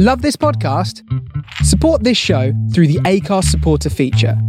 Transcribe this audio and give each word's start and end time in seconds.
Love 0.00 0.22
this 0.22 0.36
podcast? 0.36 1.02
Support 1.64 2.04
this 2.04 2.16
show 2.16 2.52
through 2.72 2.86
the 2.86 3.00
Acast 3.00 3.46
supporter 3.46 3.90
feature. 3.90 4.40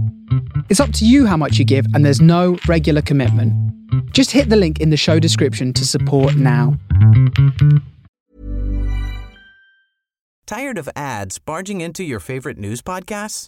It's 0.70 0.80
up 0.80 0.94
to 0.94 1.08
you 1.08 1.26
how 1.26 1.38
much 1.38 1.58
you 1.58 1.66
give, 1.66 1.88
and 1.96 2.06
there's 2.06 2.22
no 2.22 2.60
regular 2.68 3.02
commitment. 3.02 3.52
Just 4.14 4.30
hit 4.30 4.50
the 4.50 4.56
link 4.56 4.80
in 4.80 4.92
the 4.92 4.96
show 4.96 5.18
description 5.18 5.74
to 5.74 5.88
support 5.88 6.36
now. 6.36 6.78
Tired 10.46 10.78
of 10.78 10.88
ads 10.96 11.40
barging 11.40 11.82
into 11.82 12.04
your 12.04 12.20
favorite 12.20 12.60
news 12.60 12.84
podcasts? 12.84 13.48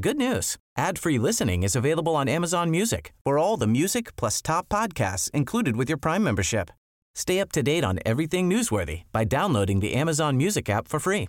Good 0.00 0.16
news. 0.16 0.56
Ad-free 0.78 1.18
listening 1.18 1.64
is 1.64 1.76
available 1.76 2.16
on 2.16 2.30
Amazon 2.30 2.70
Music 2.70 3.12
for 3.24 3.36
all 3.36 3.58
the 3.58 3.66
music 3.66 4.16
plus 4.16 4.40
top 4.40 4.70
podcasts 4.70 5.30
included 5.32 5.76
with 5.76 5.90
your 5.90 5.98
Prime 5.98 6.24
membership. 6.24 6.70
Stay 7.14 7.40
up 7.40 7.52
to 7.52 7.62
date 7.62 7.84
on 7.84 7.98
everything 8.06 8.48
newsworthy 8.48 9.02
by 9.12 9.24
downloading 9.24 9.80
the 9.80 9.92
Amazon 9.92 10.38
Music 10.38 10.70
app 10.70 10.88
for 10.88 10.98
free 10.98 11.28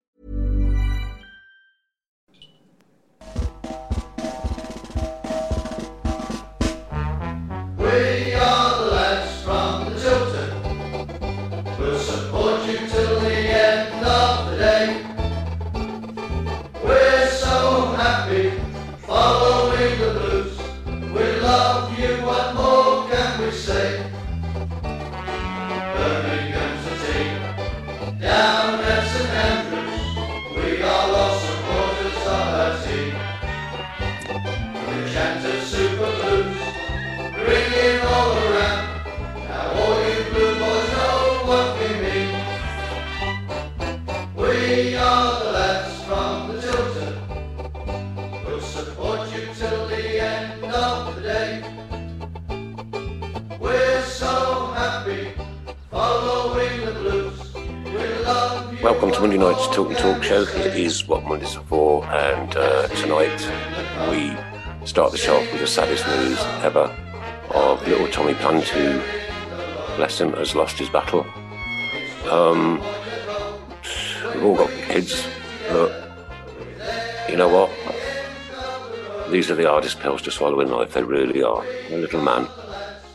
Monday 59.21 59.37
night's 59.37 59.67
Tilton 59.67 59.95
Talk 59.97 60.23
Show. 60.23 60.41
Is 60.41 61.07
what 61.07 61.23
Mondays 61.25 61.55
are 61.55 61.63
for, 61.65 62.03
and 62.05 62.55
uh, 62.57 62.87
tonight 62.87 63.29
we 64.09 64.35
start 64.87 65.11
the 65.11 65.17
show 65.19 65.35
off 65.35 65.51
with 65.51 65.61
the 65.61 65.67
saddest 65.67 66.07
news 66.07 66.39
ever 66.63 66.91
of 67.51 67.87
little 67.87 68.07
Tommy 68.07 68.33
Plant, 68.33 68.63
who, 68.63 68.99
bless 69.95 70.19
him, 70.19 70.33
has 70.33 70.55
lost 70.55 70.79
his 70.79 70.89
battle. 70.89 71.23
Um, 72.31 72.79
we've 74.33 74.43
all 74.43 74.55
got 74.55 74.71
kids, 74.71 75.27
but 75.69 76.11
you 77.29 77.37
know 77.37 77.47
what? 77.47 77.69
These 79.29 79.51
are 79.51 79.55
the 79.55 79.69
hardest 79.69 79.99
pills 79.99 80.23
to 80.23 80.31
swallow 80.31 80.61
in 80.61 80.71
life, 80.71 80.93
they 80.93 81.03
really 81.03 81.43
are. 81.43 81.63
A 81.91 81.97
little 81.97 82.23
man, 82.23 82.47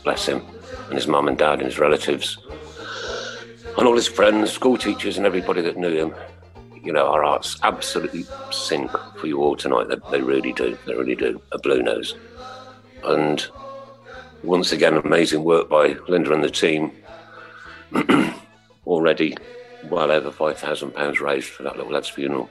bless 0.05 0.25
him, 0.25 0.41
and 0.85 0.93
his 0.93 1.05
mum 1.05 1.27
and 1.27 1.37
dad 1.37 1.59
and 1.59 1.63
his 1.63 1.79
relatives 1.79 2.37
and 3.77 3.87
all 3.87 3.95
his 3.95 4.07
friends, 4.07 4.51
school 4.51 4.77
teachers, 4.77 5.17
and 5.17 5.25
everybody 5.25 5.61
that 5.61 5.77
knew 5.77 5.95
him. 5.95 6.15
You 6.83 6.93
know, 6.93 7.07
our 7.07 7.23
hearts 7.23 7.57
absolutely 7.63 8.25
sink 8.51 8.91
for 9.17 9.27
you 9.27 9.39
all 9.39 9.55
tonight. 9.55 9.87
They, 9.87 9.97
they 10.11 10.21
really 10.21 10.53
do. 10.53 10.77
They 10.85 10.95
really 10.95 11.15
do. 11.15 11.41
A 11.51 11.59
blue 11.59 11.83
nose. 11.83 12.15
And 13.03 13.45
once 14.43 14.71
again, 14.71 14.95
amazing 14.95 15.43
work 15.43 15.69
by 15.69 15.97
Linda 16.07 16.33
and 16.33 16.43
the 16.43 16.49
team. 16.49 16.91
Already 18.87 19.37
well 19.89 20.11
over 20.11 20.31
£5,000 20.31 21.19
raised 21.19 21.49
for 21.49 21.63
that 21.63 21.77
little 21.77 21.91
lad's 21.91 22.09
funeral. 22.09 22.49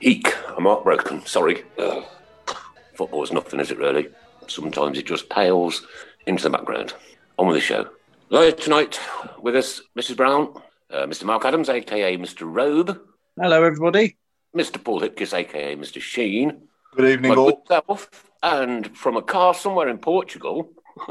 Eek, 0.00 0.32
I'm 0.56 0.64
heartbroken. 0.64 1.24
Sorry. 1.26 1.64
Ugh. 1.78 2.04
Football's 2.94 3.32
nothing, 3.32 3.60
is 3.60 3.70
it 3.70 3.78
really? 3.78 4.08
Sometimes 4.46 4.98
it 4.98 5.06
just 5.06 5.28
pales 5.30 5.86
into 6.26 6.44
the 6.44 6.50
background. 6.50 6.94
On 7.38 7.46
with 7.46 7.56
the 7.56 7.60
show. 7.60 7.88
Live 8.32 8.56
tonight 8.56 8.98
with 9.42 9.56
us, 9.56 9.82
Mrs. 9.98 10.16
Brown, 10.16 10.54
uh, 10.90 11.06
Mr. 11.06 11.24
Mark 11.24 11.44
Adams, 11.44 11.68
aka 11.68 12.16
Mr. 12.16 12.42
Robe, 12.42 12.98
Hello, 13.40 13.62
everybody. 13.62 14.16
Mr. 14.56 14.82
Paul 14.82 15.00
Hipkiss, 15.00 15.34
aka 15.34 15.76
Mr. 15.76 16.00
Sheen, 16.00 16.62
Good 16.96 17.08
evening, 17.10 17.30
my 17.32 17.36
all. 17.36 17.46
good 17.50 17.58
self, 17.68 18.10
and 18.42 18.96
from 18.96 19.16
a 19.16 19.22
car 19.22 19.54
somewhere 19.54 19.88
in 19.88 19.98
Portugal, 19.98 20.70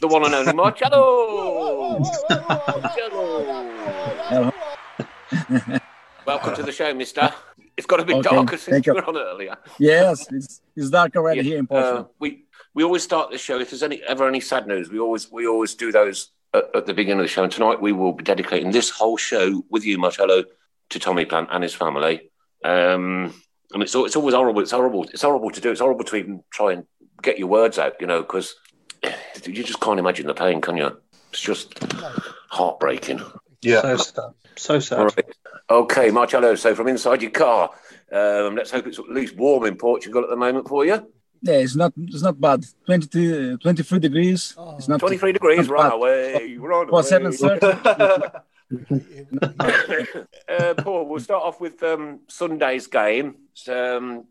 the 0.00 0.08
one 0.08 0.24
and 0.24 0.34
only 0.34 0.52
Marcelo. 0.52 1.98
Marcelo. 2.38 4.52
Welcome 6.26 6.54
to 6.54 6.62
the 6.62 6.72
show, 6.72 6.92
Mister. 6.94 7.32
It's 7.76 7.86
got 7.86 8.00
a 8.00 8.04
bit 8.04 8.16
Okay, 8.16 8.36
darker 8.36 8.56
since 8.58 8.74
thank 8.74 8.86
you 8.86 8.94
you. 8.94 9.00
were 9.00 9.08
on 9.08 9.16
earlier. 9.16 9.56
Yes, 9.78 10.30
it's, 10.30 10.60
it's 10.76 10.90
dark 10.90 11.16
already 11.16 11.38
Yeah, 11.38 11.42
here 11.44 11.58
in 11.58 11.64
uh, 11.64 11.68
Portugal. 11.68 12.14
we 12.20 12.44
we 12.74 12.84
always 12.84 13.02
start 13.02 13.30
the 13.30 13.38
show. 13.38 13.58
If 13.58 13.70
there's 13.70 13.82
any 13.82 14.02
ever 14.02 14.28
any 14.28 14.40
sad 14.40 14.66
news, 14.66 14.90
we 14.90 14.98
always 14.98 15.32
we 15.32 15.46
always 15.48 15.74
do 15.74 15.90
those 15.90 16.28
at, 16.54 16.64
at 16.74 16.86
the 16.86 16.94
beginning 16.94 17.20
of 17.20 17.24
the 17.24 17.28
show. 17.28 17.44
And 17.44 17.52
tonight 17.52 17.80
we 17.80 17.92
will 17.92 18.12
be 18.12 18.24
dedicating 18.24 18.70
this 18.70 18.90
whole 18.90 19.16
show 19.16 19.64
with 19.70 19.84
you, 19.84 19.98
Marcelo, 19.98 20.44
to 20.90 20.98
Tommy 20.98 21.24
Plant 21.24 21.48
and 21.50 21.62
his 21.62 21.74
family. 21.74 22.30
Um, 22.64 23.34
and 23.72 23.82
it's 23.82 23.94
it's 23.94 24.16
always 24.16 24.34
horrible. 24.34 24.60
It's 24.60 24.70
horrible. 24.70 25.04
It's 25.04 25.22
horrible 25.22 25.50
to 25.50 25.60
do. 25.60 25.70
It's 25.70 25.80
horrible 25.80 26.04
to 26.04 26.16
even 26.16 26.44
try 26.50 26.72
and 26.72 26.86
get 27.22 27.38
your 27.38 27.48
words 27.48 27.78
out. 27.78 28.00
You 28.00 28.06
know, 28.06 28.20
because 28.20 28.54
you 29.44 29.64
just 29.64 29.80
can't 29.80 29.98
imagine 29.98 30.26
the 30.26 30.34
pain, 30.34 30.60
can 30.60 30.76
you? 30.76 30.96
It's 31.30 31.40
just 31.40 31.78
heartbreaking. 32.50 33.22
Yeah. 33.62 33.80
so 33.80 33.96
sad. 33.96 34.30
So 34.56 34.78
sad. 34.78 34.98
All 34.98 35.06
right. 35.06 35.24
Okay, 35.70 36.10
Marcelo. 36.10 36.54
So 36.54 36.74
from 36.74 36.88
inside 36.88 37.22
your 37.22 37.30
car, 37.30 37.70
um, 38.12 38.56
let's 38.56 38.70
hope 38.70 38.86
it's 38.86 38.98
at 38.98 39.08
least 39.08 39.36
warm 39.36 39.64
in 39.64 39.76
Portugal 39.76 40.22
at 40.22 40.28
the 40.28 40.36
moment 40.36 40.68
for 40.68 40.84
you. 40.84 41.06
Yeah, 41.42 41.54
it's 41.54 41.74
not 41.74 41.92
it's 41.96 42.22
not 42.22 42.40
bad. 42.40 42.64
22, 42.86 43.58
23 43.58 43.98
degrees. 43.98 44.54
It's 44.78 44.88
not 44.88 45.00
23 45.00 45.32
degrees, 45.32 45.68
not 45.68 45.74
run 45.74 45.90
bad. 45.90 45.94
away, 45.94 46.56
run 46.56 46.88
For 46.88 46.94
away. 46.94 47.02
seven 47.02 47.32
thirty. 47.32 47.66
uh, 50.48 50.74
Paul, 50.78 51.08
we'll 51.08 51.20
start 51.20 51.42
off 51.42 51.60
with 51.60 51.82
um, 51.82 52.20
Sunday's 52.28 52.86
game. 52.86 53.34
It's 53.52 53.68
um, 53.68 54.24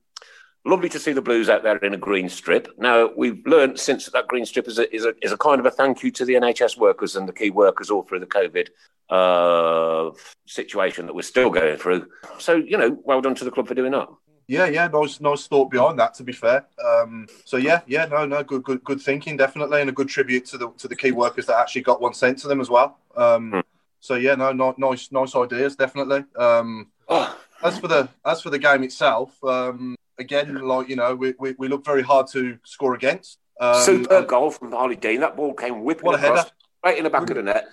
lovely 0.65 0.89
to 0.89 0.99
see 0.99 1.11
the 1.13 1.21
Blues 1.21 1.49
out 1.49 1.63
there 1.63 1.77
in 1.77 1.93
a 1.93 1.97
green 1.97 2.29
strip. 2.29 2.69
Now, 2.77 3.09
we've 3.15 3.45
learned 3.45 3.79
since 3.79 4.07
that 4.07 4.27
green 4.27 4.45
strip 4.45 4.67
is 4.67 4.79
a, 4.79 4.93
is 4.95 5.05
a, 5.05 5.13
is 5.21 5.31
a 5.31 5.37
kind 5.37 5.59
of 5.59 5.65
a 5.65 5.71
thank 5.71 6.03
you 6.03 6.11
to 6.11 6.25
the 6.25 6.33
NHS 6.35 6.77
workers 6.77 7.15
and 7.15 7.27
the 7.27 7.33
key 7.33 7.49
workers 7.49 7.89
all 7.89 8.03
through 8.03 8.19
the 8.21 8.25
COVID 8.25 8.69
uh, 9.09 10.11
situation 10.47 11.05
that 11.07 11.13
we're 11.13 11.21
still 11.21 11.49
going 11.49 11.77
through. 11.77 12.07
So, 12.39 12.55
you 12.55 12.77
know, 12.77 12.97
well 13.03 13.21
done 13.21 13.35
to 13.35 13.43
the 13.45 13.51
club 13.51 13.67
for 13.67 13.75
doing 13.75 13.91
that. 13.91 14.07
Yeah, 14.51 14.65
yeah, 14.65 14.87
nice, 14.87 15.21
nice 15.21 15.47
thought 15.47 15.71
behind 15.71 15.97
that. 15.99 16.13
To 16.15 16.23
be 16.23 16.33
fair, 16.33 16.65
um, 16.83 17.25
so 17.45 17.55
yeah, 17.55 17.79
yeah, 17.87 18.03
no, 18.05 18.25
no, 18.25 18.43
good, 18.43 18.63
good, 18.63 18.83
good 18.83 19.01
thinking, 19.01 19.37
definitely, 19.37 19.79
and 19.79 19.89
a 19.89 19.93
good 19.93 20.09
tribute 20.09 20.45
to 20.47 20.57
the 20.57 20.69
to 20.71 20.89
the 20.89 20.95
key 20.95 21.13
workers 21.13 21.45
that 21.45 21.57
actually 21.57 21.83
got 21.83 22.01
one 22.01 22.13
sent 22.13 22.37
to 22.39 22.49
them 22.49 22.59
as 22.59 22.69
well. 22.69 22.97
Um, 23.15 23.51
Hmm. 23.51 23.59
So 24.01 24.15
yeah, 24.15 24.35
no, 24.35 24.51
no, 24.51 24.75
nice, 24.77 25.09
nice 25.11 25.35
ideas, 25.35 25.77
definitely. 25.77 26.25
Um, 26.35 26.87
Oh, 27.07 27.37
as 27.63 27.79
for 27.79 27.87
the 27.87 28.09
as 28.25 28.41
for 28.41 28.49
the 28.49 28.59
game 28.59 28.83
itself, 28.83 29.41
um, 29.45 29.95
again, 30.19 30.55
like 30.55 30.89
you 30.89 30.97
know, 30.97 31.15
we, 31.15 31.33
we, 31.39 31.53
we 31.57 31.67
look 31.69 31.85
very 31.85 32.01
hard 32.01 32.27
to 32.33 32.57
score 32.65 32.93
against. 32.93 33.37
Um, 33.61 33.81
superb 33.81 34.27
goal 34.27 34.51
from 34.51 34.73
Harley 34.73 34.97
Dean. 34.97 35.21
That 35.21 35.37
ball 35.37 35.53
came 35.53 35.83
whipping 35.85 36.13
across, 36.13 36.39
header. 36.39 36.49
right 36.83 36.97
in 36.97 37.05
the 37.05 37.09
back 37.09 37.29
of 37.29 37.37
the 37.37 37.43
net. 37.43 37.67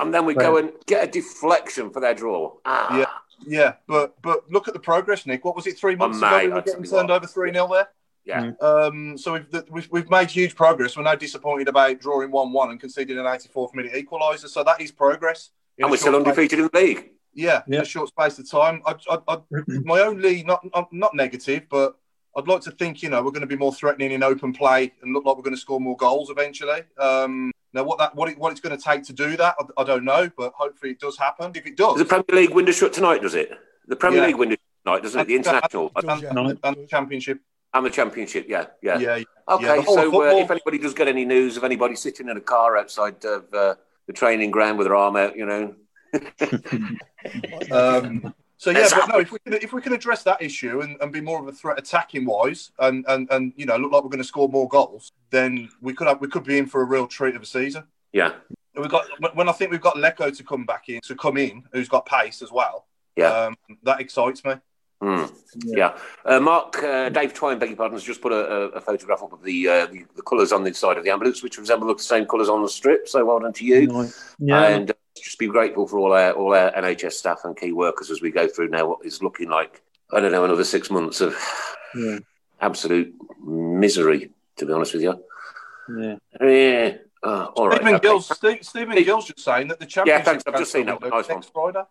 And 0.00 0.12
then 0.12 0.26
we 0.26 0.34
go 0.34 0.56
and 0.56 0.72
get 0.86 1.04
a 1.04 1.10
deflection 1.10 1.90
for 1.90 2.00
their 2.00 2.14
draw. 2.14 2.54
Ah. 2.64 2.98
Yeah. 2.98 3.06
Yeah, 3.46 3.74
but 3.86 4.20
but 4.22 4.50
look 4.50 4.68
at 4.68 4.74
the 4.74 4.80
progress, 4.80 5.26
Nick. 5.26 5.44
What 5.44 5.56
was 5.56 5.66
it? 5.66 5.78
Three 5.78 5.96
months 5.96 6.18
Oh, 6.22 6.26
ago, 6.26 6.36
mate, 6.38 6.46
we 6.48 6.52
were 6.54 6.62
getting 6.62 6.82
turned 6.84 7.08
what. 7.08 7.16
over 7.16 7.26
three 7.26 7.52
0 7.52 7.68
there. 7.68 7.88
Yeah. 8.24 8.52
Um, 8.62 9.18
so 9.18 9.34
we've, 9.34 9.46
we've 9.70 9.88
we've 9.90 10.10
made 10.10 10.30
huge 10.30 10.54
progress. 10.54 10.96
We're 10.96 11.02
now 11.02 11.14
disappointed 11.14 11.68
about 11.68 12.00
drawing 12.00 12.30
one 12.30 12.52
one 12.52 12.70
and 12.70 12.80
conceding 12.80 13.18
an 13.18 13.24
84th 13.26 13.74
minute 13.74 13.92
equaliser. 13.92 14.48
So 14.48 14.64
that 14.64 14.80
is 14.80 14.90
progress. 14.92 15.50
in 15.78 15.84
And 15.84 15.90
we're 15.90 15.96
still 15.98 16.12
short 16.12 16.22
space- 16.22 16.30
undefeated 16.32 16.58
in 16.60 16.70
the 16.72 16.78
league. 16.78 17.10
Yeah, 17.36 17.62
in 17.66 17.74
a 17.74 17.84
short 17.84 18.08
space 18.08 18.38
of 18.38 18.48
time. 18.48 18.80
I, 18.86 18.94
I, 19.10 19.18
I, 19.26 19.38
my 19.84 20.00
only 20.00 20.44
not, 20.44 20.64
not 20.72 20.92
not 20.92 21.14
negative, 21.14 21.64
but 21.68 21.96
I'd 22.36 22.46
like 22.48 22.60
to 22.62 22.70
think 22.70 23.02
you 23.02 23.10
know 23.10 23.22
we're 23.22 23.32
going 23.32 23.40
to 23.42 23.46
be 23.48 23.56
more 23.56 23.74
threatening 23.74 24.12
in 24.12 24.22
open 24.22 24.52
play 24.52 24.92
and 25.02 25.12
look 25.12 25.24
like 25.24 25.36
we're 25.36 25.42
going 25.42 25.54
to 25.56 25.60
score 25.60 25.80
more 25.80 25.96
goals 25.96 26.30
eventually. 26.30 26.82
Um, 26.96 27.50
now 27.74 27.82
what 27.84 27.98
that 27.98 28.14
what 28.14 28.28
it, 28.30 28.38
what 28.38 28.52
it's 28.52 28.60
going 28.60 28.76
to 28.76 28.82
take 28.82 29.02
to 29.04 29.12
do 29.12 29.36
that, 29.36 29.54
I, 29.58 29.82
I 29.82 29.84
don't 29.84 30.04
know, 30.04 30.30
but 30.36 30.52
hopefully 30.54 30.92
it 30.92 31.00
does 31.00 31.18
happen. 31.18 31.52
If 31.54 31.66
it 31.66 31.76
does, 31.76 31.94
Does 31.98 32.02
the 32.08 32.22
Premier 32.22 32.42
League 32.42 32.54
window 32.54 32.72
shut 32.72 32.92
tonight, 32.92 33.20
does 33.22 33.34
it? 33.34 33.50
The 33.88 33.96
Premier 33.96 34.20
Yeah. 34.20 34.26
League 34.28 34.36
window 34.36 34.54
shut 34.54 34.84
tonight, 34.84 35.02
doesn't 35.02 35.20
it? 35.20 35.26
The 35.26 35.36
international 35.36 35.92
and, 35.96 36.08
and, 36.24 36.58
and 36.62 36.76
the 36.76 36.86
championship. 36.88 37.40
and 37.74 37.84
the 37.84 37.90
championship, 37.90 38.46
yeah, 38.48 38.66
yeah. 38.82 38.98
Yeah, 38.98 39.22
Okay, 39.48 39.64
Yeah, 39.66 39.82
so 39.84 40.22
uh, 40.22 40.36
if 40.36 40.50
anybody 40.50 40.78
does 40.78 40.94
get 40.94 41.08
any 41.08 41.24
news 41.24 41.56
of 41.58 41.64
anybody 41.64 41.96
sitting 41.96 42.28
in 42.28 42.36
a 42.36 42.40
car 42.40 42.78
outside 42.78 43.22
of 43.24 43.52
uh, 43.52 43.74
the 44.06 44.12
training 44.12 44.50
ground 44.52 44.78
with 44.78 44.86
their 44.86 44.96
arm 44.96 45.16
out, 45.16 45.36
you 45.36 45.44
know, 45.44 45.74
Um, 47.70 48.34
so 48.56 48.70
yeah, 48.70 48.88
but 48.90 49.08
no, 49.08 49.18
if 49.18 49.32
we 49.32 49.38
can, 49.40 49.52
if 49.54 49.72
we 49.72 49.82
can 49.82 49.92
address 49.92 50.22
that 50.22 50.40
issue 50.40 50.80
and, 50.80 50.96
and 51.00 51.12
be 51.12 51.20
more 51.20 51.40
of 51.40 51.48
a 51.48 51.52
threat 51.52 51.78
attacking 51.78 52.24
wise, 52.24 52.70
and, 52.78 53.04
and 53.08 53.28
and 53.30 53.52
you 53.56 53.66
know 53.66 53.76
look 53.76 53.92
like 53.92 54.02
we're 54.02 54.10
going 54.10 54.18
to 54.22 54.24
score 54.24 54.48
more 54.48 54.68
goals, 54.68 55.12
then 55.30 55.68
we 55.80 55.92
could 55.92 56.06
have 56.06 56.20
we 56.20 56.28
could 56.28 56.44
be 56.44 56.58
in 56.58 56.66
for 56.66 56.80
a 56.82 56.84
real 56.84 57.06
treat 57.06 57.34
of 57.36 57.42
a 57.42 57.46
season. 57.46 57.84
yeah, 58.12 58.32
We've 58.76 58.88
got 58.90 59.04
when 59.34 59.48
I 59.48 59.52
think 59.52 59.70
we've 59.70 59.80
got 59.80 59.96
Leko 59.96 60.36
to 60.36 60.44
come 60.44 60.64
back 60.66 60.88
in 60.88 61.00
to 61.02 61.14
come 61.14 61.36
in, 61.36 61.64
who's 61.72 61.88
got 61.88 62.06
pace 62.06 62.42
as 62.42 62.50
well. 62.52 62.86
yeah. 63.16 63.28
Um, 63.32 63.56
that 63.82 64.00
excites 64.00 64.44
me. 64.44 64.54
Mm. 65.02 65.30
Yeah. 65.64 65.98
Uh, 66.24 66.40
Mark, 66.40 66.82
uh, 66.82 67.10
Dave 67.10 67.34
Twine, 67.34 67.58
beg 67.58 67.68
your 67.68 67.76
pardon, 67.76 67.94
has 67.96 68.02
just 68.04 68.22
put 68.22 68.32
a, 68.32 68.36
a, 68.36 68.60
a 68.68 68.80
photograph 68.80 69.22
up 69.22 69.32
of 69.34 69.42
the, 69.42 69.68
uh, 69.68 69.86
the, 69.86 70.04
the 70.16 70.22
colours 70.22 70.50
on 70.50 70.64
the 70.64 70.72
side 70.72 70.96
of 70.96 71.04
the 71.04 71.10
ambulance, 71.10 71.42
which 71.42 71.58
resemble 71.58 71.92
the 71.94 72.02
same 72.02 72.24
colours 72.24 72.48
on 72.48 72.62
the 72.62 72.68
strip. 72.68 73.06
So 73.06 73.22
well 73.24 73.38
done 73.40 73.52
to 73.52 73.64
you. 73.66 74.08
Yeah. 74.38 74.62
And 74.64 74.90
uh, 74.92 74.94
just 75.24 75.38
be 75.38 75.46
grateful 75.48 75.88
for 75.88 75.98
all 75.98 76.12
our, 76.12 76.32
all 76.32 76.54
our 76.54 76.70
NHS 76.72 77.12
staff 77.12 77.40
and 77.44 77.56
key 77.56 77.72
workers 77.72 78.10
as 78.10 78.20
we 78.20 78.30
go 78.30 78.46
through 78.46 78.68
now 78.68 78.86
what 78.86 79.04
is 79.06 79.22
looking 79.22 79.48
like, 79.48 79.82
I 80.12 80.20
don't 80.20 80.32
know, 80.32 80.44
another 80.44 80.64
six 80.64 80.90
months 80.90 81.22
of 81.22 81.34
Yeah. 81.94 82.18
absolute 82.60 83.14
misery, 83.42 84.30
to 84.56 84.66
be 84.66 84.72
honest 84.72 84.92
with 84.92 85.02
you. 85.02 85.24
yeah. 85.98 86.16
Yeah. 86.40 86.96
Uh, 87.22 87.46
all 87.56 87.68
right. 87.68 87.76
Stephen 87.76 87.94
okay. 87.94 88.02
Gill's 88.06 88.36
Steve, 88.36 88.58
Stephen 88.60 89.02
Gill's 89.02 89.24
just 89.24 89.40
saying 89.40 89.68
that 89.68 89.80
the 89.80 89.86
championship. 89.86 90.26
Yeah, 90.26 90.30
thanks, 90.30 90.44
I've 90.46 90.58
just 90.58 90.72
seen 90.72 90.84
that 90.86 91.00
one. 91.00 91.08
Nice 91.08 91.28
next 91.30 91.54
one. 91.54 91.72
Friday. 91.72 91.88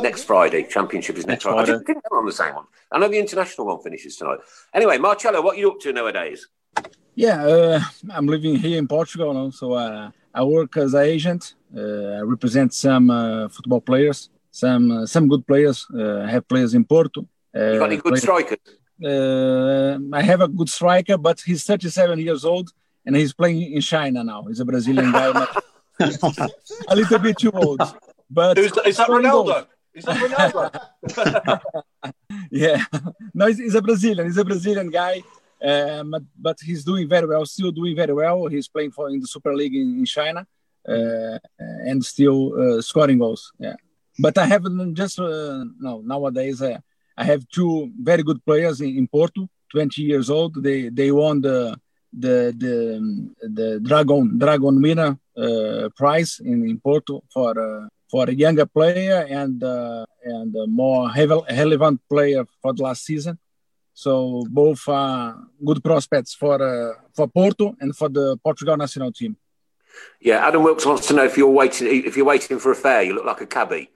Next 0.00 0.22
Friday, 0.22 0.62
Championship 0.62 1.16
is 1.18 1.26
next, 1.26 1.44
Next 1.44 1.52
Friday. 1.52 1.60
I 1.62 1.64
didn't 1.74 1.84
think 1.86 1.98
they 2.04 2.08
were 2.12 2.20
on 2.20 2.26
the 2.26 2.30
same 2.32 2.54
one. 2.54 2.66
I 2.92 3.00
know 3.00 3.08
the 3.08 3.18
international 3.18 3.66
one 3.66 3.82
finishes 3.82 4.14
tonight. 4.14 4.38
Anyway, 4.72 4.98
Marcelo, 4.98 5.42
what 5.42 5.56
are 5.56 5.58
you 5.58 5.72
up 5.72 5.80
to 5.80 5.92
nowadays? 5.92 6.46
Yeah, 7.16 7.44
uh, 7.44 7.80
I'm 8.12 8.26
living 8.28 8.54
here 8.54 8.78
in 8.78 8.86
Portugal 8.86 9.34
now, 9.34 9.50
so 9.50 9.72
uh, 9.72 10.12
I 10.34 10.42
work 10.44 10.76
as 10.76 10.94
an 10.94 11.02
agent. 11.02 11.54
Uh, 11.76 11.80
I 12.18 12.20
represent 12.20 12.72
some 12.74 13.10
uh, 13.10 13.48
football 13.48 13.80
players, 13.80 14.28
some 14.50 14.90
uh, 14.90 15.06
some 15.06 15.28
good 15.28 15.44
players. 15.46 15.86
Uh, 15.94 16.20
I 16.26 16.30
have 16.30 16.46
players 16.48 16.74
in 16.74 16.84
Porto. 16.84 17.20
Uh, 17.54 17.72
You 17.72 17.78
got 17.78 17.86
any 17.86 17.96
good 17.96 18.04
players- 18.14 18.22
strikers? 18.22 18.58
uh, 19.04 19.98
I 20.12 20.22
have 20.22 20.40
a 20.40 20.48
good 20.48 20.68
striker, 20.68 21.16
but 21.18 21.40
he's 21.40 21.64
37 21.64 22.18
years 22.20 22.44
old 22.44 22.70
and 23.06 23.16
he's 23.16 23.32
playing 23.32 23.72
in 23.72 23.80
China 23.80 24.22
now. 24.22 24.44
He's 24.48 24.60
a 24.60 24.64
Brazilian 24.64 25.10
guy, 25.10 25.28
a 26.00 26.94
little 26.96 27.18
bit 27.18 27.38
too 27.38 27.50
old. 27.52 27.80
But 28.30 28.58
Who's? 28.58 28.72
Is 28.86 28.96
that. 28.98 29.08
Ronaldo? 29.08 29.66
Is 29.94 30.04
that 30.04 30.16
Ronaldo? 30.24 31.60
Yeah, 32.50 32.84
no, 33.34 33.46
he's, 33.46 33.58
he's 33.58 33.74
a 33.74 33.82
Brazilian. 33.82 34.26
He's 34.26 34.36
a 34.38 34.44
Brazilian 34.44 34.90
guy, 34.90 35.22
but, 35.60 36.22
but 36.38 36.56
he's 36.62 36.84
doing 36.84 37.08
very 37.08 37.26
well. 37.26 37.44
Still 37.46 37.70
doing 37.70 37.94
very 37.96 38.12
well. 38.12 38.46
He's 38.46 38.68
playing 38.68 38.92
for 38.92 39.08
in 39.08 39.20
the 39.20 39.26
Super 39.26 39.54
League 39.54 39.74
in, 39.74 39.98
in 39.98 40.04
China, 40.04 40.46
uh, 40.88 41.38
and 41.58 42.04
still 42.04 42.78
uh, 42.78 42.82
scoring 42.82 43.18
goals. 43.18 43.52
Yeah, 43.58 43.76
but 44.18 44.36
I 44.38 44.46
haven't 44.46 44.94
just 44.94 45.18
uh, 45.18 45.64
no 45.78 46.00
nowadays. 46.04 46.62
I 46.62 47.24
have 47.24 47.46
two 47.48 47.90
very 48.00 48.22
good 48.22 48.44
players 48.44 48.80
in, 48.80 48.96
in 48.96 49.06
Porto, 49.06 49.48
20 49.72 50.02
years 50.02 50.30
old. 50.30 50.62
They 50.62 50.88
they 50.88 51.10
won 51.10 51.40
the 51.40 51.78
the 52.12 52.54
the 52.56 52.78
the 53.42 53.80
Dragon 53.80 54.38
Dragon 54.38 54.80
winner 54.80 55.18
uh, 55.36 55.88
prize 55.96 56.40
in, 56.44 56.68
in 56.68 56.80
Porto 56.80 57.22
for 57.32 57.58
uh, 57.58 57.88
for 58.10 58.28
a 58.28 58.32
younger 58.32 58.66
player 58.66 59.26
and 59.28 59.62
uh, 59.62 60.04
and 60.24 60.54
a 60.56 60.66
more 60.66 61.10
relevant 61.14 62.00
player 62.08 62.44
for 62.62 62.72
the 62.72 62.82
last 62.82 63.04
season. 63.04 63.38
So 63.94 64.44
both 64.48 64.88
are 64.88 65.36
good 65.64 65.82
prospects 65.82 66.34
for 66.34 66.54
uh, 66.62 66.94
for 67.14 67.28
Porto 67.28 67.76
and 67.80 67.94
for 67.94 68.08
the 68.08 68.36
Portugal 68.42 68.76
national 68.76 69.12
team. 69.12 69.36
Yeah, 70.20 70.46
Adam 70.46 70.62
Wilkes 70.62 70.86
wants 70.86 71.06
to 71.08 71.14
know 71.14 71.24
if 71.24 71.36
you're 71.36 71.50
waiting 71.50 72.04
if 72.06 72.16
you're 72.16 72.26
waiting 72.26 72.58
for 72.58 72.72
a 72.72 72.76
fare, 72.76 73.02
you 73.02 73.14
look 73.14 73.24
like 73.26 73.40
a 73.40 73.46
cabbie. 73.46 73.90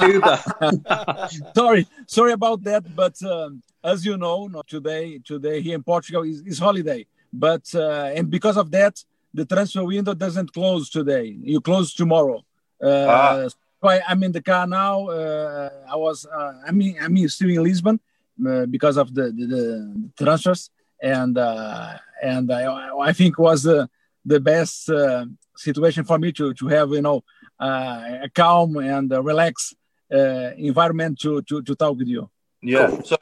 Uber. 0.00 0.38
sorry, 1.54 1.86
sorry 2.06 2.32
about 2.32 2.62
that, 2.64 2.84
but 2.94 3.20
um, 3.22 3.62
as 3.82 4.04
you 4.04 4.16
know, 4.16 4.46
no, 4.46 4.62
today 4.66 5.18
today 5.24 5.60
here 5.60 5.74
in 5.74 5.82
Portugal 5.82 6.22
is, 6.22 6.40
is 6.42 6.58
holiday. 6.58 7.06
But 7.32 7.64
uh, 7.74 8.10
and 8.14 8.30
because 8.30 8.56
of 8.56 8.70
that, 8.72 9.02
the 9.32 9.44
transfer 9.44 9.84
window 9.84 10.14
doesn't 10.14 10.52
close 10.52 10.90
today. 10.90 11.36
You 11.40 11.60
close 11.60 11.94
tomorrow. 11.94 12.44
Uh, 12.82 13.06
Ah. 13.08 13.48
I, 13.82 14.00
I'm 14.08 14.22
in 14.22 14.32
the 14.32 14.42
car 14.42 14.66
now. 14.66 15.08
Uh, 15.08 15.70
I 15.88 15.96
was 15.96 16.26
uh, 16.26 16.52
I 16.66 16.72
mean 16.72 16.96
I 17.00 17.08
mean 17.08 17.28
still 17.28 17.50
in 17.50 17.62
Lisbon 17.62 18.00
uh, 18.46 18.66
because 18.66 18.96
of 18.96 19.14
the 19.14 19.24
the, 19.24 19.46
the 19.46 20.24
transfers 20.24 20.70
and 21.02 21.38
uh, 21.38 21.94
and 22.22 22.52
I, 22.52 22.98
I 22.98 23.12
think 23.12 23.38
was 23.38 23.62
the 23.62 23.88
the 24.24 24.40
best 24.40 24.90
uh, 24.90 25.26
situation 25.56 26.04
for 26.04 26.18
me 26.18 26.32
to 26.32 26.54
to 26.54 26.68
have 26.68 26.90
you 26.90 27.02
know 27.02 27.22
uh, 27.60 28.18
a 28.22 28.30
calm 28.34 28.76
and 28.76 29.10
relaxed 29.10 29.74
environment 30.10 31.18
to, 31.20 31.42
to 31.42 31.62
to 31.62 31.74
talk 31.74 31.96
with 31.98 32.08
you. 32.08 32.28
Yeah. 32.62 33.00
So, 33.04 33.16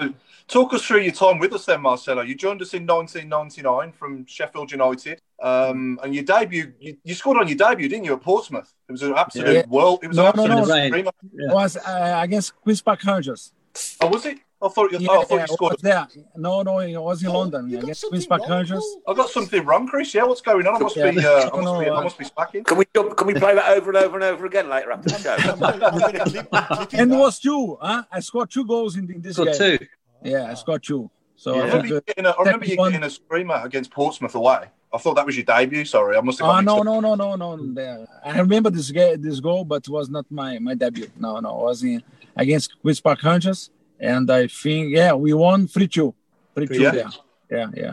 talk 0.49 0.73
us 0.75 0.85
through 0.85 1.01
your 1.01 1.13
time 1.13 1.39
with 1.39 1.53
us 1.53 1.67
then, 1.67 1.83
Marcelo. 1.83 2.23
You 2.23 2.35
joined 2.35 2.63
us 2.63 2.73
in 2.75 2.87
1999 2.87 3.93
from 3.93 4.25
Sheffield 4.27 4.71
United, 4.73 5.21
um, 5.43 5.99
and 6.03 6.15
your 6.15 6.25
debut. 6.25 6.73
You, 6.81 6.97
you 7.05 7.15
scored 7.15 7.39
on 7.39 7.49
your 7.49 7.57
debut, 7.57 7.89
didn't 7.89 8.05
you, 8.05 8.15
at 8.15 8.23
Portsmouth? 8.23 8.73
It 8.89 8.93
was 8.93 9.03
an 9.03 9.15
absolute 9.15 9.53
Yeah. 9.55 9.67
world. 9.69 10.01
It 10.03 10.09
was 10.09 10.17
No, 10.17 10.27
an 10.29 10.33
no, 10.37 10.43
absolute 10.45 10.69
no. 10.69 10.75
Right. 10.75 10.89
screamer. 10.89 11.11
Yeah. 11.33 11.51
It 11.51 11.55
was 11.55 11.77
uh, 11.77 12.21
against 12.23 12.57
Queens 12.61 12.81
Park 12.83 13.05
Rangers. 13.05 13.53
Oh, 14.01 14.09
was 14.09 14.25
it? 14.25 14.39
I 14.63 14.69
thought 14.69 14.91
you. 14.91 14.99
Yeah, 14.99 15.09
oh, 15.11 15.21
I 15.21 15.25
thought 15.25 15.35
yeah, 15.37 15.41
you 15.43 15.47
scored. 15.55 15.73
was 15.75 15.83
there. 15.83 16.09
No, 16.35 16.63
no, 16.63 16.79
it 16.79 16.97
was 16.97 17.23
in 17.23 17.31
London 17.31 17.69
You 17.69 17.77
got 17.77 17.83
against 17.85 18.01
something 18.01 18.19
Queens 18.21 18.27
Park 18.27 18.49
Rangers. 18.49 18.85
Paul? 19.05 19.15
I 19.15 19.17
got 19.17 19.29
something 19.29 19.65
wrong, 19.67 19.87
Chris. 19.87 20.15
Yeah, 20.15 20.25
what's 20.25 20.41
going 20.41 20.67
on? 20.67 20.77
I 20.77 20.79
must 20.79 20.97
Yeah. 20.97 21.11
be. 21.11 21.19
Uh, 21.25 21.31
I 21.31 21.45
must 21.45 21.55
No, 21.57 21.79
be. 21.81 21.87
no, 21.87 21.95
I 21.97 22.03
must 22.05 22.19
be 22.19 22.25
smacking. 22.25 22.65
Can 22.65 22.79
we 22.79 22.85
can 22.87 23.27
we 23.27 23.35
play 23.35 23.55
that 23.55 23.69
over 23.77 23.91
and 23.91 23.99
over 23.99 24.15
and 24.17 24.25
over 24.25 24.47
again 24.47 24.69
later 24.71 24.93
after 24.93 25.11
the 25.11 25.19
show? 25.19 25.37
And 26.93 27.13
it 27.13 27.15
that. 27.15 27.19
was 27.19 27.39
two. 27.39 27.77
Huh? 27.81 28.05
I 28.11 28.21
scored 28.21 28.51
two 28.51 28.65
goals 28.67 28.97
in, 28.97 29.11
in 29.13 29.21
this 29.21 29.37
Got 29.37 29.59
game. 29.59 29.79
two. 29.79 29.87
Yeah, 30.25 30.51
I 30.51 30.55
scored 30.55 30.83
two. 30.83 31.11
So 31.37 31.55
I 31.55 31.59
I 31.59 31.65
remember 31.67 31.87
you 31.89 32.01
getting 32.07 32.25
a, 32.27 32.31
I 32.31 32.39
remember 32.43 32.65
you 32.67 32.77
getting 32.77 33.03
a 33.03 33.11
screamer 33.11 33.61
against 33.63 33.91
Portsmouth 33.91 34.35
away. 34.35 34.69
I 34.93 34.99
thought 34.99 35.15
that 35.17 35.27
was 35.27 35.37
your 35.37 35.45
debut. 35.45 35.85
Sorry, 35.85 36.17
I 36.17 36.21
must 36.23 36.39
have. 36.39 36.49
Oh 36.49 36.53
got 36.53 36.65
no 36.65 36.83
no 36.83 37.01
no 37.01 37.15
no 37.15 37.37
no! 37.37 37.75
There- 37.75 38.07
I 38.25 38.39
remember 38.39 38.71
this 38.71 38.91
ga- 38.91 39.17
this 39.17 39.39
goal, 39.41 39.65
but 39.65 39.83
it 39.87 39.91
was 39.91 40.09
not 40.09 40.25
my 40.31 40.59
my 40.59 40.75
debut. 40.75 41.11
No 41.19 41.41
no, 41.41 41.51
it 41.61 41.63
was 41.65 41.83
in 41.83 42.03
against 42.37 42.81
Queens 42.81 43.01
Park 43.01 43.23
Rangers, 43.23 43.71
and 44.01 44.31
I 44.31 44.47
think 44.47 44.93
yeah 44.95 45.13
we 45.15 45.33
won 45.33 45.67
three 45.69 45.89
two, 45.89 46.15
three 46.55 46.67
two 46.67 46.81
Yeah. 46.83 46.91
there. 46.91 47.11
Yeah 47.51 47.69
yeah, 47.75 47.93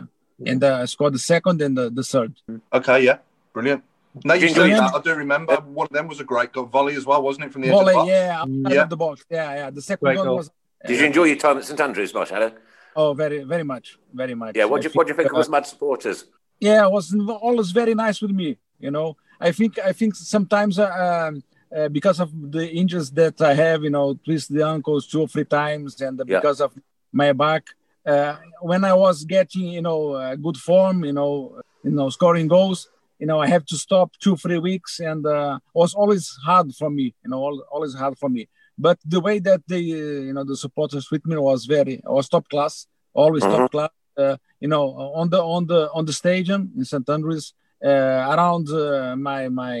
and 0.50 0.62
uh, 0.64 0.80
I 0.82 0.84
scored 0.86 1.14
the 1.14 1.18
second 1.18 1.62
and 1.62 1.76
the, 1.78 1.90
the 1.90 2.02
third. 2.02 2.34
Okay, 2.72 3.04
yeah, 3.04 3.18
brilliant. 3.52 3.82
Now 4.24 4.34
you 4.34 4.40
Did 4.40 4.48
you 4.50 4.54
said 4.54 4.64
enjoy 4.70 4.76
that, 4.76 4.94
I 4.94 5.00
do 5.02 5.14
remember 5.14 5.54
one 5.56 5.86
of 5.86 5.92
them 5.92 6.06
was 6.08 6.20
a 6.20 6.24
great 6.24 6.52
goal 6.52 6.66
volley 6.66 6.94
as 6.94 7.04
well, 7.06 7.22
wasn't 7.22 7.46
it? 7.46 7.52
From 7.52 7.62
the 7.62 7.68
edge 7.68 7.74
of 7.74 7.80
Volley, 7.80 7.92
the 7.92 7.98
box. 7.98 8.08
yeah, 8.08 8.40
outside 8.40 8.74
Yeah. 8.74 8.82
of 8.82 8.90
the 8.90 8.96
box. 8.96 9.24
Yeah 9.30 9.54
yeah. 9.54 9.70
The 9.70 9.82
second 9.82 10.06
Great 10.06 10.18
one 10.18 10.26
goal. 10.26 10.36
was 10.36 10.50
Did 10.86 11.00
you 11.00 11.06
enjoy 11.06 11.24
your 11.24 11.36
time 11.36 11.56
at 11.58 11.64
St 11.64 11.80
Andrews, 11.80 12.12
Marcelo? 12.14 12.52
oh 12.96 13.12
very 13.14 13.42
very 13.44 13.64
much 13.64 13.98
very 14.12 14.34
much. 14.34 14.56
Yeah, 14.56 14.66
what 14.66 14.82
do 14.82 14.88
you 14.88 14.92
what 14.94 15.06
do 15.06 15.12
you 15.12 15.16
think 15.16 15.30
of 15.30 15.36
uh, 15.36 15.40
us 15.40 15.48
mad 15.48 15.66
supporters? 15.66 16.24
yeah, 16.60 16.84
it 16.86 16.90
was 16.92 17.14
always 17.48 17.70
very 17.72 17.94
nice 17.94 18.20
with 18.22 18.30
me. 18.30 18.56
You 18.78 18.90
know, 18.90 19.16
I 19.40 19.50
think 19.52 19.78
I 19.78 19.92
think 19.92 20.14
sometimes 20.14 20.78
uh, 20.78 20.86
um, 21.28 21.42
uh, 21.76 21.88
because 21.88 22.18
of 22.20 22.30
the 22.56 22.66
injuries 22.80 23.10
that 23.20 23.40
I 23.40 23.54
have, 23.54 23.82
you 23.82 23.90
know, 23.90 24.14
twist 24.24 24.52
the 24.54 24.64
ankles 24.74 25.06
two 25.06 25.20
or 25.22 25.28
three 25.28 25.44
times, 25.60 26.00
and 26.00 26.18
Yeah. 26.18 26.24
because 26.38 26.60
of 26.60 26.70
my 27.12 27.32
back, 27.32 27.64
uh, 28.06 28.36
when 28.60 28.82
I 28.84 28.94
was 28.94 29.24
getting, 29.24 29.66
you 29.76 29.82
know, 29.88 30.00
uh, 30.12 30.34
good 30.36 30.56
form, 30.68 31.04
you 31.04 31.12
know, 31.12 31.60
you 31.82 31.90
know, 31.98 32.08
scoring 32.10 32.48
goals, 32.48 32.88
you 33.18 33.26
know, 33.26 33.38
I 33.40 33.46
have 33.54 33.64
to 33.66 33.76
stop 33.76 34.08
two 34.24 34.36
three 34.36 34.58
weeks, 34.70 34.92
and 35.00 35.22
uh, 35.26 35.58
was 35.74 35.94
always 35.94 36.24
hard 36.48 36.74
for 36.80 36.90
me, 36.90 37.06
you 37.24 37.30
know, 37.30 37.40
always 37.74 37.94
hard 37.94 38.16
for 38.18 38.28
me. 38.28 38.42
But 38.86 38.98
the 39.14 39.20
way 39.20 39.38
that 39.48 39.60
they, 39.68 39.84
uh, 39.92 40.20
you 40.28 40.32
know, 40.36 40.44
the 40.44 40.56
supporters 40.56 41.10
with 41.12 41.24
me 41.26 41.36
was 41.36 41.60
very 41.76 42.00
was 42.04 42.28
top 42.28 42.46
class, 42.52 42.86
always 43.14 43.44
Mhm. 43.44 43.50
top 43.56 43.70
class. 43.70 43.90
Uh, 44.16 44.36
you 44.60 44.68
know, 44.72 44.84
on 45.20 45.26
the 45.30 45.40
on 45.56 45.62
the 45.66 45.80
on 45.96 46.04
the 46.08 46.12
stadium 46.22 46.60
in 46.76 46.84
St 46.84 47.08
Andrews, 47.16 47.52
around 47.88 48.68
uh, 48.70 49.14
my 49.16 49.48
my 49.48 49.76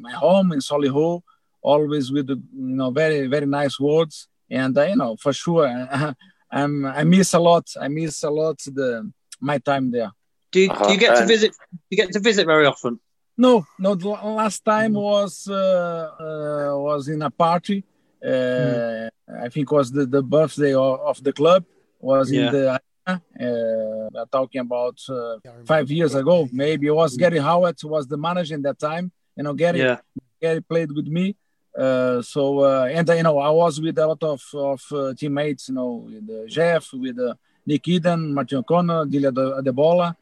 my 0.00 0.12
home 0.12 0.52
in 0.52 0.60
Solihull, 0.60 1.22
always 1.62 2.10
with 2.12 2.28
you 2.30 2.42
know 2.52 2.90
very 2.90 3.26
very 3.26 3.46
nice 3.46 3.78
words, 3.80 4.28
and 4.50 4.76
uh, 4.76 4.82
you 4.84 4.96
know 4.96 5.16
for 5.16 5.32
sure, 5.32 5.66
I'm 6.50 6.84
I 6.86 7.04
miss 7.04 7.34
a 7.34 7.38
lot. 7.38 7.66
I 7.80 7.88
miss 7.88 8.22
a 8.22 8.30
lot 8.30 8.58
the 8.58 9.10
my 9.40 9.58
time 9.58 9.90
there. 9.90 10.10
Do 10.52 10.60
you, 10.60 10.68
do 10.68 10.92
you 10.92 10.98
get 10.98 11.10
to 11.16 11.22
Uh-huh. 11.22 11.26
visit? 11.26 11.52
Do 11.70 11.78
you 11.90 11.96
get 11.96 12.12
to 12.12 12.20
visit 12.20 12.46
very 12.46 12.66
often? 12.66 13.00
No, 13.36 13.66
no. 13.78 13.94
The 13.94 14.08
last 14.08 14.64
time 14.64 14.94
was 14.94 15.46
uh, 15.48 16.10
uh, 16.20 16.78
was 16.78 17.08
in 17.08 17.22
a 17.22 17.30
party. 17.30 17.84
Uh, 18.24 19.08
I 19.44 19.48
think 19.48 19.70
was 19.70 19.92
the, 19.92 20.06
the 20.06 20.22
birthday 20.22 20.74
of, 20.74 21.00
of 21.00 21.22
the 21.22 21.32
club. 21.32 21.64
Was 22.00 22.30
Yeah. 22.32 22.40
in 22.40 22.50
the 22.50 22.80
uh, 23.08 24.24
talking 24.30 24.60
about 24.60 24.98
uh, 25.08 25.36
five 25.64 25.90
years 25.90 26.14
ago. 26.14 26.48
Maybe 26.52 26.86
it 26.88 26.94
was 26.94 27.16
Gary 27.16 27.38
Rowett 27.40 27.82
was 27.84 28.06
the 28.06 28.16
manager 28.16 28.54
in 28.54 28.62
that 28.62 28.78
time. 28.78 29.10
You 29.36 29.44
know, 29.44 29.54
Gary 29.54 29.80
Yeah. 29.80 29.98
Gary 30.40 30.60
played 30.60 30.92
with 30.92 31.06
me. 31.06 31.36
Uh, 31.76 32.20
so 32.22 32.60
uh, 32.60 32.88
and 32.96 33.08
uh, 33.08 33.12
you 33.14 33.22
know 33.22 33.38
I 33.38 33.50
was 33.50 33.80
with 33.80 33.98
a 33.98 34.06
lot 34.06 34.22
of 34.22 34.42
of 34.54 34.82
uh, 34.92 35.14
teammates. 35.14 35.68
You 35.68 35.74
know, 35.76 35.90
with 36.06 36.28
uh, 36.30 36.46
Jeff, 36.46 36.92
with 36.92 37.18
uh, 37.18 37.34
Nick 37.66 37.86
Eden, 37.88 38.34
Martin 38.34 38.58
O'Connor, 38.58 39.04
Dilia 39.06 39.32
De, 39.32 39.62
De 39.62 39.72
Bola. 39.72 40.16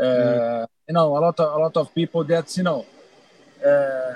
Uh, 0.00 0.66
You 0.88 0.94
know, 0.94 1.16
a 1.16 1.20
lot 1.26 1.38
of 1.38 1.48
a 1.56 1.58
lot 1.64 1.76
of 1.76 1.86
people 1.94 2.22
that 2.24 2.46
you 2.56 2.64
know 2.68 2.80
uh, 3.64 4.14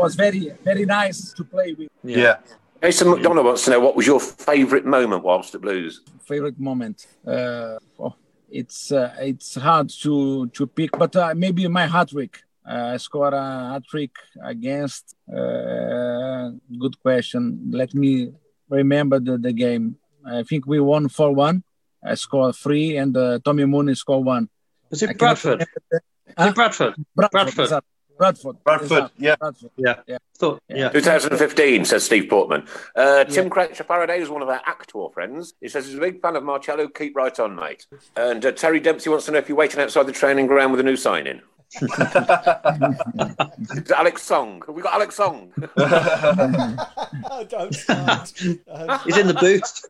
was 0.00 0.14
very 0.16 0.42
very 0.64 0.84
nice 0.84 1.32
to 1.36 1.42
play 1.44 1.72
with. 1.78 1.88
Yeah. 2.02 2.38
Jason 2.82 3.08
McDonough 3.08 3.44
wants 3.44 3.64
to 3.64 3.70
know 3.70 3.80
what 3.80 3.94
was 3.96 4.06
your 4.06 4.20
favourite 4.20 4.84
moment 4.86 5.22
whilst 5.22 5.54
at 5.54 5.60
Blues? 5.60 6.00
favorite 6.24 6.58
moment. 6.60 7.06
Uh, 7.26 7.76
oh, 7.98 8.14
it's 8.50 8.92
uh, 8.92 9.14
it's 9.18 9.54
hard 9.56 9.90
to 10.02 10.46
to 10.48 10.66
pick, 10.66 10.90
but 10.98 11.14
uh, 11.16 11.34
maybe 11.36 11.66
my 11.68 11.86
hat 11.86 12.08
trick. 12.10 12.40
Uh, 12.66 12.92
I 12.94 12.96
scored 12.98 13.34
a 13.34 13.70
hat 13.72 13.82
trick 13.90 14.12
against. 14.42 15.16
Uh, 15.28 16.50
good 16.78 17.00
question. 17.02 17.42
Let 17.70 17.94
me 17.94 18.32
remember 18.68 19.18
the, 19.20 19.36
the 19.38 19.52
game. 19.52 19.96
I 20.24 20.42
think 20.44 20.66
we 20.66 20.78
won 20.80 21.08
four 21.08 21.32
one. 21.34 21.64
I 22.04 22.14
scored 22.14 22.54
three, 22.56 22.96
and 22.96 23.14
uh, 23.16 23.40
Tommy 23.44 23.64
Mooney 23.66 23.94
scored 23.94 24.24
one. 24.24 24.48
Was 24.90 25.02
it 25.02 25.08
cannot 25.08 25.18
Bradford? 25.18 25.50
remember 25.52 25.80
the- 25.90 26.00
Was 26.38 26.48
it 26.48 26.54
Bradford? 26.54 26.94
Bradford. 27.16 27.32
Bradford. 27.32 27.64
exact- 27.64 27.86
Bradford. 28.20 28.62
Bradford, 28.64 29.10
yeah. 29.16 29.36
Bradford. 29.36 29.70
Yeah. 29.78 29.94
Yeah. 30.06 30.18
Thought, 30.36 30.62
yeah. 30.68 30.90
2015, 30.90 31.86
says 31.86 32.04
Steve 32.04 32.28
Portman. 32.28 32.66
Uh, 32.94 33.24
Tim 33.24 33.44
Yeah. 33.46 33.50
Croucher 33.50 33.82
Faraday 33.82 34.20
is 34.20 34.28
one 34.28 34.42
of 34.42 34.48
our 34.50 34.60
actor 34.66 35.06
friends. 35.14 35.54
He 35.62 35.68
says 35.68 35.86
he's 35.86 35.94
a 35.94 36.00
big 36.00 36.20
fan 36.20 36.36
of 36.36 36.44
Marcelo. 36.44 36.86
Keep 36.88 37.16
right 37.16 37.40
on, 37.40 37.56
mate. 37.56 37.86
And 38.16 38.44
uh, 38.44 38.52
Terry 38.52 38.78
Dempsey 38.78 39.08
wants 39.08 39.24
to 39.24 39.32
know 39.32 39.38
if 39.38 39.48
you're 39.48 39.56
waiting 39.56 39.80
outside 39.80 40.04
the 40.04 40.12
training 40.12 40.48
ground 40.48 40.70
with 40.72 40.80
a 40.80 40.82
new 40.82 40.96
signing. 40.96 41.40
Is 41.80 41.82
it 43.78 43.90
Alex 43.92 44.20
Song? 44.20 44.62
Have 44.66 44.74
we 44.74 44.82
got 44.82 44.92
Alex 44.92 45.14
Song? 45.14 45.50
oh, 45.78 47.46
don't 47.48 47.74
start. 47.74 48.34
He's 48.36 49.16
in 49.16 49.28
the 49.28 49.34
booth. 49.40 49.86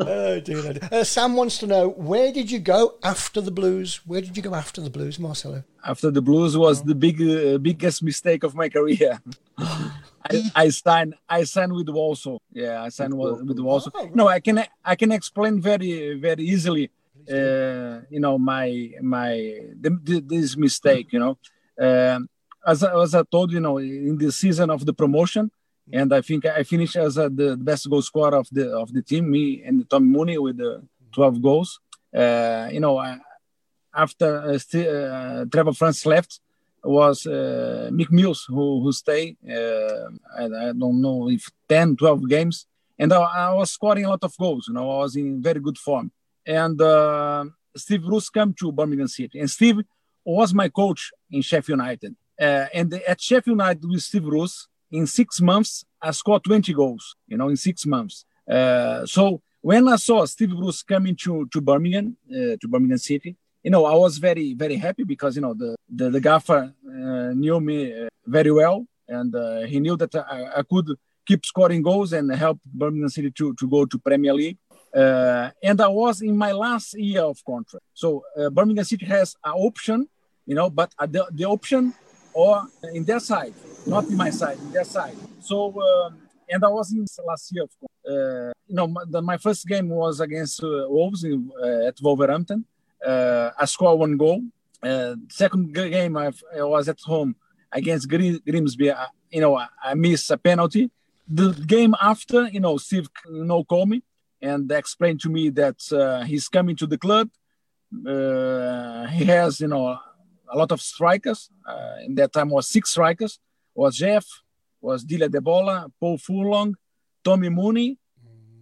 Oh, 0.00 0.40
dear, 0.40 0.58
oh, 0.58 0.72
dear. 0.72 0.88
Uh, 0.92 1.04
Sam 1.04 1.36
wants 1.36 1.58
to 1.58 1.66
know 1.66 1.88
where 1.88 2.32
did 2.32 2.50
you 2.50 2.58
go 2.58 2.96
after 3.02 3.40
the 3.40 3.50
Blues? 3.50 4.00
Where 4.06 4.20
did 4.20 4.36
you 4.36 4.42
go 4.42 4.54
after 4.54 4.80
the 4.80 4.90
Blues, 4.90 5.18
Marcelo? 5.18 5.64
after 5.84 6.10
the 6.10 6.22
blues 6.22 6.56
was 6.56 6.82
the 6.82 6.94
big 6.94 7.20
uh, 7.20 7.58
biggest 7.58 8.02
mistake 8.02 8.42
of 8.42 8.54
my 8.54 8.68
career. 8.68 9.20
I, 9.58 10.42
I 10.54 10.68
signed 10.68 11.14
I 11.28 11.44
signed 11.44 11.72
with 11.72 11.88
Walsall. 11.88 12.42
Yeah, 12.52 12.82
I 12.82 12.88
signed 12.90 13.16
with 13.16 13.58
Walsall. 13.58 13.92
Oh, 13.94 14.10
No, 14.14 14.28
I 14.28 14.40
can 14.40 14.64
I 14.84 14.94
can 14.94 15.12
explain 15.12 15.60
very 15.60 16.18
very 16.18 16.44
easily. 16.44 16.90
Uh, 17.30 18.00
you 18.10 18.20
know 18.20 18.38
my 18.38 18.90
my 19.02 19.60
this 19.80 20.56
mistake. 20.56 21.12
You 21.12 21.20
know, 21.20 21.38
um, 21.80 22.28
as 22.66 22.82
as 22.82 23.14
I 23.14 23.22
told 23.30 23.52
you 23.52 23.60
know 23.60 23.78
in 23.78 24.18
the 24.18 24.32
season 24.32 24.70
of 24.70 24.84
the 24.84 24.92
promotion, 24.92 25.50
and 25.92 26.12
I 26.12 26.20
think 26.20 26.46
I 26.46 26.62
finished 26.62 26.96
as 26.96 27.18
uh, 27.18 27.28
the 27.32 27.56
best 27.56 27.88
goal 27.88 28.02
scorer 28.02 28.36
of 28.36 28.48
the 28.50 28.70
of 28.70 28.92
the 28.92 29.02
team. 29.02 29.30
Me 29.30 29.62
and 29.64 29.88
Tom 29.88 30.04
Mooney 30.06 30.38
with 30.38 30.60
uh, 30.60 30.78
12 31.12 31.42
goals. 31.42 31.80
Uh, 32.14 32.68
you 32.72 32.80
know, 32.80 32.98
I, 32.98 33.18
after 33.94 34.40
uh, 34.42 34.58
st- 34.58 34.88
uh, 34.88 35.44
Trevor 35.50 35.72
Francis 35.72 36.06
left 36.06 36.40
was 36.82 37.26
uh, 37.26 37.90
Mick 37.92 38.10
Mills 38.10 38.44
who 38.48 38.82
who 38.82 38.92
stayed. 38.92 39.36
Uh, 39.44 40.10
I, 40.38 40.44
I 40.44 40.72
don't 40.72 41.00
know 41.00 41.28
if 41.30 41.48
10, 41.68 41.96
12 41.96 42.28
games, 42.28 42.66
and 42.98 43.12
I, 43.12 43.20
I 43.20 43.54
was 43.54 43.70
scoring 43.70 44.04
a 44.04 44.08
lot 44.08 44.24
of 44.24 44.36
goals. 44.36 44.66
You 44.68 44.74
know, 44.74 44.90
I 44.90 44.98
was 44.98 45.16
in 45.16 45.42
very 45.42 45.60
good 45.60 45.78
form. 45.78 46.10
And 46.46 46.80
uh, 46.80 47.44
Steve 47.76 48.02
Bruce 48.02 48.30
came 48.30 48.54
to 48.54 48.72
Birmingham 48.72 49.08
City, 49.08 49.38
and 49.38 49.50
Steve 49.50 49.80
was 50.24 50.54
my 50.54 50.68
coach 50.68 51.12
in 51.30 51.42
Sheffield 51.42 51.78
United. 51.78 52.16
Uh, 52.40 52.66
and 52.72 52.94
at 53.06 53.20
Sheffield 53.20 53.58
United 53.58 53.84
with 53.84 54.02
Steve 54.02 54.24
Bruce, 54.24 54.66
in 54.90 55.06
six 55.06 55.40
months, 55.40 55.84
I 56.02 56.10
scored 56.12 56.44
20 56.44 56.72
goals. 56.74 57.16
You 57.26 57.36
know, 57.36 57.48
in 57.48 57.56
six 57.56 57.86
months. 57.86 58.24
Uh, 58.50 59.06
so 59.06 59.40
when 59.60 59.88
I 59.88 59.96
saw 59.96 60.24
Steve 60.24 60.50
Bruce 60.50 60.82
coming 60.82 61.16
to 61.16 61.46
to 61.52 61.60
Birmingham, 61.60 62.16
uh, 62.30 62.56
to 62.60 62.68
Birmingham 62.68 62.98
City, 62.98 63.36
you 63.62 63.70
know, 63.70 63.84
I 63.84 63.94
was 63.94 64.18
very, 64.18 64.54
very 64.54 64.76
happy 64.76 65.04
because, 65.04 65.36
you 65.36 65.42
know, 65.42 65.54
the, 65.54 65.76
the, 65.88 66.10
the 66.10 66.20
gaffer 66.20 66.72
uh, 66.86 67.32
knew 67.34 67.60
me 67.60 67.92
uh, 67.92 68.08
very 68.26 68.50
well 68.50 68.86
and 69.08 69.34
uh, 69.34 69.60
he 69.62 69.80
knew 69.80 69.96
that 69.96 70.14
I, 70.14 70.58
I 70.58 70.62
could 70.62 70.88
keep 71.26 71.44
scoring 71.44 71.82
goals 71.82 72.12
and 72.12 72.32
help 72.34 72.58
Birmingham 72.64 73.10
City 73.10 73.30
to, 73.32 73.54
to 73.54 73.68
go 73.68 73.84
to 73.84 73.98
Premier 73.98 74.32
League. 74.32 74.58
Uh, 74.94 75.50
and 75.62 75.80
I 75.80 75.88
was 75.88 76.22
in 76.22 76.36
my 76.36 76.52
last 76.52 76.98
year 76.98 77.22
of 77.22 77.38
contract. 77.44 77.84
So 77.94 78.24
Birmingham 78.50 78.84
City 78.84 79.06
has 79.06 79.36
an 79.44 79.52
option, 79.52 80.08
you 80.46 80.54
know, 80.54 80.70
but 80.70 80.92
the, 80.98 81.26
the 81.30 81.44
option 81.44 81.94
or 82.42 82.54
in 82.98 83.04
their 83.10 83.22
side, 83.30 83.54
not 83.86 84.04
in 84.12 84.16
my 84.24 84.30
side, 84.40 84.58
in 84.66 84.70
their 84.76 84.88
side. 84.96 85.16
So, 85.48 85.56
um, 85.88 86.10
and 86.52 86.60
I 86.64 86.70
was 86.78 86.86
in 86.92 87.04
last 87.30 87.44
year, 87.52 87.64
of 87.68 87.72
course. 87.78 87.98
Uh, 88.12 88.52
you 88.68 88.76
know, 88.78 88.86
my, 88.96 89.02
the, 89.12 89.20
my 89.32 89.38
first 89.46 89.62
game 89.72 89.88
was 90.02 90.20
against 90.20 90.56
uh, 90.62 90.68
Wolves 90.94 91.22
in, 91.24 91.50
uh, 91.62 91.88
at 91.88 91.96
Wolverhampton 92.00 92.64
uh, 93.06 93.50
I 93.58 93.64
scored 93.64 93.98
one 93.98 94.16
goal. 94.16 94.42
Uh, 94.82 95.16
second 95.28 95.74
game, 95.74 96.16
I've, 96.16 96.42
I 96.56 96.62
was 96.62 96.88
at 96.88 97.00
home 97.00 97.36
against 97.72 98.08
Grim- 98.08 98.40
Grimsby. 98.48 98.90
I, 98.92 99.06
you 99.30 99.40
know, 99.40 99.56
I, 99.56 99.66
I 99.82 99.94
missed 99.94 100.30
a 100.30 100.36
penalty. 100.36 100.90
The 101.28 101.52
game 101.52 101.94
after, 102.00 102.48
you 102.48 102.60
know, 102.60 102.76
Steve, 102.78 103.08
you 103.26 103.44
know, 103.44 103.62
called 103.64 103.88
me 103.88 104.02
and 104.42 104.70
explained 104.72 105.20
to 105.20 105.28
me 105.28 105.50
that 105.50 105.80
uh, 105.92 106.24
he's 106.24 106.48
coming 106.48 106.76
to 106.76 106.86
the 106.86 106.98
club. 106.98 107.28
He 107.92 109.24
has, 109.24 109.60
you 109.60 109.68
know, 109.68 109.98
a 110.50 110.56
lot 110.56 110.72
of 110.72 110.80
strikers. 110.80 111.50
Uh, 111.66 111.96
in 112.04 112.14
that 112.16 112.32
time, 112.32 112.50
was 112.50 112.66
six 112.66 112.90
strikers. 112.90 113.38
Was 113.74 113.96
Jeff, 113.96 114.26
was 114.80 115.04
Dele 115.04 115.28
Adebola, 115.28 115.90
Paul 116.00 116.18
Furlong, 116.18 116.74
Tommy 117.22 117.48
Mooney, 117.48 117.98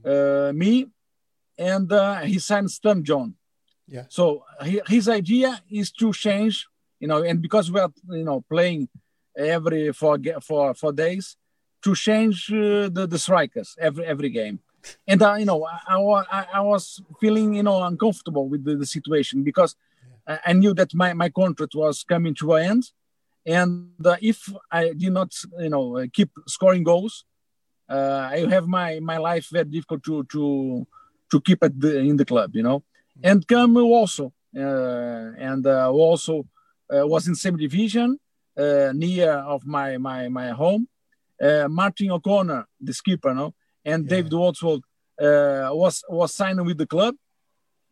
uh, 0.04 0.52
me, 0.54 0.86
and 1.56 1.90
uh, 1.92 2.20
he 2.20 2.38
signed 2.38 2.70
Stern 2.70 3.02
John. 3.02 3.34
Yeah. 3.86 4.04
So 4.08 4.44
he, 4.64 4.80
his 4.86 5.08
idea 5.08 5.60
is 5.70 5.90
to 5.92 6.12
change, 6.12 6.66
you 7.00 7.08
know, 7.08 7.22
and 7.22 7.40
because 7.40 7.70
we 7.70 7.80
are, 7.80 7.92
you 8.10 8.24
know, 8.24 8.44
playing 8.48 8.88
every 9.36 9.92
four 9.92 10.18
ga- 10.18 10.40
four 10.40 10.92
days, 10.92 11.36
to 11.82 11.94
change 11.94 12.52
uh, 12.52 12.88
the 12.90 13.06
the 13.08 13.18
strikers 13.18 13.76
every 13.80 14.04
every 14.04 14.30
game, 14.30 14.60
and 15.06 15.22
uh, 15.22 15.34
you 15.34 15.44
know, 15.44 15.64
I, 15.64 15.96
I 16.30 16.46
I 16.54 16.60
was 16.60 17.00
feeling 17.20 17.54
you 17.54 17.62
know 17.62 17.82
uncomfortable 17.82 18.48
with 18.48 18.64
the, 18.64 18.76
the 18.76 18.86
situation 18.86 19.42
because 19.42 19.76
I, 20.28 20.52
knew 20.52 20.74
that 20.74 20.94
my 20.94 21.14
my 21.14 21.30
contract 21.30 21.74
was 21.74 22.04
coming 22.04 22.34
to 22.36 22.54
an 22.54 22.64
end, 22.70 22.84
and 23.46 24.06
uh, 24.06 24.16
if 24.20 24.38
I 24.70 24.92
did 24.92 25.12
not 25.12 25.32
you 25.58 25.70
know 25.70 26.06
keep 26.12 26.30
scoring 26.46 26.84
goals, 26.84 27.24
uh, 27.88 28.28
I 28.30 28.46
have 28.50 28.66
my 28.66 29.00
my 29.00 29.16
life 29.16 29.48
very 29.50 29.64
difficult 29.64 30.02
to 30.04 30.24
to 30.24 30.86
to 31.30 31.40
keep 31.40 31.62
at 31.62 31.78
the, 31.78 31.98
in 31.98 32.16
the 32.16 32.24
club, 32.24 32.50
you 32.54 32.62
know? 32.62 32.82
And 33.22 33.46
come 33.46 33.76
also 33.76 34.32
uh, 34.56 35.32
and 35.38 35.66
uh, 35.66 35.90
also 35.90 36.46
uh, 36.94 37.06
was 37.06 37.28
in 37.28 37.34
same 37.34 37.56
division 37.56 38.18
uh, 38.56 38.92
near 38.94 39.32
of 39.32 39.66
my 39.66 39.98
my 39.98 40.28
my 40.28 40.48
home 40.50 40.88
uh, 41.42 41.68
martin 41.68 42.10
o'connor 42.10 42.66
the 42.80 42.92
skipper 42.92 43.34
no? 43.34 43.54
And 43.84 44.04
Yeah. 44.04 44.10
david 44.16 44.32
Wadsworth 44.32 44.82
uh, 45.20 45.68
was 45.72 46.04
was 46.08 46.34
signing 46.34 46.64
with 46.64 46.78
the 46.78 46.86
club 46.86 47.14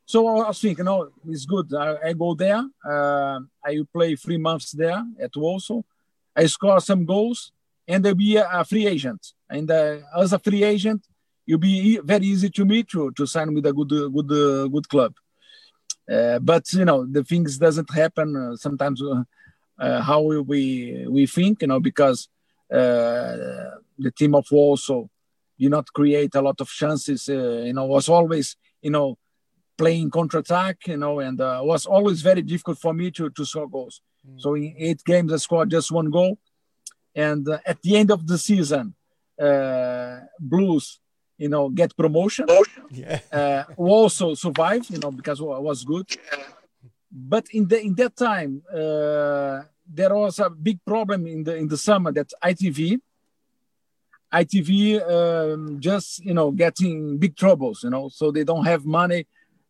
so 0.07 0.27
i 0.29 0.49
was 0.49 0.61
thinking 0.61 0.87
no 0.87 1.11
it's 1.29 1.45
good 1.45 1.73
i, 1.75 2.09
I 2.09 2.13
go 2.15 2.35
there 2.35 2.63
uh, 2.89 3.41
i 3.65 3.79
play 3.93 4.17
three 4.17 4.39
months 4.39 4.73
there 4.73 5.05
at 5.21 5.37
Walsall. 5.37 5.85
i 6.35 6.47
score 6.47 6.81
some 6.81 7.05
goals 7.05 7.53
and 7.87 8.07
i'll 8.07 8.15
be 8.15 8.37
a, 8.37 8.49
a 8.51 8.65
free 8.65 8.87
agent 8.87 9.35
and 9.51 9.71
uh, 9.71 9.99
as 10.17 10.33
a 10.33 10.39
free 10.39 10.65
agent 10.65 11.03
it'll 11.47 11.59
be 11.59 11.99
very 11.99 12.27
easy 12.27 12.51
to 12.51 12.65
me 12.65 12.83
to 12.83 13.11
to 13.13 13.27
sign 13.27 13.55
with 13.55 13.67
a 13.67 13.73
good 13.73 13.93
uh, 13.93 14.09
good 14.09 14.33
uh, 14.33 14.69
good 14.69 14.89
club. 14.89 15.15
Uh, 16.11 16.39
but 16.39 16.73
you 16.73 16.85
know 16.85 17.05
the 17.05 17.25
things 17.25 17.59
doesn't 17.59 17.93
happen 17.93 18.37
uh, 18.37 18.57
sometimes 18.57 19.03
how 19.79 20.21
we 20.23 21.07
we 21.09 21.27
think 21.27 21.63
you 21.63 21.69
know 21.69 21.81
because 21.81 22.29
the 22.71 24.13
team 24.17 24.35
of 24.35 24.47
Walsall 24.51 25.09
did 25.59 25.71
not 25.71 25.93
create 25.93 26.35
a 26.35 26.43
lot 26.43 26.61
of 26.61 26.69
chances. 26.69 27.29
You 27.29 27.73
know 27.73 27.87
was 27.87 28.09
always 28.09 28.57
you 28.83 28.91
know 28.91 29.19
playing 29.78 30.11
counter 30.11 30.38
attack 30.38 30.87
you 30.87 30.97
know 30.97 31.21
and 31.21 31.40
uh, 31.40 31.61
was 31.62 31.87
always 31.87 32.23
very 32.23 32.42
difficult 32.42 32.78
for 32.78 32.95
me 32.95 33.11
to 33.11 33.30
to 33.30 33.45
score 33.45 33.68
goals. 33.68 34.00
So 34.38 34.54
in 34.54 34.75
eight 34.76 35.04
games 35.04 35.33
I 35.33 35.37
scored 35.37 35.71
just 35.71 35.92
one 35.92 36.11
goal, 36.11 36.38
and 37.14 37.49
uh, 37.49 37.59
at 37.64 37.80
the 37.83 37.97
end 37.97 38.11
of 38.11 38.26
the 38.26 38.38
season, 38.38 38.95
uh, 39.40 40.18
Blues 40.40 40.99
you 41.38 41.49
know, 41.49 41.68
get 41.68 41.97
promotion. 41.97 42.47
Yeah. 42.90 43.21
Uh, 43.33 43.64
also 43.76 44.35
survive, 44.35 44.88
you 44.90 44.99
know, 44.99 45.11
because 45.11 45.40
I 45.40 45.45
was 45.45 45.85
good. 45.85 46.09
But 47.11 47.47
in 47.52 47.68
the 47.68 47.80
in 47.80 47.95
that 47.95 48.16
time, 48.16 48.62
uh, 48.73 49.62
there 49.88 50.14
was 50.14 50.38
a 50.38 50.50
big 50.50 50.85
problem 50.85 51.26
in 51.26 51.45
the 51.45 51.56
in 51.56 51.68
the 51.68 51.76
summer 51.76 52.12
that 52.12 52.30
ITV, 52.42 53.00
ITV 54.33 55.00
um, 55.11 55.80
just 55.80 56.25
you 56.25 56.35
know 56.35 56.50
getting 56.50 57.18
big 57.18 57.37
troubles, 57.37 57.85
you 57.85 57.90
know, 57.90 58.09
so 58.09 58.30
they 58.30 58.45
don't 58.45 58.64
have 58.64 58.85
money 58.85 59.26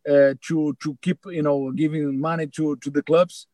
uh, 0.07 0.33
to 0.47 0.75
to 0.81 0.97
keep 1.01 1.19
you 1.27 1.41
know 1.41 1.71
giving 1.71 2.19
money 2.19 2.47
to 2.47 2.75
to 2.77 2.89
the 2.89 3.03
clubs, 3.03 3.47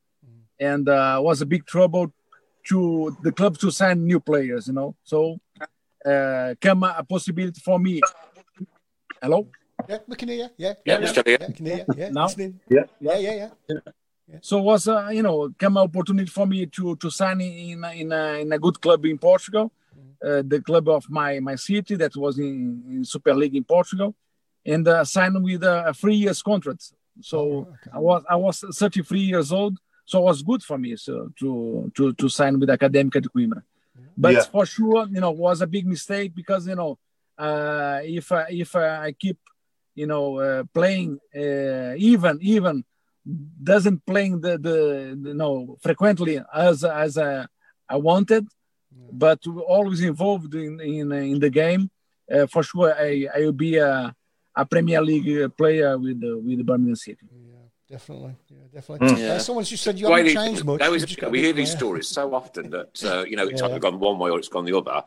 and 0.60 0.88
uh, 0.88 1.20
was 1.22 1.42
a 1.42 1.46
big 1.46 1.66
trouble 1.66 2.14
to 2.70 3.16
the 3.24 3.32
clubs 3.32 3.60
to 3.60 3.72
sign 3.72 4.06
new 4.06 4.20
players, 4.20 4.68
you 4.68 4.74
know. 4.74 4.96
So 5.04 5.40
uh, 6.06 6.56
come 6.62 6.84
a 6.84 7.04
possibility 7.04 7.60
for 7.60 7.80
me. 7.80 8.02
Hello. 9.22 9.48
Yeah, 9.90 9.98
we 10.08 10.16
can 10.16 10.30
hear 10.30 10.38
you. 10.38 10.50
Yeah, 10.58 10.74
Yeah, 10.86 11.00
we're 11.00 11.08
still 11.08 11.24
here. 11.26 11.38
Yeah, 11.42 11.52
can 11.52 11.66
hear 11.66 11.78
you. 11.78 11.86
Yeah, 11.98 12.10
Now? 12.10 12.26
listening. 12.26 12.60
Yeah. 12.70 12.84
yeah, 13.02 13.18
yeah, 13.18 13.50
yeah. 13.68 13.78
So 14.42 14.60
it 14.60 14.64
was 14.64 14.88
uh, 14.88 15.10
you 15.12 15.22
know 15.22 15.54
come 15.60 15.78
opportunity 15.78 16.30
for 16.30 16.46
me 16.48 16.66
to 16.68 16.96
to 16.96 17.10
sign 17.10 17.42
in 17.42 17.84
in 17.84 18.12
a, 18.12 18.42
in 18.42 18.52
a 18.54 18.60
good 18.60 18.80
club 18.80 19.06
in 19.06 19.18
Portugal, 19.18 19.72
uh, 20.26 20.42
the 20.46 20.62
club 20.62 20.88
of 20.88 21.10
my 21.10 21.40
my 21.40 21.56
city 21.56 21.96
that 21.96 22.16
was 22.16 22.40
in, 22.40 22.84
in 22.90 23.06
Super 23.06 23.34
League 23.34 23.56
in 23.56 23.64
Portugal, 23.64 24.16
and 24.66 24.88
uh, 24.88 25.04
signed 25.04 25.42
with 25.44 25.64
a, 25.64 25.90
a 25.90 25.94
three 25.94 26.16
years 26.16 26.42
contract. 26.42 26.94
So 27.22 27.68
okay. 27.70 27.92
I 27.94 28.00
was 28.00 28.24
I 28.30 28.36
was 28.36 28.60
33 28.60 29.20
years 29.20 29.52
old, 29.52 29.78
so 30.06 30.20
it 30.20 30.24
was 30.24 30.42
good 30.42 30.64
for 30.64 30.78
me 30.78 30.96
so 30.96 31.30
to 31.40 31.92
to 31.96 32.14
to 32.14 32.30
sign 32.30 32.60
with 32.60 32.70
Académica 32.70 33.22
de 33.22 33.30
Coimbra. 33.30 33.64
But 34.18 34.34
Yeah. 34.34 34.44
for 34.44 34.66
sure, 34.66 35.08
you 35.08 35.22
know, 35.22 35.32
was 35.32 35.62
a 35.62 35.68
big 35.68 35.86
mistake 35.88 36.34
because 36.36 36.68
you 36.68 36.76
know 36.76 36.98
uh, 37.38 38.00
if 38.04 38.32
I, 38.32 38.46
if 38.50 38.76
I 38.76 39.12
keep 39.14 39.38
you 39.96 40.08
know 40.08 40.40
uh, 40.40 40.64
playing 40.74 41.20
uh, 41.36 41.94
even 41.98 42.40
even 42.42 42.84
doesn't 43.64 44.06
playing 44.06 44.42
the 44.42 44.58
the 44.58 44.78
you 45.30 45.34
know 45.34 45.78
frequently 45.82 46.42
as 46.54 46.84
as 46.84 47.18
uh, 47.18 47.46
I 47.88 47.98
wanted, 47.98 48.48
but 49.12 49.40
always 49.48 50.02
involved 50.02 50.54
in 50.56 50.80
in, 50.82 51.12
in 51.12 51.40
the 51.40 51.50
game. 51.50 51.90
Uh, 52.32 52.48
for 52.48 52.64
sure, 52.64 52.94
I 52.98 53.28
I 53.36 53.40
will 53.42 53.54
be 53.54 53.78
a, 53.78 54.16
a 54.56 54.66
Premier 54.66 55.02
League 55.02 55.56
player 55.58 55.98
with 55.98 56.20
the, 56.22 56.38
with 56.38 56.66
Birmingham 56.66 56.96
City. 56.96 57.26
Yeah, 57.32 57.56
definitely. 57.90 58.36
Yeah, 58.50 58.58
definitely. 58.74 59.08
Mm. 59.10 59.30
Uh, 59.30 59.40
someone 59.40 59.64
just 59.66 59.84
said 59.84 60.00
you 60.00 60.10
Why 60.10 60.20
haven't 60.20 60.34
changed 60.36 60.66
much. 60.66 60.80
that 60.80 60.92
was- 60.92 61.06
just 61.06 61.20
got 61.20 61.28
a 61.28 61.30
we 61.30 61.42
hear 61.42 61.54
these 61.54 61.72
stories 61.72 62.08
so 62.08 62.34
often 62.34 62.70
that 62.72 63.04
uh, 63.04 63.24
you 63.24 63.36
know 63.36 63.48
it's 63.48 63.62
Yeah. 63.62 63.68
either 63.68 63.80
gone 63.80 64.00
one 64.00 64.20
way 64.20 64.30
or 64.30 64.38
it's 64.40 64.48
gone 64.50 64.66
the 64.66 64.78
other. 64.78 65.04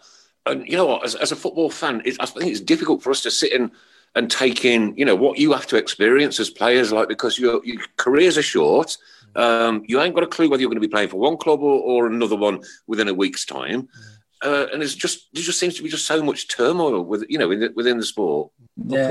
And 0.46 0.66
you 0.68 0.76
know 0.76 0.86
what? 0.86 1.04
As, 1.04 1.14
as 1.16 1.32
a 1.32 1.36
football 1.36 1.70
fan, 1.70 2.02
it, 2.04 2.16
I 2.20 2.26
think 2.26 2.50
it's 2.50 2.60
difficult 2.60 3.02
for 3.02 3.10
us 3.10 3.20
to 3.22 3.30
sit 3.30 3.52
in 3.52 3.72
and 4.14 4.30
take 4.30 4.64
in, 4.64 4.94
you 4.96 5.04
know, 5.04 5.14
what 5.16 5.38
you 5.38 5.52
have 5.52 5.66
to 5.66 5.76
experience 5.76 6.38
as 6.40 6.50
players, 6.50 6.92
like 6.92 7.08
because 7.08 7.38
your, 7.38 7.60
your 7.66 7.82
careers 7.96 8.38
are 8.38 8.42
short. 8.42 8.96
Um, 9.34 9.82
you 9.86 10.00
ain't 10.00 10.14
got 10.14 10.22
a 10.24 10.26
clue 10.28 10.48
whether 10.48 10.60
you're 10.62 10.70
going 10.70 10.80
to 10.80 10.88
be 10.88 10.90
playing 10.90 11.08
for 11.10 11.18
one 11.18 11.36
club 11.36 11.60
or, 11.62 11.80
or 11.80 12.06
another 12.06 12.36
one 12.36 12.62
within 12.86 13.08
a 13.08 13.12
week's 13.14 13.44
time. 13.44 13.88
Uh, 14.44 14.66
and 14.72 14.82
it's 14.82 14.94
just 14.94 15.28
there 15.32 15.42
just 15.42 15.58
seems 15.58 15.74
to 15.76 15.82
be 15.82 15.88
just 15.88 16.06
so 16.06 16.22
much 16.22 16.48
turmoil 16.48 17.02
with 17.02 17.24
you 17.28 17.38
know 17.38 17.48
within, 17.48 17.72
within 17.74 17.96
the 17.98 18.04
sport. 18.04 18.50
Yeah. 18.76 19.08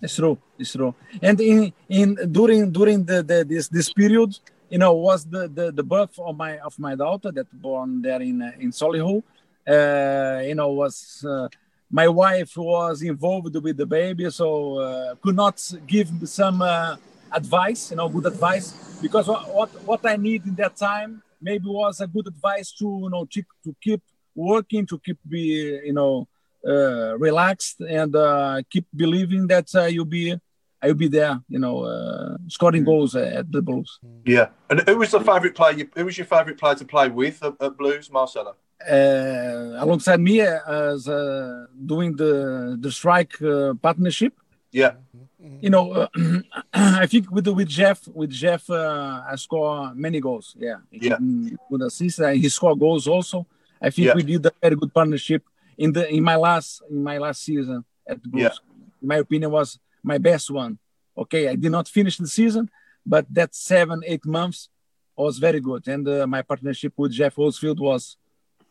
It's 0.00 0.16
true. 0.16 0.38
It's 0.58 0.72
true. 0.72 0.94
And 1.20 1.40
in 1.40 1.72
in 1.88 2.14
during 2.30 2.70
during 2.70 3.04
the, 3.04 3.22
the 3.22 3.44
this 3.44 3.68
this 3.68 3.92
period, 3.92 4.38
you 4.70 4.78
know, 4.78 4.92
was 4.92 5.24
the, 5.24 5.48
the 5.48 5.72
the 5.72 5.82
birth 5.82 6.18
of 6.18 6.36
my 6.36 6.58
of 6.58 6.78
my 6.78 6.94
daughter 6.94 7.32
that 7.32 7.46
born 7.52 8.00
there 8.02 8.22
in 8.22 8.42
uh, 8.42 8.52
in 8.60 8.70
Solihull. 8.70 9.22
Uh, 9.66 10.42
you 10.44 10.54
know, 10.54 10.68
was 10.70 11.24
uh, 11.28 11.48
my 11.90 12.06
wife 12.06 12.56
was 12.56 13.02
involved 13.02 13.56
with 13.56 13.76
the 13.76 13.86
baby, 13.86 14.30
so 14.30 14.78
uh, 14.78 15.14
could 15.22 15.36
not 15.36 15.60
give 15.86 16.08
some 16.24 16.62
uh, 16.62 16.96
advice, 17.32 17.90
you 17.90 17.96
know, 17.96 18.08
good 18.08 18.26
advice 18.26 18.98
because 19.02 19.26
what, 19.28 19.52
what 19.54 19.70
what 19.84 20.06
I 20.06 20.16
need 20.16 20.46
in 20.46 20.54
that 20.56 20.76
time 20.76 21.22
maybe 21.40 21.66
was 21.66 22.00
a 22.00 22.06
good 22.06 22.26
advice 22.26 22.72
to 22.78 22.84
you 23.04 23.10
know 23.10 23.24
to, 23.26 23.42
to 23.64 23.74
keep 23.80 24.02
working, 24.34 24.86
to 24.86 24.98
keep 24.98 25.18
be 25.28 25.80
you 25.84 25.92
know 25.92 26.26
uh, 26.66 27.16
relaxed 27.18 27.80
and 27.80 28.14
uh, 28.16 28.62
keep 28.70 28.86
believing 28.94 29.46
that 29.48 29.68
uh, 29.74 29.84
you'll 29.84 30.04
be 30.04 30.34
I'll 30.82 30.92
be 30.92 31.08
there, 31.08 31.40
you 31.48 31.58
know, 31.58 31.82
uh, 31.84 32.36
scoring 32.48 32.84
goals 32.84 33.16
at 33.16 33.50
the 33.50 33.62
Blues. 33.62 33.98
Yeah. 34.26 34.48
And 34.68 34.80
who 34.86 34.98
was 34.98 35.12
the 35.12 35.20
favourite 35.20 35.54
player? 35.54 35.72
You, 35.78 35.88
who 35.96 36.04
was 36.04 36.18
your 36.18 36.26
favourite 36.26 36.58
player 36.58 36.74
to 36.74 36.84
play 36.84 37.08
with 37.08 37.42
at, 37.42 37.54
at 37.58 37.78
Blues, 37.78 38.10
Marcelo? 38.10 38.54
Uh, 38.86 39.76
alongside 39.82 40.20
me 40.20 40.42
uh, 40.42 40.58
as 40.92 41.08
uh, 41.08 41.64
doing 41.86 42.14
the 42.16 42.76
the 42.78 42.92
strike 42.92 43.40
uh, 43.40 43.72
partnership, 43.80 44.34
Yeah. 44.72 44.92
you 45.64 45.70
know, 45.70 45.90
uh, 45.92 46.08
I 47.02 47.06
think 47.06 47.30
with 47.30 47.48
with 47.48 47.68
Jeff 47.68 48.06
with 48.20 48.30
Jeff 48.30 48.68
uh, 48.68 49.22
I 49.32 49.36
score 49.36 49.94
many 49.94 50.20
goals. 50.20 50.54
Yeah, 50.58 50.78
He 50.90 51.08
Yeah. 51.08 51.16
can 51.16 51.56
Good 51.70 51.82
assist. 51.82 52.18
and 52.18 52.36
He 52.42 52.48
score 52.50 52.76
goals 52.76 53.06
also. 53.08 53.46
I 53.86 53.90
think 53.90 54.06
Yeah. 54.06 54.14
we 54.18 54.22
did 54.32 54.44
a 54.46 54.52
very 54.62 54.76
good 54.80 54.92
partnership 54.98 55.42
in 55.82 55.88
the 55.96 56.02
in 56.16 56.22
my 56.30 56.36
last 56.46 56.68
in 56.90 57.00
my 57.10 57.18
last 57.24 57.38
season 57.48 57.78
at 58.10 58.16
the 58.22 58.28
Blues. 58.32 58.42
Yeah. 58.42 59.02
In 59.02 59.08
my 59.12 59.18
opinion, 59.24 59.50
was 59.58 59.78
my 60.12 60.18
best 60.30 60.46
one. 60.50 60.72
Okay, 61.22 61.42
I 61.52 61.56
did 61.64 61.72
not 61.76 61.86
finish 61.98 62.16
the 62.24 62.26
season, 62.40 62.64
but 63.14 63.24
that 63.38 63.50
seven 63.72 63.98
eight 64.12 64.24
months 64.38 64.60
was 65.24 65.34
very 65.46 65.60
good, 65.68 65.82
and 65.94 66.04
uh, 66.08 66.26
my 66.26 66.42
partnership 66.50 66.92
with 67.00 67.12
Geoff 67.18 67.34
Horsfield 67.40 67.78
was 67.88 68.02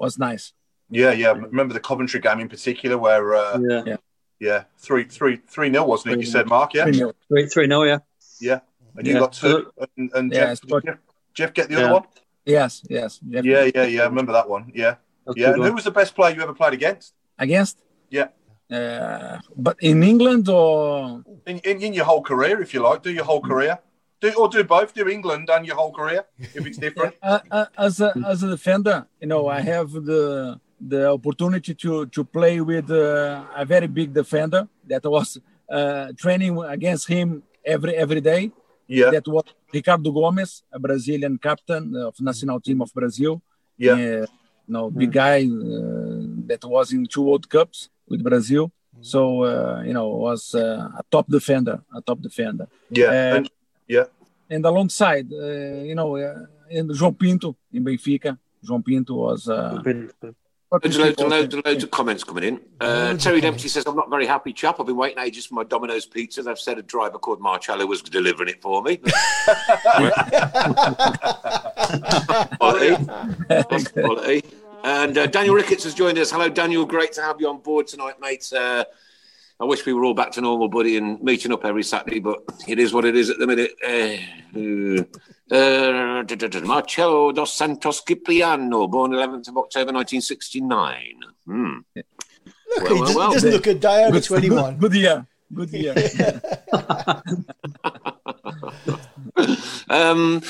was 0.03 0.13
nice. 0.29 0.45
Yeah, 0.89 1.11
yeah. 1.23 1.31
Remember 1.51 1.73
the 1.73 1.79
Coventry 1.89 2.19
game 2.27 2.39
in 2.45 2.49
particular 2.55 2.97
where, 3.05 3.25
uh, 3.43 3.57
Yeah. 3.69 3.83
Yeah. 3.91 3.97
yeah, 4.47 4.63
three, 4.85 5.05
three, 5.17 5.37
three 5.53 5.69
nil, 5.69 5.87
wasn't 5.93 6.13
it? 6.13 6.19
You 6.19 6.25
said, 6.35 6.45
Mark, 6.55 6.73
yeah? 6.75 6.83
Three 6.85 6.97
nil. 6.99 7.13
Three, 7.29 7.45
three, 7.53 7.67
no, 7.67 7.79
yeah. 7.91 7.99
Yeah. 8.39 8.59
And 8.97 9.07
you 9.07 9.13
Yeah. 9.13 9.19
got 9.25 9.33
two. 9.33 9.71
And, 9.97 10.11
and 10.17 10.25
Yeah, 10.31 10.39
Jeff, 10.39 10.51
it's. 10.63 10.83
Jeff, 10.85 10.97
Jeff 11.37 11.51
get 11.57 11.65
the 11.69 11.75
Yeah. 11.75 11.85
other 11.85 11.93
one? 11.93 12.03
Yes, 12.45 12.71
yes. 12.89 13.19
Jeff- 13.31 13.45
Yeah, 13.45 13.63
yeah, 13.73 13.85
yeah. 13.95 14.01
I 14.05 14.05
remember 14.13 14.33
that 14.33 14.47
one. 14.55 14.71
Yeah. 14.75 14.95
Yeah. 15.35 15.53
Who 15.53 15.73
was 15.73 15.83
the 15.83 15.91
best 15.91 16.15
player 16.15 16.35
you 16.35 16.41
ever 16.41 16.53
played 16.53 16.73
against? 16.73 17.13
Against? 17.37 17.79
Yeah. 18.09 18.27
Uh, 18.71 19.39
but 19.55 19.75
in 19.81 20.03
England 20.03 20.49
or 20.49 21.23
In, 21.45 21.59
in, 21.59 21.81
in 21.81 21.93
your 21.93 22.05
whole 22.05 22.21
career, 22.21 22.61
if 22.61 22.73
you 22.73 22.81
like, 22.81 23.03
do 23.03 23.11
your 23.11 23.25
whole 23.25 23.41
career. 23.41 23.79
Do, 24.21 24.31
or 24.33 24.47
do 24.47 24.63
both, 24.63 24.93
do 24.93 25.07
England 25.09 25.49
and 25.49 25.65
your 25.65 25.75
whole 25.75 25.91
career, 25.91 26.23
if 26.39 26.65
it's 26.65 26.77
different. 26.85 27.13
uh, 27.21 27.39
uh, 27.51 27.65
as 27.77 27.99
a 27.99 28.13
as 28.25 28.41
a 28.41 28.49
defender, 28.55 29.05
you 29.19 29.27
know, 29.27 29.47
I 29.47 29.59
have 29.59 29.91
the 29.91 30.59
the 30.79 31.09
opportunity 31.11 31.73
to 31.83 32.05
to 32.15 32.23
play 32.23 32.61
with 32.61 32.89
uh, 32.89 33.43
a 33.55 33.65
very 33.65 33.87
big 33.87 34.13
defender 34.13 34.67
that 34.87 35.03
was 35.03 35.39
uh, 35.69 36.07
training 36.17 36.57
against 36.63 37.07
him 37.07 37.43
every 37.65 37.93
every 37.95 38.21
day. 38.21 38.51
Yeah. 38.87 39.11
That 39.11 39.27
was 39.27 39.43
Ricardo 39.73 40.11
Gomes, 40.11 40.63
a 40.71 40.79
Brazilian 40.79 41.37
captain 41.37 41.95
of 41.95 42.13
national 42.19 42.59
team 42.61 42.81
of 42.81 42.93
Brazil. 42.93 43.41
Yeah. 43.77 44.25
No, 44.67 44.89
big 44.89 45.11
guy 45.11 45.43
uh, 45.45 46.47
that 46.47 46.63
was 46.63 46.93
in 46.93 47.05
two 47.05 47.23
World 47.23 47.49
Cups 47.49 47.89
with 48.07 48.23
Brazil. 48.23 48.71
So 49.01 49.43
uh, 49.43 49.83
you 49.85 49.93
know, 49.93 50.07
was 50.07 50.55
uh, 50.55 50.89
a 50.97 51.03
top 51.11 51.27
defender, 51.27 51.81
a 51.93 52.01
top 52.01 52.21
defender. 52.21 52.67
Yeah. 52.89 53.35
And, 53.35 53.49
yeah. 53.87 54.05
and 54.49 54.65
alongside, 54.65 55.27
uh, 55.33 55.83
you 55.83 55.95
know, 55.95 56.15
uh, 56.15 56.45
and 56.71 56.89
João 56.91 57.17
Pinto 57.17 57.55
in 57.71 57.83
Benfica. 57.83 58.37
João 58.63 58.83
Pinto 58.83 59.15
was. 59.15 59.47
Uh, 59.47 59.81
Been- 59.83 60.09
Loads, 60.73 60.85
and 60.85 61.05
loads, 61.05 61.21
and 61.21 61.29
loads, 61.29 61.53
and 61.53 61.65
loads 61.65 61.83
of 61.83 61.91
comments 61.91 62.23
coming 62.23 62.43
in. 62.43 62.59
Uh, 62.81 63.15
Terry. 63.15 63.41
Dempsey 63.41 63.67
says, 63.67 63.85
I'm 63.85 63.95
not 63.95 64.09
very 64.09 64.25
happy, 64.25 64.51
chap. 64.51 64.79
I've 64.79 64.87
been 64.87 64.95
waiting 64.95 65.19
ages 65.19 65.45
for 65.45 65.53
my 65.53 65.63
Domino's 65.63 66.07
pizza. 66.07 66.41
They've 66.41 66.57
said 66.57 66.79
a 66.79 66.81
driver 66.81 67.19
called 67.19 67.39
Marcelo 67.39 67.85
was 67.85 68.01
delivering 68.01 68.49
it 68.49 68.59
for 68.59 68.81
me. 68.81 68.97
quality. 72.57 72.95
Quality. 74.01 74.43
And 74.83 75.15
uh, 75.15 75.27
Daniel 75.27 75.53
Ricketts 75.53 75.83
has 75.83 75.93
joined 75.93 76.17
us. 76.17 76.31
Hello, 76.31 76.49
Daniel. 76.49 76.87
Great 76.87 77.11
to 77.13 77.21
have 77.21 77.39
you 77.39 77.49
on 77.49 77.59
board 77.59 77.85
tonight, 77.85 78.15
mate. 78.19 78.51
Uh, 78.51 78.83
I 79.59 79.65
wish 79.65 79.85
we 79.85 79.93
were 79.93 80.03
all 80.03 80.15
back 80.15 80.31
to 80.31 80.41
normal, 80.41 80.69
buddy, 80.69 80.97
and 80.97 81.21
meeting 81.21 81.53
up 81.53 81.65
every 81.65 81.83
Saturday, 81.83 82.19
but 82.19 82.41
it 82.67 82.79
is 82.79 82.95
what 82.95 83.05
it 83.05 83.15
is 83.15 83.29
at 83.29 83.37
the 83.37 83.45
minute. 83.45 83.73
Uh, 83.85 84.17
uh, 85.51 86.23
Marcelo 86.65 87.31
dos 87.31 87.53
Santos 87.53 88.03
Cipriano, 88.05 88.87
born 88.87 89.11
11th 89.11 89.49
of 89.49 89.57
October 89.57 89.91
1969. 89.93 91.19
Hmm. 91.45 91.79
Look, 91.95 92.83
Well, 92.83 92.93
he, 92.93 92.93
well, 92.93 93.05
does, 93.05 93.15
well, 93.15 93.31
doesn't 93.33 93.51
look 93.51 93.67
a 93.67 93.73
day 93.73 94.05
over 94.05 94.19
21. 94.19 94.77
Good, 94.77 94.79
good 94.79 94.93
year. 94.93 95.27
Good 95.53 95.71
year. 95.73 95.93
Um, 99.89 100.41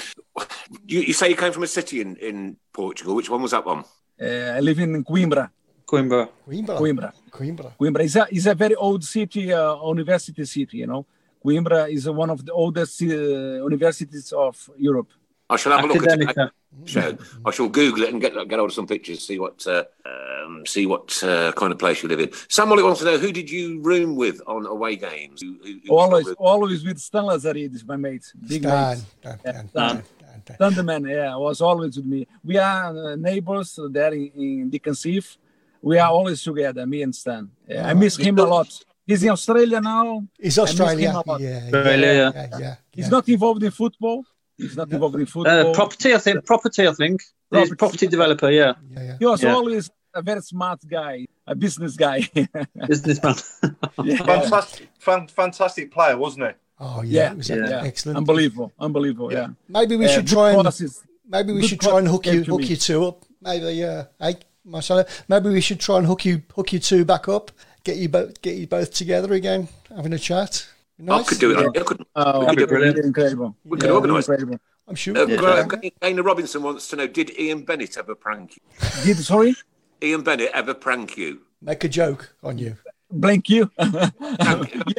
you, 0.88 1.02
you 1.02 1.14
say 1.14 1.30
you 1.30 1.36
came 1.36 1.52
from 1.52 1.64
a 1.64 1.68
city 1.68 2.00
in, 2.02 2.16
in 2.18 2.58
Portugal. 2.72 3.16
Which 3.16 3.30
one 3.30 3.42
was 3.42 3.52
that 3.52 3.66
one? 3.66 3.84
uh, 4.22 4.26
I 4.26 4.60
live 4.62 4.80
in 4.80 5.04
Coimbra. 5.04 5.50
Coimbra. 5.86 6.30
Coimbra. 6.48 6.78
Coimbra. 6.78 7.12
Coimbra. 7.30 7.72
Coimbra 7.78 8.04
is 8.04 8.16
a, 8.16 8.28
is 8.32 8.48
a 8.48 8.56
very 8.56 8.76
old 8.76 9.04
city, 9.04 9.52
uh, 9.52 9.76
university 9.88 10.46
city, 10.46 10.78
you 10.78 10.88
know. 10.88 11.06
Coimbra 11.44 11.92
is 11.92 12.10
one 12.10 12.30
of 12.30 12.46
the 12.46 12.54
oldest 12.54 13.02
uh, 13.02 13.06
universities 13.06 14.32
of 14.32 14.70
Europe. 14.78 15.10
I 15.50 15.58
shall 15.58 15.74
have 15.74 15.86
a 15.86 15.88
look 15.88 16.08
at 16.08 16.20
it. 16.20 16.28
Academica. 16.28 16.52
So 16.86 17.18
I 17.46 17.52
shall 17.52 17.70
Google 17.70 18.04
it 18.04 18.10
and 18.12 18.20
get 18.20 18.34
get 18.34 18.58
hold 18.58 18.72
of 18.72 18.74
some 18.74 18.88
pictures, 18.88 19.28
see 19.28 19.38
what 19.38 19.66
uh, 19.68 19.84
um, 20.06 20.66
see 20.66 20.86
what 20.86 21.22
uh, 21.24 21.52
kind 21.52 21.72
of 21.72 21.78
place 21.78 22.02
you 22.02 22.10
live 22.10 22.20
in. 22.20 22.32
Sam 22.50 22.70
Molly 22.70 22.82
wants 22.82 23.00
to 23.02 23.06
know 23.06 23.18
who 23.18 23.32
did 23.32 23.50
you 23.50 23.80
room 23.82 24.16
with 24.16 24.42
on 24.48 24.66
away 24.66 24.96
games? 24.96 25.42
Who, 25.42 25.58
who, 25.64 25.80
who 25.86 25.96
Always, 25.96 26.26
was 26.26 26.36
always 26.40 26.84
with 26.84 26.98
Stan 27.00 27.24
Lazaridis, 27.24 27.86
my 27.86 27.96
mate. 27.96 28.26
Big 28.48 28.64
Dan, 28.64 28.98
mate. 28.98 29.06
Dan, 29.22 29.40
Yeah, 29.46 29.52
Dan, 29.52 29.70
Dan. 29.76 30.04
Dan, 30.20 30.42
Dan. 30.46 30.58
Thunderman, 30.58 31.10
yeah, 31.10 31.36
was 31.36 31.62
always 31.62 31.96
with 31.98 32.06
me. 32.06 32.28
We 32.44 32.58
are 32.58 33.12
uh, 33.12 33.16
neighbors 33.16 33.78
there 33.92 34.14
in, 34.14 34.32
in 34.36 34.70
Dickens 34.70 35.04
Heath. 35.04 35.38
We 35.82 36.00
are 36.00 36.10
always 36.10 36.42
together, 36.42 36.86
me 36.88 37.04
and 37.04 37.14
Stan. 37.14 37.52
Yeah, 37.68 37.88
I 37.88 37.94
miss 37.94 38.18
him 38.18 38.40
a 38.40 38.46
lot. 38.46 38.84
He's 39.06 39.24
in 39.24 39.30
Australia 39.30 39.82
now. 39.82 40.26
He's 40.40 40.58
Australia. 40.58 41.10
him 41.10 41.16
a 41.16 41.24
lot. 41.30 41.42
Yeah, 41.42 41.50
yeah, 41.50 41.58
Australia, 41.66 42.14
yeah, 42.14 42.32
yeah. 42.34 42.48
yeah, 42.52 42.60
yeah, 42.60 42.76
He's 42.92 43.06
yeah. 43.06 43.10
not 43.12 43.28
involved 43.30 43.64
in 43.64 43.72
football. 43.72 44.24
He's 44.58 44.78
not 44.78 44.90
involved 44.92 45.16
in 45.16 45.26
football. 45.26 45.72
Uh, 45.72 45.74
property, 45.74 46.14
I 46.14 46.20
think. 46.20 46.46
Property, 46.46 46.88
I 46.88 46.94
think. 46.94 47.22
He's 47.22 47.34
Property. 47.52 47.76
property 47.76 48.08
developer, 48.08 48.50
yeah. 48.50 48.74
yeah, 48.94 49.04
yeah. 49.04 49.16
he 49.20 49.26
was 49.26 49.44
yeah. 49.44 49.54
always 49.54 49.90
a 50.16 50.22
very 50.22 50.42
smart 50.42 50.80
guy, 50.88 51.26
a 51.48 51.56
business 51.56 51.96
guy. 51.98 52.28
Businessman. 52.88 53.36
yeah. 54.04 54.18
Fantastic, 54.18 54.88
fan, 55.00 55.28
fantastic 55.28 55.92
player, 55.92 56.18
wasn't 56.18 56.48
he? 56.48 56.54
Oh 56.80 57.02
yeah, 57.02 57.22
Yeah, 57.24 57.32
it 57.32 57.38
was 57.38 57.50
yeah. 57.50 57.82
excellent. 57.84 58.18
Unbelievable, 58.18 58.72
unbelievable. 58.80 59.32
Yeah. 59.32 59.48
Maybe 59.70 59.96
we 59.96 60.06
Uh, 60.06 60.10
should 60.10 60.28
try 60.28 60.52
and 60.52 60.62
crosses. 60.62 61.04
maybe 61.28 61.52
we 61.54 61.62
good 61.62 61.70
should 61.70 61.82
try 61.82 62.00
and 62.00 62.08
hook 62.08 62.26
you 62.26 62.32
came 62.44 62.44
hook 62.46 62.62
me. 62.62 62.66
you 62.68 62.76
two 62.78 63.06
up. 63.06 63.26
Maybe 63.42 63.84
uh, 63.84 64.04
hey 64.20 64.36
Marcelo, 64.66 65.06
maybe 65.28 65.50
we 65.50 65.62
should 65.62 65.80
try 65.80 65.98
and 65.98 66.08
hook 66.08 66.26
you 66.26 66.42
hook 66.56 66.74
you 66.74 66.80
two 66.80 67.06
back 67.06 67.28
up. 67.28 67.52
Get 67.84 67.98
you 67.98 68.08
both 68.10 68.42
get 68.42 68.56
you 68.56 68.66
both 68.68 68.94
together 68.94 69.34
again, 69.34 69.68
having 69.94 70.14
a 70.14 70.20
chat. 70.20 70.66
Nice. 70.98 71.22
I 71.22 71.24
could 71.30 71.40
do 71.40 71.52
it. 71.60 71.78
I 71.78 71.84
could. 71.84 72.06
Oh, 72.16 72.40
We 72.42 72.46
could 72.48 72.58
do 72.58 72.64
it. 72.64 72.70
brilliant. 72.70 72.98
incredible. 73.00 73.56
We 73.66 73.78
could 73.78 73.90
Yeah, 73.90 73.96
organise- 73.96 74.28
incredible. 74.30 74.60
I'm 74.88 74.96
sure. 74.96 75.18
Uh, 75.18 75.26
we'll 75.26 75.38
Gra- 75.38 75.64
do 75.70 75.78
that. 75.82 76.00
Dana 76.02 76.24
Robinson 76.24 76.64
wants 76.64 76.88
to 76.90 76.96
know: 76.96 77.08
Did 77.08 77.38
Ian 77.38 77.64
Bennett 77.64 77.98
ever 77.98 78.16
prank 78.16 78.56
you? 78.56 78.62
Did 79.04 79.18
sorry? 79.18 79.56
Ian 80.02 80.22
Bennett 80.24 80.52
ever 80.54 80.74
prank 80.74 81.18
you? 81.18 81.42
Make 81.62 81.84
a 81.84 81.90
joke 81.90 82.34
on 82.42 82.58
you. 82.58 82.78
Blank 83.12 83.50
you. 83.50 83.70
yeah, 83.80 84.10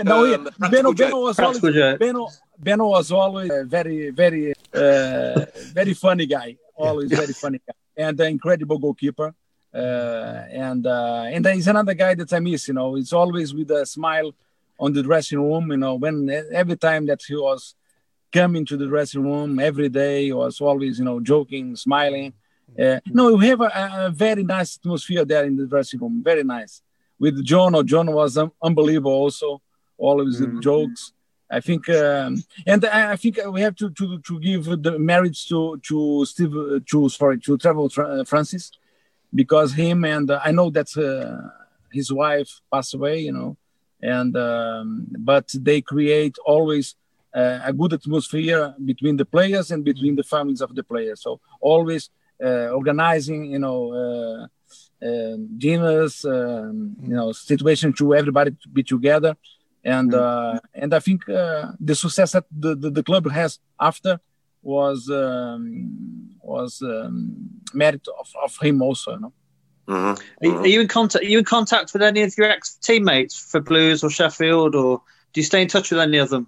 no. 0.04 0.34
Um, 0.34 0.46
Beno. 0.60 0.92
Beno 0.94 1.22
was 1.22 1.38
always 1.38 1.60
Beno, 1.62 2.30
Beno 2.62 2.90
was 2.90 3.10
always 3.10 3.50
a 3.50 3.64
very, 3.64 4.10
very, 4.10 4.52
uh, 4.74 5.44
very 5.72 5.94
funny 5.94 6.26
guy. 6.26 6.56
Always 6.76 7.10
very 7.10 7.32
funny 7.32 7.60
guy, 7.66 7.74
and 7.96 8.18
an 8.20 8.26
incredible 8.28 8.78
goalkeeper. 8.78 9.34
Uh, 9.74 10.46
and 10.50 10.86
uh, 10.86 11.24
and 11.26 11.44
he's 11.46 11.66
another 11.66 11.94
guy 11.94 12.14
that 12.14 12.32
I 12.32 12.38
miss. 12.38 12.68
You 12.68 12.74
know, 12.74 12.96
it's 12.96 13.12
always 13.12 13.52
with 13.52 13.70
a 13.72 13.84
smile 13.84 14.32
on 14.78 14.92
the 14.92 15.02
dressing 15.02 15.40
room. 15.40 15.70
You 15.72 15.76
know, 15.78 15.94
when 15.94 16.30
every 16.52 16.76
time 16.76 17.06
that 17.06 17.22
he 17.26 17.34
was 17.34 17.74
coming 18.32 18.64
to 18.66 18.76
the 18.76 18.86
dressing 18.86 19.24
room 19.24 19.58
every 19.58 19.88
day, 19.88 20.26
he 20.26 20.32
was 20.32 20.60
always 20.60 21.00
you 21.00 21.04
know 21.04 21.18
joking, 21.18 21.74
smiling. 21.74 22.32
Uh, 22.78 23.00
no, 23.06 23.34
we 23.34 23.48
have 23.48 23.60
a, 23.60 23.90
a 24.06 24.10
very 24.10 24.44
nice 24.44 24.78
atmosphere 24.78 25.24
there 25.24 25.44
in 25.44 25.56
the 25.56 25.66
dressing 25.66 25.98
room. 25.98 26.22
Very 26.22 26.44
nice 26.44 26.80
with 27.18 27.44
John. 27.44 27.74
Or 27.74 27.82
John 27.82 28.12
was 28.12 28.38
um, 28.38 28.52
unbelievable 28.62 29.12
also. 29.12 29.60
Always 29.98 30.38
the 30.38 30.60
jokes. 30.60 31.12
I 31.50 31.60
think, 31.60 31.88
um, 31.88 32.42
and 32.66 32.84
I, 32.84 33.16
think 33.16 33.38
we 33.48 33.60
have 33.60 33.76
to, 33.76 33.90
to 33.90 34.18
to 34.18 34.40
give 34.40 34.64
the 34.82 34.98
marriage 34.98 35.46
to 35.48 35.80
to 35.88 36.24
Steve 36.24 36.56
uh, 36.56 36.80
to 36.90 37.08
sorry 37.08 37.38
to 37.40 37.58
Trevor 37.58 37.88
uh, 37.98 38.24
Francis 38.24 38.70
because 39.34 39.72
him 39.72 40.04
and 40.04 40.30
uh, 40.30 40.40
I 40.44 40.52
know 40.52 40.70
that 40.70 40.96
uh, 40.96 41.48
his 41.92 42.12
wife 42.12 42.60
passed 42.72 42.94
away, 42.94 43.20
you 43.20 43.32
know, 43.32 43.56
and 44.02 44.36
um, 44.36 45.06
but 45.18 45.52
they 45.54 45.80
create 45.80 46.36
always 46.44 46.94
uh, 47.34 47.60
a 47.64 47.72
good 47.72 47.92
atmosphere 47.92 48.74
between 48.84 49.16
the 49.16 49.24
players 49.24 49.70
and 49.70 49.84
between 49.84 50.14
the 50.16 50.22
families 50.22 50.60
of 50.60 50.74
the 50.74 50.84
players. 50.84 51.22
So 51.22 51.40
always 51.60 52.10
uh, 52.42 52.68
organizing, 52.68 53.46
you 53.46 53.58
know, 53.58 53.92
uh, 53.92 54.46
um 55.02 55.58
dinners, 55.58 56.24
um, 56.24 56.96
you 57.02 57.14
know, 57.14 57.32
situation 57.32 57.92
to 57.94 58.14
everybody 58.14 58.50
to 58.62 58.68
be 58.68 58.82
together, 58.82 59.36
and 59.84 60.14
uh, 60.14 60.58
and 60.74 60.94
I 60.94 61.00
think 61.00 61.28
uh, 61.28 61.72
the 61.80 61.94
success 61.94 62.32
that 62.32 62.44
the, 62.50 62.74
the, 62.74 62.90
the 62.90 63.02
club 63.02 63.30
has 63.30 63.58
after 63.78 64.20
was 64.64 65.08
um, 65.10 66.30
was 66.42 66.82
um, 66.82 67.36
merit 67.72 68.06
of, 68.20 68.28
of 68.44 68.56
him 68.60 68.82
also. 68.82 69.12
You 69.12 69.20
know? 69.20 69.32
Mhm. 69.88 70.18
Are, 70.42 70.46
you- 70.48 70.58
are 70.58 70.66
you 70.66 70.80
in 70.80 70.88
contact? 70.88 71.24
Are 71.24 71.28
you 71.28 71.38
in 71.38 71.44
contact 71.44 71.92
with 71.92 72.02
any 72.02 72.22
of 72.22 72.36
your 72.38 72.48
ex 72.50 72.74
teammates 72.76 73.36
for 73.50 73.60
Blues 73.60 74.02
or 74.02 74.10
Sheffield, 74.10 74.74
or 74.74 75.02
do 75.32 75.40
you 75.40 75.44
stay 75.44 75.62
in 75.62 75.68
touch 75.68 75.90
with 75.90 76.00
any 76.00 76.18
of 76.18 76.30
them? 76.30 76.46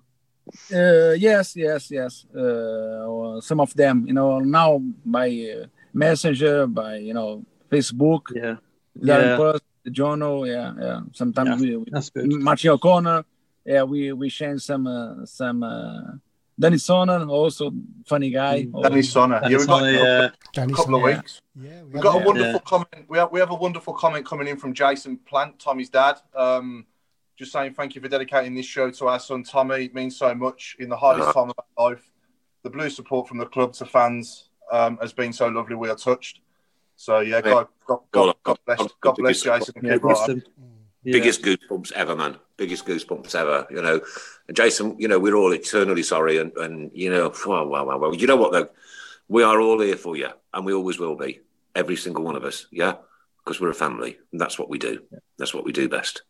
Uh, 0.72 1.10
yes, 1.18 1.56
yes, 1.56 1.90
yes. 1.90 2.24
Uh, 2.34 3.40
some 3.40 3.60
of 3.60 3.74
them, 3.74 4.04
you 4.06 4.12
know, 4.14 4.38
now 4.38 4.80
by 5.04 5.28
uh, 5.28 5.66
messenger, 5.92 6.66
by 6.68 6.96
you 6.96 7.12
know, 7.12 7.44
Facebook, 7.70 8.22
Yeah, 8.34 8.56
Darren 8.98 9.26
Yeah. 9.30 9.36
Plus, 9.36 9.60
Jono, 9.88 10.46
yeah, 10.46 10.72
yeah. 10.80 11.00
Sometimes 11.12 11.48
Yeah, 11.62 11.68
we, 11.70 11.76
we 11.78 11.84
that's 11.90 12.10
good. 12.10 12.32
Martin 12.32 12.70
O'Connor, 12.70 13.24
yeah, 13.64 13.82
we 13.82 14.12
we 14.12 14.30
change 14.30 14.62
some 14.62 14.86
uh, 14.86 15.26
some. 15.26 15.62
Uh, 16.56 16.60
Danny 16.60 16.76
Sonner, 16.76 17.28
also 17.28 17.70
funny 18.06 18.30
guy. 18.30 18.62
Mm, 18.62 18.74
also. 18.74 18.88
Danny 18.88 19.02
Sonner. 19.02 19.40
That 19.42 19.50
Yeah, 19.50 19.58
we've 19.58 19.66
got 19.66 19.82
only, 19.82 19.96
a 19.96 20.24
uh, 20.24 20.30
Danny 20.52 20.72
couple 20.72 20.94
of 20.94 21.02
Sonner. 21.02 21.16
weeks. 21.16 21.42
Yeah, 21.54 21.82
we 21.82 21.90
We've 21.90 22.02
got 22.02 22.14
a 22.14 22.24
wonderful 22.24 22.52
Yeah. 22.54 22.58
comment. 22.64 23.04
We 23.08 23.18
have 23.18 23.30
we 23.32 23.40
have 23.40 23.50
a 23.50 23.54
wonderful 23.54 23.92
comment 23.94 24.26
coming 24.26 24.48
in 24.48 24.56
from 24.56 24.72
Jason 24.72 25.18
Plant, 25.18 25.58
Tommy's 25.58 25.90
dad. 25.90 26.18
Um, 26.34 26.86
just 27.38 27.52
saying 27.52 27.74
thank 27.74 27.94
you 27.94 28.00
for 28.00 28.08
dedicating 28.08 28.54
this 28.54 28.64
show 28.64 28.90
to 28.90 29.08
our 29.08 29.20
son 29.20 29.42
Tommy. 29.42 29.84
It 29.84 29.94
means 29.94 30.16
so 30.16 30.34
much 30.34 30.76
in 30.78 30.88
the 30.88 30.96
hardest 30.96 31.32
time 31.34 31.50
of 31.50 31.54
our 31.76 31.90
life. 31.90 32.10
The 32.62 32.70
blue 32.70 32.88
support 32.88 33.28
from 33.28 33.36
the 33.38 33.46
club 33.46 33.74
to 33.74 33.84
fans 33.84 34.48
um, 34.72 34.96
has 35.02 35.12
been 35.12 35.32
so 35.34 35.48
lovely. 35.48 35.76
We 35.76 35.90
are 35.90 35.96
touched. 35.96 36.40
So 36.96 37.20
yeah, 37.20 37.42
God, 37.42 37.68
God, 37.86 38.00
God, 38.10 38.34
God 38.42 38.58
bless, 38.64 38.82
God 39.02 39.16
bless 39.16 39.42
Jason. 39.42 39.74
yeah, 39.82 39.92
keep 39.94 40.02
right 40.04 40.16
up. 40.16 40.28
wisdom. 40.28 40.42
Yeah. 41.06 41.12
Biggest 41.12 41.42
goosebumps 41.42 41.92
ever, 41.92 42.16
man. 42.16 42.36
Biggest 42.56 42.84
goosebumps 42.84 43.32
ever. 43.36 43.64
You 43.70 43.80
know, 43.80 44.00
and 44.48 44.56
Jason. 44.56 44.98
You 44.98 45.06
know, 45.06 45.20
we're 45.20 45.36
all 45.36 45.54
eternally 45.54 46.02
sorry, 46.02 46.38
and 46.38 46.50
and 46.56 46.90
you 46.92 47.10
know, 47.10 47.32
well, 47.46 47.68
well, 47.68 47.86
well, 47.86 48.00
well. 48.00 48.14
You 48.14 48.26
know 48.26 48.34
what 48.34 48.50
though? 48.50 48.68
We 49.28 49.44
are 49.44 49.60
all 49.60 49.80
here 49.80 49.96
for 49.96 50.16
you, 50.16 50.30
and 50.52 50.66
we 50.66 50.74
always 50.74 50.98
will 50.98 51.14
be. 51.14 51.42
Every 51.76 51.94
single 51.94 52.24
one 52.24 52.34
of 52.34 52.44
us. 52.44 52.66
Yeah, 52.72 52.94
because 53.38 53.60
we're 53.60 53.70
a 53.70 53.74
family, 53.74 54.18
and 54.32 54.40
that's 54.40 54.58
what 54.58 54.68
we 54.68 54.78
do. 54.78 55.04
That's 55.38 55.54
what 55.54 55.64
we 55.64 55.70
do 55.70 55.88
best. 55.88 56.22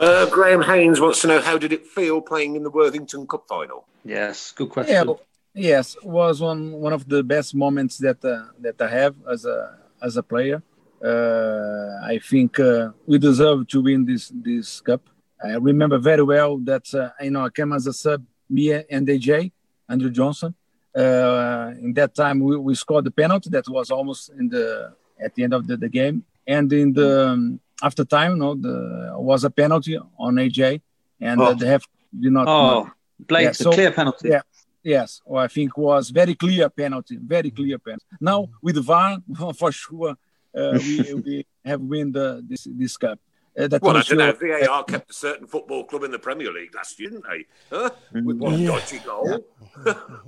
Uh, 0.00 0.30
Graham 0.30 0.62
Haynes 0.62 1.02
wants 1.02 1.20
to 1.20 1.26
know 1.26 1.42
how 1.42 1.58
did 1.58 1.70
it 1.70 1.86
feel 1.86 2.22
playing 2.22 2.56
in 2.56 2.62
the 2.62 2.70
Worthington 2.70 3.26
Cup 3.26 3.44
final? 3.46 3.86
Yes, 4.06 4.52
good 4.52 4.70
question. 4.70 5.06
well, 5.06 5.20
yes, 5.52 5.98
was 6.02 6.40
one 6.40 6.72
one 6.72 6.94
of 6.94 7.10
the 7.10 7.22
best 7.22 7.54
moments 7.54 7.98
that 7.98 8.24
uh, 8.24 8.46
that 8.60 8.80
I 8.80 8.88
have 8.88 9.16
as 9.30 9.44
a 9.44 9.76
as 10.00 10.16
a 10.16 10.22
player. 10.22 10.62
Uh, 11.04 11.98
I 12.02 12.18
think 12.18 12.58
uh, 12.58 12.90
we 13.06 13.18
deserve 13.18 13.66
to 13.68 13.82
win 13.82 14.04
this 14.06 14.32
this 14.48 14.80
cup. 14.80 15.02
I 15.44 15.56
remember 15.70 15.98
very 15.98 16.22
well 16.22 16.52
that 16.70 16.86
uh, 16.94 17.10
you 17.24 17.30
know 17.30 17.44
I 17.44 17.50
came 17.50 17.72
as 17.78 17.86
a 17.86 17.92
sub, 17.92 18.24
me 18.48 18.72
and 18.72 19.06
AJ 19.06 19.52
Andrew 19.88 20.10
Johnson. 20.10 20.54
Uh, 20.96 21.72
in 21.82 21.92
that 21.94 22.14
time, 22.14 22.38
we, 22.40 22.56
we 22.56 22.74
scored 22.74 23.04
the 23.04 23.10
penalty 23.10 23.50
that 23.50 23.68
was 23.68 23.90
almost 23.90 24.30
in 24.38 24.48
the 24.48 24.94
at 25.20 25.34
the 25.34 25.42
end 25.44 25.52
of 25.52 25.66
the, 25.66 25.76
the 25.76 25.88
game, 25.88 26.24
and 26.46 26.72
in 26.72 26.92
the 26.94 27.10
um, 27.28 27.60
after 27.82 28.04
time, 28.04 28.38
no, 28.38 28.54
the 28.54 29.12
was 29.30 29.44
a 29.44 29.50
penalty 29.50 29.98
on 30.18 30.34
AJ, 30.36 30.80
and 31.20 31.40
Oh. 31.40 31.46
uh, 31.46 31.54
they 31.54 31.66
have 31.66 31.84
did 32.18 32.32
not. 32.32 32.46
Oh, 32.48 32.90
Blake, 33.18 33.44
Yeah, 33.44 33.50
a 33.50 33.54
so- 33.54 33.72
clear 33.72 33.92
penalty. 33.92 34.28
yeah. 34.30 34.42
Yes, 34.86 35.22
well, 35.24 35.42
I 35.42 35.48
think 35.48 35.78
was 35.78 36.10
very 36.10 36.34
clear 36.34 36.68
penalty, 36.68 37.16
very 37.34 37.50
clear 37.50 37.78
penalty. 37.78 38.04
Now 38.20 38.48
with 38.62 38.76
VAR, 38.84 39.18
for 39.60 39.72
sure, 39.72 40.10
uh, 40.10 40.14
we, 40.54 41.14
we 41.26 41.46
have 41.64 41.80
win 41.80 42.12
the 42.12 42.42
this 42.48 42.66
this 42.70 42.96
cup. 42.96 43.18
Uh, 43.56 43.68
that 43.68 43.80
Well, 43.82 43.96
I 43.96 44.02
don't 44.02 44.18
know. 44.18 44.34
sure- 44.34 44.66
VAR 44.66 44.82
kept 44.84 45.10
a 45.10 45.14
certain 45.14 45.46
football 45.46 45.84
club 45.84 46.02
in 46.02 46.10
the 46.10 46.18
Premier 46.18 46.50
League 46.52 46.74
last 46.74 46.98
year, 46.98 47.10
didn't 47.10 47.24
they? 47.30 47.44
Huh? 47.70 47.90
With 48.12 48.38
one 48.38 48.58
Yeah. 48.58 48.68
dodgy 48.68 48.98
goal. 48.98 49.46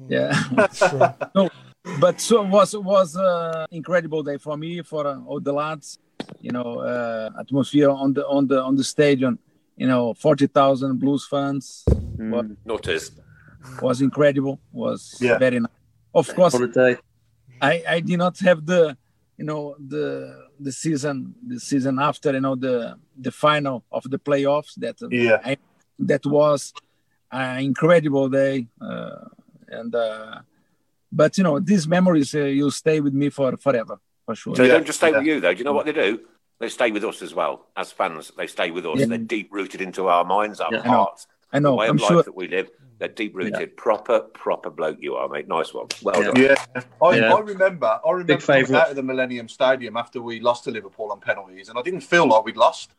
Yeah, 0.08 0.32
Sure. 0.72 1.14
no, 1.34 1.48
but 2.00 2.20
so 2.20 2.42
was 2.42 2.76
was 2.76 3.16
uh, 3.16 3.66
incredible 3.70 4.22
day 4.22 4.38
for 4.38 4.56
me 4.56 4.82
for 4.82 5.06
uh, 5.06 5.18
all 5.26 5.40
the 5.40 5.52
lads. 5.52 5.98
You 6.40 6.52
know, 6.52 6.78
uh, 6.80 7.30
atmosphere 7.40 7.90
on 7.90 8.12
the 8.14 8.26
on 8.26 8.46
the 8.46 8.62
on 8.62 8.76
the 8.76 8.84
stadium. 8.84 9.38
You 9.76 9.86
know, 9.88 10.14
forty 10.14 10.46
thousand 10.46 10.98
Blues 10.98 11.26
fans 11.26 11.84
Mm. 12.18 12.56
Nutters. 12.64 13.10
was 13.82 14.00
incredible. 14.00 14.58
Was 14.72 15.18
Yeah. 15.20 15.36
very 15.38 15.58
nice. 15.60 15.70
Of 16.14 16.34
course, 16.34 16.54
I, 17.60 17.72
I 17.96 18.00
did 18.00 18.18
not 18.18 18.38
have 18.40 18.64
the 18.64 18.96
you 19.38 19.44
know 19.44 19.76
the 19.94 20.04
the 20.60 20.72
season 20.72 21.34
the 21.46 21.58
season 21.60 21.98
after 21.98 22.32
you 22.32 22.40
know 22.40 22.56
the 22.56 22.96
the 23.26 23.30
final 23.30 23.84
of 23.92 24.02
the 24.10 24.18
playoffs 24.18 24.74
that 24.76 24.96
uh, 25.02 25.08
Yeah. 25.10 25.40
I, 25.44 25.56
that 26.10 26.24
was 26.26 26.72
an 27.30 27.60
incredible 27.70 28.28
day 28.28 28.66
uh, 28.80 29.24
and 29.68 29.94
uh, 29.94 30.40
but 31.12 31.36
you 31.38 31.44
know 31.44 31.58
these 31.60 31.86
memories 31.88 32.34
uh, 32.34 32.40
will 32.60 32.70
stay 32.70 33.00
with 33.00 33.14
me 33.14 33.28
for 33.30 33.56
forever 33.56 33.96
for 34.24 34.34
sure 34.34 34.54
So 34.56 34.62
they 34.62 34.68
Yeah, 34.68 34.74
don't 34.74 34.86
just 34.86 34.98
stay 34.98 35.10
yeah. 35.10 35.18
with 35.18 35.26
you, 35.26 35.40
though. 35.40 35.52
Do 35.54 35.58
you 35.58 35.64
know 35.64 35.72
what 35.78 35.86
they 35.86 35.92
do? 35.92 36.20
They 36.60 36.68
stay 36.70 36.90
with 36.90 37.04
us 37.04 37.20
as 37.22 37.32
well. 37.34 37.54
As 37.76 37.92
fans, 37.92 38.32
they 38.38 38.46
stay 38.46 38.70
with 38.70 38.86
us. 38.86 38.98
Yeah. 39.00 39.06
They're 39.06 39.18
deep 39.36 39.48
rooted 39.52 39.80
into 39.82 40.08
our 40.08 40.24
minds, 40.24 40.60
our 40.60 40.72
Yeah. 40.72 41.04
I 41.52 41.58
know. 41.58 41.58
I 41.58 41.60
the 41.60 41.60
know 41.60 41.74
way 41.76 41.86
I'm 41.88 41.96
of 41.96 42.00
life 42.02 42.08
sure 42.10 42.22
that 42.22 42.36
we 42.36 42.48
live. 42.48 42.70
They're 42.98 43.08
deep 43.08 43.36
rooted. 43.36 43.76
Proper, 43.76 44.20
proper 44.20 44.70
bloke 44.70 44.96
you 45.00 45.16
are, 45.16 45.28
mate. 45.28 45.48
Nice 45.48 45.72
one. 45.74 45.86
Well 46.02 46.16
Yeah. 46.22 46.30
done. 46.30 46.42
Yeah, 46.42 46.82
I, 47.02 47.16
Yeah. 47.18 47.34
I 47.34 47.40
remember. 47.40 48.00
I 48.04 48.10
remember 48.10 48.36
coming 48.38 48.64
favourite. 48.64 48.80
out 48.80 48.90
of 48.90 48.96
the 48.96 49.02
Millennium 49.02 49.48
Stadium 49.48 49.96
after 49.98 50.20
we 50.22 50.40
lost 50.40 50.64
to 50.64 50.70
Liverpool 50.70 51.12
on 51.12 51.20
penalties, 51.20 51.68
and 51.68 51.78
I 51.78 51.82
didn't 51.82 52.00
feel 52.00 52.26
like 52.26 52.44
we'd 52.44 52.56
lost. 52.56 52.90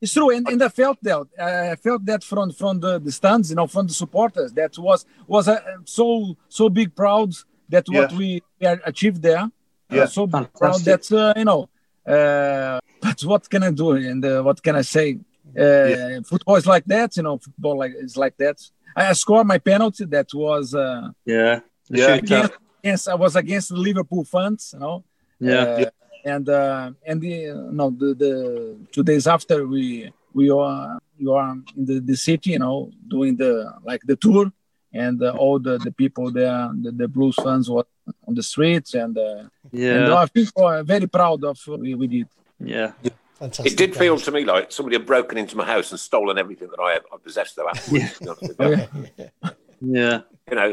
It's 0.00 0.14
true, 0.14 0.30
and, 0.30 0.48
and 0.48 0.60
I 0.62 0.68
felt 0.68 0.98
that. 1.02 1.26
I 1.38 1.76
felt 1.76 2.04
that 2.06 2.24
from 2.24 2.50
from 2.52 2.80
the, 2.80 2.98
the 2.98 3.12
stands, 3.12 3.50
you 3.50 3.56
know, 3.56 3.66
from 3.68 3.86
the 3.86 3.92
supporters. 3.94 4.52
That 4.52 4.76
was 4.78 5.04
was 5.28 5.46
uh, 5.48 5.60
so 5.84 6.36
so 6.48 6.68
big 6.70 6.96
proud 6.96 7.30
that 7.68 7.86
what 7.88 8.10
Yeah. 8.10 8.18
we 8.18 8.42
we 8.60 8.66
achieved 8.66 9.22
there. 9.22 9.42
Uh, 9.42 9.96
Yeah. 9.96 10.06
so 10.06 10.26
proud 10.26 10.80
that 10.90 11.04
uh, 11.12 11.34
you 11.36 11.44
know. 11.44 11.68
Uh, 12.06 12.80
but 13.02 13.20
what 13.22 13.48
can 13.48 13.62
I 13.62 13.70
do? 13.70 13.92
And 13.92 14.24
uh, 14.24 14.42
what 14.42 14.60
can 14.62 14.74
I 14.76 14.82
say? 14.82 15.18
Uh, 15.58 16.22
Football 16.24 16.56
is 16.56 16.66
like 16.66 16.84
that, 16.86 17.16
you 17.16 17.22
know. 17.22 17.38
Football 17.38 17.78
like 17.78 17.92
is 17.96 18.16
like 18.16 18.36
that. 18.38 18.56
I, 18.96 19.08
I 19.08 19.12
scored 19.12 19.46
my 19.46 19.58
penalty. 19.58 20.04
That 20.06 20.28
was 20.34 20.74
uh, 20.74 21.10
Yeah. 21.24 21.60
The 21.90 21.98
Yeah. 21.98 22.06
shootout. 22.18 22.22
against, 22.22 22.52
against. 22.82 23.08
I 23.08 23.14
was 23.14 23.36
against 23.36 23.68
the 23.70 23.76
Liverpool 23.76 24.24
fans, 24.24 24.70
you 24.74 24.80
know. 24.80 25.04
Yeah. 25.40 25.62
Uh, 25.62 25.90
and 26.24 26.48
uh, 26.48 26.90
and 27.06 27.20
the 27.20 27.52
no 27.72 27.90
the, 27.90 28.14
the 28.14 28.76
two 28.92 29.02
days 29.02 29.26
after 29.26 29.66
we 29.66 30.12
we 30.32 30.50
are 30.50 30.98
you 31.18 31.32
are 31.32 31.50
in 31.76 31.84
the, 31.84 31.98
the 32.00 32.16
city 32.16 32.50
you 32.50 32.60
know 32.60 32.90
doing 33.08 33.36
the 33.36 33.52
like 33.84 34.00
the 34.06 34.14
tour 34.16 34.50
and 34.94 35.20
uh, 35.22 35.30
all 35.30 35.58
the, 35.58 35.78
the 35.78 35.90
people 35.90 36.30
there 36.30 36.70
the, 36.80 36.92
the 36.92 37.08
blues 37.08 37.34
fans 37.42 37.68
were 37.68 37.84
on 38.28 38.34
the 38.34 38.42
streets 38.42 38.94
and 38.94 39.18
uh, 39.18 39.22
and 39.40 39.48
Yeah, 39.72 40.14
I 40.14 40.26
think 40.26 40.50
we're 40.56 40.84
very 40.84 41.08
proud 41.08 41.42
of 41.44 41.58
what 41.66 41.80
we, 41.80 41.94
we 41.96 42.06
did. 42.06 42.28
yeah, 42.60 42.92
Fantastic. 43.42 43.72
It 43.72 43.76
did 43.76 43.96
feel 43.96 44.18
to 44.18 44.30
me 44.30 44.44
like 44.44 44.70
somebody 44.70 44.96
had 44.96 45.04
broken 45.04 45.36
into 45.36 45.56
my 45.56 45.64
house 45.66 45.90
and 45.90 45.98
stolen 45.98 46.38
everything 46.38 46.68
that 46.68 46.80
I, 46.80 46.94
I 46.96 47.18
possessed. 47.22 47.56
Though, 47.56 47.68
afterwards, 47.68 48.18
to 48.18 48.24
be 48.24 48.28
honest 48.28 48.42
with 48.42 49.10
you. 49.18 49.28
Okay. 49.44 49.54
yeah. 49.80 50.20
you 50.50 50.54
know, 50.56 50.70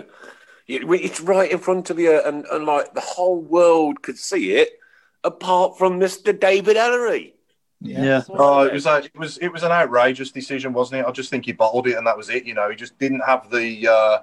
it- 0.67 0.83
it's 0.87 1.19
right 1.21 1.51
in 1.51 1.57
front 1.57 1.89
of 1.89 1.97
you, 1.99 2.21
and, 2.23 2.45
and 2.45 2.65
like 2.65 2.93
the 2.93 3.01
whole 3.01 3.41
world 3.41 4.03
could 4.03 4.17
see 4.19 4.51
it, 4.53 4.69
apart 5.23 5.77
from 5.79 5.97
Mister 5.97 6.31
David 6.31 6.77
Elleray. 6.77 7.33
Yeah. 7.81 8.21
Oh, 8.29 8.61
it 8.67 8.73
was 8.73 8.85
a, 8.85 8.97
it 8.97 9.17
was 9.17 9.37
it 9.39 9.47
was 9.47 9.63
an 9.63 9.71
outrageous 9.71 10.31
decision, 10.31 10.71
wasn't 10.73 11.01
it? 11.01 11.07
I 11.07 11.11
just 11.11 11.29
think 11.31 11.45
he 11.45 11.53
bottled 11.53 11.87
it, 11.87 11.97
and 11.97 12.05
that 12.05 12.17
was 12.17 12.29
it. 12.29 12.43
You 12.45 12.53
know, 12.53 12.69
he 12.69 12.75
just 12.75 12.99
didn't 12.99 13.21
have 13.21 13.49
the 13.49 13.87
uh, 13.87 14.17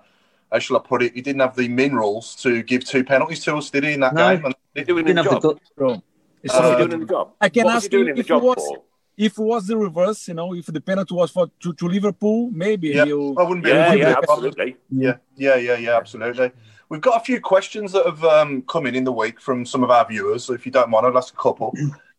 how 0.53 0.59
shall 0.61 0.77
I 0.77 0.81
put 0.87 1.03
it? 1.03 1.15
He 1.15 1.21
didn't 1.21 1.41
have 1.41 1.57
the 1.57 1.67
minerals 1.67 2.37
to 2.43 2.63
give 2.63 2.85
two 2.85 3.03
penalties 3.03 3.43
to 3.45 3.57
us, 3.57 3.71
did 3.71 3.83
he? 3.83 3.95
In 3.95 4.01
that 4.01 4.15
No. 4.15 4.37
game, 4.37 4.45
and 4.45 4.55
They're 4.75 4.85
doing 4.85 5.05
Didn't 5.07 5.25
have 5.25 5.41
the 5.41 5.41
job. 5.41 5.43
gut. 5.43 5.61
So 5.79 6.03
it's 6.47 6.55
What's 6.55 6.67
Uh, 6.67 6.77
doing 6.79 6.93
in 6.93 7.01
the 7.01 7.07
job? 7.07 7.33
I 7.41 7.49
can 7.49 7.65
what 7.65 7.75
ask 7.77 7.93
you 7.93 8.07
if 8.09 8.27
job 8.27 8.43
it 8.43 8.47
was- 8.47 8.67
for? 8.69 8.83
if 9.19 9.33
it 9.39 9.43
was 9.53 9.67
the 9.67 9.77
reverse, 9.77 10.29
you 10.29 10.35
know, 10.35 10.55
if 10.55 10.67
the 10.67 10.81
penalty 10.81 11.15
was 11.15 11.31
for 11.31 11.45
to, 11.63 11.73
to 11.73 11.89
Liverpool, 11.89 12.51
maybe 12.53 12.89
yeah, 12.89 13.05
he'll 13.07 13.35
I 13.39 13.43
wouldn't 13.43 13.65
be. 13.65 13.71
Yeah, 13.71 13.91
wouldn't 13.91 13.99
yeah, 14.01 14.07
be 14.07 14.13
a 14.13 14.23
problem. 14.23 14.47
absolutely. 14.49 14.77
Yeah, 14.91 15.17
yeah, 15.37 15.57
yeah, 15.57 15.77
yeah, 15.87 15.97
absolutely. 15.97 16.51
We've 16.91 17.01
got 17.01 17.17
a 17.21 17.25
few 17.25 17.41
questions 17.41 17.93
that 17.93 18.05
have 18.07 18.23
um, 18.25 18.63
come 18.63 18.87
in 18.87 18.95
in 18.95 19.05
the 19.05 19.13
week 19.13 19.41
from 19.41 19.65
some 19.67 19.83
of 19.83 19.91
our 19.91 20.07
viewers. 20.07 20.45
So 20.45 20.53
if 20.53 20.65
you 20.67 20.71
don't 20.73 20.89
mind, 20.91 21.05
I'll 21.07 21.19
ask 21.19 21.33
a 21.35 21.43
couple. 21.47 21.75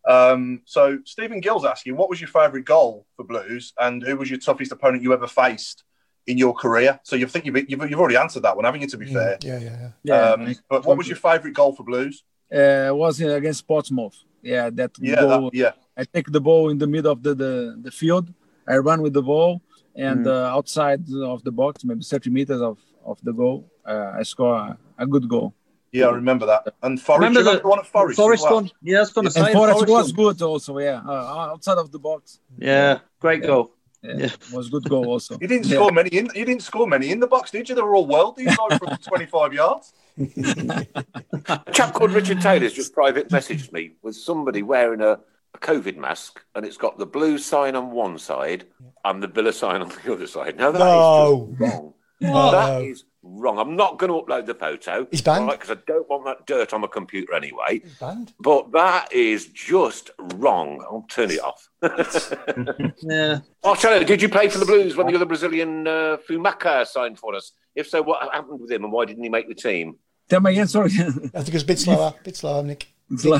Um, 0.07 0.61
so 0.65 0.99
Stephen 1.05 1.39
Gill's 1.41 1.65
asking, 1.65 1.95
what 1.97 2.09
was 2.09 2.19
your 2.21 2.29
favourite 2.29 2.65
goal 2.65 3.05
for 3.15 3.23
Blues, 3.25 3.73
and 3.79 4.01
who 4.03 4.15
was 4.17 4.29
your 4.29 4.39
toughest 4.39 4.71
opponent 4.71 5.03
you 5.03 5.13
ever 5.13 5.27
faced 5.27 5.83
in 6.27 6.37
your 6.37 6.53
career? 6.53 6.99
So 7.03 7.15
you 7.15 7.27
think 7.27 7.45
you've, 7.45 7.57
you've, 7.69 7.89
you've 7.89 7.99
already 7.99 8.17
answered 8.17 8.43
that 8.43 8.55
one, 8.55 8.65
haven't 8.65 8.81
you? 8.81 8.87
To 8.87 8.97
be 8.97 9.05
fair, 9.13 9.37
Yeah, 9.43 9.59
yeah, 9.59 9.69
yeah. 9.69 9.89
yeah. 10.03 10.31
um, 10.31 10.55
but 10.69 10.85
what 10.85 10.97
was 10.97 11.07
your 11.07 11.17
favourite 11.17 11.53
goal 11.55 11.73
for 11.75 11.83
Blues? 11.83 12.23
Uh, 12.51 12.89
was 12.93 13.19
against 13.21 13.67
Portsmouth. 13.67 14.15
Yeah, 14.41 14.69
that 14.71 14.91
Yeah, 14.99 15.15
goal. 15.21 15.49
that, 15.51 15.57
yeah, 15.57 15.71
I 15.97 16.03
take 16.05 16.31
the 16.31 16.39
ball 16.41 16.69
in 16.69 16.77
the 16.77 16.87
middle 16.87 17.11
of 17.11 17.21
the, 17.23 17.33
the, 17.35 17.53
the 17.81 17.91
field. 17.91 18.33
I 18.67 18.77
run 18.77 19.01
with 19.01 19.13
the 19.13 19.21
ball, 19.23 19.61
and 19.95 20.25
Mm. 20.25 20.27
uh, 20.27 20.55
outside 20.57 21.01
of 21.33 21.43
the 21.43 21.51
box, 21.51 21.83
maybe 21.83 22.03
30 22.03 22.29
meters 22.29 22.61
of, 22.61 22.77
of 23.05 23.17
the 23.23 23.33
goal, 23.33 23.69
uh, 23.85 24.11
I 24.19 24.23
score 24.23 24.55
a, 24.55 24.77
a 24.97 25.05
good 25.07 25.27
goal. 25.27 25.53
yeah. 25.91 26.07
I 26.07 26.11
remember 26.11 26.45
that. 26.45 26.75
And 26.83 27.01
Forest, 27.01 27.21
Remember 27.21 27.43
the 27.43 27.59
the 27.61 27.67
one 27.67 27.79
at 27.79 27.87
Forest? 27.87 28.19
as 28.19 28.23
Forest 28.23 28.43
well? 28.43 28.53
one. 28.55 28.71
Yeah, 28.83 28.97
I 28.97 28.99
was 29.01 29.11
going 29.13 29.25
to 29.25 29.31
say. 29.31 29.39
And 29.41 29.53
Forest 29.53 29.79
Forest 29.79 29.91
was 29.97 30.11
good 30.11 30.41
also, 30.41 30.77
yeah, 30.79 31.01
uh, 31.07 31.51
outside 31.53 31.77
of 31.77 31.91
the 31.91 31.99
box. 31.99 32.39
Yeah, 32.57 32.99
great 33.19 33.41
goal. 33.43 33.71
Yeah, 34.03 34.17
Yeah. 34.19 34.29
was 34.51 34.69
good 34.69 34.87
goal 34.87 35.05
also. 35.07 35.37
You 35.41 35.47
didn't 35.47 35.67
Yeah. 35.67 35.77
score 35.77 35.91
many 35.91 36.09
in. 36.09 36.25
You 36.35 36.45
didn't 36.45 36.63
score 36.63 36.87
many 36.87 37.07
in 37.13 37.19
the 37.19 37.27
box, 37.27 37.51
did 37.51 37.67
you? 37.69 37.75
They 37.75 37.81
were 37.81 37.95
all 37.95 38.07
worldies 38.07 38.53
like 38.61 38.77
from 38.79 38.89
25 39.09 39.53
yards. 39.53 39.93
A 40.17 41.61
chap 41.73 41.93
called 41.93 42.11
Richard 42.11 42.41
Taylor's 42.41 42.73
just 42.73 42.93
private 42.93 43.29
messaged 43.29 43.71
me 43.71 43.93
with 44.01 44.15
somebody 44.15 44.63
wearing 44.63 45.01
a, 45.01 45.19
a 45.53 45.57
COVID 45.59 45.97
mask, 45.97 46.41
and 46.55 46.65
it's 46.65 46.77
got 46.77 46.97
the 46.97 47.05
blue 47.05 47.37
sign 47.37 47.75
on 47.75 47.91
one 47.91 48.17
side 48.17 48.65
and 49.05 49.21
the 49.21 49.27
Villa 49.27 49.53
sign 49.53 49.81
on 49.81 49.89
the 49.89 50.13
other 50.13 50.27
side. 50.27 50.57
Now 50.57 50.71
that 50.71 50.79
is 50.79 50.83
No. 50.83 51.47
just 51.51 51.61
wrong. 51.61 51.93
No. 52.19 52.51
That 52.51 52.81
is 52.83 53.03
wrong. 53.21 53.59
I'm 53.59 53.75
not 53.75 53.99
going 53.99 54.11
to 54.11 54.19
upload 54.25 54.47
the 54.47 54.55
photo. 54.55 55.05
He's 55.11 55.21
banned. 55.21 55.51
Because 55.51 55.69
I 55.69 55.75
don't 55.85 56.09
want 56.09 56.25
that 56.25 56.47
dirt 56.47 56.73
on 56.73 56.81
my 56.81 56.87
computer 56.87 57.35
anyway. 57.35 57.81
Banned. 57.99 58.33
But 58.39 58.71
that 58.71 59.13
is 59.13 59.45
just 59.47 60.09
wrong. 60.17 60.83
I'll 60.89 61.05
turn 61.09 61.29
it 61.31 61.39
off. 61.41 61.69
Yeah. 63.03 63.39
Marcelo, 63.63 64.03
did 64.03 64.21
you 64.21 64.29
play 64.29 64.49
for 64.49 64.57
the 64.57 64.65
Blues 64.65 64.95
when 64.95 65.05
the 65.07 65.15
other 65.15 65.25
Brazilian 65.25 65.87
uh, 65.87 66.17
Fumaca 66.27 66.87
signed 66.87 67.19
for 67.19 67.35
us? 67.35 67.51
If 67.75 67.87
so, 67.87 68.01
what 68.01 68.33
happened 68.33 68.59
with 68.61 68.71
him 68.71 68.83
and 68.83 68.91
why 68.91 69.05
didn't 69.05 69.23
he 69.23 69.29
make 69.29 69.47
the 69.47 69.53
team? 69.55 69.97
Tell 70.29 70.41
me 70.41 70.51
again, 70.51 70.67
sorry. 70.67 70.91
I 70.91 71.41
think 71.41 71.53
it's 71.53 71.63
a 71.63 71.65
bit 71.65 71.79
slower. 71.79 72.13
A 72.19 72.23
bit 72.23 72.35
slower, 72.35 72.63
Nick. 72.63 72.87
It's 73.09 73.23
Go 73.25 73.35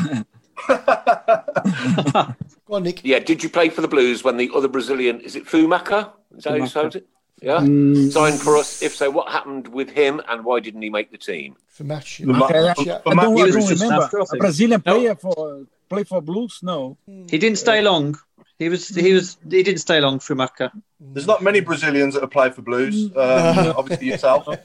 on, 2.76 2.84
Nick. 2.84 3.02
Yeah, 3.04 3.20
did 3.20 3.44
you 3.44 3.50
play 3.50 3.70
for 3.70 3.82
the 3.82 3.88
Blues 3.88 4.24
when 4.24 4.38
the 4.38 4.50
other 4.56 4.68
Brazilian, 4.68 5.20
is 5.22 5.36
it 5.36 5.46
Fumaca? 5.46 6.12
Is 6.38 6.44
that 6.44 6.52
how 6.52 6.56
you 6.56 6.64
Fumaca. 6.64 6.70
spelled 6.70 6.96
it? 6.96 7.08
Yeah. 7.42 7.60
Mm. 7.60 8.12
Signed 8.12 8.40
for 8.40 8.58
us. 8.58 8.82
If 8.82 8.96
so, 8.96 9.12
what 9.12 9.32
happened 9.32 9.68
with 9.68 9.92
him 9.92 10.22
and 10.28 10.44
why 10.44 10.60
didn't 10.60 10.82
he 10.82 10.90
make 10.90 11.12
the 11.12 11.20
team? 11.20 11.56
For 11.68 11.84
match. 11.84 12.20
Okay, 12.22 12.32
I, 12.32 12.74
for- 12.74 12.86
I 12.88 13.14
don't, 13.14 13.40
I 13.40 13.50
don't 13.50 13.70
remember. 13.70 14.04
after, 14.04 14.20
I 14.20 14.24
A 14.24 14.26
think. 14.26 14.42
Brazilian 14.42 14.82
No. 14.86 14.94
player 14.96 15.16
for 15.16 15.68
play 15.88 16.04
for 16.04 16.22
Blues? 16.22 16.60
No. 16.64 16.98
He 17.06 17.38
didn't 17.38 17.60
stay 17.60 17.82
long. 17.82 18.18
He 18.60 18.70
was. 18.70 18.88
He 18.88 19.14
was. 19.14 19.38
He 19.50 19.62
didn't 19.62 19.80
stay 19.82 20.02
long 20.02 20.20
through 20.20 20.38
Macca. 20.38 20.72
There's 21.00 21.28
not 21.28 21.44
many 21.44 21.60
Brazilians 21.60 22.16
that 22.16 22.22
have 22.22 22.32
played 22.32 22.56
for 22.56 22.64
Blues. 22.64 23.06
Um, 23.06 23.14
obviously 23.78 24.08
yourself. 24.08 24.48
I, 24.50 24.58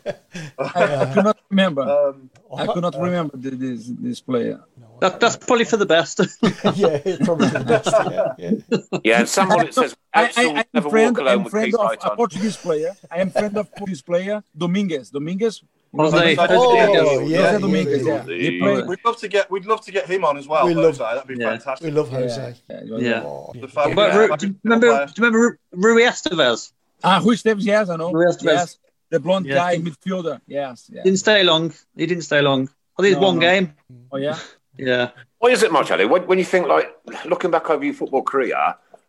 I 0.58 1.12
could 1.12 1.24
not 1.24 1.38
remember. 1.50 1.82
Um, 1.82 2.30
I 2.56 2.66
cannot 2.66 2.94
not 2.94 3.02
remember 3.02 3.36
this 3.36 3.90
this 4.00 4.20
player. 4.20 4.64
That, 5.00 5.18
that's 5.18 5.36
probably 5.36 5.64
for 5.64 5.76
the 5.76 5.84
best. 5.84 6.20
yeah, 6.20 7.00
it's 7.04 7.24
probably 7.24 7.48
the 7.48 7.60
best. 7.60 7.90
Yeah, 7.92 8.34
yeah. 8.38 9.00
Yeah, 9.02 9.18
and 9.18 9.28
someone 9.28 9.66
it 9.66 9.74
says, 9.74 9.96
I, 10.14 10.30
I, 10.36 10.46
I'm 10.46 10.64
never 10.72 10.90
friend, 10.90 11.16
walk 11.16 11.20
alone 11.20 11.38
I'm 11.38 11.44
with 11.44 11.50
friend 11.50 11.74
of 11.74 11.98
a. 12.02 12.16
Portuguese 12.16 12.56
player. 12.56 12.94
I 13.10 13.18
am 13.18 13.30
friend 13.30 13.56
of 13.58 13.74
Portuguese 13.74 14.00
player 14.00 14.44
Dominguez. 14.56 15.10
Dominguez. 15.10 15.62
Jose. 15.94 16.36
Oh, 16.38 17.20
yeah, 17.26 17.58
we'd 17.58 18.98
love 19.04 19.16
to 19.18 19.28
get 19.28 19.50
we'd 19.50 19.66
love 19.66 19.80
to 19.82 19.92
get 19.92 20.06
him 20.06 20.24
on 20.24 20.36
as 20.38 20.48
well. 20.48 20.66
We 20.66 20.72
though, 20.74 20.82
love- 20.82 20.96
so 20.96 21.02
that'd 21.04 21.26
be 21.26 21.34
Yeah. 21.36 21.50
fantastic. 21.50 21.84
We 21.86 21.90
love 21.92 22.08
Jose. 22.10 22.54
yeah, 22.70 22.80
he 22.98 23.04
Yeah. 23.06 23.22
Oh, 23.24 23.52
The 23.54 23.68
fact- 23.68 23.94
But 23.94 24.12
yeah, 24.12 24.18
Ru- 24.18 24.36
do 24.36 24.46
you 24.46 24.54
remember? 24.64 24.86
Do 25.06 25.12
you 25.16 25.24
remember 25.24 25.38
Ru- 25.38 25.58
Rui 25.94 26.02
Esteves? 26.04 26.72
Ah, 27.04 27.20
Rui 27.22 27.34
Esteves, 27.36 27.62
yes, 27.64 27.90
I 27.90 27.96
know. 27.96 28.10
Rui 28.12 28.26
Esteves. 28.26 28.44
Yes, 28.44 28.78
the 29.10 29.20
blonde 29.20 29.46
Yeah. 29.46 29.54
guy 29.56 29.76
midfielder. 29.78 30.40
Yes, 30.46 30.88
yeah. 30.92 31.02
Didn't 31.02 31.18
stay 31.18 31.42
long. 31.42 31.74
He 31.96 32.06
didn't 32.06 32.24
stay 32.24 32.40
long. 32.40 32.68
I 32.98 33.02
think 33.02 33.12
it's 33.12 33.20
No, 33.20 33.26
one 33.28 33.34
no. 33.36 33.40
game. 33.40 33.74
Oh 34.12 34.16
yeah. 34.16 34.38
Yeah. 34.78 35.10
Why 35.38 35.50
is 35.50 35.62
it, 35.62 35.70
Marcelo? 35.70 36.06
When, 36.06 36.26
when 36.26 36.38
you 36.38 36.46
think 36.46 36.66
like 36.66 36.90
looking 37.26 37.50
back 37.50 37.68
over 37.68 37.84
your 37.84 37.92
football 37.92 38.22
career, 38.22 38.56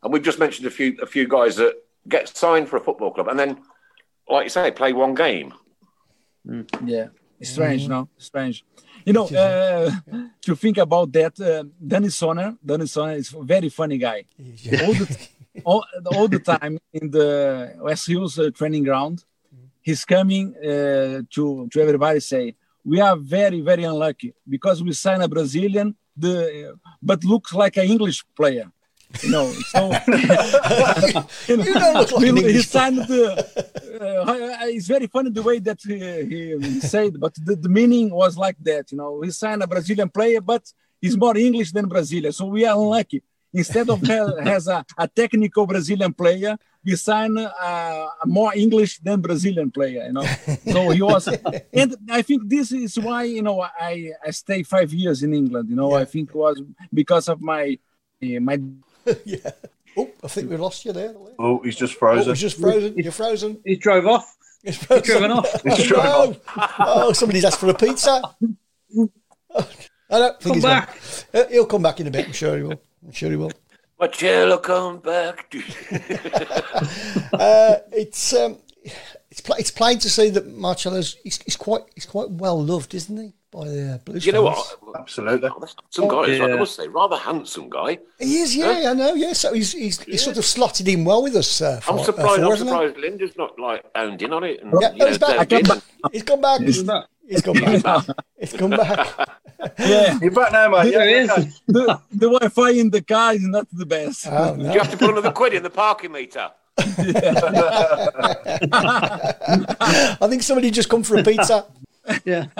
and 0.04 0.12
we've 0.12 0.22
just 0.22 0.38
mentioned 0.38 0.68
a 0.68 0.70
few 0.70 0.98
a 1.02 1.06
few 1.06 1.26
guys 1.26 1.56
that 1.56 1.76
get 2.10 2.28
signed 2.28 2.68
for 2.68 2.76
a 2.76 2.82
football 2.82 3.12
club, 3.12 3.30
and 3.30 3.40
then, 3.40 3.58
like 4.28 4.44
you 4.44 4.50
say, 4.50 4.70
play 4.72 4.92
one 4.92 5.16
game. 5.16 5.54
Yeah, 6.86 7.08
strange, 7.42 7.88
no, 7.88 8.10
strange. 8.18 8.64
You 9.06 9.14
know, 9.14 9.28
uh, 9.28 9.92
to 10.42 10.56
think 10.56 10.78
about 10.78 11.12
that, 11.14 11.40
uh, 11.40 11.64
Danny 11.86 12.08
Sonner, 12.08 12.58
Danny 12.66 12.86
Sonner 12.86 13.18
is 13.18 13.34
a 13.34 13.44
very 13.44 13.70
funny 13.70 13.98
guy. 13.98 14.26
All 14.84 14.94
the 14.94 15.28
all, 15.66 15.86
all 16.06 16.28
the 16.28 16.40
time 16.40 16.80
in 16.94 17.10
the 17.12 17.74
Wast 17.80 18.08
Hills 18.08 18.40
uh, 18.40 18.50
training 18.52 18.84
ground, 18.84 19.24
he's 19.82 20.06
coming 20.06 20.56
uh, 20.58 21.22
to 21.30 21.68
to 21.72 21.82
everybody 21.82 22.20
say 22.20 22.56
we 22.86 23.00
are 23.00 23.16
very 23.16 23.62
very 23.62 23.84
unlucky 23.84 24.34
because 24.48 24.84
we 24.84 24.94
sign 24.94 25.22
a 25.22 25.28
Brazilian, 25.28 25.96
the 26.16 26.78
but 27.02 27.24
looks 27.24 27.54
like 27.54 27.78
an 27.78 27.86
English 27.86 28.24
player. 28.36 28.72
You 29.24 29.30
know, 29.30 29.52
so 29.74 29.92
you 31.48 31.58
know, 31.58 31.64
You 31.64 31.74
don't 31.74 31.94
look 32.00 32.12
like 32.12 32.28
an 32.30 32.36
he- 32.38 32.42
he 32.44 32.48
English 32.50 32.68
signed 32.68 32.98
the. 32.98 33.24
Uh, 34.02 34.66
it's 34.76 34.88
very 34.88 35.08
funny 35.08 35.30
the 35.30 35.42
way 35.44 35.60
that 35.60 35.80
he, 35.86 36.58
he 36.66 36.80
said, 36.80 37.20
but 37.20 37.34
the, 37.36 37.56
the 37.56 37.70
meaning 37.70 38.10
was 38.10 38.38
like 38.38 38.58
that. 38.64 38.92
You 38.92 38.98
know, 38.98 39.22
he 39.22 39.30
signed 39.32 39.62
a 39.64 39.68
Brazilian 39.68 40.10
player, 40.10 40.42
but 40.42 40.64
he's 41.00 41.16
more 41.18 41.38
English 41.38 41.72
than 41.72 41.88
Brazilian, 41.88 42.32
so 42.34 42.46
we 42.46 42.66
are 42.66 42.76
unlucky. 42.76 43.22
Instead 43.54 43.88
of 43.90 44.02
ha- 44.06 44.36
has 44.44 44.68
a, 44.68 44.84
a 44.98 45.08
technical 45.08 45.68
Brazilian 45.68 46.12
player, 46.12 46.58
we 46.84 46.96
sign 46.96 47.38
a, 47.38 47.44
a 48.24 48.26
more 48.26 48.52
English 48.56 48.98
than 49.00 49.22
Brazilian 49.22 49.70
player. 49.70 50.06
You 50.08 50.14
know, 50.14 50.26
so 50.72 50.90
he 50.90 51.02
was, 51.04 51.28
and 51.74 51.96
I 52.10 52.24
think 52.24 52.50
this 52.50 52.72
is 52.72 52.98
why 53.00 53.24
you 53.24 53.44
know 53.44 53.62
I 53.62 54.12
I 54.26 54.32
stay 54.32 54.64
five 54.64 54.92
years 54.92 55.22
in 55.22 55.34
England. 55.34 55.70
You 55.70 55.76
know, 55.76 55.94
I 55.94 56.06
think 56.06 56.30
it 56.32 56.36
was 56.36 56.62
because 56.92 57.30
of 57.30 57.42
my 57.42 57.78
my 58.22 58.58
yeah. 59.26 59.52
Oh, 59.98 60.10
I 60.24 60.28
think 60.28 60.50
we 60.50 60.58
lost 60.58 60.86
you 60.86 60.92
there. 60.94 61.14
Oh, 61.38 61.60
he's 61.64 61.76
just 61.76 61.96
Oh, 61.96 62.00
frozen. 62.00 62.36
just 62.36 62.60
frozen. 62.60 62.98
You're 62.98 63.12
frozen. 63.12 63.62
He 63.66 63.76
drove 63.76 64.06
off. 64.08 64.36
It's 64.66 64.78
frozen. 64.78 65.04
driven 65.04 65.32
off. 65.32 65.62
He's 65.64 65.74
Oh, 65.74 65.84
driven 65.88 66.06
no. 66.06 66.38
oh, 66.80 67.12
somebody's 67.12 67.44
asked 67.44 67.60
for 67.60 67.68
a 67.70 67.74
pizza. 67.74 68.22
I 69.54 69.66
don't 70.10 70.40
think 70.40 70.42
Come 70.42 70.54
he's 70.54 70.64
back. 70.64 70.98
Gonna, 71.34 71.46
Uh, 71.46 71.50
he'll 71.50 71.66
come 71.66 71.82
back 71.84 72.00
in 72.00 72.08
a 72.08 72.12
bit. 72.12 72.28
I'm 72.28 72.32
sure 72.32 72.56
he 72.56 72.64
will. 72.64 72.80
I'm 73.06 73.12
sure 73.12 73.30
he 73.30 73.36
will. 73.36 73.52
Marcelo, 74.00 74.58
come 74.60 75.00
back. 75.00 75.54
Uh, 77.34 77.76
it's 77.92 78.34
um, 78.34 78.58
it's 79.30 79.42
pl- 79.42 79.56
it's 79.60 79.72
plain 79.72 80.00
to 80.00 80.10
see 80.10 80.30
that 80.30 80.48
Marcelo's 80.48 81.18
he's, 81.24 81.42
he's 81.44 81.58
quite 81.58 81.82
he's 81.96 82.06
quite 82.06 82.30
well 82.30 82.64
loved, 82.64 82.94
isn't 82.94 83.18
he, 83.18 83.34
by 83.54 83.68
the 83.68 83.94
uh, 83.94 83.98
Blues 84.00 84.26
you 84.26 84.32
know 84.32 84.52
fans? 84.52 84.76
what? 84.82 85.00
Absolutely. 85.00 85.50
Some 85.90 86.08
guy, 86.08 86.24
is, 86.24 86.42
I 86.42 86.56
must 86.56 86.76
say, 86.76 86.88
rather 86.88 87.16
handsome 87.18 87.70
guy. 87.70 88.00
He 88.20 88.38
is, 88.40 88.56
yeah, 88.56 88.90
I 88.90 88.94
know, 88.94 89.14
yeah. 89.14 89.34
So 89.34 89.54
he's 89.54 89.72
he's, 89.74 90.02
he's 90.02 90.24
sort 90.24 90.38
of 90.38 90.46
slotted 90.46 90.88
in 90.88 91.06
well 91.06 91.22
with 91.24 91.36
us. 91.36 91.62
Uh, 91.62 91.80
for, 91.80 91.94
I'm 91.94 92.00
uh, 92.00 92.04
surprised. 92.04 92.42
for, 92.42 92.52
I'm 92.52 92.58
surprised 92.58 92.98
Linda's 92.98 93.38
not 93.38 93.60
like 93.60 93.86
owned 93.96 94.22
in 94.22 94.34
on 94.34 94.44
it. 94.44 94.62
And, 94.62 94.74
Yeah, 94.82 94.92
you 94.92 94.98
no, 94.98 95.06
know, 95.06 95.10
he's 95.12 95.18
back. 95.20 95.48
David- 95.48 95.68
back. 95.68 95.84
He's 96.12 96.24
come 96.24 96.42
back. 96.42 96.62
He's, 96.62 96.84
back. 96.84 97.06
he's 97.28 97.42
come 97.42 97.54
back. 97.54 98.06
He's 98.40 98.54
come 98.62 98.70
back. 98.72 99.30
Yeah, 99.80 100.20
You're 100.22 100.32
back 100.32 100.52
now, 100.52 100.68
mate. 100.72 100.92
There 100.92 101.10
Yeah, 101.10 101.36
he 101.38 101.42
is. 101.44 101.62
the, 101.68 101.98
the 102.12 102.28
Wi-Fi 102.30 102.72
in 102.72 102.90
the 102.90 103.02
car 103.02 103.34
is 103.34 103.44
not 103.44 103.66
the 103.72 103.86
best. 103.86 104.28
Oh, 104.30 104.56
no. 104.56 104.74
you 104.74 104.78
have 104.80 104.92
to 104.92 104.98
put 104.98 105.10
another 105.10 105.32
quid 105.32 105.54
in 105.54 105.64
the 105.64 105.70
parking 105.70 106.12
meter? 106.12 106.52
I 110.20 110.28
think 110.28 110.44
somebody 110.44 110.70
just 110.70 110.90
come 110.90 111.02
for 111.04 111.18
a 111.18 111.24
pizza. 111.24 111.66
Yeah. 112.26 112.48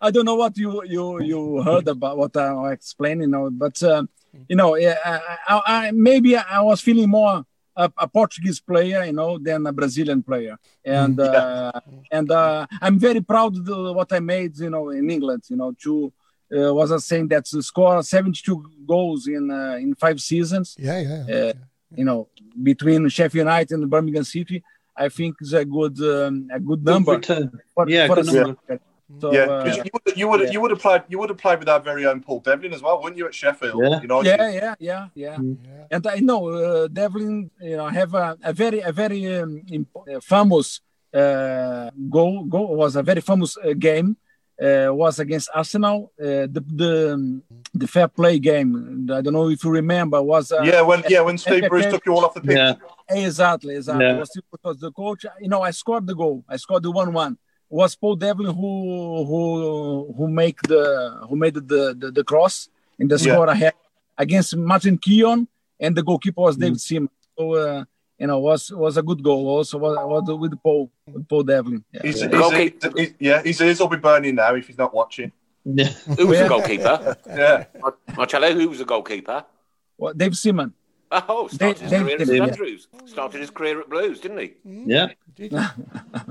I 0.00 0.10
don't 0.10 0.24
know 0.26 0.34
what 0.34 0.56
you 0.56 0.82
you 0.84 1.22
you 1.22 1.62
heard 1.62 1.88
about 1.88 2.16
what 2.18 2.36
I'm 2.36 2.72
explaining 2.72 3.30
now, 3.30 3.48
but 3.50 3.82
um, 3.82 4.08
you 4.48 4.56
know, 4.56 4.74
yeah, 4.76 4.96
I, 5.04 5.38
I, 5.48 5.62
I, 5.66 5.90
maybe 5.92 6.36
I 6.36 6.60
was 6.60 6.80
feeling 6.80 7.08
more 7.08 7.44
a, 7.76 7.90
a 7.98 8.08
Portuguese 8.08 8.60
player, 8.60 9.04
you 9.04 9.12
know, 9.12 9.38
than 9.38 9.66
a 9.66 9.72
Brazilian 9.72 10.22
player, 10.22 10.58
and 10.84 11.18
uh, 11.20 11.72
and 12.10 12.30
uh, 12.30 12.66
I'm 12.82 12.98
very 12.98 13.20
proud 13.20 13.56
of 13.56 13.96
what 13.96 14.12
I 14.12 14.20
made, 14.20 14.58
you 14.58 14.70
know, 14.70 14.90
in 14.90 15.08
England, 15.10 15.44
you 15.48 15.56
know, 15.56 15.72
to 15.82 16.12
uh, 16.54 16.74
was 16.74 16.92
I 16.92 16.98
saying 16.98 17.28
that 17.28 17.46
to 17.46 17.62
score 17.62 18.02
72 18.02 18.62
goals 18.86 19.26
in 19.26 19.50
uh, 19.50 19.76
in 19.80 19.94
five 19.94 20.20
seasons, 20.20 20.76
Yeah, 20.78 21.00
yeah. 21.00 21.24
yeah. 21.28 21.34
uh, 21.36 21.52
you 21.96 22.04
know, 22.04 22.28
between 22.62 23.08
Sheffield 23.08 23.46
United 23.46 23.72
and 23.78 23.88
Birmingham 23.88 24.24
City, 24.24 24.62
I 24.96 25.08
think 25.08 25.36
is 25.40 25.52
a 25.52 25.64
good 25.64 25.98
um, 26.00 26.48
a 26.52 26.60
good 26.60 26.84
number. 26.84 27.12
Return. 27.12 27.50
for, 27.74 27.88
Yeah, 27.88 28.06
for 28.06 28.16
good 28.16 28.26
number. 28.26 28.56
striker. 28.64 28.82
So, 29.20 29.32
yeah, 29.32 29.40
uh, 29.42 29.64
'cause 29.64 29.76
you 29.76 29.90
would 29.92 30.16
you 30.16 30.28
would 30.28 30.40
yeah. 30.40 30.50
you 30.50 30.60
would 30.62 30.70
have 30.70 30.80
played 30.80 31.02
you 31.08 31.18
would 31.18 31.28
have 31.28 31.38
played 31.38 31.58
with 31.58 31.68
our 31.68 31.80
very 31.80 32.06
own 32.06 32.20
Paul 32.22 32.40
Devlin 32.40 32.72
as 32.72 32.82
well, 32.82 32.96
wouldn't 33.02 33.18
you, 33.18 33.26
at 33.26 33.34
Sheffield? 33.34 33.80
Yeah. 33.82 34.00
United? 34.00 34.28
yeah, 34.28 34.48
yeah, 34.50 34.74
yeah, 34.78 35.06
yeah. 35.14 35.38
And 35.90 36.06
I 36.06 36.18
know 36.20 36.48
uh, 36.48 36.88
Devlin, 36.88 37.50
you 37.60 37.76
know, 37.76 37.86
have 37.88 38.14
a, 38.14 38.36
a 38.42 38.52
very, 38.52 38.80
a 38.80 38.92
very 38.92 39.20
um, 39.36 39.62
uh, 40.10 40.20
famous 40.20 40.80
uh, 41.12 41.90
goal. 42.10 42.44
Goal 42.44 42.74
was 42.76 42.96
a 42.96 43.02
very 43.02 43.20
famous 43.20 43.56
uh, 43.58 43.74
game. 43.78 44.16
Uh, 44.62 44.88
was 44.94 45.18
against 45.18 45.48
Arsenal. 45.52 46.12
Uh, 46.18 46.46
the 46.54 46.62
the 46.82 47.14
um, 47.14 47.42
the 47.74 47.88
fair 47.88 48.06
play 48.06 48.38
game. 48.38 48.70
I 49.12 49.20
don't 49.20 49.32
know 49.32 49.48
if 49.50 49.64
you 49.64 49.70
remember. 49.70 50.22
Was 50.22 50.52
uh, 50.52 50.62
Yeah, 50.62 50.82
when 50.82 51.02
yeah 51.08 51.22
when 51.22 51.36
Steve 51.38 51.68
Bruce 51.68 51.86
took 51.86 52.06
you 52.06 52.12
all 52.14 52.24
off 52.24 52.34
the 52.34 52.40
pitch. 52.40 52.56
Yeah. 52.56 52.74
Exactly, 53.10 53.74
exactly. 53.74 54.04
Yeah. 54.06 54.18
Was 54.18 54.30
because 54.52 54.78
the 54.78 54.92
coach, 54.92 55.26
you 55.40 55.48
know, 55.48 55.62
I 55.62 55.72
scored 55.72 56.06
the 56.06 56.14
goal. 56.14 56.44
I 56.48 56.56
scored 56.56 56.84
the 56.84 56.92
one-one. 56.92 57.36
Was 57.68 57.96
Paul 57.96 58.14
Devlin 58.14 58.54
who 58.54 59.24
who 59.28 60.14
who 60.16 60.28
make 60.28 60.62
the 60.62 60.82
who 61.28 61.34
made 61.34 61.54
the 61.54 61.94
the, 61.98 62.12
the 62.12 62.22
cross 62.22 62.68
in 63.00 63.08
the 63.08 63.16
Yeah. 63.16 63.34
score 63.34 63.48
ahead 63.48 63.74
against 64.16 64.54
Martin 64.56 64.96
Keown, 64.98 65.48
and 65.80 65.96
the 65.96 66.02
goalkeeper 66.04 66.42
was 66.42 66.56
Mm. 66.56 66.60
David 66.60 66.80
Seaman. 66.80 67.10
So 67.36 67.54
uh, 67.54 67.84
you 68.24 68.28
know, 68.28 68.38
was 68.38 68.70
was 68.72 68.96
a 68.96 69.02
good 69.02 69.22
goal. 69.22 69.46
Also 69.48 69.76
was, 69.76 69.94
was 70.26 70.38
with 70.38 70.54
Paul 70.62 70.90
with 71.06 71.28
Paul 71.28 71.42
Devlin. 71.42 71.84
Yeah. 71.92 72.00
He's, 72.04 72.22
yeah. 72.22 72.28
he's, 72.28 72.38
Goalkeeper. 72.40 72.90
he's- 72.96 73.14
yeah, 73.18 73.42
his 73.42 73.60
ears 73.60 73.80
will 73.80 73.88
be 73.88 73.98
burning 73.98 74.36
now 74.36 74.54
if 74.54 74.66
he's 74.66 74.78
not 74.78 74.94
watching. 74.94 75.30
Yeah. 75.66 75.88
Who 76.18 76.26
was 76.28 76.38
the 76.38 76.48
goalkeeper? 76.48 77.16
Yeah, 77.26 77.64
Mar- 77.82 77.98
Marcelo, 78.16 78.52
who 78.52 78.68
was 78.70 78.78
the 78.78 78.86
goalkeeper? 78.86 79.44
Well, 79.98 80.14
David 80.14 80.36
Seaman. 80.38 80.72
Oh, 81.12 81.48
started 81.48 81.80
his 81.82 81.90
They- 81.90 82.00
career 82.00 82.12
at 82.14 82.18
they- 82.20 82.24
St 82.24 82.36
yeah. 82.38 82.44
Andrews. 82.46 82.88
Started 83.04 83.40
his 83.42 83.50
career 83.50 83.80
at 83.82 83.90
Blues, 83.90 84.20
didn't 84.20 84.38
he? 84.38 84.48
Mm, 84.66 84.84
yeah. 84.94 85.06
yeah, 85.36 85.70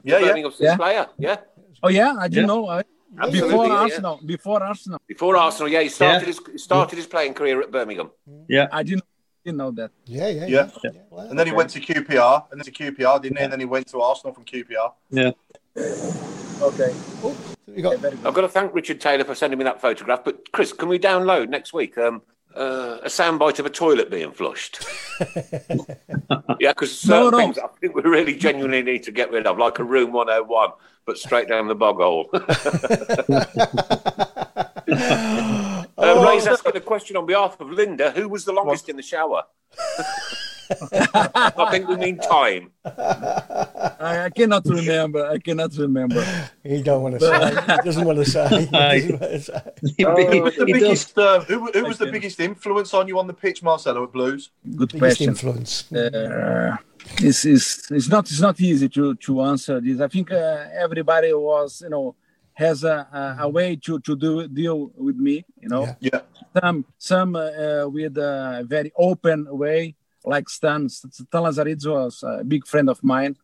yeah. 0.03 0.19
Birmingham 0.19 0.51
Yeah. 0.60 0.75
player, 0.77 1.06
yeah. 1.19 1.38
Oh 1.84 1.89
yeah, 1.89 2.15
I 2.17 2.27
didn't 2.27 2.49
Yeah. 2.49 2.56
know. 2.56 2.67
I, 2.69 2.84
Absolutely, 3.19 3.49
before 3.49 3.65
yeah, 3.67 3.73
yeah. 3.73 3.79
Arsenal, 3.82 4.19
before 4.25 4.63
Arsenal, 4.63 4.99
Before 5.08 5.38
Arsenal, 5.38 5.69
yeah, 5.71 5.82
he 5.84 5.89
started 5.89 6.21
Yeah. 6.21 6.34
his 6.34 6.39
he 6.53 6.58
started 6.58 6.95
his 6.97 7.06
playing 7.06 7.36
career 7.36 7.62
at 7.62 7.69
Birmingham. 7.69 8.10
Yeah. 8.49 8.67
I 8.71 8.82
didn't 8.82 9.03
didn't 9.43 9.58
know 9.58 9.71
that. 9.71 9.91
Yeah, 10.06 10.27
yeah, 10.29 10.45
Yeah. 10.45 10.69
yeah. 10.84 10.91
Wow. 11.10 11.27
And 11.29 11.38
then 11.38 11.47
he 11.47 11.53
went 11.53 11.69
to 11.71 11.79
QPR, 11.79 12.45
and 12.51 12.60
then 12.60 12.65
to 12.65 12.71
QPR, 12.71 13.21
didn't 13.21 13.38
he? 13.38 13.43
And 13.43 13.51
then 13.51 13.60
he 13.60 13.65
went 13.65 13.88
to 13.88 14.01
Arsenal 14.01 14.34
from 14.34 14.45
QPR. 14.45 14.93
Yeah. 15.10 15.32
Okay. 16.62 16.93
Oh, 17.23 17.36
we 17.67 17.82
got 17.82 17.97
Very 17.97 18.15
good. 18.15 18.25
I've 18.25 18.34
got 18.34 18.41
to 18.41 18.49
thank 18.49 18.73
Richard 18.73 19.01
Taylor 19.01 19.23
for 19.25 19.36
sending 19.36 19.58
me 19.60 19.65
that 19.65 19.82
photograph. 19.82 20.23
But 20.23 20.51
Chris, 20.51 20.71
can 20.71 20.88
we 20.88 20.97
download 20.99 21.49
next 21.49 21.73
week 21.73 21.97
um, 21.97 22.21
uh, 22.56 22.99
a 23.03 23.08
soundbite 23.08 23.60
of 23.60 23.65
a 23.65 23.69
toilet 23.69 24.10
being 24.10 24.32
flushed? 24.32 24.86
yeah, 26.60 26.71
because 26.71 26.97
certain 26.97 27.23
No, 27.23 27.29
no. 27.32 27.38
things 27.38 27.58
I 27.58 27.67
think 27.82 27.95
we 27.95 28.01
really 28.03 28.36
genuinely 28.36 28.84
need 28.84 29.03
to 29.03 29.12
get 29.12 29.32
rid 29.32 29.45
of, 29.47 29.58
like 29.58 29.79
a 29.79 29.84
room 29.84 30.13
101, 30.13 30.69
but 31.06 31.17
straight 31.17 31.49
down 31.49 31.67
the 31.67 31.75
bog 31.75 31.97
hole. 31.97 32.29
uh, 36.04 36.26
Ray's 36.28 36.48
asking 36.48 36.76
a 36.76 36.82
question 36.82 37.18
on 37.18 37.26
behalf 37.26 37.60
of 37.60 37.70
Linda. 37.70 38.12
Who 38.12 38.30
was 38.30 38.46
the 38.46 38.54
longest 38.54 38.89
in 38.89 38.96
the 38.96 39.04
shower? 39.04 39.44
I 40.82 41.68
think 41.72 41.88
we 41.88 41.98
mean 41.98 42.18
time. 42.18 42.72
I, 42.86 44.26
I 44.26 44.30
cannot 44.30 44.66
remember. 44.66 45.26
I 45.26 45.38
cannot 45.38 45.76
remember. 45.76 46.26
he 46.63 46.82
don't 46.82 47.02
want 47.04 47.20
to 47.20 47.22
say. 47.22 47.50
He 47.50 47.82
doesn't 47.84 48.06
want 48.06 48.18
to 48.20 48.26
say. 48.26 48.48
He 48.66 49.12
want 49.12 49.22
to 49.22 49.42
say. 49.42 49.62
He, 49.98 50.04
Who 50.04 50.42
was 50.42 50.56
the 50.56 50.66
biggest? 50.66 51.18
Uh, 51.18 51.42
who, 51.42 51.72
who 51.72 51.86
was 51.86 51.98
the 51.98 52.12
biggest 52.12 52.39
influence 52.39 52.94
on 52.94 53.08
you 53.08 53.20
on 53.20 53.28
the 53.28 53.34
pitch, 53.34 53.62
Marcelo, 53.62 54.04
at 54.04 54.12
Blues? 54.12 54.52
Good 54.63 54.94
Biggest 54.94 55.00
question. 55.00 55.30
influence. 55.30 55.92
uh, 55.92 56.78
it's, 57.18 57.46
it's, 57.46 57.92
it's 57.92 58.08
not 58.08 58.30
it's 58.30 58.39
not 58.42 58.60
easy 58.60 58.89
to, 58.89 59.16
to 59.16 59.42
answer 59.42 59.80
this. 59.82 60.00
I 60.00 60.08
think 60.08 60.32
uh, 60.32 60.66
everybody 60.74 61.34
was 61.34 61.82
you 61.82 61.89
know 61.89 62.16
has 62.56 62.84
a, 62.84 63.08
a, 63.12 63.44
a 63.46 63.50
way 63.50 63.76
to, 63.76 64.00
to 64.00 64.16
do 64.16 64.48
deal 64.48 64.92
with 64.96 65.18
me. 65.18 65.46
You 65.60 65.70
know, 65.70 65.84
Yeah, 66.00 66.22
some 66.60 66.86
some 66.98 67.36
uh, 67.36 67.88
with 67.88 68.18
a 68.18 68.63
very 68.68 68.92
open 68.98 69.48
way, 69.58 69.96
like 70.26 70.50
Stan 70.50 70.89
Stan 70.89 71.26
Lazaridis 71.32 71.86
was 71.88 72.24
a 72.24 72.44
big 72.44 72.66
friend 72.68 72.89
of 72.89 73.04
mine. 73.04 73.36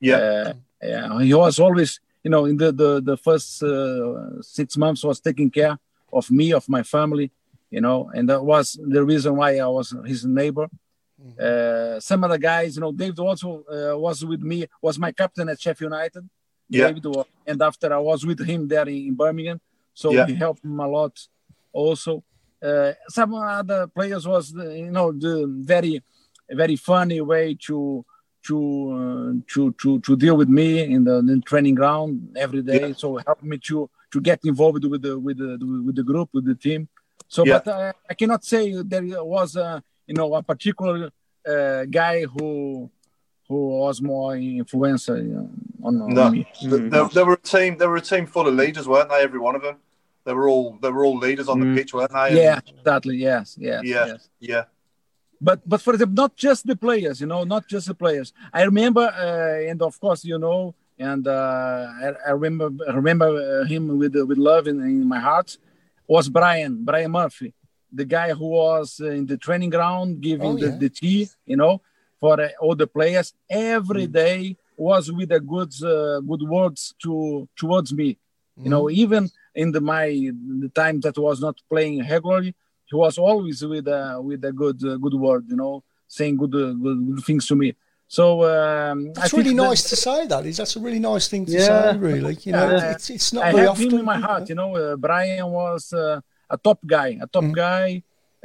yeah, 0.00 0.16
Uh, 0.16 0.52
yeah, 0.82 1.20
he 1.22 1.34
was 1.34 1.58
always 1.58 2.00
you 2.24 2.30
know 2.30 2.44
in 2.44 2.56
the 2.56 2.72
the, 2.72 3.00
the 3.00 3.16
first 3.16 3.62
uh, 3.62 4.40
six 4.42 4.76
months 4.76 5.02
was 5.04 5.20
taking 5.20 5.50
care 5.50 5.78
of 6.12 6.30
me 6.30 6.52
of 6.52 6.68
my 6.68 6.82
family. 6.82 7.30
You 7.70 7.82
know, 7.82 8.10
and 8.14 8.28
that 8.30 8.42
was 8.42 8.78
the 8.80 9.04
reason 9.04 9.36
why 9.36 9.58
I 9.58 9.66
was 9.66 9.94
his 10.06 10.24
neighbor. 10.24 10.68
Uh, 11.38 12.00
some 12.00 12.22
other 12.24 12.38
guys, 12.38 12.76
you 12.76 12.80
know, 12.80 12.92
David 12.92 13.18
also 13.18 13.64
uh, 13.70 13.98
was 13.98 14.24
with 14.24 14.40
me, 14.40 14.66
was 14.80 14.98
my 14.98 15.12
captain 15.12 15.48
at 15.48 15.60
Sheffield 15.60 15.92
United. 15.92 16.28
Yeah. 16.68 16.88
David 16.88 17.04
was, 17.06 17.26
and 17.46 17.60
after 17.62 17.92
I 17.92 17.98
was 17.98 18.24
with 18.26 18.40
him 18.46 18.68
there 18.68 18.88
in, 18.88 19.08
in 19.08 19.14
Birmingham, 19.14 19.60
so 19.94 20.12
Yeah. 20.12 20.26
he 20.26 20.34
helped 20.34 20.64
him 20.64 20.78
a 20.80 20.88
lot. 20.88 21.14
Also, 21.72 22.22
uh, 22.62 22.92
some 23.08 23.34
other 23.34 23.86
players 23.86 24.26
was, 24.26 24.52
the, 24.52 24.76
you 24.78 24.90
know, 24.90 25.12
the 25.12 25.46
very, 25.74 26.02
very 26.50 26.76
funny 26.76 27.20
way 27.20 27.54
to 27.66 28.04
to 28.46 28.56
uh, 28.96 29.32
to 29.52 29.72
to 29.82 29.98
to 30.00 30.16
deal 30.16 30.36
with 30.36 30.48
me 30.48 30.68
in 30.94 31.04
the, 31.04 31.16
in 31.18 31.42
training 31.42 31.74
ground 31.74 32.10
every 32.36 32.62
day. 32.62 32.88
Yeah. 32.88 32.94
So 32.96 33.16
help 33.26 33.42
me 33.42 33.58
to 33.68 33.90
to 34.12 34.20
get 34.20 34.38
involved 34.44 34.84
with 34.84 35.02
the 35.02 35.18
with 35.18 35.38
the 35.38 35.58
with 35.86 35.96
the 35.96 36.02
group 36.04 36.28
with 36.32 36.46
the 36.46 36.54
team. 36.54 36.88
So, 37.28 37.44
Yeah. 37.44 37.58
but 37.58 37.68
uh, 37.68 37.92
I 38.08 38.14
cannot 38.14 38.44
say 38.44 38.62
there 38.82 39.24
was 39.24 39.56
a 39.56 39.82
you 40.06 40.14
know 40.14 40.34
a 40.34 40.42
particular 40.42 41.10
uh, 41.46 41.84
guy 42.00 42.24
who 42.24 42.90
who 43.48 43.58
was 43.84 44.00
more 44.00 44.32
influencer 44.34 45.16
you 45.18 45.34
know, 45.34 45.50
on, 45.82 46.00
on 46.02 46.14
No, 46.14 46.30
me. 46.30 46.46
Th- 46.60 46.90
there, 46.90 47.08
there 47.08 47.26
were 47.26 47.34
a 47.34 47.46
team. 47.54 47.76
There 47.78 47.88
were 47.88 47.96
a 47.96 48.00
team 48.12 48.26
full 48.26 48.46
of 48.48 48.54
leaders, 48.54 48.86
weren't 48.88 49.10
they? 49.10 49.22
Every 49.22 49.38
one 49.38 49.54
of 49.54 49.62
them. 49.62 49.76
They 50.24 50.34
were 50.34 50.48
all. 50.48 50.78
They 50.82 50.90
were 50.90 51.04
all 51.04 51.16
leaders 51.18 51.48
on 51.48 51.60
the 51.60 51.66
Mm. 51.66 51.76
pitch, 51.76 51.94
weren't 51.94 52.12
they? 52.12 52.28
And- 52.28 52.36
Yeah, 52.36 52.60
exactly. 52.66 53.16
Yes, 53.16 53.56
yes, 53.58 53.82
Yeah. 53.84 54.06
yes. 54.06 54.28
yeah, 54.40 54.64
But 55.40 55.58
but 55.68 55.80
for 55.80 55.92
example, 55.94 56.14
not 56.24 56.36
just 56.36 56.66
the 56.66 56.76
players, 56.76 57.20
you 57.20 57.26
know, 57.26 57.44
not 57.44 57.66
just 57.68 57.86
the 57.86 57.94
players. 57.94 58.32
I 58.52 58.62
remember, 58.64 59.06
uh, 59.26 59.70
and 59.70 59.80
of 59.82 59.98
course, 60.00 60.24
you 60.24 60.38
know, 60.38 60.74
and 60.98 61.26
uh, 61.28 61.86
I, 62.04 62.06
I 62.28 62.30
remember 62.32 62.66
I 62.90 62.92
remember 62.94 63.28
uh, 63.28 63.64
him 63.72 63.82
with 63.98 64.14
with 64.30 64.38
love 64.38 64.66
in, 64.66 64.80
in 64.82 65.06
my 65.08 65.20
heart. 65.20 65.56
Was 66.08 66.28
Brian 66.28 66.84
Brian 66.84 67.10
Murphy, 67.12 67.52
the 67.92 68.04
guy 68.04 68.32
who 68.32 68.46
was 68.48 68.98
uh, 69.00 69.10
in 69.10 69.26
the 69.26 69.36
training 69.36 69.70
ground 69.70 70.20
giving 70.22 70.52
Oh, 70.54 70.58
the, 70.58 70.70
the 70.84 70.88
tea, 70.90 71.28
you 71.46 71.56
know, 71.56 71.80
for 72.20 72.40
uh, 72.40 72.48
all 72.60 72.74
the 72.74 72.86
players 72.86 73.32
every 73.48 74.06
Mm. 74.08 74.12
day 74.12 74.56
was 74.78 75.10
with 75.12 75.30
a 75.32 75.40
good 75.40 75.72
uh, 75.82 76.20
good 76.20 76.42
words 76.56 76.94
to 77.02 77.48
towards 77.56 77.92
me. 77.92 78.10
You 78.56 78.64
Mm. 78.64 78.70
know, 78.70 78.90
even 78.90 79.22
in 79.54 79.68
the 79.72 79.80
my 79.80 80.06
the 80.64 80.70
time 80.82 81.00
that 81.00 81.16
was 81.18 81.40
not 81.40 81.56
playing 81.70 82.00
regularly, 82.08 82.54
he 82.90 82.96
was 82.96 83.18
always 83.18 83.58
with 83.64 83.86
a 83.88 84.20
with 84.28 84.44
a 84.44 84.52
good 84.52 84.78
uh, 84.84 84.96
good 85.04 85.14
word. 85.14 85.44
You 85.48 85.56
know, 85.62 85.74
saying 86.06 86.36
good 86.42 86.54
uh, 86.54 86.72
good, 86.84 86.98
good 87.16 87.24
things 87.24 87.46
to 87.48 87.54
me. 87.56 87.74
So 88.10 88.24
um, 88.44 88.98
I 89.10 89.20
That's 89.20 89.30
think 89.30 89.44
really 89.44 89.56
that- 89.56 89.68
nice 89.68 89.82
to 89.90 89.96
say. 89.96 90.26
That 90.26 90.46
is. 90.46 90.56
That's 90.56 90.74
a 90.76 90.80
really 90.80 90.98
nice 91.12 91.28
thing 91.28 91.44
to 91.46 91.52
Yeah. 91.52 91.92
say. 91.92 91.98
Really, 91.98 92.34
you 92.46 92.52
know, 92.52 92.70
Yeah. 92.70 92.92
it's 92.92 93.10
it's 93.10 93.32
not 93.34 93.44
I 93.44 93.52
very 93.52 93.62
have 93.66 93.72
often. 93.76 93.90
him 93.90 93.98
in 93.98 94.04
my 94.14 94.18
heart. 94.26 94.48
You 94.48 94.54
know, 94.60 94.70
uh, 94.76 94.96
Brian 94.96 95.46
was 95.60 95.92
uh, 95.92 96.20
a 96.50 96.56
top 96.56 96.78
guy, 96.86 97.10
a 97.20 97.26
top 97.26 97.44
Mm. 97.44 97.54
guy. 97.64 98.02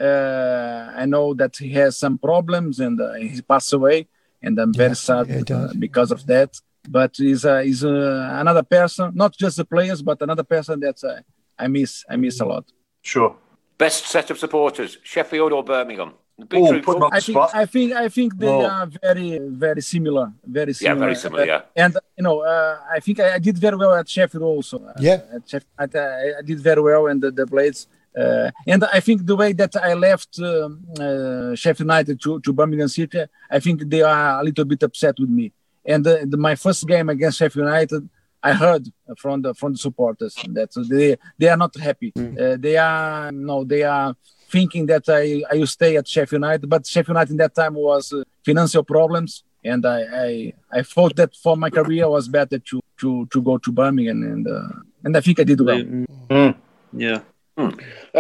Uh, 0.08 0.92
I 1.02 1.06
know 1.06 1.34
that 1.36 1.54
he 1.58 1.70
has 1.82 1.98
some 1.98 2.18
problems 2.18 2.80
and 2.80 3.00
uh, 3.00 3.14
he 3.14 3.42
passed 3.42 3.72
away, 3.74 4.08
and 4.44 4.54
I'm 4.60 4.74
very 4.74 4.96
sad 4.96 5.52
uh, 5.52 5.70
because 5.80 6.12
of 6.12 6.26
that. 6.28 6.52
But 6.98 7.12
he's 7.18 7.44
uh, 7.46 7.60
he's 7.68 7.84
uh, 7.84 8.30
another 8.44 8.64
person, 8.64 9.12
not 9.16 9.32
just 9.44 9.56
the 9.58 9.66
players, 9.66 10.02
but 10.02 10.22
another 10.22 10.44
person 10.44 10.80
that 10.82 10.98
uh, 11.04 11.22
I 11.58 11.68
miss. 11.68 12.04
I 12.10 12.16
miss 12.18 12.40
a 12.40 12.46
lot. 12.46 12.66
sure. 13.02 13.36
Best 13.78 14.06
set 14.06 14.30
of 14.30 14.38
supporters, 14.38 14.92
Sheffield 15.04 15.52
or 15.52 15.64
Birmingham? 15.64 16.12
Oh, 16.54 16.80
put 16.82 16.98
on 17.02 17.12
I 17.12 17.20
the 17.20 17.26
think 17.26 17.36
spot. 17.38 17.50
I 17.64 17.66
think 17.74 17.88
I 17.94 18.08
think 18.10 18.38
they 18.38 18.46
Well- 18.48 18.66
are 18.76 18.88
very 19.08 19.40
very 19.66 19.82
similar, 19.82 20.32
very 20.60 20.74
similar. 20.74 20.96
Yeah, 20.96 21.00
very 21.06 21.16
similar. 21.16 21.46
Yeah. 21.46 21.62
And 21.84 21.94
you 22.18 22.24
know, 22.24 22.38
uh, 22.42 22.78
I 22.98 23.00
think 23.00 23.20
I, 23.20 23.36
I 23.36 23.40
did 23.40 23.58
very 23.58 23.78
well 23.78 23.94
at 23.96 24.08
Sheffield 24.08 24.44
also. 24.44 24.78
Uh, 24.90 24.94
Yeah. 25.00 25.20
at 25.36 25.44
Sheffield, 25.50 25.96
I, 25.96 26.40
I 26.40 26.42
did 26.50 26.60
very 26.70 26.82
well 26.90 27.08
and 27.08 27.22
the, 27.24 27.32
the 27.32 27.46
Blades. 27.46 27.88
Uh, 28.18 28.52
and 28.68 28.84
I 28.86 29.00
think 29.00 29.26
the 29.26 29.36
way 29.36 29.54
that 29.54 29.76
I 29.76 29.94
left 29.94 30.40
um, 30.40 30.86
uh, 31.00 31.56
Sheffield 31.56 31.88
United 31.88 32.22
to, 32.22 32.40
to 32.42 32.54
Birmingham 32.54 32.88
City, 32.88 33.26
I 33.50 33.60
think 33.60 33.90
they 33.90 34.02
are 34.02 34.40
a 34.40 34.44
little 34.44 34.66
bit 34.66 34.84
upset 34.84 35.16
with 35.20 35.30
me. 35.30 35.52
And 35.86 36.06
the, 36.06 36.26
the, 36.28 36.38
my 36.38 36.56
first 36.56 36.88
game 36.88 37.10
against 37.10 37.40
Sheffield 37.40 37.66
United, 37.66 38.08
I 38.42 38.54
heard 38.54 38.90
from 39.18 39.42
the 39.42 39.54
from 39.54 39.72
the 39.72 39.78
supporters 39.78 40.36
that 40.50 40.70
they 40.90 41.16
they 41.38 41.48
are 41.48 41.56
not 41.56 41.76
happy. 41.78 42.12
Uh, 42.18 42.58
they 42.60 42.76
are 42.76 43.32
no, 43.32 43.64
they 43.64 43.84
are 43.84 44.16
thinking 44.50 44.86
that 44.88 45.04
I 45.08 45.44
I 45.50 45.60
will 45.60 45.68
stay 45.68 45.96
at 45.96 46.08
Sheffield 46.08 46.42
United, 46.42 46.70
but 46.70 46.86
Sheffield 46.86 47.16
United 47.16 47.32
in 47.32 47.38
that 47.38 47.56
time 47.56 47.76
was 47.76 48.12
uh, 48.12 48.24
financial 48.46 48.84
problems, 48.84 49.44
and 49.64 49.86
I, 49.86 50.00
I 50.26 50.54
I 50.80 50.82
thought 50.84 51.16
that 51.16 51.36
for 51.36 51.56
my 51.56 51.70
career 51.70 52.10
was 52.10 52.28
better 52.28 52.60
to 52.60 52.82
to 53.00 53.26
to 53.32 53.42
go 53.42 53.58
to 53.58 53.72
Birmingham, 53.72 54.24
and 54.24 54.48
uh, 54.48 54.74
and 55.06 55.16
I 55.16 55.22
think 55.22 55.40
I 55.40 55.46
did 55.46 55.62
well. 55.62 55.84
Mm. 56.30 56.56
Yeah. 56.92 57.22
Uh, 57.56 57.72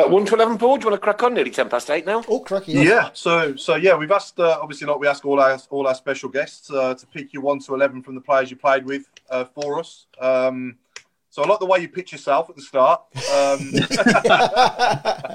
one 0.07 0.25
to 0.25 0.36
eleven, 0.36 0.57
Paul. 0.57 0.77
Do 0.77 0.84
you 0.86 0.89
want 0.91 1.01
to 1.01 1.03
crack 1.03 1.23
on? 1.23 1.34
Nearly 1.34 1.49
ten 1.51 1.67
past 1.69 1.89
eight 1.89 2.05
now. 2.05 2.23
Oh, 2.27 2.39
cracky. 2.39 2.73
Yeah. 2.73 3.09
So 3.13 3.55
so 3.55 3.75
yeah, 3.75 3.95
we've 3.95 4.11
asked 4.11 4.39
uh, 4.39 4.59
obviously 4.61 4.88
like 4.88 4.99
we 4.99 5.07
ask 5.07 5.25
all 5.25 5.39
our 5.39 5.57
all 5.71 5.88
our 5.88 5.95
special 5.95 6.29
guests 6.29 6.69
uh, 6.71 6.93
to 6.93 7.07
pick 7.07 7.34
you 7.34 7.41
one 7.41 7.59
to 7.59 7.73
eleven 7.73 8.01
from 8.03 8.15
the 8.15 8.21
players 8.21 8.51
you 8.51 8.57
played 8.57 8.86
with 8.86 9.09
uh, 9.29 9.45
for 9.45 9.79
us. 9.79 10.05
Um, 10.19 10.77
so 11.29 11.41
I 11.43 11.47
like 11.47 11.59
the 11.59 11.65
way 11.65 11.79
you 11.79 11.89
pitch 11.89 12.11
yourself 12.11 12.49
at 12.51 12.55
the 12.55 12.61
start. 12.61 13.01
Um, 13.34 13.73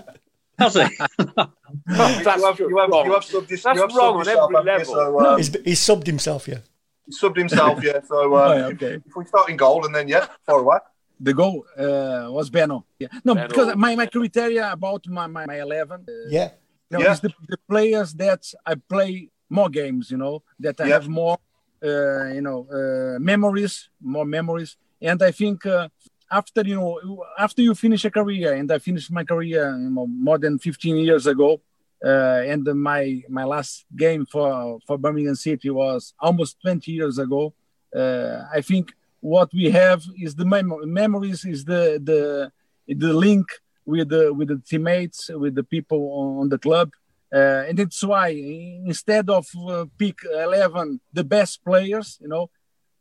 How's 0.59 0.75
it? 0.77 0.91
That's 0.99 2.41
you 2.41 2.47
have, 2.47 2.59
you 2.59 2.79
have, 2.79 2.91
wrong. 2.91 3.07
you 3.07 3.13
have 3.13 3.23
subbed, 3.25 3.49
That's 3.49 3.65
you 3.65 3.81
have 3.83 3.95
wrong 3.95 4.17
on 4.21 4.29
every 4.29 4.41
haven't 4.41 4.53
you? 4.53 4.63
level. 4.63 4.95
So, 4.95 5.21
um, 5.21 5.37
he's, 5.39 5.57
he's 5.65 5.81
subbed 5.81 6.07
himself, 6.07 6.49
yeah. 6.49 6.59
he 7.07 7.13
subbed 7.13 7.37
himself, 7.37 7.83
yeah. 7.83 8.01
So 8.07 8.35
uh, 8.35 8.49
Oh, 8.49 8.57
yeah, 8.57 8.67
okay. 8.67 8.95
if 9.07 9.17
we 9.17 9.25
start 9.25 9.51
in 9.51 9.57
goal 9.57 9.87
and 9.87 9.95
then 9.95 10.09
yeah, 10.09 10.27
far 10.47 10.59
away. 10.61 10.79
The 11.21 11.35
goal 11.35 11.65
uh, 11.77 12.29
was 12.31 12.49
Beno. 12.51 12.85
Yeah. 12.99 13.09
No, 13.25 13.35
Beno. 13.35 13.49
because 13.49 13.77
my, 13.77 13.97
my 13.97 14.07
criteria 14.07 14.71
about 14.73 15.07
my, 15.09 15.27
my, 15.27 15.47
my 15.47 15.61
11 15.61 16.05
uh, 16.09 16.13
Yeah. 16.29 16.51
you 16.91 16.99
know, 16.99 17.05
Yeah. 17.05 17.13
it's 17.13 17.21
the, 17.21 17.33
the 17.49 17.59
players 17.69 18.15
that 18.15 18.43
I 18.65 18.75
play 18.77 19.31
more 19.51 19.69
games, 19.69 20.11
you 20.11 20.17
know, 20.17 20.43
that 20.61 20.81
I 20.81 20.87
Yeah. 20.87 20.95
have 20.95 21.09
more, 21.09 21.39
uh, 21.83 22.27
you 22.37 22.41
know, 22.43 22.67
uh, 22.71 23.19
memories, 23.19 23.89
more 24.01 24.25
memories. 24.25 24.77
And 25.01 25.23
I 25.23 25.33
think 25.33 25.65
uh, 25.67 25.89
after, 26.31 26.63
you 26.63 26.77
know, 26.77 27.25
after 27.39 27.63
you 27.63 27.75
finish 27.75 28.05
a 28.05 28.11
career, 28.11 28.55
and 28.55 28.71
I 28.71 28.79
finished 28.79 29.11
my 29.11 29.25
career 29.25 29.71
you 29.77 29.91
know, 29.91 30.07
more 30.07 30.39
than 30.39 30.59
15 30.59 30.97
years 30.97 31.27
ago, 31.27 31.61
uh, 32.05 32.43
and 32.53 32.65
my 32.77 33.23
my 33.29 33.43
last 33.45 33.85
game 33.97 34.25
for, 34.25 34.79
for 34.87 34.97
Birmingham 34.99 35.35
City 35.35 35.71
was 35.71 36.15
almost 36.21 36.61
20 36.63 36.93
years 36.93 37.19
ago. 37.19 37.55
Uh, 37.95 38.45
I 38.55 38.61
think 38.61 38.93
what 39.21 39.53
we 39.53 39.71
have 39.71 40.03
is 40.21 40.35
the 40.35 40.45
mem- 40.45 40.93
memories, 40.93 41.45
is 41.45 41.65
the 41.65 42.01
the 42.03 42.53
the 42.87 43.13
link 43.13 43.47
with 43.85 44.09
the 44.11 44.33
with 44.33 44.49
the 44.49 44.61
teammates, 44.69 45.31
with 45.31 45.55
the 45.55 45.65
people 45.65 46.01
on, 46.41 46.49
the 46.49 46.59
club, 46.59 46.93
uh, 47.35 47.65
and 47.69 47.79
that's 47.79 48.03
why 48.05 48.29
instead 48.29 49.29
of 49.31 49.47
uh, 49.69 49.85
pick 49.99 50.19
11 50.25 51.01
the 51.13 51.25
best 51.25 51.65
players, 51.65 52.19
you 52.21 52.29
know, 52.29 52.51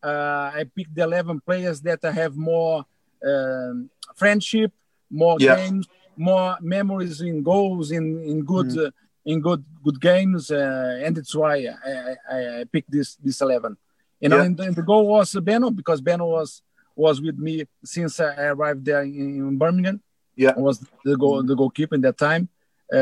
uh, 0.04 0.52
I 0.54 0.66
picked 0.76 0.96
the 0.96 1.04
11 1.04 1.42
players 1.46 1.82
that 1.82 2.04
I 2.04 2.12
have 2.12 2.36
more 2.36 2.86
um, 3.26 3.90
friendship, 4.16 4.72
more 5.10 5.38
Yeah. 5.40 5.56
games, 5.56 5.88
more 6.16 6.58
memories 6.62 7.22
in 7.22 7.44
goals, 7.44 7.92
in 7.92 8.20
in 8.24 8.44
good 8.44 8.76
uh, 8.78 8.92
in 9.26 9.42
good 9.42 9.64
good 9.84 10.00
games, 10.00 10.50
uh, 10.52 11.02
and 11.04 11.16
that's 11.16 11.36
why 11.36 11.68
I, 11.86 12.16
I, 12.32 12.60
I 12.62 12.64
picked 12.72 12.92
this 12.92 13.16
this 13.18 13.42
11. 13.42 13.78
You 14.22 14.30
know, 14.30 14.38
Yeah. 14.38 14.44
and, 14.46 14.60
and 14.60 14.76
the 14.76 14.82
goal 14.84 15.08
was 15.08 15.32
Beno 15.34 15.76
because 15.76 16.02
Beno 16.02 16.28
was 16.38 16.62
was 16.96 17.22
with 17.22 17.38
me 17.38 17.66
since 17.84 18.20
I 18.20 18.48
arrived 18.54 18.84
there 18.86 19.04
in, 19.04 19.38
in 19.50 19.58
Birmingham. 19.58 20.02
Yeah. 20.36 20.54
I 20.58 20.60
was 20.60 20.76
the 21.06 21.16
goal 21.18 21.44
the 21.44 21.56
goalkeeper 21.56 21.96
in 21.96 22.02
that 22.02 22.18
time. 22.18 22.50
Uh, 22.92 22.98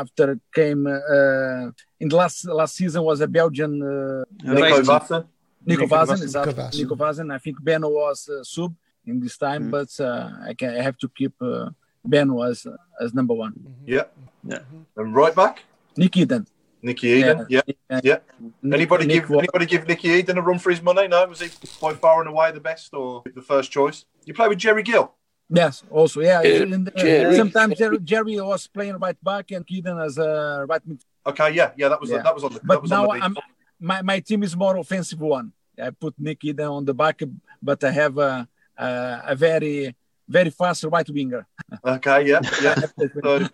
after 0.00 0.38
came 0.54 0.86
uh, 0.88 1.70
in 2.00 2.08
the 2.08 2.16
last 2.16 2.44
last 2.46 2.74
season 2.76 3.02
was 3.02 3.20
a 3.20 3.28
Belgian 3.28 3.72
uh, 3.82 4.24
Nico 4.42 4.82
Vaesen. 4.82 4.84
Vaesen. 4.84 5.24
Nico 5.66 5.82
Nico 5.82 5.86
Vaesen, 5.94 6.16
Vaesen. 6.16 6.22
exactly. 6.22 6.52
Nico 6.54 6.62
Vaesen. 6.62 6.78
Nico 6.80 6.94
Vaesen. 6.96 7.32
I 7.32 7.38
think 7.38 7.56
Beno 7.62 7.88
was 8.02 8.28
uh, 8.28 8.42
sub 8.42 8.74
in 9.06 9.20
this 9.20 9.36
time, 9.38 9.62
Mm. 9.64 9.70
but 9.76 9.90
uh, 10.04 10.30
I 10.50 10.54
can 10.54 10.70
I 10.78 10.82
have 10.82 10.98
to 10.98 11.08
keep 11.18 11.34
uh, 11.40 11.70
Beno 12.06 12.36
as 12.50 12.66
as 13.00 13.14
number 13.14 13.34
one. 13.34 13.52
Yeah. 13.86 14.04
Yeah. 14.52 14.62
And 14.96 15.14
right 15.14 15.34
back, 15.34 15.62
Nick 15.96 16.12
Eaden. 16.12 16.44
Nicky 16.84 17.08
Eaden. 17.22 17.46
Yeah. 17.48 17.62
Yeah. 18.02 18.18
Anybody 18.62 19.06
Nick 19.06 19.22
give 19.22 19.30
was- 19.30 19.38
anybody 19.38 19.66
give 19.66 19.88
Nicky 19.88 20.08
Eaden 20.22 20.36
a 20.36 20.42
run 20.42 20.58
for 20.58 20.70
his 20.70 20.82
money? 20.82 21.08
No, 21.08 21.26
was 21.26 21.40
he 21.40 21.48
by 21.80 21.94
far 21.94 22.20
and 22.20 22.28
away 22.28 22.52
the 22.52 22.60
best 22.60 22.92
or 22.92 23.22
the 23.34 23.40
first 23.42 23.72
choice? 23.72 24.04
You 24.26 24.34
play 24.34 24.48
with 24.48 24.58
Jerry 24.58 24.82
Gill. 24.82 25.06
Yes, 25.48 25.82
also 25.90 26.20
yeah. 26.20 26.42
Yeah, 26.42 26.58
the- 26.64 26.92
Jerry. 26.96 27.36
Sometimes 27.36 27.78
Jerry, 27.78 27.98
Jerry 28.00 28.40
was 28.40 28.66
playing 28.66 28.98
right 28.98 29.16
back 29.30 29.50
and 29.50 29.66
Eaden 29.66 29.96
as 30.06 30.18
a 30.18 30.66
right 30.68 30.82
mid. 30.86 31.00
Okay, 31.26 31.50
yeah, 31.52 31.70
yeah, 31.76 31.88
that 31.88 32.00
was 32.00 32.10
Yeah. 32.10 32.22
that 32.22 32.34
was 32.34 32.44
on 32.44 32.52
the. 32.52 32.58
that 32.60 32.66
But 32.66 32.82
was 32.82 32.92
on 32.92 33.04
now 33.06 33.12
the 33.12 33.24
I'm 33.24 33.36
my, 33.80 34.02
my 34.02 34.20
team 34.20 34.42
is 34.42 34.54
more 34.56 34.76
offensive 34.76 35.20
one. 35.20 35.52
I 35.82 35.90
put 35.90 36.14
Nick 36.18 36.40
Eaden 36.40 36.70
on 36.70 36.84
the 36.84 36.94
back, 36.94 37.20
but 37.62 37.82
I 37.82 37.90
have 37.90 38.18
a 38.18 38.46
a, 38.76 38.86
a 39.32 39.34
very 39.34 39.94
very 40.28 40.50
fast 40.50 40.84
right 40.84 41.08
winger. 41.08 41.46
Okay, 41.84 42.28
yeah, 42.30 42.40
yeah. 42.62 42.74
so, 43.22 43.48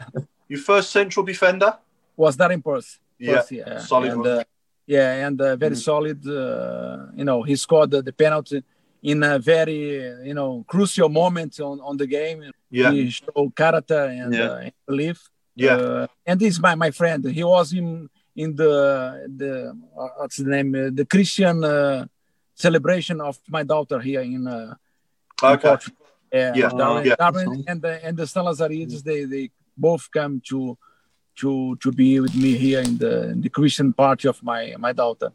your 0.49 0.61
first 0.61 0.91
central 0.91 1.25
defender. 1.25 1.73
was 2.17 2.37
Darren 2.37 2.63
Purse. 2.63 2.99
Yeah, 3.21 3.43
yeah. 3.51 3.79
solid 3.79 4.13
And, 4.13 4.27
uh, 4.27 4.45
yeah, 4.87 5.27
and 5.27 5.41
uh, 5.41 5.57
very 5.57 5.77
solid. 5.77 6.27
Uh, 6.27 7.07
you 7.15 7.25
know, 7.25 7.43
he 7.43 7.55
scored 7.57 7.91
the, 7.91 8.03
the 8.03 8.13
penalty 8.13 8.63
in 9.03 9.23
a 9.23 9.39
very 9.39 9.83
you 10.29 10.35
know 10.35 10.65
crucial 10.67 11.09
moment 11.09 11.61
on, 11.61 11.81
on 11.81 11.97
the 11.97 12.07
game. 12.07 12.39
Yeah, 12.71 12.91
He 12.93 13.11
showed 13.11 13.55
character 13.55 14.05
and 14.05 14.33
Yeah. 14.35 14.51
uh, 14.51 14.71
belief. 14.87 15.19
yeah, 15.55 15.77
Uh, 15.77 16.07
and 16.27 16.41
this 16.41 16.55
is 16.55 16.61
my, 16.61 16.75
my 16.75 16.91
friend. 16.91 17.25
He 17.25 17.45
was 17.45 17.73
in 17.73 18.09
in 18.37 18.57
the 18.57 18.73
the 19.41 19.53
uh, 19.99 20.09
what's 20.19 20.37
the 20.37 20.51
name? 20.57 20.75
Uh, 20.75 20.91
the 21.01 21.05
Christian 21.05 21.63
uh, 21.65 22.07
celebration 22.55 23.21
of 23.21 23.39
my 23.49 23.63
daughter 23.63 23.99
here 24.01 24.23
in. 24.23 24.47
Uh, 24.47 24.75
in 25.43 25.49
okay, 25.55 25.69
Portugal. 25.69 26.07
Yeah, 26.33 26.55
Yeah, 26.55 26.71
Darren, 26.81 27.05
yeah. 27.07 27.17
Darren 27.23 27.65
and 27.67 27.83
the 27.83 27.93
and 28.07 28.17
the 28.17 28.25
Salazarides, 28.35 29.03
they 29.03 29.25
they 29.25 29.51
both 29.77 30.05
come 30.19 30.41
to 30.51 30.77
to 31.37 31.77
to 31.77 31.93
be 31.93 32.21
with 32.21 32.35
me 32.35 32.57
here 32.57 32.81
in 32.81 32.99
the 32.99 33.31
in 33.31 33.41
the 33.41 33.49
Christian 33.49 33.93
party 33.93 34.29
of 34.29 34.43
my 34.43 34.75
my 34.79 34.93
daughter. 34.93 35.33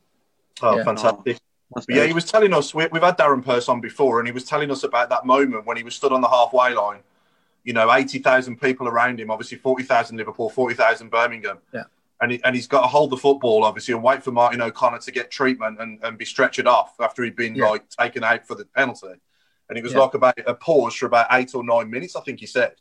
oh, 0.62 0.78
yeah. 0.78 0.84
fantastic. 0.84 1.38
That's 1.74 1.86
But 1.88 1.96
yeah, 1.96 2.06
he 2.06 2.14
was 2.14 2.26
telling 2.26 2.54
us 2.54 2.74
we, 2.76 2.86
we've 2.92 3.02
had 3.02 3.18
Darren 3.18 3.44
Purse 3.44 3.68
on 3.70 3.82
before, 3.82 4.20
and 4.20 4.28
he 4.28 4.32
was 4.32 4.44
telling 4.46 4.70
us 4.72 4.84
about 4.84 5.10
that 5.10 5.26
moment 5.26 5.66
when 5.66 5.78
he 5.78 5.84
was 5.84 5.96
stood 5.96 6.12
on 6.12 6.22
the 6.22 6.30
halfway 6.30 6.74
line. 6.74 7.00
You 7.64 7.74
know, 7.74 7.92
eighty 7.92 8.20
thousand 8.20 8.62
people 8.62 8.88
around 8.88 9.20
him. 9.20 9.32
Obviously, 9.32 9.58
forty 9.58 9.84
thousand 9.84 10.18
Liverpool, 10.18 10.50
forty 10.50 10.76
thousand 10.76 11.10
Birmingham. 11.10 11.58
Yeah. 11.74 11.84
And, 12.22 12.32
he, 12.32 12.42
and 12.46 12.56
he's 12.56 12.68
got 12.68 12.82
to 12.82 12.88
hold 12.88 13.10
the 13.10 13.18
football, 13.18 13.66
obviously, 13.66 13.94
and 13.94 14.02
wait 14.02 14.24
for 14.24 14.32
Martin 14.32 14.62
O'Connor 14.62 15.00
to 15.00 15.12
get 15.12 15.30
treatment 15.30 15.82
and, 15.82 16.00
and 16.02 16.18
be 16.18 16.24
stretchered 16.24 16.66
off 16.66 16.96
after 17.02 17.24
he'd 17.24 17.36
been 17.36 17.56
Yeah. 17.56 17.68
like 17.68 17.90
taken 17.90 18.24
out 18.24 18.48
for 18.48 18.56
the 18.56 18.64
penalty. 18.64 19.16
And 19.68 19.78
it 19.78 19.84
was 19.84 19.92
Yeah. 19.92 20.00
like 20.00 20.14
about 20.14 20.38
a 20.48 20.54
pause 20.54 20.96
for 20.96 21.08
about 21.08 21.28
eight 21.32 21.54
or 21.54 21.62
nine 21.64 21.90
minutes, 21.90 22.16
I 22.16 22.22
think 22.22 22.40
he 22.40 22.46
said. 22.46 22.76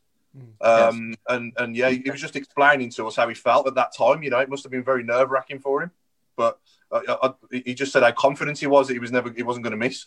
Um, 0.61 1.15
and 1.29 1.53
and 1.59 1.77
yeah, 1.77 1.91
he 1.91 2.11
was 2.11 2.21
just 2.21 2.37
explaining 2.37 2.91
to 2.91 3.07
us 3.07 3.17
how 3.17 3.29
he 3.29 3.35
felt 3.35 3.67
at 3.67 3.75
that 3.75 3.95
time. 3.97 4.23
You 4.23 4.31
know, 4.31 4.39
it 4.39 4.49
must 4.49 4.65
have 4.65 4.73
been 4.73 4.85
very 4.85 5.03
nerve 5.03 5.31
wracking 5.31 5.61
for 5.61 5.83
him. 5.83 5.91
But 6.37 6.59
uh, 6.91 7.01
uh, 7.23 7.33
he 7.51 7.75
just 7.75 7.93
said 7.93 8.03
how 8.03 8.13
confident 8.13 8.59
he 8.59 8.67
was 8.67 8.89
that 8.89 8.95
he 8.95 8.99
was 8.99 9.13
never 9.13 9.31
he 9.31 9.43
wasn't 9.43 9.65
going 9.65 9.73
to 9.73 9.77
miss. 9.77 10.07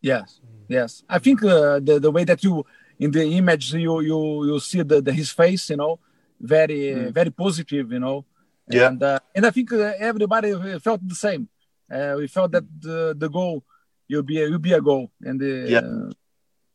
Yes, 0.00 0.40
yes. 0.68 1.04
I 1.08 1.18
think 1.18 1.42
uh, 1.44 1.78
the 1.80 1.98
the 2.00 2.10
way 2.10 2.24
that 2.24 2.42
you 2.42 2.64
in 2.98 3.10
the 3.10 3.24
image 3.24 3.74
you 3.74 4.00
you 4.00 4.46
you 4.46 4.60
see 4.60 4.82
the, 4.82 5.00
the 5.00 5.12
his 5.12 5.30
face, 5.30 5.70
you 5.70 5.76
know, 5.76 5.98
very 6.40 7.10
very 7.10 7.30
positive, 7.30 7.92
you 7.92 8.00
know. 8.00 8.24
Yeah. 8.68 8.88
And 8.88 9.02
uh, 9.02 9.18
and 9.34 9.46
I 9.46 9.50
think 9.50 9.72
uh, 9.72 9.92
everybody 9.98 10.52
felt 10.80 11.06
the 11.06 11.14
same. 11.14 11.48
Uh, 11.92 12.14
we 12.16 12.26
felt 12.26 12.52
that 12.52 12.64
the 12.80 13.14
the 13.16 13.28
goal 13.28 13.64
will 14.08 14.22
be 14.22 14.42
a, 14.42 14.48
will 14.48 14.58
be 14.58 14.72
a 14.72 14.80
goal, 14.80 15.10
and 15.20 15.40
the, 15.40 15.66
Yeah. 15.68 16.12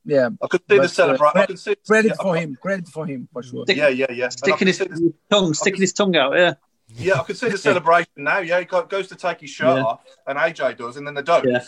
Uh, 0.10 0.14
yeah. 0.16 0.30
I 0.42 0.48
could 0.48 0.62
see 0.62 0.76
the 0.76 0.78
But, 0.78 0.86
uh, 0.86 0.88
celebration. 0.88 1.26
I 1.28 1.32
credit- 1.32 1.48
can 1.48 1.58
see 1.58 1.76
Credit 1.88 2.10
yeah, 2.10 2.24
for 2.24 2.36
I- 2.36 2.40
him. 2.40 2.56
Credit 2.62 2.88
for 2.88 3.06
him 3.06 3.28
for 3.34 3.44
sure. 3.44 3.66
Yeah, 3.68 3.88
yeah, 3.90 4.12
yeah. 4.12 4.30
Sticking 4.30 4.68
his 4.68 4.78
the- 4.80 5.14
tongue, 5.30 5.54
sticking 5.54 5.82
his 5.82 5.94
tongue 5.94 6.16
out. 6.16 6.36
Yeah. 6.36 6.54
yeah, 6.96 7.20
I 7.20 7.24
could 7.24 7.38
see 7.38 7.50
the 7.50 7.58
celebration 7.70 8.12
now. 8.18 8.40
Yeah, 8.40 8.60
he 8.60 8.66
goes 8.66 9.08
to 9.10 9.16
take 9.16 9.42
his 9.42 9.50
shirt 9.50 9.78
Yeah. 9.78 9.84
off, 9.84 10.00
and 10.26 10.38
AJ 10.38 10.78
does, 10.78 10.98
and 10.98 11.06
then 11.06 11.14
they 11.14 11.22
don't. 11.24 11.46
Yeah. 11.48 11.64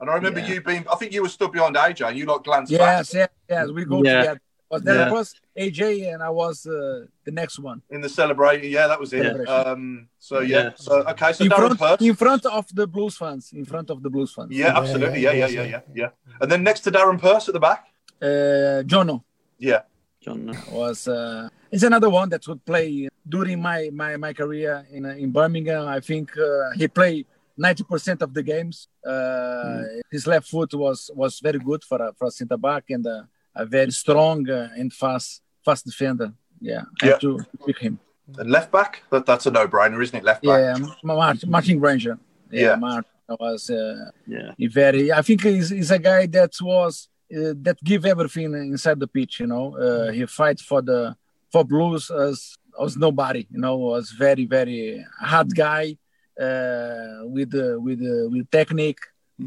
And 0.00 0.10
I 0.10 0.14
remember 0.14 0.40
Yeah. 0.40 0.48
you 0.54 0.60
being. 0.62 0.84
I 0.90 0.96
think 0.96 1.12
you 1.12 1.22
were 1.22 1.28
stood 1.28 1.52
behind 1.52 1.76
AJ, 1.76 2.08
and 2.08 2.16
you 2.18 2.26
like 2.26 2.42
glanced 2.42 2.72
Yes, 2.72 2.80
back 3.12 3.30
yes, 3.48 3.66
yes. 3.66 3.68
We 3.70 3.84
go 3.84 4.02
Yeah. 4.02 4.20
together. 4.20 4.40
Was 4.72 4.80
that 4.88 4.96
Yeah. 4.96 5.10
was 5.18 5.28
AJ 5.64 5.80
and 6.12 6.20
I 6.28 6.30
was 6.42 6.56
uh, 6.66 7.04
the 7.26 7.32
next 7.40 7.56
one 7.70 7.78
in 7.94 8.00
the 8.06 8.08
celebration. 8.20 8.64
Yeah, 8.76 8.86
that 8.92 8.98
was 9.04 9.10
it. 9.12 9.22
Yeah. 9.24 9.56
Um, 9.56 10.08
so 10.28 10.34
yeah. 10.40 10.48
Yeah. 10.48 10.70
So 10.86 10.92
okay. 11.12 11.30
So 11.36 11.44
in 11.44 11.50
Darren 11.50 11.76
front 11.76 12.00
Purse. 12.00 12.00
in 12.10 12.14
front 12.24 12.44
of 12.58 12.64
the 12.78 12.86
Blues 12.94 13.14
fans. 13.22 13.44
In 13.60 13.66
front 13.72 13.88
of 13.94 13.98
the 14.04 14.10
Blues 14.14 14.32
fans. 14.36 14.50
Yeah, 14.62 14.72
absolutely. 14.80 15.20
Yeah, 15.26 15.34
yeah, 15.40 15.50
yeah, 15.58 15.66
yeah, 15.74 15.80
yeah. 16.02 16.10
And 16.40 16.48
then 16.50 16.60
next 16.70 16.80
to 16.86 16.90
Darren 16.96 17.18
Purse 17.28 17.44
at 17.50 17.54
the 17.58 17.64
back. 17.68 17.80
Uh, 18.28 18.80
Jono. 18.90 19.16
Yeah. 19.58 19.82
John. 20.24 20.40
uh, 20.50 20.54
was 20.80 20.98
uh, 21.08 21.48
He's 21.70 21.82
another 21.92 22.08
one 22.20 22.28
that 22.32 22.42
would 22.48 22.62
play 22.72 23.08
during 23.34 23.58
my 23.60 23.80
my, 23.92 24.16
my 24.16 24.32
career 24.32 24.74
in 24.96 25.02
in 25.24 25.28
Birmingham. 25.38 25.84
I 25.98 26.00
think 26.00 26.26
uh, 26.38 26.70
he 26.80 26.86
played 26.88 27.26
ninety 27.66 27.84
percent 27.92 28.22
of 28.22 28.30
the 28.36 28.42
games. 28.52 28.76
Uh, 29.12 29.82
His 30.10 30.24
left 30.32 30.46
foot 30.52 30.72
was 30.84 31.10
was 31.22 31.40
very 31.48 31.58
good 31.58 31.82
for 31.84 31.98
a 32.06 32.08
for 32.18 32.26
a 32.28 32.30
centre 32.38 32.56
back 32.70 32.84
and 32.96 33.04
a, 33.06 33.28
a 33.54 33.64
very 33.66 33.90
strong 33.92 34.48
uh, 34.48 34.68
and 34.76 34.92
fast 34.92 35.42
fast 35.64 35.84
defender. 35.86 36.32
Yeah, 36.60 36.82
I 37.02 37.06
Yeah. 37.06 37.10
have 37.12 37.20
to 37.20 37.38
pick 37.66 37.78
him. 37.78 37.98
And 38.38 38.50
left 38.50 38.70
back, 38.72 39.02
that, 39.10 39.26
that's 39.26 39.46
a 39.46 39.50
no-brainer, 39.50 40.00
isn't 40.02 40.16
it? 40.16 40.24
Left 40.24 40.42
back. 40.42 40.60
Yeah, 40.60 40.86
Martin, 41.04 41.50
Martin 41.50 41.78
Grainger. 41.78 42.18
Yeah, 42.50 42.60
Yeah. 42.62 42.76
Martin 42.76 43.10
was 43.40 43.68
uh, 43.70 44.10
Yeah. 44.26 44.52
very. 44.70 45.12
I 45.12 45.22
think 45.22 45.42
he's, 45.42 45.70
he's 45.70 45.90
a 45.90 45.98
guy 45.98 46.26
that 46.26 46.52
was 46.60 47.08
uh, 47.34 47.54
that 47.62 47.78
give 47.82 48.04
everything 48.06 48.52
inside 48.54 49.00
the 49.00 49.06
pitch. 49.06 49.40
You 49.40 49.46
know, 49.46 49.76
uh, 49.76 50.10
he 50.12 50.24
fight 50.26 50.60
for 50.60 50.80
the 50.82 51.16
for 51.52 51.64
Blues 51.64 52.10
as 52.10 52.56
as 52.84 52.96
nobody. 52.96 53.46
You 53.50 53.60
know, 53.60 53.76
was 53.76 54.10
very 54.10 54.46
very 54.46 55.04
hard 55.20 55.54
guy 55.54 55.96
uh, 56.40 57.20
with 57.34 57.54
uh, 57.54 57.78
with 57.80 58.00
uh, 58.02 58.28
with 58.32 58.50
technique, 58.50 59.00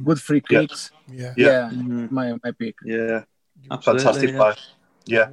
good 0.03 0.19
free 0.21 0.41
Yeah. 0.49 0.59
kicks. 0.61 0.91
Yeah. 1.11 1.33
Yeah. 1.37 1.47
Yeah, 1.47 1.69
Mhm. 1.71 2.11
my 2.11 2.27
my 2.43 2.51
pick. 2.51 2.75
Yeah. 2.83 3.23
Absolutely. 3.71 4.03
Fantastic 4.03 4.29
yeah. 4.31 4.37
player. 4.37 4.55
Yeah. 5.05 5.29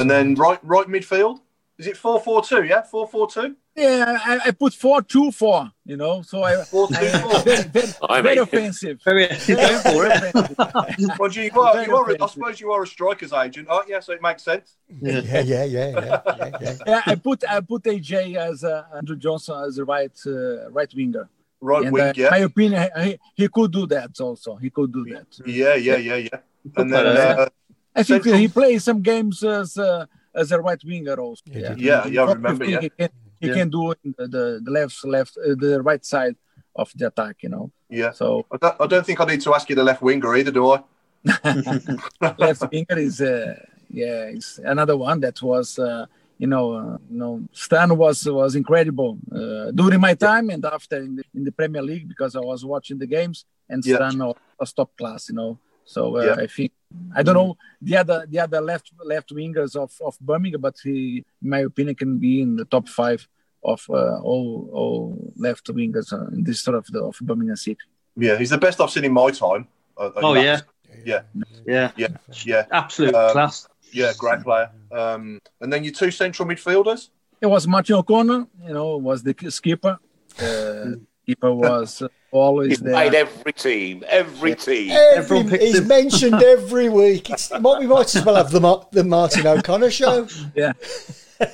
And 0.00 0.10
then 0.10 0.34
right 0.34 0.58
right 0.62 0.86
midfield. 0.86 1.40
Is 1.78 1.86
it 1.86 1.96
4-4-2, 1.96 2.68
yeah? 2.68 2.82
4-4-2? 2.92 3.56
Yeah, 3.74 4.18
I, 4.22 4.40
I 4.48 4.50
put 4.50 4.74
four 4.74 5.00
two 5.00 5.30
four. 5.30 5.70
You 5.86 5.96
know, 5.96 6.20
so 6.20 6.42
I. 6.42 6.52
4-2-4. 6.70 7.44
very, 7.44 7.62
very, 7.62 7.88
I 8.06 8.20
very 8.28 8.36
offensive. 8.36 9.00
Very 9.02 9.28
going 9.28 9.78
for 9.78 10.06
it. 10.06 10.34
offensive. 10.34 11.18
well, 11.18 11.30
you, 11.30 11.42
you 11.44 11.60
are, 11.60 11.84
you 11.86 11.96
are, 11.96 12.22
I 12.22 12.26
suppose 12.26 12.60
you 12.60 12.70
are 12.72 12.82
a 12.82 12.86
striker's 12.86 13.32
agent, 13.32 13.68
aren't 13.70 13.88
you? 13.88 14.02
So 14.02 14.12
it 14.12 14.20
makes 14.20 14.42
sense. 14.42 14.76
Yeah. 14.88 15.20
Yeah, 15.20 15.40
yeah, 15.40 15.64
yeah, 15.64 15.64
yeah, 15.64 16.20
yeah, 16.26 16.50
yeah. 16.60 16.76
yeah, 16.86 17.02
I 17.06 17.14
put 17.14 17.44
I 17.48 17.60
put 17.60 17.84
AJ 17.84 18.36
as 18.36 18.62
uh, 18.62 18.84
Andrew 18.94 19.16
Johnson 19.16 19.62
as 19.66 19.78
a 19.78 19.84
right 19.86 20.18
uh, 20.26 20.70
right 20.70 20.92
winger. 20.94 21.30
Right 21.62 21.84
and 21.84 21.92
wing, 21.92 22.02
uh, 22.02 22.12
yeah. 22.16 22.30
my 22.30 22.38
opinion, 22.38 22.88
he, 23.02 23.18
he 23.34 23.48
could 23.48 23.70
do 23.70 23.86
that 23.86 24.18
also. 24.20 24.56
He 24.56 24.70
could 24.70 24.92
do 24.92 25.04
that. 25.12 25.26
Yeah, 25.46 25.74
yeah, 25.74 25.96
yeah, 25.96 26.16
yeah. 26.16 26.38
And 26.76 26.92
then, 26.92 27.06
uh, 27.06 27.48
I 27.94 28.02
think 28.02 28.22
Central- 28.24 28.36
he 28.40 28.48
plays 28.48 28.84
some 28.84 29.02
games 29.02 29.42
as 29.42 29.76
uh, 29.76 30.06
as 30.34 30.52
a 30.52 30.60
right 30.60 30.82
winger 30.84 31.14
also. 31.14 31.42
Yeah, 31.46 31.74
yeah, 31.76 32.06
yeah, 32.06 32.22
I 32.22 32.32
remember, 32.32 32.64
you 32.64 32.72
yeah. 32.72 32.80
He 32.80 32.90
can, 32.90 33.08
he 33.40 33.46
Yeah. 33.48 33.54
can 33.54 33.68
do 33.70 33.92
in 34.04 34.14
the, 34.18 34.26
the, 34.28 34.44
the 34.64 34.70
left 34.70 35.04
left 35.04 35.36
uh, 35.38 35.54
the 35.58 35.82
right 35.82 36.04
side 36.04 36.36
of 36.76 36.92
the 36.94 37.06
attack. 37.08 37.36
You 37.42 37.48
know, 37.48 37.70
Yeah. 37.88 38.12
so 38.12 38.46
I 38.52 38.56
don't, 38.56 38.76
I 38.80 38.86
don't 38.86 39.04
think 39.06 39.20
I 39.20 39.24
need 39.24 39.40
to 39.42 39.54
ask 39.54 39.68
you 39.68 39.76
the 39.76 39.82
left 39.84 40.02
winger 40.02 40.34
either, 40.36 40.52
do 40.52 40.70
I? 40.72 40.78
left 42.38 42.62
winger 42.72 42.98
is 42.98 43.20
uh, 43.20 43.54
yeah, 43.90 44.24
it's 44.36 44.58
another 44.58 44.96
one 44.96 45.20
that 45.20 45.40
was. 45.42 45.78
Uh, 45.78 46.06
you 46.38 46.46
know, 46.46 46.72
uh, 46.72 46.96
you 47.10 47.18
know, 47.18 47.42
Stan 47.52 47.94
was 47.98 48.24
was 48.26 48.54
incredible 48.56 49.18
uh, 49.30 49.70
during 49.72 50.00
my 50.00 50.14
time 50.14 50.48
and 50.48 50.64
after 50.64 50.96
in 50.96 51.16
the, 51.16 51.24
in 51.34 51.44
the 51.44 51.52
Premier 51.52 51.82
League 51.82 52.08
because 52.08 52.34
I 52.34 52.40
was 52.40 52.64
watching 52.64 52.96
the 52.98 53.06
games 53.06 53.44
and 53.68 53.84
Stan 53.84 54.18
was, 54.18 54.36
was 54.58 54.72
top 54.72 54.96
class. 54.96 55.28
You 55.28 55.34
know, 55.34 55.58
so 55.84 56.16
uh, 56.16 56.22
Yeah. 56.24 56.36
I 56.44 56.46
think 56.46 56.72
I 57.14 57.22
don't 57.22 57.34
know 57.34 57.56
the 57.80 57.96
other 57.96 58.26
the 58.28 58.38
other 58.40 58.60
left 58.60 58.92
left 59.04 59.30
wingers 59.34 59.76
of, 59.76 59.92
of 60.04 60.18
Birmingham, 60.20 60.60
but 60.60 60.76
he, 60.82 61.24
in 61.42 61.48
my 61.48 61.58
opinion, 61.60 61.94
can 61.96 62.18
be 62.18 62.42
in 62.42 62.56
the 62.56 62.64
top 62.64 62.88
five 62.88 63.26
of 63.62 63.84
uh, 63.90 64.18
all 64.20 64.68
all 64.72 65.32
left 65.36 65.66
wingers 65.68 66.12
uh, 66.12 66.26
in 66.34 66.44
this 66.44 66.62
sort 66.62 66.76
of 66.76 66.86
the 66.86 67.00
of 67.02 67.16
Birmingham 67.20 67.56
City. 67.56 67.78
Yeah, 68.16 68.36
he's 68.38 68.50
the 68.50 68.58
best 68.58 68.80
I've 68.80 68.90
seen 68.90 69.04
in 69.04 69.12
my 69.12 69.30
time. 69.30 69.68
Uh, 69.96 70.06
uh, 70.06 70.12
Oh 70.22 70.34
yeah. 70.34 70.60
Yeah, 71.04 71.22
Yeah. 71.66 71.92
yeah, 71.96 72.08
yeah, 72.44 72.66
Absolute 72.72 73.14
Um, 73.14 73.32
class. 73.32 73.68
yeah, 73.92 74.12
great 74.18 74.42
player. 74.42 74.70
Um, 74.90 75.40
and 75.60 75.72
then 75.72 75.84
your 75.84 75.92
two 75.92 76.10
central 76.10 76.48
midfielders. 76.48 77.10
It 77.40 77.46
was 77.46 77.66
Martin 77.66 77.94
O'Connor, 77.96 78.46
you 78.66 78.74
know, 78.74 78.96
was 78.96 79.22
the 79.22 79.34
skipper. 79.48 79.98
Uh, 80.42 80.96
keeper 81.24 81.52
was 81.52 82.02
uh, 82.32 82.36
always 82.36 82.68
He's 82.70 82.80
played 82.82 83.12
there. 83.12 83.22
every 83.26 83.52
team, 83.52 84.04
every 84.08 84.54
team. 84.54 84.90
Every, 84.92 85.42
he's 85.58 85.78
him. 85.78 85.88
mentioned 85.88 86.42
every 86.42 86.88
week. 86.88 87.30
It's, 87.30 87.50
what 87.50 87.80
we 87.80 87.86
might 87.86 88.14
as 88.14 88.24
well 88.24 88.36
have 88.36 88.50
the, 88.50 88.86
the 88.92 89.04
Martin 89.04 89.46
O'Connor 89.46 89.90
show. 89.90 90.26
Yeah. 90.54 90.72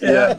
Yeah, 0.03 0.35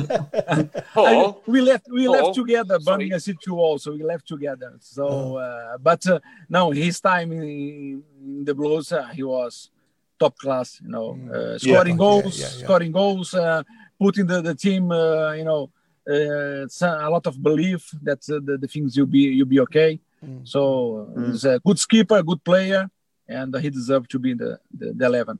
Paul, 0.93 1.41
we 1.47 1.61
left 1.61 1.85
we 1.89 2.05
Paul, 2.05 2.11
left 2.15 2.35
together 2.35 2.77
sorry. 2.81 2.97
Birmingham 2.97 3.19
City 3.21 3.37
too 3.41 3.57
also 3.57 3.93
we 3.93 4.03
left 4.03 4.27
together 4.27 4.75
so 4.81 5.37
uh, 5.37 5.77
but 5.77 6.05
uh, 6.07 6.19
no 6.49 6.71
his 6.71 6.99
time 6.99 7.31
in, 7.31 7.41
in 7.43 8.43
the 8.43 8.53
Blues 8.53 8.91
uh, 8.91 9.05
he 9.07 9.23
was 9.23 9.69
top 10.19 10.37
class 10.37 10.81
you 10.83 10.89
know 10.89 11.17
uh, 11.33 11.57
scoring 11.57 11.93
Yeah, 11.93 11.97
goals 11.97 12.37
yeah, 12.37 12.45
yeah. 12.57 12.63
scoring 12.65 12.91
goals 12.91 13.33
uh, 13.33 13.63
putting 13.97 14.25
the, 14.27 14.41
the 14.41 14.53
team 14.55 14.91
uh, 14.91 15.31
you 15.31 15.45
know 15.45 15.69
uh, 16.09 16.63
it's 16.65 16.81
a 16.81 17.07
lot 17.09 17.25
of 17.27 17.41
belief 17.41 17.89
that 18.03 18.19
uh, 18.29 18.39
the, 18.43 18.57
the 18.57 18.67
things 18.67 18.97
you'll 18.97 19.07
be 19.07 19.19
you'll 19.19 19.47
be 19.47 19.61
okay 19.61 19.97
so 20.43 21.11
uh, 21.15 21.21
he's 21.27 21.45
a 21.45 21.59
good 21.59 21.79
skipper 21.79 22.23
good 22.23 22.43
player 22.43 22.89
and 23.27 23.55
he 23.57 23.69
deserved 23.69 24.09
to 24.09 24.19
be 24.19 24.31
in 24.31 24.37
the 24.37 24.59
the, 24.71 24.93
the 24.93 25.05
11 25.05 25.39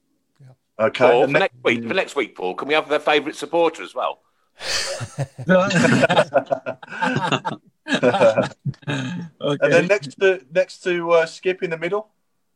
okay. 0.80 1.12
Paul, 1.12 1.26
for 1.28 1.32
next 1.40 1.56
week, 1.64 1.88
for 1.88 1.94
next 1.94 2.16
week, 2.16 2.36
Paul, 2.36 2.56
can 2.56 2.68
we 2.68 2.74
have 2.74 2.90
their 2.90 3.00
favourite 3.00 3.36
supporter 3.36 3.84
as 3.84 3.94
well? 3.96 4.20
okay. 4.68 5.26
and 9.62 9.74
then 9.74 9.88
next 9.88 10.20
to 10.20 10.42
next 10.52 10.84
to 10.84 11.12
uh, 11.12 11.26
Skip 11.26 11.64
in 11.64 11.70
the 11.70 11.78
middle. 11.78 12.10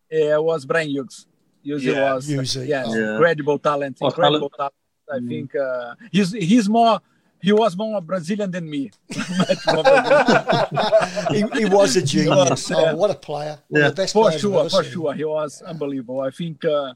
Yeah, 0.10 0.36
it 0.36 0.44
was 0.44 0.66
Brian 0.66 0.90
Hughes. 0.90 1.28
Hughes 1.64 1.86
Yeah, 1.86 2.16
was 2.16 2.28
Hughes, 2.28 2.56
yes, 2.56 2.88
yeah. 2.90 3.14
incredible 3.14 3.60
talent, 3.60 4.00
incredible 4.02 4.50
talent. 4.50 4.74
I 5.12 5.20
think 5.20 5.56
uh, 5.56 5.96
he's 6.12 6.32
he's 6.32 6.68
more 6.68 7.00
he 7.42 7.52
was 7.52 7.76
more 7.76 8.02
Brazilian 8.02 8.50
than 8.52 8.70
me. 8.70 8.92
Much 9.38 9.66
more 9.68 9.84
Brazilian. 9.84 11.52
he, 11.54 11.60
he 11.60 11.66
was 11.66 11.96
a 11.96 12.02
genius. 12.02 12.70
Yeah. 12.70 12.78
Oh, 12.92 12.96
what 12.96 13.12
a 13.12 13.16
player! 13.16 13.58
One 13.68 13.82
Yeah. 13.82 13.90
the 13.90 13.96
best 13.96 14.14
for 14.14 14.26
players 14.26 14.42
sure, 14.42 14.70
for 14.70 14.84
seen. 14.84 14.92
sure, 14.94 15.14
he 15.14 15.26
was 15.26 15.62
unbelievable. 15.62 16.22
I 16.22 16.32
think 16.32 16.64
uh, 16.66 16.94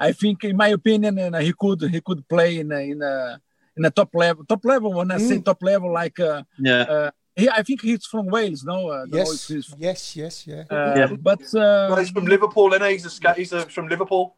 I 0.00 0.12
think 0.12 0.44
in 0.44 0.56
my 0.56 0.68
opinion, 0.68 1.18
and 1.18 1.36
he 1.36 1.52
could 1.52 1.80
he 1.82 2.00
could 2.00 2.26
play 2.28 2.58
in 2.58 2.72
a, 2.72 2.80
in 2.92 3.02
a 3.02 3.40
in 3.76 3.84
a 3.84 3.90
top 3.90 4.10
level 4.14 4.44
top 4.44 4.64
level. 4.64 4.92
When 4.94 5.10
I 5.10 5.18
say 5.18 5.36
Mm. 5.38 5.44
top 5.44 5.62
level, 5.62 5.92
like 5.92 6.18
uh, 6.20 6.42
Yeah. 6.58 6.82
uh, 6.82 7.10
he, 7.34 7.48
I 7.48 7.62
think 7.62 7.80
he's 7.80 8.04
from 8.06 8.26
Wales. 8.26 8.62
No, 8.64 8.90
uh, 8.90 9.06
Yes, 9.10 9.28
if 9.50 9.56
he's- 9.56 9.74
yes, 9.78 10.16
yes, 10.16 10.46
yeah. 10.46 10.64
uh, 10.70 10.94
Yeah. 10.96 11.06
but 11.20 11.40
uh, 11.54 11.88
Well, 11.90 11.96
he's 11.96 12.10
from 12.10 12.26
Liverpool, 12.26 12.72
and 12.74 12.84
he's 12.84 13.06
a 13.06 13.32
he's 13.34 13.52
a, 13.52 13.60
from 13.76 13.88
Liverpool. 13.88 14.34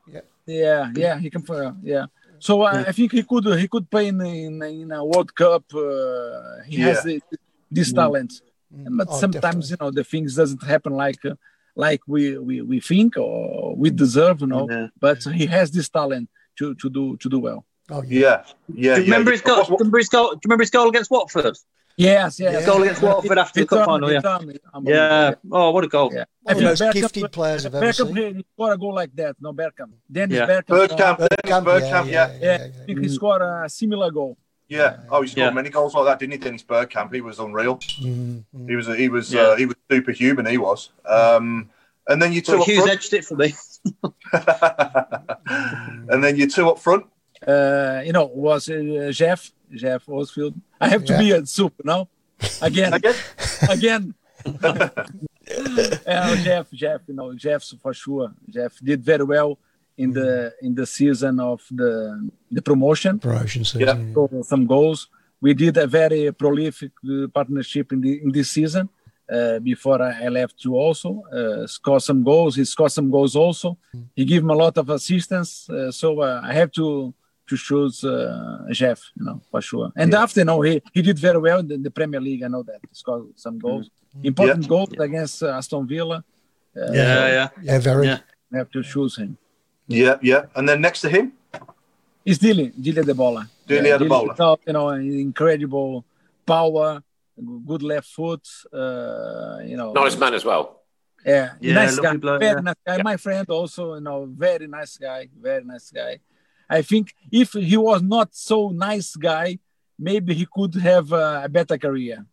Yeah, 0.47 0.91
yeah, 0.95 1.19
he 1.19 1.29
can 1.31 1.43
play. 1.43 1.71
Yeah. 1.83 2.07
So 2.47 2.53
uh, 2.63 2.85
I 2.91 2.93
think 2.93 3.09
he 3.19 3.23
could 3.31 3.47
he 3.63 3.67
could 3.75 3.87
play 3.95 4.07
in 4.13 4.21
in, 4.21 4.55
in 4.83 4.89
a 4.93 5.03
World 5.11 5.31
Cup. 5.43 5.65
Uh, 5.73 6.63
he 6.71 6.77
has 6.89 6.99
the, 7.07 7.17
this 7.77 7.91
talent, 8.01 8.33
but 8.99 9.09
Oh, 9.11 9.19
sometimes 9.25 9.63
definitely. 9.71 9.71
you 9.71 9.79
know 9.81 9.91
the 9.99 10.05
things 10.13 10.31
doesn't 10.41 10.63
happen 10.75 10.93
like 11.05 11.23
uh, 11.25 11.37
like 11.85 12.03
we, 12.15 12.23
we 12.49 12.55
we 12.71 12.79
think 12.91 13.11
or 13.17 13.75
we 13.83 13.89
deserve. 14.05 14.37
You 14.43 14.49
know, 14.55 14.65
Yeah. 14.71 14.89
but 15.07 15.19
he 15.41 15.47
has 15.57 15.67
this 15.77 15.89
talent 15.99 16.27
to 16.59 16.65
to 16.81 16.87
do 16.97 17.05
to 17.23 17.27
do 17.35 17.39
well. 17.49 17.61
Oh, 17.95 18.03
yeah. 18.03 18.21
Yeah, 18.21 18.45
yeah. 18.85 18.95
Do 18.97 19.01
you 19.01 19.11
remember 19.13 19.31
yeah. 19.31 19.39
his 19.39 19.45
goal? 19.51 19.63
Do 19.65 19.71
you 19.73 19.77
remember 19.79 19.99
his 20.05 20.11
goal? 20.17 20.29
Do 20.33 20.37
you 20.43 20.47
remember 20.49 20.65
his 20.67 20.75
goal 20.77 20.89
against 20.93 21.11
Watford? 21.17 21.57
Yes, 21.97 22.41
yes. 22.41 22.53
Yeah. 22.61 22.67
Goal 22.67 22.83
against 22.83 23.03
Watford 23.03 23.39
after 23.39 23.61
the 23.61 23.67
cup 23.67 23.87
final. 23.87 24.11
Yeah. 24.13 24.39
Yeah. 24.83 25.35
Oh, 25.53 25.71
what 25.71 25.85
a 25.85 25.89
goal! 25.89 26.11
Yeah. 26.13 26.25
One 26.43 26.53
of 26.57 26.59
the 26.59 26.65
most 26.65 26.83
Beckham- 26.83 26.93
gifted 26.93 27.33
players 27.33 27.67
I've 27.67 27.75
ever 27.75 27.87
Beckham, 27.87 28.07
seen. 28.09 28.17
he 28.17 28.33
he 28.39 28.47
scored 28.55 28.73
a 28.75 28.79
goal 28.79 28.95
like 28.95 29.15
that. 29.17 29.37
No, 29.41 29.53
Bergkamp. 29.53 29.93
Dennis 30.11 30.37
Yeah. 30.39 30.47
Bergkamp. 30.47 30.89
Bergkamp, 30.89 31.21
uh, 31.21 31.29
Dennis 31.45 31.65
Bergkamp, 31.69 32.11
yeah. 32.11 32.37
yeah, 32.41 32.67
I 32.83 32.85
think 32.87 32.99
he 33.01 33.09
scored 33.09 33.43
a 33.43 33.69
similar 33.69 34.11
goal. 34.11 34.37
Yeah. 34.69 34.97
Oh, 35.11 35.23
he 35.23 35.29
scored 35.29 35.45
Yeah. 35.45 35.51
many 35.51 35.71
goals 35.71 35.95
like 35.95 36.07
that, 36.07 36.19
didn't 36.19 36.33
he? 36.33 36.39
Dennis 36.39 36.65
Bergkamp. 36.65 37.15
He 37.15 37.21
was 37.21 37.39
unreal. 37.39 37.77
Mm, 37.77 38.45
mm. 38.57 38.69
He 38.69 38.75
was 38.77 38.87
he 38.89 39.09
was 39.09 39.33
Yeah. 39.33 39.43
uh, 39.43 39.57
he 39.57 39.67
was 39.67 39.77
superhuman. 39.91 40.47
He 40.47 40.59
was. 40.59 40.91
Um, 41.07 41.71
and 42.09 42.21
then 42.21 42.33
you 42.33 42.41
two 42.43 42.53
But 42.53 42.61
up 42.63 42.67
Hughes 42.67 42.79
front. 42.79 42.91
edged 42.93 43.13
it 43.15 43.25
for 43.25 43.37
me. 43.37 43.55
and 46.09 46.23
then 46.25 46.37
you 46.37 46.49
two 46.49 46.69
up 46.71 46.79
front. 46.79 47.07
Uh, 47.47 48.03
you 48.05 48.13
know, 48.13 48.27
was 48.27 48.69
uh, 48.69 49.11
Geoff, 49.13 49.53
Geoff 49.73 50.07
Horsfield. 50.07 50.55
I 50.81 50.89
have 50.89 51.05
to 51.05 51.19
be 51.19 51.33
a 51.33 51.45
soup, 51.47 51.75
now. 51.85 52.09
Again, 52.63 52.93
Again. 52.95 53.15
again. 53.71 54.15
uh, 54.47 56.37
Geoff, 56.37 56.71
Geoff, 56.73 57.01
you 57.07 57.15
know, 57.15 57.35
Geoff 57.35 57.65
for 57.83 57.95
sure. 57.95 58.33
Geoff 58.49 58.79
did 58.83 59.03
very 59.03 59.25
well 59.25 59.59
in 59.97 60.13
the 60.13 60.53
in 60.61 60.75
the 60.75 60.87
season 60.87 61.41
of 61.41 61.63
the 61.71 62.31
the 62.51 62.63
promotion. 62.63 63.19
Promotion 63.19 63.65
season. 63.65 63.81
Yeah. 63.81 63.97
yeah. 63.97 64.11
Scored 64.13 64.45
some 64.45 64.67
goals. 64.67 65.09
We 65.41 65.55
did 65.55 65.77
a 65.77 65.87
very 65.87 66.33
prolific 66.33 66.93
uh, 67.09 67.29
partnership 67.29 67.93
in 67.93 68.01
the 68.01 68.23
in 68.23 68.33
this 68.33 68.51
season. 68.51 68.89
Uh, 69.31 69.59
before 69.59 70.03
I 70.03 70.25
I 70.25 70.29
left 70.29 70.65
you 70.65 70.75
also 70.77 71.23
uh, 71.33 71.67
score 71.67 72.01
some 72.01 72.23
goals. 72.23 72.57
He 72.57 72.65
scored 72.65 72.93
some 72.93 73.11
goals 73.11 73.35
also. 73.37 73.79
He 74.15 74.25
gave 74.25 74.45
me 74.45 74.53
a 74.53 74.57
lot 74.57 74.77
of 74.77 74.91
assistance. 74.91 75.69
Uh, 75.71 75.91
so 75.91 76.21
uh, 76.21 76.41
I 76.45 76.53
have 76.53 76.71
to 76.73 77.15
to 77.49 77.57
choose 77.57 78.03
uh, 78.05 78.65
Geoff, 78.71 79.01
you 79.19 79.25
know, 79.27 79.41
for 79.51 79.61
sure. 79.61 79.91
And 79.97 80.15
after, 80.15 80.41
you 80.41 80.45
know, 80.47 80.61
he, 80.63 80.81
he 80.93 81.03
did 81.03 81.19
very 81.19 81.39
well 81.39 81.59
in 81.61 81.69
the, 81.69 81.77
the 81.77 81.91
Premier 81.91 82.21
League. 82.21 82.43
I 82.43 82.49
know 82.49 82.63
that 82.63 82.79
he 82.83 82.89
scored 82.93 83.27
some 83.37 83.59
goals, 83.59 83.91
important 84.23 84.63
Yeah. 84.63 84.69
goals 84.69 84.93
against 84.99 85.43
uh, 85.43 85.49
Aston 85.59 85.87
Villa. 85.87 86.25
Uh, 86.77 86.93
Yeah, 86.93 87.27
yeah. 87.29 87.49
Yeah, 87.63 87.79
very. 87.79 88.07
Yeah. 88.07 88.19
I 88.53 88.57
have 88.59 88.71
to 88.71 88.83
choose 88.83 89.17
him. 89.17 89.37
Yeah, 89.89 90.17
yeah. 90.23 90.47
And 90.57 90.69
then 90.69 90.81
next 90.81 91.01
to 91.03 91.09
him, 91.11 91.33
is 92.25 92.39
Dilly, 92.39 92.69
Dele 92.81 93.03
Adebola. 93.03 93.47
Dilly 93.67 93.91
had 93.91 94.01
a 94.01 94.05
Dilly 94.05 94.09
bowler. 94.09 94.57
You 94.67 94.73
know, 94.73 94.89
incredible 94.89 96.05
power, 96.47 97.03
good 97.67 97.83
left 97.83 98.09
foot. 98.09 98.47
Uh, 98.73 99.59
you 99.65 99.77
know, 99.77 99.93
Nice 99.93 100.17
man 100.17 100.33
as 100.35 100.45
well. 100.45 100.81
Yeah, 101.27 101.53
Yeah, 101.61 101.75
nice 101.75 101.99
guy, 101.99 102.17
bloke, 102.17 102.41
very 102.41 102.55
yeah. 102.57 102.61
nice 102.61 102.75
guy. 102.87 103.03
My 103.03 103.17
friend 103.17 103.47
also, 103.51 103.95
you 103.95 104.01
know, 104.01 104.27
very 104.31 104.67
nice 104.67 104.97
guy, 104.99 105.29
very 105.41 105.65
nice 105.65 105.91
guy. 105.91 106.19
I 106.69 106.83
think 106.83 107.15
if 107.31 107.53
he 107.53 107.77
was 107.77 108.03
not 108.03 108.35
so 108.35 108.71
nice 108.71 109.15
guy, 109.17 109.59
maybe 109.99 110.35
he 110.35 110.47
could 110.53 110.75
have 110.77 111.13
uh, 111.13 111.43
a 111.45 111.49
better 111.49 111.79
career. 111.79 112.25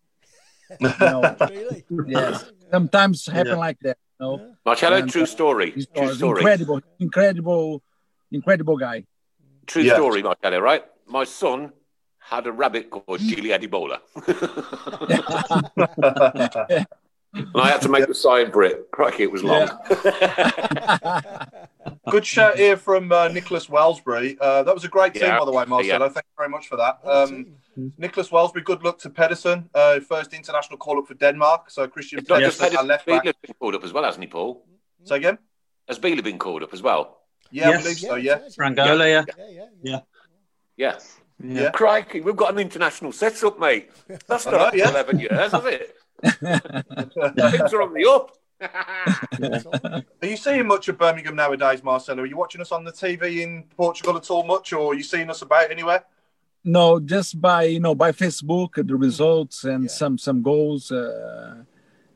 You 0.80 0.90
Really? 1.50 1.86
yes, 2.08 2.46
sometimes 2.72 3.26
happen 3.28 3.54
Yeah. 3.54 3.68
like 3.68 3.80
that. 3.82 3.98
You 4.20 4.26
know, 4.26 4.56
Marcelo, 4.66 4.98
And, 4.98 5.12
true 5.12 5.24
uh, 5.24 5.26
story. 5.26 5.72
he 5.72 5.86
True 5.86 6.14
story. 6.14 6.42
incredible, 6.42 6.82
incredible, 7.00 7.84
incredible 8.32 8.78
guy. 8.78 9.06
True 9.68 9.84
Yeah. 9.84 9.96
story, 9.96 10.24
Marcelo, 10.24 10.60
right? 10.60 10.84
My 11.08 11.24
son 11.26 11.74
had 12.20 12.48
a 12.48 12.52
rabbit 12.52 12.90
called 12.90 13.20
Gili 13.30 13.50
Adebola. 13.50 14.00
and 17.34 17.48
I 17.56 17.70
had 17.70 17.82
to 17.84 17.90
make 17.90 18.08
the 18.08 18.16
sign 18.16 18.52
for 18.52 18.64
it. 18.64 18.90
Crikey, 18.92 19.24
it 19.24 19.32
was 19.32 19.44
long. 19.44 19.70
Good 22.10 22.26
shout 22.26 22.58
here 22.58 22.78
from 22.78 23.12
uh, 23.12 23.28
Nicholas 23.30 23.68
Wellsbury. 23.68 24.38
Uh, 24.40 24.64
that 24.64 24.74
was 24.74 24.84
a 24.84 24.88
great 24.88 25.14
team, 25.14 25.24
Yeah. 25.24 25.40
by 25.40 25.46
the 25.46 25.52
way, 25.52 25.66
Marcelo. 25.66 26.06
Yeah. 26.06 26.12
Thank 26.12 26.26
you 26.26 26.34
very 26.38 26.50
much 26.50 26.68
for 26.68 26.78
that. 26.78 27.00
Um. 27.04 27.56
Nicholas 27.98 28.30
Wellsbury, 28.32 28.66
good 28.66 28.84
luck 28.84 29.00
to 29.00 29.10
Pedersen. 29.10 29.70
Uh, 29.74 30.02
first 30.02 30.34
international 30.34 30.78
call 30.78 31.00
up 31.00 31.08
for 31.08 31.14
Denmark. 31.14 31.70
So 31.70 31.88
Christian 31.88 32.20
It's 32.20 32.28
not 32.30 32.42
Yeah. 32.42 32.78
our 32.78 32.84
left 32.84 33.06
back. 33.06 33.24
Bela's 33.24 33.36
been 33.42 33.56
called 33.60 33.76
up 33.76 33.84
as 33.86 33.94
well, 33.94 34.04
hasn't 34.04 34.24
he, 34.24 34.28
Paul? 34.30 34.66
Say 35.06 35.16
again? 35.16 35.38
Has 35.88 35.98
Bela 35.98 36.22
been 36.22 36.38
called 36.38 36.64
up 36.64 36.74
as 36.74 36.82
well? 36.82 37.22
Yeah, 37.50 37.70
Yes. 37.70 37.80
I 37.80 37.84
believe 37.84 37.98
so. 38.00 38.16
Yeah. 38.16 38.40
has, 38.40 38.58
Rangola, 38.58 39.08
yeah. 39.08 39.24
Yeah, 39.38 39.48
yeah, 39.50 39.66
yeah. 39.82 40.00
Yeah. 40.76 41.00
Yeah. 41.44 41.72
Crikey, 41.72 42.22
we've 42.22 42.36
got 42.36 42.52
an 42.54 42.60
international 42.60 43.12
setup, 43.14 43.58
mate. 43.60 43.90
That's 44.28 44.46
I 44.48 44.52
not 44.52 44.62
up 44.62 44.74
to 44.74 44.80
11 44.80 45.20
years, 45.20 45.52
has 45.52 45.66
it? 45.66 45.96
Things 46.22 47.74
are 47.74 47.82
on 47.82 47.94
the 47.94 48.06
up. 48.10 48.38
Are 50.22 50.28
you 50.28 50.38
seeing 50.38 50.68
much 50.68 50.88
of 50.88 50.98
Birmingham 50.98 51.36
nowadays, 51.36 51.84
Marcelo? 51.84 52.24
Are 52.24 52.26
you 52.26 52.38
watching 52.38 52.62
us 52.62 52.72
on 52.72 52.84
the 52.84 52.92
TV 52.92 53.42
in 53.42 53.64
Portugal 53.76 54.18
at 54.18 54.30
all 54.30 54.44
much, 54.44 54.72
or 54.74 54.92
are 54.92 54.96
you 54.96 55.04
seeing 55.04 55.30
us 55.30 55.42
about 55.42 55.72
anywhere? 55.72 56.04
No, 56.64 57.00
just 57.00 57.42
by 57.42 57.64
you 57.64 57.80
know 57.80 57.96
by 57.96 58.12
Facebook 58.12 58.76
the 58.88 58.96
results 58.96 59.64
and 59.64 59.86
Yeah. 59.86 59.90
some 59.90 60.18
some 60.20 60.44
goals. 60.44 60.92
Uh, 60.92 61.64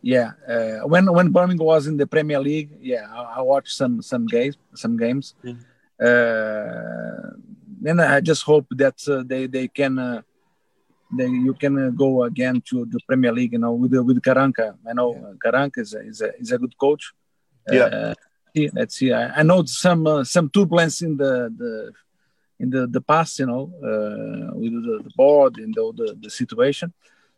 yeah, 0.03 0.33
uh, 0.47 0.87
when 0.87 1.11
when 1.11 1.31
Birmingham 1.31 1.65
was 1.65 1.87
in 1.87 1.97
the 1.97 2.05
Premier 2.05 2.39
League, 2.39 2.69
yeah, 2.79 3.07
I, 3.11 3.37
I 3.39 3.41
watched 3.41 3.73
some 3.75 4.03
some 4.03 4.27
games 4.27 4.55
some 4.75 4.97
games. 4.97 5.33
Yeah. 5.43 5.53
Uh, 5.99 7.31
then 7.81 7.99
I 7.99 8.21
just 8.21 8.43
hope 8.43 8.67
that 8.71 9.01
uh, 9.07 9.23
they 9.25 9.47
they 9.47 9.67
can 9.67 9.97
uh, 9.97 10.21
they 11.11 11.27
you 11.27 11.53
can 11.53 11.77
uh, 11.77 11.89
go 11.89 12.23
again 12.23 12.61
to 12.69 12.85
the 12.85 12.99
Premier 13.07 13.31
League. 13.31 13.53
You 13.53 13.59
know 13.59 13.73
with 13.73 13.93
with 13.93 14.21
Karanka. 14.21 14.75
I 14.89 14.93
know 14.93 15.13
Yeah. 15.13 15.33
Karanka 15.43 15.79
is 15.79 15.93
a, 15.93 16.01
is 16.01 16.21
a 16.21 16.35
is 16.39 16.51
a 16.51 16.57
good 16.57 16.77
coach. 16.77 17.13
Yeah. 17.71 17.85
Uh, 17.85 18.13
see, 18.55 18.69
let's 18.73 18.95
see. 18.95 19.11
I, 19.13 19.39
I 19.39 19.43
know 19.43 19.63
some 19.65 20.07
uh, 20.07 20.23
some 20.23 20.49
turbulence 20.49 21.01
in 21.01 21.17
the 21.17 21.53
the 21.57 21.91
in 22.59 22.69
the, 22.69 22.87
the 22.87 23.01
past, 23.01 23.39
you 23.39 23.45
know, 23.45 23.63
uh, 23.83 24.55
with 24.55 24.71
the, 24.71 25.01
the 25.03 25.11
board 25.17 25.57
and 25.57 25.73
the, 25.73 25.91
the, 25.93 26.17
the 26.21 26.29
situation. 26.29 26.93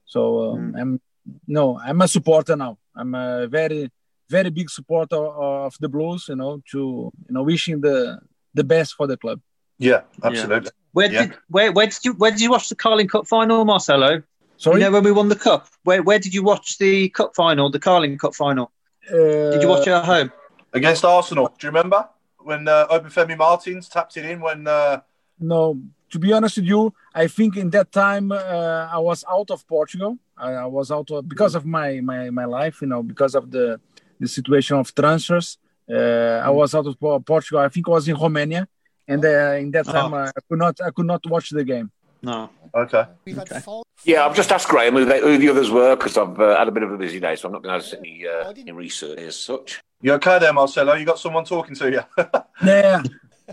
So 0.06 0.52
um, 0.52 0.76
I'm 0.78 1.02
no, 1.48 1.80
I'm 1.80 2.00
a 2.02 2.08
supporter 2.08 2.56
now. 2.56 2.78
I'm 2.96 3.14
a 3.16 3.48
very 3.48 3.92
very 4.30 4.50
big 4.50 4.70
supporter 4.70 5.18
of 5.18 5.76
the 5.80 5.90
Blues. 5.90 6.28
You 6.30 6.36
know, 6.36 6.62
to 6.72 7.12
you 7.28 7.34
know, 7.34 7.44
wishing 7.44 7.82
the 7.82 8.20
the 8.54 8.64
best 8.64 8.94
for 8.94 9.08
the 9.08 9.18
club. 9.18 9.42
Yeah, 9.80 10.02
absolutely. 10.24 10.72
Where 10.94 11.12
Yeah. 11.12 11.22
did 11.28 11.38
where 11.50 11.72
where 11.72 11.88
did 11.88 12.04
you 12.04 12.14
where 12.14 12.32
did 12.32 12.42
you 12.42 12.50
watch 12.52 12.70
the 12.70 12.76
Carling 12.76 13.08
Cup 13.08 13.28
final, 13.28 13.64
Marcelo? 13.66 14.24
Sorry, 14.58 14.80
You 14.80 14.86
know 14.86 14.92
when 14.92 15.04
we 15.04 15.12
won 15.12 15.30
the 15.30 15.36
cup. 15.36 15.68
Where 15.84 16.02
where 16.02 16.18
did 16.20 16.34
you 16.34 16.44
watch 16.44 16.78
the 16.80 17.10
cup 17.10 17.36
final, 17.36 17.70
the 17.70 17.80
Carling 17.80 18.18
Cup 18.18 18.34
final? 18.34 18.72
uh, 19.12 19.52
Did 19.52 19.62
you 19.62 19.70
watch 19.70 19.86
it 19.88 19.92
at 19.92 20.06
home? 20.06 20.32
Against 20.74 21.06
Arsenal, 21.06 21.54
do 21.58 21.68
you 21.68 21.70
remember 21.72 22.10
when 22.40 22.68
uh, 22.68 22.88
Obafemi 22.88 23.38
Martins 23.38 23.88
tapped 23.88 24.18
it 24.18 24.26
in 24.26 24.40
when? 24.42 24.66
Uh, 24.68 25.02
No, 25.40 25.80
to 26.10 26.18
be 26.20 26.34
honest 26.34 26.58
with 26.58 26.66
you, 26.66 26.94
I 27.14 27.28
think 27.28 27.56
in 27.58 27.70
that 27.70 27.92
time 27.92 28.32
uh, 28.32 28.90
I 28.92 28.98
was 28.98 29.24
out 29.30 29.52
of 29.52 29.68
Portugal. 29.68 30.18
I, 30.36 30.50
I 30.54 30.66
was 30.66 30.90
out 30.92 31.12
of 31.12 31.30
because 31.30 31.54
of 31.54 31.64
my 31.66 32.02
my 32.02 32.32
my 32.32 32.46
life, 32.46 32.82
you 32.82 32.88
know, 32.88 33.04
because 33.04 33.36
of 33.36 33.52
the 33.52 33.80
the 34.20 34.28
situation 34.28 34.78
of 34.78 34.88
transfers. 34.96 35.58
Uh, 35.90 36.42
I 36.50 36.50
was 36.50 36.74
out 36.74 36.88
of 36.88 36.96
Portugal. 37.34 37.60
I 37.68 37.70
think 37.70 37.88
I 37.88 37.92
was 37.92 38.08
in 38.08 38.16
Romania, 38.26 38.68
and 39.08 39.24
uh, 39.26 39.56
in 39.64 39.72
that 39.72 39.86
time 39.86 40.14
Oh. 40.14 40.18
I 40.18 40.32
could 40.50 40.60
not 40.60 40.80
I 40.86 40.92
could 40.92 41.06
not 41.06 41.26
watch 41.30 41.50
the 41.50 41.64
game. 41.64 41.92
No. 42.22 42.50
okay. 42.74 43.06
Okay. 43.28 43.62
Yeah, 44.04 44.26
I've 44.26 44.36
just 44.36 44.52
asked 44.52 44.68
Graham 44.68 44.94
who, 44.96 45.06
they, 45.06 45.22
who 45.22 45.38
the 45.38 45.50
others 45.50 45.70
were 45.70 45.96
because 45.96 46.18
I've 46.18 46.40
uh, 46.40 46.58
had 46.58 46.68
a 46.68 46.72
bit 46.72 46.84
of 46.84 46.92
a 46.92 46.98
busy 46.98 47.20
day, 47.20 47.36
so 47.36 47.48
I'm 47.48 47.54
not 47.54 47.62
going 47.64 47.80
to 47.80 47.86
have 47.86 48.00
any, 48.00 48.26
uh, 48.28 48.50
any 48.50 48.72
research 48.72 49.20
as 49.20 49.36
such. 49.40 49.80
You 50.02 50.14
okay 50.14 50.40
there, 50.40 50.52
Marcelo? 50.54 50.94
You 50.96 51.06
got 51.06 51.20
someone 51.20 51.46
talking 51.46 51.76
to 51.76 51.92
you? 51.92 52.02
Yeah, 52.66 53.04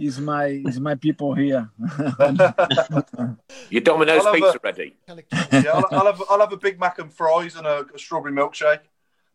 is 0.00 0.18
my 0.18 0.46
is 0.46 0.80
my 0.80 0.94
people 0.96 1.34
here. 1.34 1.68
Your 3.70 3.82
Domino's 3.82 4.24
I'll 4.26 4.32
pizza 4.34 4.56
a- 4.56 4.60
ready. 4.62 4.96
Yeah, 5.52 5.72
I'll, 5.74 5.86
I'll 5.92 6.06
have 6.06 6.22
I'll 6.30 6.40
have 6.40 6.52
a 6.52 6.56
Big 6.56 6.80
Mac 6.80 6.98
and 6.98 7.12
fries 7.12 7.54
and 7.56 7.66
a, 7.66 7.84
a 7.94 7.98
strawberry 7.98 8.32
milkshake. 8.32 8.80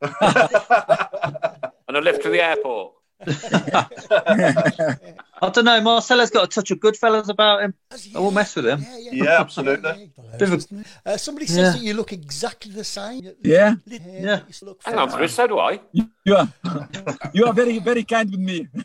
And 1.88 1.98
a 1.98 2.02
lift 2.02 2.22
to 2.24 2.30
the 2.30 2.40
airport. 2.44 2.94
I 5.42 5.50
don't 5.50 5.66
know. 5.66 5.80
Marcelo's 5.82 6.30
got 6.32 6.44
a 6.44 6.48
touch 6.48 6.72
of 6.72 6.80
Goodfellas 6.80 7.30
about 7.30 7.62
him. 7.64 7.74
I 8.16 8.20
won't 8.20 8.36
mess 8.36 8.56
with 8.56 8.68
him. 8.68 8.82
Yeah, 8.82 8.98
yeah, 8.98 9.24
Yeah, 9.24 9.40
absolutely. 9.40 10.12
Bit 10.38 10.42
of 10.42 10.54
a- 10.54 10.56
isn't 10.58 10.80
it? 10.82 10.88
Uh, 11.06 11.18
somebody 11.18 11.46
says 11.48 11.58
Yeah. 11.58 11.72
that 11.72 11.82
you 11.82 11.94
look 11.94 12.12
exactly 12.14 12.72
the 12.72 12.84
same. 12.84 13.24
yeah, 13.42 13.76
Yeah. 13.86 14.42
You 14.48 14.68
look 14.68 14.82
Hang 14.84 14.96
on, 14.98 15.10
Chris, 15.12 15.34
so 15.36 15.48
do 15.48 15.60
I. 15.60 15.80
you 15.94 16.36
are 16.36 16.48
you 17.34 17.46
are 17.46 17.54
very 17.54 17.80
very 17.80 18.04
kind 18.04 18.30
with 18.32 18.40
me. 18.40 18.68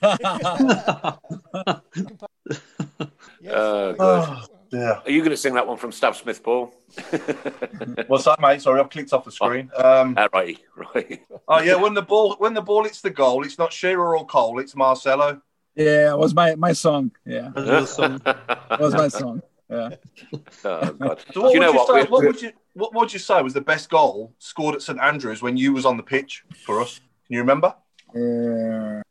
Uh, 3.47 3.93
very 3.93 3.97
Oh. 4.01 4.43
good. 4.71 4.81
Yeah. 4.81 5.01
Are 5.05 5.11
you 5.11 5.21
going 5.21 5.31
to 5.31 5.37
sing 5.37 5.55
that 5.55 5.67
one 5.67 5.77
from 5.77 5.91
Stav 5.93 6.17
Smith, 6.17 6.43
Paul? 6.43 6.75
What's 8.09 8.25
that, 8.25 8.41
mate? 8.41 8.61
Sorry, 8.63 8.81
I've 8.81 8.91
clicked 8.91 9.13
off 9.13 9.25
the 9.25 9.31
screen. 9.31 9.71
Um, 9.77 10.15
Ah, 10.17 10.29
right, 10.33 10.59
right. 10.95 11.23
oh 11.47 11.61
yeah, 11.61 11.77
when 11.77 11.95
the 11.95 12.03
ball 12.03 12.35
when 12.39 12.55
the 12.55 12.63
ball 12.63 12.83
hits 12.85 13.01
the 13.01 13.11
goal, 13.11 13.45
it's 13.45 13.57
not 13.59 13.73
Shearer 13.73 14.17
or 14.17 14.27
Cole, 14.27 14.59
it's 14.59 14.75
Marcelo. 14.75 15.41
Yeah, 15.77 16.12
it 16.12 16.18
was 16.18 16.35
my 16.35 16.55
my 16.57 16.72
song. 16.72 17.11
Yeah, 17.27 17.51
There's 17.55 17.66
a 17.68 17.72
little 17.72 17.87
song. 17.87 18.20
it 18.27 18.81
was 18.81 18.95
my 18.95 19.09
song. 19.09 19.43
Yeah. 19.70 19.91
Oh, 20.64 20.93
God. 20.93 21.18
So 21.33 21.41
what 21.43 21.49
Do 21.53 21.55
you 21.55 21.61
know 21.61 21.72
would 21.72 21.75
you 21.75 21.79
what? 21.79 21.87
say? 21.89 21.93
We're- 21.95 22.09
What 22.11 22.25
would 22.27 22.43
you 22.43 22.53
what 22.75 22.95
would 22.95 23.12
you 23.12 23.18
say 23.18 23.41
was 23.43 23.55
the 23.55 23.61
best 23.61 23.89
goal 23.89 24.33
scored 24.39 24.75
at 24.75 24.83
St 24.83 24.99
Andrews 25.01 25.41
when 25.43 25.57
you 25.57 25.72
was 25.72 25.85
on 25.87 25.97
the 25.97 26.03
pitch 26.03 26.45
for 26.64 26.81
us? 26.81 27.01
Can 27.27 27.35
you 27.37 27.41
remember? 27.41 27.75
Uh, 28.14 29.03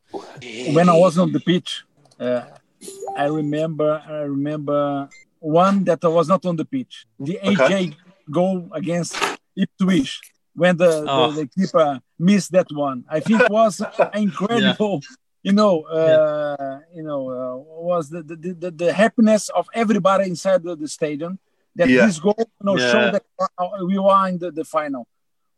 when 0.78 0.88
I 0.90 0.98
was 1.06 1.18
on 1.18 1.32
the 1.32 1.40
pitch, 1.40 1.84
uh, 2.20 2.42
I 3.18 3.26
remember 3.26 4.02
I 4.08 4.22
remember 4.38 5.10
one 5.40 5.84
that 5.86 6.00
I 6.04 6.08
was 6.20 6.28
not 6.28 6.46
on 6.46 6.56
the 6.56 6.66
pitch. 6.66 7.06
The 7.20 7.40
Okay. 7.40 7.56
AJ 7.56 7.96
goal 8.32 8.70
against 8.74 9.18
Ipswich 9.56 10.22
when 10.56 10.78
the, 10.78 11.06
Oh. 11.08 11.32
the, 11.32 11.42
the 11.42 11.48
keeper 11.48 12.00
missed 12.20 12.52
that 12.52 12.68
one. 12.72 13.04
I 13.10 13.20
think 13.20 13.50
was 13.50 13.82
incredible. 14.14 15.02
You 15.44 15.52
know, 15.52 15.82
uh, 15.84 16.80
you 16.96 17.04
know, 17.04 17.22
uh, 17.30 17.58
was 17.82 18.10
the, 18.10 18.24
the, 18.24 18.36
the, 18.54 18.72
the 18.72 18.94
happiness 18.94 19.50
of 19.50 19.68
everybody 19.74 20.30
inside 20.30 20.64
the, 20.64 20.74
the 20.76 20.88
stadium 20.88 21.38
that 21.76 21.90
Yeah. 21.90 22.06
this 22.06 22.18
goal, 22.20 22.36
you 22.40 22.46
know, 22.66 22.78
Yeah. 22.78 22.92
showed 22.92 23.14
that 23.16 23.24
uh, 23.40 23.68
we 23.86 24.00
were 24.00 24.28
in 24.30 24.38
the, 24.38 24.52
the 24.52 24.64
final. 24.64 25.06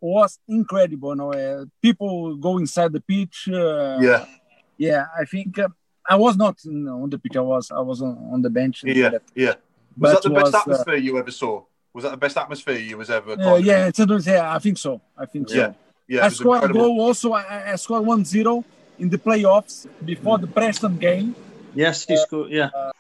Was 0.02 0.40
incredible. 0.48 1.10
You 1.12 1.16
know, 1.16 1.34
uh, 1.34 1.66
people 1.82 2.36
go 2.36 2.58
inside 2.58 2.94
the 2.94 3.02
pitch. 3.02 3.48
Uh, 3.48 3.98
Yeah, 4.02 4.26
yeah, 4.78 5.06
I 5.20 5.26
think 5.26 5.58
uh, 5.60 5.70
I 6.10 6.16
was 6.16 6.36
not 6.36 6.56
you 6.66 6.72
know, 6.74 7.04
on 7.04 7.10
the 7.12 7.18
pitch. 7.20 7.36
I 7.38 7.42
was 7.42 7.70
I 7.72 7.80
was 7.80 8.02
on, 8.02 8.18
on 8.34 8.42
the 8.42 8.50
bench. 8.50 8.84
yeah, 8.84 9.10
That- 9.10 9.22
yeah. 9.36 9.54
Was 9.98 10.12
that 10.12 10.24
but 10.24 10.24
the 10.24 10.30
best 10.32 10.46
was, 10.46 10.54
uh, 10.56 10.60
atmosphere 10.60 10.96
you 10.98 11.18
ever 11.18 11.32
saw? 11.32 11.64
Was 11.94 12.04
that 12.04 12.12
the 12.12 12.18
best 12.18 12.38
atmosphere 12.38 12.78
you 12.78 12.98
was 12.98 13.10
ever? 13.10 13.32
uh, 13.40 13.56
yeah, 13.56 13.88
it's 13.88 14.00
interesting. 14.00 14.34
Yeah, 14.34 14.54
I 14.56 14.60
think 14.60 14.78
so. 14.78 15.00
I 15.18 15.26
think 15.26 15.48
so. 15.50 15.56
yeah, 15.56 15.74
yeah. 16.08 16.22
I 16.22 16.26
It 16.26 16.30
was 16.32 16.38
scored 16.38 16.64
a 16.64 16.74
goal 16.74 17.00
also. 17.02 17.32
I, 17.34 17.72
I 17.72 17.76
scored 17.78 18.04
1-0 18.04 18.64
in 19.00 19.10
the 19.10 19.18
playoffs 19.18 19.88
before 20.04 20.38
the 20.38 20.48
Preston 20.48 20.98
game. 20.98 21.36
Yes, 21.74 22.06
you 22.10 22.18
scored. 22.18 22.52
Yeah. 22.52 22.70
Uh, 22.76 22.92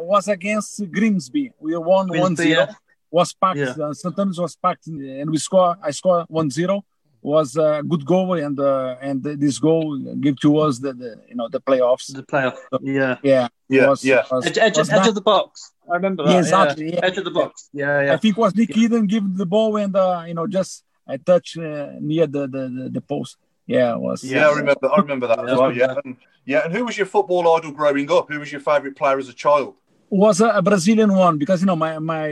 was 0.00 0.28
against 0.28 0.90
Grimsby. 0.90 1.52
We 1.60 1.76
won 1.76 2.08
Grimsby, 2.08 2.46
1-0. 2.46 2.48
yeah. 2.56 2.72
Was 3.10 3.32
packed. 3.32 3.58
Yeah. 3.58 3.74
Uh, 3.82 3.94
sometimes 3.94 4.38
was 4.38 4.54
packed, 4.56 4.86
and 4.86 5.30
we 5.30 5.38
score. 5.38 5.76
I 5.82 5.90
score 5.92 6.26
1-0. 6.30 6.82
Was 7.20 7.56
a 7.56 7.82
good 7.86 8.04
goal, 8.06 8.34
and 8.34 8.58
uh, 8.60 8.94
and 9.02 9.22
this 9.24 9.58
goal 9.58 9.98
give 10.20 10.38
to 10.40 10.58
us 10.58 10.78
the, 10.78 10.92
the 10.92 11.20
you 11.28 11.34
know 11.34 11.48
the 11.48 11.60
playoffs. 11.60 12.14
The 12.14 12.22
playoff. 12.22 12.56
Yeah. 12.80 13.16
Yeah, 13.22 13.48
Yeah, 13.68 13.88
was, 13.88 14.04
yeah. 14.04 14.22
was- 14.30 14.46
Edge, 14.46 14.58
edge, 14.58 14.78
was 14.78 14.90
edge 14.90 15.08
of 15.08 15.14
the 15.16 15.20
box. 15.20 15.72
I 15.90 15.94
remember 15.96 16.22
that. 16.24 16.30
Yeah, 16.30 16.34
Yeah, 16.36 16.40
exactly, 16.40 16.92
yeah. 16.92 17.00
Edge 17.02 17.18
of 17.18 17.24
the 17.24 17.30
box. 17.32 17.70
Yeah, 17.72 18.02
yeah. 18.04 18.12
I 18.14 18.16
think 18.18 18.36
it 18.36 18.40
was 18.40 18.54
Nick 18.54 18.68
Eaden 18.70 19.08
give 19.08 19.24
the 19.36 19.46
ball 19.46 19.76
and 19.76 19.96
uh, 19.96 20.22
you 20.28 20.34
know 20.34 20.46
just 20.46 20.84
I 21.08 21.16
touch 21.16 21.56
uh, 21.58 21.88
near 22.00 22.26
the, 22.28 22.46
the 22.46 22.62
the 22.68 22.84
the 22.92 23.00
post. 23.00 23.36
Yeah, 23.74 23.94
it 23.96 24.00
was. 24.08 24.18
Yeah, 24.24 24.48
I 24.50 24.52
remember. 24.60 24.86
I 24.94 24.98
remember 25.04 25.26
that 25.32 25.38
as 25.44 25.50
Yeah. 25.50 25.56
well. 25.60 25.72
Yeah, 25.82 25.94
and, 26.04 26.16
yeah. 26.52 26.60
And 26.64 26.70
who 26.74 26.82
was 26.88 26.96
your 27.00 27.08
football 27.14 27.42
idol 27.56 27.70
growing 27.80 28.08
up? 28.16 28.24
Who 28.30 28.38
was 28.42 28.50
your 28.54 28.62
favourite 28.70 28.96
player 29.00 29.18
as 29.24 29.28
a 29.28 29.38
child? 29.44 29.74
was 30.10 30.40
a, 30.40 30.48
a 30.60 30.62
Brazilian 30.62 31.12
one 31.14 31.34
because 31.42 31.58
you 31.62 31.66
know 31.70 31.76
my 31.76 31.92
my 32.14 32.28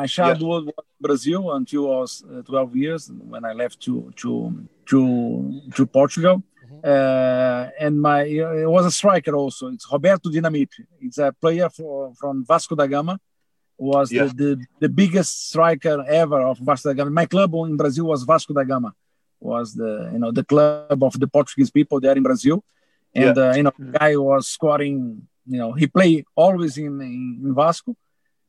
my 0.00 0.06
childhood 0.16 0.64
was 0.66 0.84
Brazil 1.06 1.42
until 1.58 1.82
I 1.94 1.96
was 2.04 2.12
uh, 2.30 2.42
12 2.42 2.76
years 2.84 3.02
when 3.32 3.42
I 3.50 3.52
left 3.62 3.76
to 3.86 4.12
to 4.20 4.30
to 4.90 4.98
to 5.76 5.82
Portugal. 5.98 6.36
Uh, 6.92 7.70
and 7.80 7.94
my 8.08 8.22
it 8.24 8.68
was 8.76 8.84
a 8.84 8.90
striker 8.90 9.34
also. 9.34 9.68
It's 9.68 9.86
Roberto 9.90 10.28
Dinamite. 10.28 10.76
It's 11.00 11.16
a 11.18 11.32
player 11.32 11.68
for, 11.70 12.12
from 12.20 12.44
Vasco 12.44 12.74
da 12.74 12.86
Gama. 12.86 13.18
Was 13.78 14.12
Yeah. 14.12 14.24
the, 14.26 14.34
the 14.34 14.50
the 14.84 14.88
biggest 15.00 15.32
striker 15.48 15.96
ever 16.22 16.40
of 16.50 16.58
Vasco 16.58 16.90
da 16.90 16.94
Gama. 16.98 17.10
My 17.10 17.26
club 17.34 17.54
in 17.54 17.76
Brazil 17.82 18.04
was 18.12 18.22
Vasco 18.24 18.52
da 18.52 18.64
Gama. 18.64 18.90
Was 19.52 19.68
the 19.80 19.92
you 20.14 20.20
know 20.22 20.32
the 20.32 20.44
club 20.52 21.00
of 21.08 21.14
the 21.22 21.28
Portuguese 21.36 21.70
people 21.78 21.96
there 22.00 22.16
in 22.16 22.24
Brazil, 22.30 22.58
and 23.22 23.36
uh, 23.36 23.52
you 23.56 23.64
know 23.66 23.74
the 23.78 23.98
guy 23.98 24.12
was 24.16 24.42
scoring. 24.56 24.98
You 25.52 25.58
know 25.60 25.70
he 25.80 25.86
played 25.86 26.24
always 26.44 26.74
in 26.78 26.94
in, 27.00 27.24
in 27.44 27.52
Vasco. 27.60 27.92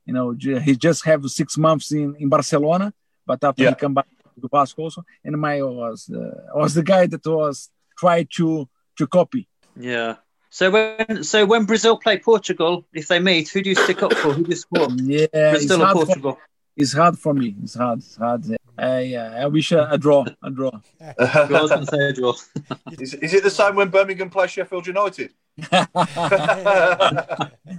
You 0.08 0.14
know 0.16 0.26
he 0.68 0.72
just 0.88 1.02
have 1.10 1.22
six 1.40 1.58
months 1.58 1.88
in 1.92 2.16
in 2.22 2.28
Barcelona, 2.30 2.88
but 3.30 3.44
after 3.44 3.64
Yeah. 3.64 3.72
he 3.72 3.76
come 3.84 3.94
back 4.00 4.08
to 4.42 4.48
Vasco 4.56 4.80
also, 4.84 5.02
and 5.26 5.36
my 5.48 5.56
was 5.62 6.00
uh, 6.10 6.60
was 6.62 6.72
the 6.80 6.86
guy 6.94 7.04
that 7.14 7.26
was 7.26 7.56
try 8.02 8.20
to 8.38 8.48
to 8.98 9.04
copy. 9.18 9.44
Yeah. 9.92 10.12
So 10.50 10.64
when 10.76 11.24
so 11.32 11.38
when 11.52 11.66
Brazil 11.66 11.96
play 12.06 12.18
Portugal, 12.32 12.74
if 12.94 13.06
they 13.10 13.20
meet, 13.20 13.46
who 13.52 13.60
do 13.64 13.70
you 13.72 13.76
stick 13.86 14.02
up 14.06 14.14
for? 14.22 14.30
Who 14.36 14.44
do 14.46 14.52
you 14.52 14.60
support? 14.64 14.92
Yeah, 15.04 15.28
it's 15.34 15.66
Brazil 15.66 15.82
or 15.82 15.86
hard, 15.86 15.98
for, 15.98 16.06
Portugal? 16.06 16.34
It's 16.78 16.94
hard 16.94 17.18
for 17.18 17.34
me. 17.34 17.56
It's 17.64 17.76
hard. 17.76 18.00
It's 18.00 18.16
hard. 18.16 18.44
I 18.78 19.16
uh, 19.16 19.44
I 19.44 19.46
wish 19.48 19.72
a, 19.72 19.88
a 19.90 19.98
draw. 19.98 20.26
A 20.44 20.50
draw. 20.52 20.72
I 21.02 21.48
was 21.50 21.72
going 21.72 21.86
to 21.86 21.92
say 21.96 22.10
a 22.10 22.14
draw. 22.14 22.34
is, 23.00 23.14
is 23.14 23.34
it 23.34 23.44
the 23.44 23.50
same 23.50 23.76
when 23.76 23.90
Birmingham 23.90 24.30
play 24.30 24.48
Sheffield 24.48 24.86
United? 24.88 25.32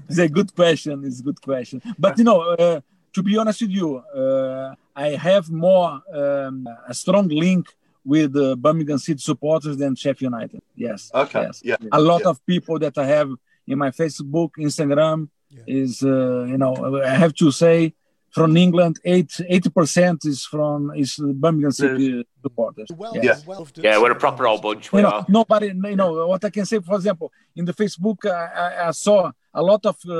It's 0.08 0.18
a 0.18 0.28
good 0.28 0.54
question. 0.54 1.04
It's 1.04 1.20
a 1.20 1.22
good 1.22 1.40
question. 1.42 1.82
But 1.98 2.18
you 2.18 2.24
know, 2.24 2.40
uh, 2.40 2.80
to 3.14 3.22
be 3.22 3.36
honest 3.36 3.60
with 3.62 3.70
you, 3.70 3.98
uh, 3.98 4.74
I 4.94 5.08
have 5.10 5.50
more 5.50 6.00
um, 6.14 6.66
a 6.88 6.94
strong 6.94 7.28
link 7.28 7.66
with 8.04 8.32
the 8.32 8.56
Birmingham 8.56 8.98
City 8.98 9.18
supporters 9.20 9.76
than 9.76 9.96
Sheffield 9.96 10.32
United. 10.32 10.62
Yes. 10.74 11.10
Okay, 11.12 11.42
Yes. 11.42 11.60
yeah, 11.64 11.76
A 11.92 12.00
lot 12.00 12.22
yeah. 12.22 12.30
of 12.30 12.44
people 12.46 12.78
that 12.78 12.96
I 12.96 13.06
have 13.06 13.30
in 13.66 13.78
my 13.78 13.90
Facebook, 13.90 14.50
Instagram 14.58 15.28
is 15.66 16.02
uh, 16.02 16.44
you 16.44 16.58
know 16.58 17.02
I 17.04 17.10
have 17.24 17.34
to 17.34 17.50
say 17.50 17.94
from 18.36 18.56
England, 18.66 18.94
eighty 19.04 19.70
percent 19.78 20.18
is 20.32 20.38
from 20.54 20.78
is 21.02 21.10
Birmingham 21.42 21.72
City 21.82 22.08
supporters. 22.44 22.88
Well, 23.00 23.12
Yes. 23.28 23.38
well 23.48 23.66
Yeah, 23.86 23.96
we're 24.00 24.12
a 24.18 24.20
proper 24.26 24.44
old 24.50 24.60
bunch. 24.66 24.84
We 24.92 24.98
You 24.98 25.04
know, 25.06 25.10
are. 25.18 25.26
nobody, 25.40 25.66
you 25.92 25.96
know, 26.00 26.10
what 26.32 26.42
I 26.48 26.50
can 26.56 26.66
say, 26.70 26.78
for 26.90 26.96
example, 27.00 27.28
in 27.58 27.64
the 27.68 27.74
Facebook, 27.82 28.18
I, 28.26 28.44
I, 28.64 28.88
I 28.88 28.90
saw 29.06 29.18
a 29.60 29.62
lot 29.70 29.82
of 29.92 29.96
uh, 30.08 30.16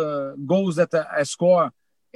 goals 0.53 0.75
that 0.81 0.93
I, 1.01 1.21
I 1.21 1.23
score 1.35 1.65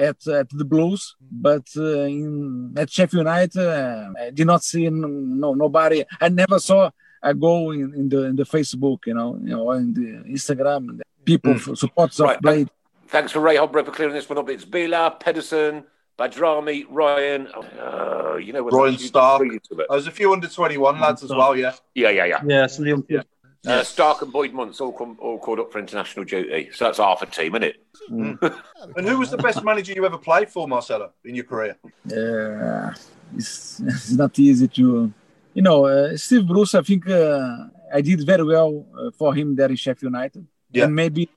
at, 0.09 0.21
at 0.41 0.49
the 0.61 0.65
Blues, 0.73 1.03
but 1.49 1.67
uh, 1.77 2.05
in, 2.19 2.73
at 2.83 2.89
Sheffield 2.91 3.21
United, 3.27 3.59
uh, 3.59 4.09
I 4.25 4.31
did 4.39 4.47
not 4.53 4.63
see 4.71 4.89
no 4.89 5.49
nobody. 5.65 6.01
I 6.21 6.29
never 6.43 6.59
saw 6.59 6.91
a 7.23 7.35
goal 7.35 7.65
in, 7.73 7.93
in 8.01 8.09
the 8.13 8.21
in 8.31 8.37
the 8.41 8.45
Facebook, 8.57 9.01
you 9.09 9.15
know, 9.19 9.31
you 9.49 9.55
know, 9.57 9.71
in 9.73 9.93
the 9.99 10.09
Instagram. 10.37 10.83
People 11.31 11.53
Mm. 11.55 11.77
supporters 11.85 12.19
of 12.21 12.27
Right, 12.31 12.41
Blade. 12.41 12.71
Thanks 13.11 13.33
for 13.33 13.41
Ray 13.41 13.57
Hobro 13.57 13.85
for 13.85 13.91
clearing 13.91 14.15
this 14.15 14.29
one 14.29 14.39
up. 14.39 14.49
It's 14.49 14.65
Bela, 14.65 15.17
Pedersen, 15.19 15.83
Badrami, 16.17 16.87
Ryan. 16.89 17.49
Uh, 17.49 18.37
you 18.37 18.53
know, 18.53 18.63
when 18.63 18.73
Ryan 18.73 18.99
Stark. 18.99 19.43
you 19.43 19.59
to 19.59 19.81
it. 19.81 19.87
There's 19.91 20.07
a 20.07 20.13
few 20.13 20.33
under 20.33 20.47
21 20.47 21.01
lads 21.01 21.25
as 21.25 21.31
well, 21.31 21.57
yeah. 21.57 21.73
Yeah, 21.97 22.11
yeah, 22.11 22.27
yeah. 22.27 22.41
Yeah, 22.47 22.67
some 22.69 22.87
young 22.87 23.05
Yeah. 23.09 23.23
Uh, 23.67 23.83
Stark 23.83 24.23
and 24.23 24.33
Boyd 24.33 24.53
Munce 24.53 24.81
all 24.81 24.93
come, 24.93 25.19
all 25.21 25.41
called 25.41 25.59
up 25.59 25.73
for 25.73 25.81
international 25.81 26.25
duty. 26.25 26.71
So 26.73 26.85
that's 26.85 26.99
half 26.99 27.21
a 27.23 27.27
team, 27.27 27.57
isn't 27.57 27.65
it? 27.65 27.85
And 28.97 29.09
who 29.09 29.19
was 29.19 29.33
the 29.33 29.39
best 29.39 29.65
manager 29.65 29.93
you 29.93 30.07
ever 30.07 30.17
played 30.17 30.49
for, 30.49 30.69
Marcelo, 30.69 31.11
in 31.25 31.35
your 31.35 31.45
career? 31.45 31.77
uh, 31.85 32.95
it's, 33.37 33.81
it's 33.81 34.13
not 34.13 34.39
easy 34.39 34.69
to, 34.69 35.13
you 35.53 35.63
know, 35.63 35.85
uh, 35.85 36.17
Steve 36.17 36.47
Bruce. 36.47 36.77
I 36.77 36.83
think 36.83 37.11
uh, 37.11 37.65
I 37.93 38.01
did 38.03 38.25
very 38.25 38.45
well 38.45 38.87
uh, 38.97 39.11
for 39.11 39.35
him 39.35 39.57
there 39.57 39.69
in 39.69 39.77
Sheffield 39.77 40.13
United. 40.13 40.47
Yeah. 40.71 40.85
And 40.85 40.95
maybe, 40.95 41.29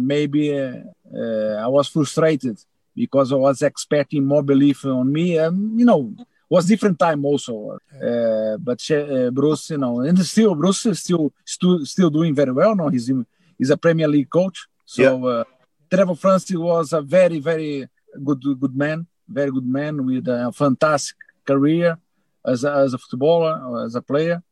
maybe 0.00 0.58
uh, 0.58 0.76
uh, 1.14 1.54
I 1.64 1.68
was 1.68 1.88
frustrated 1.88 2.58
because 2.94 3.32
I 3.32 3.36
was 3.36 3.62
expecting 3.62 4.24
more 4.24 4.42
belief 4.42 4.84
on 4.84 5.12
me. 5.12 5.38
And 5.38 5.78
you 5.78 5.86
know, 5.86 6.14
was 6.48 6.66
different 6.66 6.98
time 6.98 7.24
also. 7.24 7.78
Uh, 7.94 8.56
but 8.58 8.80
uh, 8.90 9.30
Bruce, 9.30 9.70
you 9.70 9.78
know, 9.78 10.00
and 10.00 10.18
still 10.24 10.54
Bruce 10.54 10.86
is 10.86 11.00
still 11.00 11.32
still 11.44 11.84
still 11.84 12.10
doing 12.10 12.34
very 12.34 12.52
well. 12.52 12.74
No, 12.74 12.88
he's 12.88 13.10
he's 13.58 13.70
a 13.70 13.76
Premier 13.76 14.08
League 14.08 14.30
coach. 14.30 14.66
So 14.84 15.26
uh, 15.26 15.44
Trevor 15.90 16.14
Francis 16.14 16.56
was 16.56 16.92
a 16.92 17.00
very 17.00 17.38
very 17.38 17.88
good 18.24 18.42
good 18.60 18.76
man, 18.76 19.06
very 19.28 19.50
good 19.50 19.66
man 19.66 20.04
with 20.06 20.28
a 20.28 20.52
fantastic 20.52 21.16
career 21.44 21.98
as 22.44 22.64
a, 22.64 22.72
as 22.72 22.94
a 22.94 22.98
footballer, 22.98 23.84
as 23.84 23.94
a 23.94 24.02
player. 24.02 24.42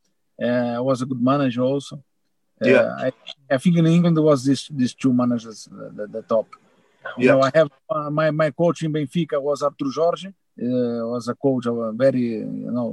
Uh, 0.42 0.78
was 0.80 1.00
a 1.00 1.06
good 1.06 1.22
manager 1.22 1.62
also. 1.62 2.02
Uh, 2.64 2.70
Yeah. 2.74 3.06
I, 3.06 3.12
I 3.54 3.58
think 3.58 3.76
in 3.76 3.86
England 3.86 4.16
there 4.16 4.24
was 4.32 4.40
this 4.44 4.62
these 4.68 4.94
two 5.02 5.12
managers 5.12 5.68
uh, 5.72 5.90
the, 5.98 6.06
the 6.16 6.22
top. 6.22 6.46
You 7.18 7.26
Yeah. 7.26 7.32
know, 7.32 7.42
I 7.48 7.50
have 7.58 7.70
uh, 7.94 8.10
my 8.18 8.30
my 8.42 8.50
coach 8.50 8.82
in 8.84 8.92
Benfica 8.92 9.36
was 9.48 9.62
Artur 9.62 9.90
Jorge. 9.98 10.28
Uh, 10.28 11.02
was 11.12 11.24
a 11.28 11.34
coach 11.34 11.66
of 11.66 11.76
a 11.78 11.90
very 12.04 12.26
you 12.64 12.70
know 12.76 12.88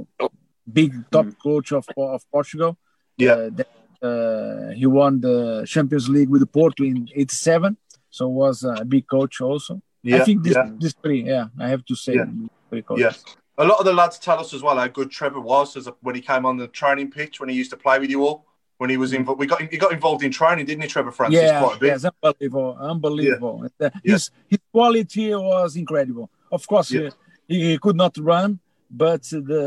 big 0.78 0.92
top 1.10 1.26
coach 1.42 1.72
of 1.72 1.84
of 1.96 2.20
Portugal. 2.30 2.72
Yeah. 3.16 3.32
Uh, 3.32 3.50
that, 3.58 3.68
uh, 4.08 4.70
he 4.80 4.86
won 4.86 5.20
the 5.20 5.64
Champions 5.74 6.08
League 6.08 6.28
with 6.34 6.44
Porto 6.52 6.82
in 6.84 7.08
'87, 7.14 7.76
so 8.10 8.22
was 8.28 8.64
a 8.64 8.84
big 8.84 9.06
coach 9.06 9.40
also. 9.40 9.80
Yeah, 10.02 10.16
I 10.16 10.24
think 10.24 10.42
this 10.42 10.56
yeah. 10.56 10.70
this 10.82 10.94
three, 11.02 11.22
yeah, 11.34 11.46
I 11.64 11.68
have 11.68 11.84
to 11.84 11.94
say, 11.94 12.14
Yeah. 12.14 12.26
three 12.68 12.82
coaches. 12.82 13.04
Yeah. 13.04 13.64
A 13.64 13.66
lot 13.70 13.78
of 13.78 13.84
the 13.84 13.92
lads 13.92 14.18
tell 14.18 14.40
us 14.40 14.52
as 14.54 14.62
well 14.62 14.76
how 14.76 14.88
good 14.88 15.10
Trevor 15.10 15.40
was 15.40 15.76
as 15.76 15.86
a, 15.86 15.94
when 16.00 16.14
he 16.16 16.20
came 16.20 16.44
on 16.44 16.56
the 16.56 16.66
training 16.80 17.10
pitch, 17.12 17.38
when 17.38 17.48
he 17.50 17.54
used 17.54 17.70
to 17.70 17.76
play 17.76 17.98
with 18.00 18.10
you 18.10 18.24
all. 18.26 18.46
When 18.82 18.90
he 18.90 18.96
was 18.96 19.12
involved, 19.12 19.38
we 19.38 19.46
got 19.46 19.60
he 19.74 19.78
got 19.78 19.92
involved 19.92 20.24
in 20.24 20.32
training, 20.32 20.66
didn't 20.66 20.82
he, 20.82 20.88
Trevor 20.88 21.12
Francis? 21.12 21.40
yeah, 21.40 21.60
quite 21.62 21.76
a 21.76 21.80
bit. 21.84 21.86
yes, 21.92 22.04
unbelievable, 22.04 22.76
unbelievable. 22.92 23.56
Uh, 23.64 23.68
Yeah. 23.80 24.14
His 24.14 24.22
his 24.52 24.58
quality 24.74 25.26
was 25.52 25.76
incredible. 25.82 26.26
Of 26.56 26.62
course, 26.66 26.88
Yeah. 26.90 27.10
he, 27.46 27.56
he 27.70 27.78
could 27.84 27.94
not 28.04 28.14
run, 28.32 28.50
but 29.04 29.22
the 29.50 29.62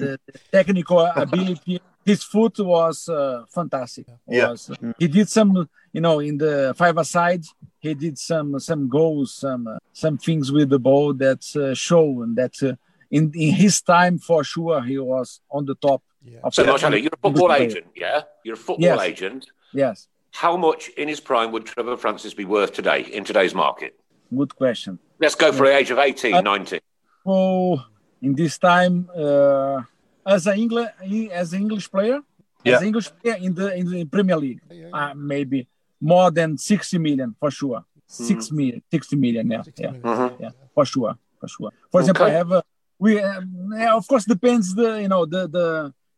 the, 0.00 0.10
technical 0.56 1.00
ability, 1.26 1.74
his 2.10 2.20
foot 2.32 2.56
was 2.60 2.96
uh, 3.08 3.42
fantastic. 3.58 4.06
Yeah. 4.28 4.50
Was, 4.50 4.70
He 5.02 5.08
did 5.08 5.28
some, 5.28 5.50
you 5.96 6.02
know, 6.06 6.16
in 6.28 6.38
the 6.44 6.72
five 6.80 6.96
aside, 7.04 7.42
he 7.84 7.92
did 8.04 8.16
some 8.18 8.48
some 8.68 8.82
goals, 8.98 9.28
some 9.44 9.62
uh, 9.66 9.78
some 10.04 10.16
things 10.26 10.46
with 10.56 10.68
the 10.74 10.78
ball 10.88 11.08
that 11.24 11.42
uh, 11.56 11.74
show 11.74 12.06
and 12.22 12.36
that. 12.40 12.54
Uh, 12.62 12.74
in, 13.16 13.24
in 13.34 13.52
his 13.64 13.82
time, 13.82 14.14
for 14.28 14.44
sure, 14.44 14.80
he 14.90 14.96
was 15.12 15.28
on 15.50 15.64
the 15.70 15.74
top. 15.74 16.00
Of 16.42 16.54
So, 16.54 16.62
the- 16.62 16.68
Marcelo, 16.70 16.96
you're 16.96 17.10
a 17.12 17.16
football 17.28 17.52
agent, 17.52 17.86
yeah? 17.96 18.22
You're 18.44 18.54
a 18.54 18.58
football 18.58 18.84
Yes. 18.96 19.00
agent. 19.00 19.46
Yes, 19.72 20.08
How 20.32 20.56
much 20.56 20.88
in 20.90 21.08
his 21.08 21.18
prime 21.20 21.50
would 21.52 21.66
Trevor 21.66 21.96
Francis 21.96 22.34
be 22.34 22.44
worth 22.44 22.72
today 22.72 23.00
in 23.02 23.24
today's 23.24 23.54
market? 23.54 23.92
good 24.36 24.54
question. 24.54 24.98
Let's 25.18 25.34
go 25.34 25.50
for 25.52 25.66
the 25.66 25.74
age 25.76 25.90
of 25.90 25.98
18, 25.98 26.34
Uh, 26.34 26.40
19. 26.40 26.78
So 27.26 27.80
in 28.22 28.34
this 28.36 28.56
time, 28.58 29.10
uh, 29.16 29.82
as 30.24 30.46
an 30.46 30.56
English 30.58 30.88
as 31.32 31.52
an 31.52 31.62
English 31.62 31.90
player, 31.90 32.20
Yeah. 32.64 32.74
as 32.76 32.82
an 32.82 32.86
English 32.88 33.08
player 33.20 33.36
in 33.46 33.54
the 33.54 33.74
in 33.80 33.90
the 33.90 34.04
Premier 34.04 34.36
League, 34.36 34.60
uh, 34.92 35.12
maybe 35.16 35.66
more 36.00 36.30
than 36.30 36.56
sixty 36.58 36.98
million 36.98 37.34
for 37.40 37.50
sure. 37.50 37.80
Six 38.06 38.50
million, 38.52 38.82
60 38.90 39.16
million, 39.16 39.50
yeah, 39.50 39.62
yeah, 39.78 39.92
Mhm. 39.92 40.40
yeah, 40.40 40.50
for 40.74 40.84
sure, 40.84 41.14
for 41.40 41.48
sure. 41.48 41.70
For 41.92 42.00
example, 42.00 42.26
I 42.26 42.30
have 42.30 42.50
a 42.52 42.62
we 42.98 43.20
um, 43.20 43.72
yeah, 43.76 43.94
of 43.94 44.06
course 44.06 44.24
depends 44.34 44.74
the 44.74 45.00
you 45.02 45.08
know 45.08 45.26
the 45.26 45.42
the 45.48 45.66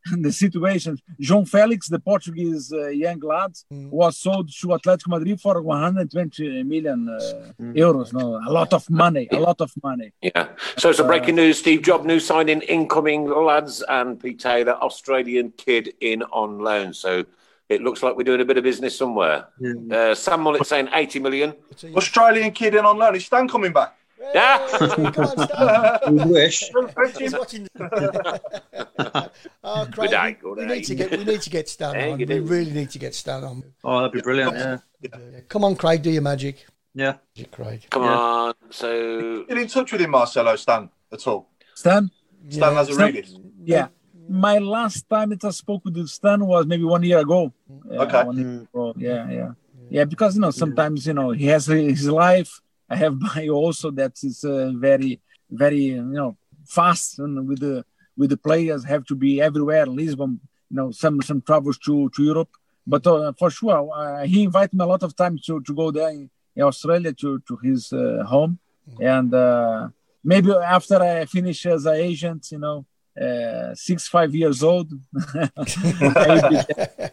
the 0.21 0.33
situation. 0.33 0.99
João 1.21 1.49
Felix, 1.49 1.89
the 1.89 1.99
Portuguese 1.99 2.73
uh, 2.73 2.89
young 2.89 3.21
lad, 3.21 3.53
was 3.71 4.19
sold 4.19 4.51
to 4.61 4.69
Atletico 4.69 5.09
Madrid 5.09 5.41
for 5.41 5.61
120 5.61 6.63
million 6.65 7.09
uh, 7.09 7.19
euros. 7.61 8.13
No, 8.13 8.41
a 8.47 8.51
lot 8.51 8.73
of 8.73 8.89
money, 8.91 9.29
a 9.31 9.39
lot 9.39 9.61
of 9.61 9.73
money. 9.83 10.13
Yeah. 10.21 10.49
So, 10.77 10.91
it's 10.91 10.99
a 10.99 11.05
breaking 11.05 11.37
news 11.37 11.59
Steve 11.59 11.83
Job, 11.83 12.05
new 12.05 12.21
signing 12.21 12.63
incoming 12.63 13.29
lads, 13.29 13.83
and 13.89 14.21
Pete 14.21 14.41
Taylor, 14.41 14.73
Australian 14.75 15.53
kid 15.57 15.95
in 16.01 16.23
on 16.25 16.59
loan. 16.59 16.93
So, 16.95 17.25
it 17.69 17.83
looks 17.83 18.03
like 18.03 18.17
we're 18.17 18.25
doing 18.25 18.41
a 18.41 18.45
bit 18.45 18.59
of 18.59 18.65
business 18.65 18.97
somewhere. 18.97 19.47
Uh, 19.91 20.15
Sam 20.15 20.43
Mullet 20.43 20.67
saying 20.67 20.89
80 20.93 21.21
million. 21.21 21.55
Australian 21.97 22.53
kid 22.53 22.75
in 22.75 22.85
on 22.85 22.99
loan. 22.99 23.17
Is 23.17 23.25
Stan 23.25 23.49
coming 23.49 23.73
back? 23.73 23.97
Yeah. 24.35 24.67
Come 25.13 25.25
on, 25.27 25.39
Stan. 25.49 26.17
We 26.27 26.33
wish. 26.33 26.71
He's 27.19 27.33
watching. 27.33 27.67
oh, 29.65 29.89
Craig, 29.93 30.11
Good 30.11 30.15
eye, 30.15 30.29
we, 30.29 30.35
good 30.35 30.59
we 30.59 30.65
eye. 30.65 30.67
need 30.77 30.85
to 30.85 30.95
get 30.95 31.11
we 31.11 31.25
need 31.25 31.43
to 31.43 31.51
get 31.51 31.69
Stan 31.69 31.95
Hey, 31.95 32.13
on. 32.13 32.19
We 32.19 32.25
do. 32.25 32.43
really 32.43 32.71
need 32.71 32.91
to 32.91 32.99
get 32.99 33.15
Stan 33.15 33.45
on. 33.45 33.63
Oh, 33.85 33.99
that'd 33.99 34.13
be 34.13 34.21
brilliant. 34.21 34.55
Yeah. 34.57 34.79
Yeah. 35.03 35.41
Come 35.49 35.65
on, 35.65 35.77
Craig, 35.77 36.03
do 36.03 36.11
your 36.11 36.23
magic. 36.23 36.67
Yeah. 36.95 37.17
Yeah, 37.35 37.47
Craig. 37.51 37.87
Come 37.91 38.03
Yeah. 38.05 38.17
on. 38.19 38.55
So, 38.71 39.45
Get 39.45 39.59
in 39.59 39.67
touch 39.69 39.93
with 39.93 40.01
him, 40.01 40.11
Marcelo, 40.11 40.55
Stan, 40.57 40.89
at 41.13 41.27
all. 41.27 41.49
Stan, 41.75 42.11
Stan 42.49 42.73
Yeah. 42.75 42.83
Lazaridis. 42.83 43.39
yeah. 43.65 43.89
My 44.29 44.59
last 44.59 45.09
time 45.09 45.31
that 45.31 45.45
I 45.45 45.51
spoke 45.51 45.85
with 45.85 46.07
Stan 46.09 46.47
was 46.47 46.65
maybe 46.67 46.85
one 46.85 47.03
year 47.03 47.19
ago. 47.19 47.53
Okay. 47.91 48.23
one 48.25 48.37
year 48.39 48.63
ago. 48.63 48.95
Yeah, 48.97 49.31
yeah, 49.31 49.51
yeah. 49.91 50.05
Because 50.05 50.37
you 50.37 50.41
know 50.41 50.51
sometimes 50.53 51.07
you 51.07 51.13
know 51.13 51.31
he 51.33 51.47
has 51.47 51.67
his 51.67 52.09
life. 52.09 52.61
I 52.93 52.97
have 52.97 53.19
by 53.29 53.49
also 53.49 53.91
that 54.01 54.15
is 54.23 54.45
uh, 54.45 54.73
very 54.89 55.21
very 55.51 55.85
you 55.99 56.17
know 56.21 56.37
fast 56.67 57.19
and 57.19 57.49
with 57.49 57.61
the 57.61 57.85
with 58.17 58.31
the 58.31 58.37
players 58.37 58.85
have 58.85 59.05
to 59.07 59.15
be 59.15 59.41
everywhere. 59.41 59.87
Lisbon, 59.87 60.41
you 60.71 60.77
know, 60.77 60.91
some 60.91 61.21
some 61.23 61.41
travels 61.41 61.79
to 61.87 62.11
to 62.11 62.23
Europe, 62.23 62.53
but 62.87 63.07
uh, 63.07 63.33
for 63.39 63.51
sure 63.51 63.79
uh, 63.95 64.25
he 64.25 64.45
invited 64.45 64.75
me 64.75 64.85
a 64.85 64.89
lot 64.95 65.03
of 65.03 65.17
times 65.17 65.43
to 65.47 65.61
to 65.63 65.75
go 65.75 65.91
there 65.91 66.11
in, 66.11 66.31
in 66.57 66.63
Australia 66.63 67.13
to 67.13 67.41
to 67.49 67.57
his 67.63 67.93
uh, 67.93 68.25
home, 68.35 68.59
and 69.01 69.33
uh, 69.35 69.89
maybe 70.23 70.51
after 70.53 70.97
I 71.03 71.25
finish 71.25 71.67
as 71.67 71.87
an 71.87 71.97
agent, 71.97 72.43
you 72.53 72.59
know. 72.59 72.85
Uh, 73.21 73.75
six 73.75 74.09
five 74.09 74.35
years 74.35 74.63
old 74.63 74.91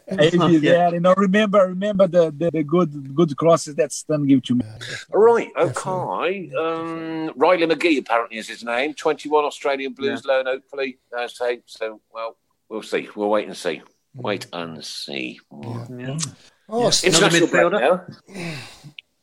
maybe, 0.09 0.37
maybe 0.37 0.57
there 0.59 0.93
you 0.93 1.01
know 1.01 1.13
remember 1.17 1.67
remember 1.67 2.07
the, 2.07 2.31
the, 2.37 2.49
the 2.51 2.63
good 2.63 3.13
good 3.13 3.35
crosses 3.35 3.75
that 3.75 3.91
Stan 3.91 4.25
gave 4.25 4.41
to 4.43 4.55
me 4.55 4.63
Right, 5.11 5.49
okay. 5.57 6.51
Um, 6.57 7.33
Riley 7.35 7.67
McGree 7.67 7.99
apparently 7.99 8.37
is 8.37 8.47
his 8.47 8.63
name. 8.63 8.93
21 8.93 9.43
Australian 9.45 9.93
Blues 9.93 10.23
loan, 10.25 10.45
hopefully. 10.45 10.99
Uh, 11.15 11.27
so, 11.27 11.57
so, 11.65 12.01
well, 12.13 12.37
we'll 12.69 12.81
see. 12.81 13.09
We'll 13.15 13.29
wait 13.29 13.47
and 13.47 13.57
see. 13.57 13.81
Wait 14.15 14.47
and 14.53 14.83
see. 14.83 15.39
Oh, 15.51 15.85
Another 15.89 16.95
International 17.03 17.47
midfielder. 17.49 18.15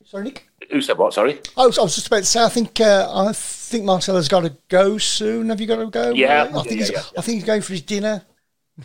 Now. 0.06 0.10
sorry, 0.10 0.24
Nick. 0.24 0.48
Who 0.70 0.80
said 0.80 0.98
what? 0.98 1.14
Sorry. 1.14 1.40
I 1.56 1.66
was, 1.66 1.78
I 1.78 1.82
was 1.82 1.94
just 1.94 2.06
about 2.06 2.18
to 2.18 2.24
say. 2.24 2.42
I 2.42 2.48
think 2.48 2.80
uh, 2.80 3.10
I 3.12 3.32
think 3.32 3.84
Marcelo's 3.84 4.28
got 4.28 4.40
to 4.40 4.56
go 4.68 4.98
soon. 4.98 5.48
Have 5.50 5.60
you 5.60 5.66
got 5.66 5.76
to 5.76 5.86
go? 5.86 6.12
Yeah, 6.12 6.44
I 6.44 6.62
think 6.62 6.66
yeah, 6.66 6.72
he's, 6.72 6.90
yeah, 6.90 7.02
I 7.18 7.20
think 7.22 7.36
he's 7.36 7.44
going 7.44 7.62
for 7.62 7.72
his 7.72 7.82
dinner. 7.82 8.22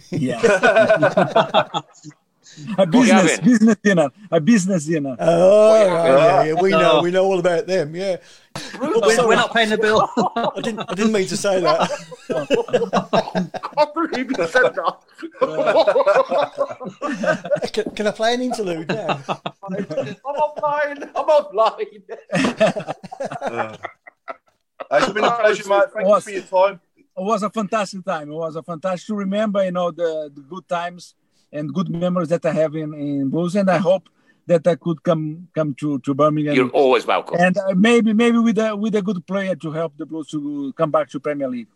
yeah 0.10 0.42
a 2.78 2.86
What 2.86 2.92
business 2.92 3.32
having? 3.32 3.46
business 3.46 3.76
dinner 3.84 4.10
a 4.32 4.40
business 4.42 4.86
dinner 4.86 5.16
Oh, 5.20 5.76
yeah. 5.86 5.94
right, 5.94 6.08
yeah, 6.08 6.44
yeah, 6.54 6.62
we 6.62 6.70
know, 6.72 7.02
we 7.02 7.12
know 7.12 7.24
all 7.26 7.40
about 7.40 7.66
them. 7.68 7.96
Yeah, 7.96 8.18
We're, 8.80 9.00
we're 9.00 9.36
not 9.36 9.54
paying 9.54 9.70
the 9.70 9.78
bill. 9.78 10.08
I 10.36 10.50
didn't, 10.62 10.80
I 10.90 10.94
didn't 10.94 11.12
mean 11.14 11.28
to 11.28 11.38
say 11.38 11.62
that. 11.62 11.90
I 13.78 13.86
believe 13.94 14.30
you 14.32 14.48
said 14.48 14.74
that. 14.76 14.98
can, 17.74 17.84
can 17.96 18.08
I 18.08 18.12
play 18.12 18.34
an 18.34 18.42
interlude 18.42 18.88
now? 18.90 19.22
I'm 19.28 19.86
offline. 20.26 21.10
I'm 21.16 21.28
offline. 21.28 22.04
Uh, 24.90 24.98
it's 25.00 25.14
been 25.14 25.24
a 25.24 25.32
pleasure, 25.32 25.70
mate. 25.70 25.84
Thank 25.94 26.06
you 26.06 26.12
Was- 26.12 26.24
for 26.24 26.32
your 26.32 26.42
time. 26.42 26.82
it 26.98 27.24
was 27.24 27.44
a 27.44 27.50
fantastic 27.50 28.04
time. 28.04 28.30
It 28.32 28.36
was 28.36 28.56
a 28.56 28.64
fantastic 28.64 29.08
to 29.08 29.16
remember, 29.16 29.64
you 29.64 29.72
know, 29.72 29.92
the, 29.92 30.32
the 30.34 30.42
good 30.42 30.68
times 30.68 31.16
and 31.52 31.74
good 31.74 31.90
memories 31.90 32.30
that 32.30 32.46
I 32.46 32.54
have 32.54 32.76
in, 32.76 32.94
in 32.94 33.30
Blues. 33.30 33.56
And 33.56 33.70
I 33.70 33.78
hope 33.78 34.10
that 34.48 34.66
I 34.68 34.76
could 34.76 35.04
come 35.04 35.48
come 35.54 35.74
to, 35.76 36.00
to 36.00 36.14
Birmingham 36.14 36.56
You're 36.56 36.70
always 36.70 37.06
welcome. 37.06 37.38
and 37.40 37.58
uh, 37.58 37.74
maybe 37.76 38.14
maybe 38.14 38.40
with 38.40 38.58
a 38.58 38.76
with 38.76 38.96
a 38.96 39.02
good 39.02 39.26
player 39.28 39.56
to 39.56 39.72
help 39.72 39.98
the 39.98 40.06
Blues 40.06 40.30
to 40.30 40.74
come 40.74 40.92
back 40.92 41.10
to 41.10 41.20
Premier 41.20 41.48
League. 41.48 41.68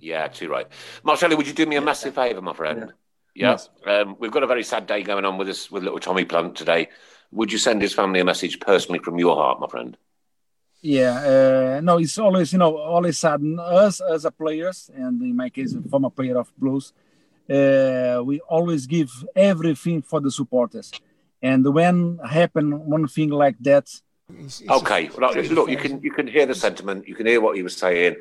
Yeah, 0.00 0.28
too 0.28 0.48
right. 0.48 0.68
Marcelo, 1.02 1.36
would 1.36 1.46
you 1.46 1.52
do 1.52 1.66
me 1.66 1.76
a 1.76 1.80
massive 1.80 2.14
favour, 2.14 2.40
my 2.40 2.52
friend? 2.52 2.92
Yeah. 3.34 3.56
Um, 3.86 4.16
we've 4.18 4.30
got 4.30 4.42
a 4.42 4.46
very 4.46 4.62
sad 4.62 4.86
day 4.86 5.02
going 5.02 5.24
on 5.24 5.38
with 5.38 5.48
us 5.48 5.70
with 5.70 5.82
little 5.82 5.98
Tommy 5.98 6.24
Plant 6.24 6.54
today. 6.54 6.88
Would 7.32 7.50
you 7.50 7.58
send 7.58 7.82
his 7.82 7.94
family 7.94 8.20
a 8.20 8.24
message 8.24 8.60
personally 8.60 9.00
from 9.00 9.18
your 9.18 9.34
heart, 9.34 9.58
my 9.58 9.66
friend? 9.66 9.96
Yeah, 10.82 11.76
uh, 11.76 11.80
no, 11.80 11.98
it's 11.98 12.18
always 12.18 12.52
you 12.52 12.58
know 12.58 12.76
always 12.76 13.18
sadden 13.18 13.58
us 13.58 14.00
as 14.00 14.24
a 14.24 14.30
players, 14.30 14.90
and 14.94 15.20
in 15.22 15.36
my 15.36 15.48
case, 15.48 15.74
a 15.74 15.80
former 15.82 16.10
player 16.10 16.38
of 16.38 16.52
Blues. 16.58 16.92
Uh, 17.50 18.22
we 18.24 18.40
always 18.48 18.86
give 18.86 19.10
everything 19.34 20.02
for 20.02 20.20
the 20.20 20.30
supporters, 20.30 20.90
and 21.42 21.66
when 21.74 22.18
happen 22.28 22.86
one 22.86 23.06
thing 23.08 23.30
like 23.30 23.56
that, 23.60 23.88
It's- 24.30 24.60
it's 24.60 24.70
Okay. 24.70 25.10
Well, 25.18 25.32
look, 25.34 25.68
you 25.68 25.76
can 25.76 26.00
you 26.02 26.10
can 26.12 26.26
hear 26.26 26.46
the 26.46 26.54
sentiment. 26.54 27.06
You 27.08 27.14
can 27.14 27.26
hear 27.26 27.40
what 27.40 27.56
he 27.56 27.62
was 27.62 27.76
saying. 27.76 28.16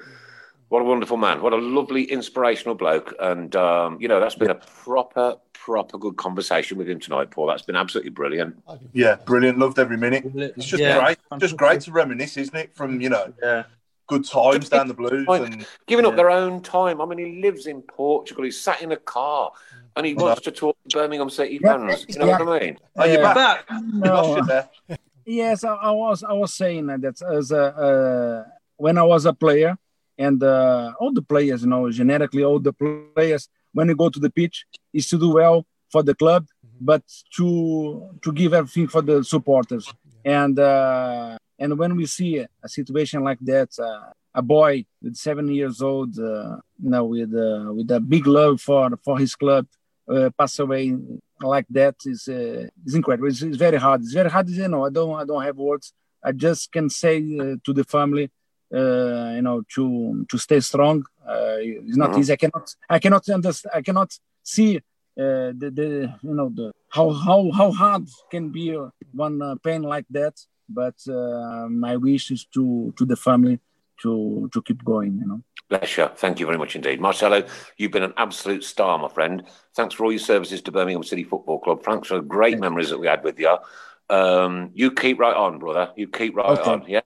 What 0.69 0.82
a 0.82 0.86
wonderful 0.86 1.17
man. 1.17 1.41
What 1.41 1.53
a 1.53 1.57
lovely, 1.57 2.03
inspirational 2.03 2.76
bloke. 2.76 3.13
And 3.19 3.55
um, 3.55 3.97
you 4.01 4.07
know, 4.07 4.19
that's 4.19 4.36
been 4.36 4.49
a 4.49 4.55
proper, 4.55 5.36
proper 5.53 5.97
good 5.97 6.17
conversation 6.17 6.78
with 6.78 6.89
him 6.89 6.99
tonight, 6.99 7.30
Paul. 7.32 7.47
That's 7.47 7.61
been 7.61 7.76
absolutely 7.76 8.11
brilliant. 8.11 8.55
Yeah, 8.93 9.15
brilliant. 9.26 9.57
Loved 9.59 9.80
every 9.80 9.97
minute. 9.97 10.24
It's 10.36 10.65
just 10.65 10.82
Yeah, 10.82 10.99
great. 10.99 11.17
Just 11.39 11.55
great 11.57 11.82
to 11.82 11.91
reminisce, 11.91 12.36
isn't 12.38 12.55
it? 12.55 12.74
From 12.76 12.99
you 12.99 13.09
know 13.09 13.34
Yeah. 13.41 13.63
Good 14.12 14.26
times 14.28 14.68
down 14.68 14.88
the 14.89 14.93
blues 14.93 15.26
Like, 15.28 15.43
and 15.43 15.66
giving 15.88 16.05
up 16.05 16.12
yeah. 16.14 16.18
their 16.18 16.30
own 16.30 16.62
time. 16.62 16.99
I 17.01 17.05
mean, 17.05 17.20
he 17.26 17.41
lives 17.41 17.66
in 17.66 17.82
Portugal. 17.82 18.43
He's 18.43 18.59
sat 18.59 18.82
in 18.82 18.91
a 18.91 18.97
car, 18.97 19.51
and 19.95 20.05
he 20.05 20.14
wants 20.14 20.41
to 20.41 20.51
talk 20.51 20.76
to 20.89 20.97
Birmingham 20.97 21.30
City 21.30 21.59
Yeah, 21.62 21.78
fans. 21.78 22.05
You 22.09 22.20
know 22.20 22.28
what 22.28 22.41
I 22.41 22.59
mean? 22.59 22.78
Oh, 22.97 23.05
you're 23.05 23.26
Uh, 23.26 23.34
back. 23.34 23.68
Back. 23.68 23.82
No, 24.05 24.36
you 24.36 24.45
there. 24.45 24.70
Yes, 25.26 25.64
I, 25.64 25.74
I 25.89 25.91
was. 25.91 26.24
I 26.24 26.34
was 26.34 26.53
saying 26.53 26.88
that 26.88 27.22
as 27.22 27.51
a 27.51 27.64
uh, 27.88 28.39
when 28.78 28.97
I 28.97 29.03
was 29.03 29.26
a 29.26 29.34
player, 29.34 29.78
and 30.18 30.43
uh, 30.43 30.93
all 30.99 31.14
the 31.14 31.22
players, 31.22 31.62
you 31.64 31.70
know, 31.70 31.89
generically 31.91 32.43
all 32.43 32.59
the 32.59 32.74
players, 33.16 33.47
when 33.72 33.88
you 33.88 33.95
go 33.95 34.09
to 34.09 34.20
the 34.20 34.30
pitch, 34.30 34.66
is 34.91 35.07
to 35.09 35.18
do 35.18 35.30
well 35.41 35.66
for 35.93 36.03
the 36.03 36.16
club, 36.16 36.47
but 36.82 37.03
to 37.38 38.09
to 38.24 38.30
give 38.34 38.53
everything 38.53 38.88
for 38.88 39.01
the 39.01 39.24
supporters. 39.24 39.86
And 40.26 40.59
uh, 40.59 41.38
and 41.62 41.78
when 41.80 41.95
we 41.99 42.05
see 42.18 42.34
a 42.39 42.70
situation 42.78 43.20
like 43.30 43.39
that, 43.53 43.70
uh, 43.80 44.12
a 44.34 44.41
boy 44.41 44.74
with 45.03 45.16
seven 45.28 45.47
years 45.59 45.82
old, 45.82 46.14
uh, 46.20 46.57
you 46.84 46.89
know, 46.93 47.05
with 47.14 47.34
uh, 47.47 47.72
with 47.78 47.89
a 47.91 47.99
big 48.14 48.26
love 48.39 48.57
for 48.68 48.86
for 49.05 49.16
his 49.24 49.34
club, 49.41 49.66
uh, 50.14 50.30
pass 50.39 50.59
away 50.59 50.84
like 51.53 51.68
that 51.80 51.95
is 52.05 52.22
uh, 52.28 52.68
is 52.88 52.95
incredible. 52.99 53.28
It's, 53.30 53.41
it's 53.41 53.57
very 53.68 53.78
hard. 53.86 54.01
It's 54.03 54.14
very 54.22 54.30
hard. 54.36 54.49
You 54.49 54.68
know, 54.74 54.86
I 54.86 54.89
don't 54.97 55.14
I 55.22 55.26
don't 55.26 55.43
have 55.43 55.57
words. 55.57 55.93
I 56.24 56.32
just 56.34 56.72
can 56.76 56.88
say 56.89 57.16
uh, 57.43 57.55
to 57.66 57.72
the 57.80 57.84
family, 57.95 58.26
uh, 58.80 59.32
you 59.38 59.41
know, 59.41 59.64
to 59.76 60.26
to 60.30 60.38
stay 60.38 60.59
strong. 60.59 61.03
Uh, 61.28 61.57
it's 61.88 61.97
not 61.97 62.12
Mhm. 62.12 62.20
easy. 62.20 62.34
I 62.34 62.38
cannot 62.43 62.66
I 62.89 62.99
cannot 62.99 63.28
understand. 63.30 63.72
I 63.76 63.82
cannot 63.82 64.12
see 64.43 64.78
uh, 64.78 65.51
the 65.62 65.70
the 65.80 65.88
you 66.24 66.34
know 66.39 66.49
the 66.59 66.72
how 66.89 67.07
how 67.12 67.51
how 67.59 67.72
hard 67.72 68.05
can 68.32 68.49
be 68.51 68.66
one 69.14 69.41
uh, 69.41 69.55
pain 69.64 69.82
like 69.84 70.05
that. 70.12 70.36
But 70.74 70.95
uh, 71.07 71.67
my 71.69 71.95
wish 71.97 72.32
is 72.32 72.45
to 72.53 72.93
to 72.97 73.05
the 73.05 73.15
family 73.15 73.59
to 74.01 74.49
to 74.53 74.61
keep 74.61 74.84
going. 74.84 75.19
You 75.22 75.28
know. 75.28 75.41
Bless 75.69 75.97
you. 75.97 76.07
Thank 76.15 76.39
you 76.39 76.45
very 76.45 76.57
much 76.57 76.76
indeed. 76.76 76.99
Marcelo, 76.99 77.45
you've 77.78 77.91
been 77.91 78.03
an 78.03 78.13
absolute 78.17 78.63
star, 78.63 78.97
my 78.97 79.07
friend. 79.07 79.43
Thanks 79.74 79.95
for 79.95 80.03
all 80.03 80.11
your 80.11 80.19
services 80.19 80.61
to 80.63 80.72
Birmingham 80.72 81.03
City 81.03 81.24
Football 81.24 81.59
Club. 81.59 81.84
Thanks 81.84 82.09
for 82.09 82.15
the 82.15 82.22
great 82.22 82.59
memories 82.59 82.89
that 82.89 82.97
we 82.99 83.07
had 83.07 83.24
with 83.24 83.39
you. 83.39 83.57
Um, 84.09 84.72
you 84.74 84.91
keep 84.91 85.17
right 85.19 85.36
on, 85.36 85.59
brother. 85.59 85.91
You 85.95 86.09
keep 86.09 86.36
right 86.36 86.59
Okay. 86.59 86.69
on. 86.69 86.84
Yeah, 86.88 87.01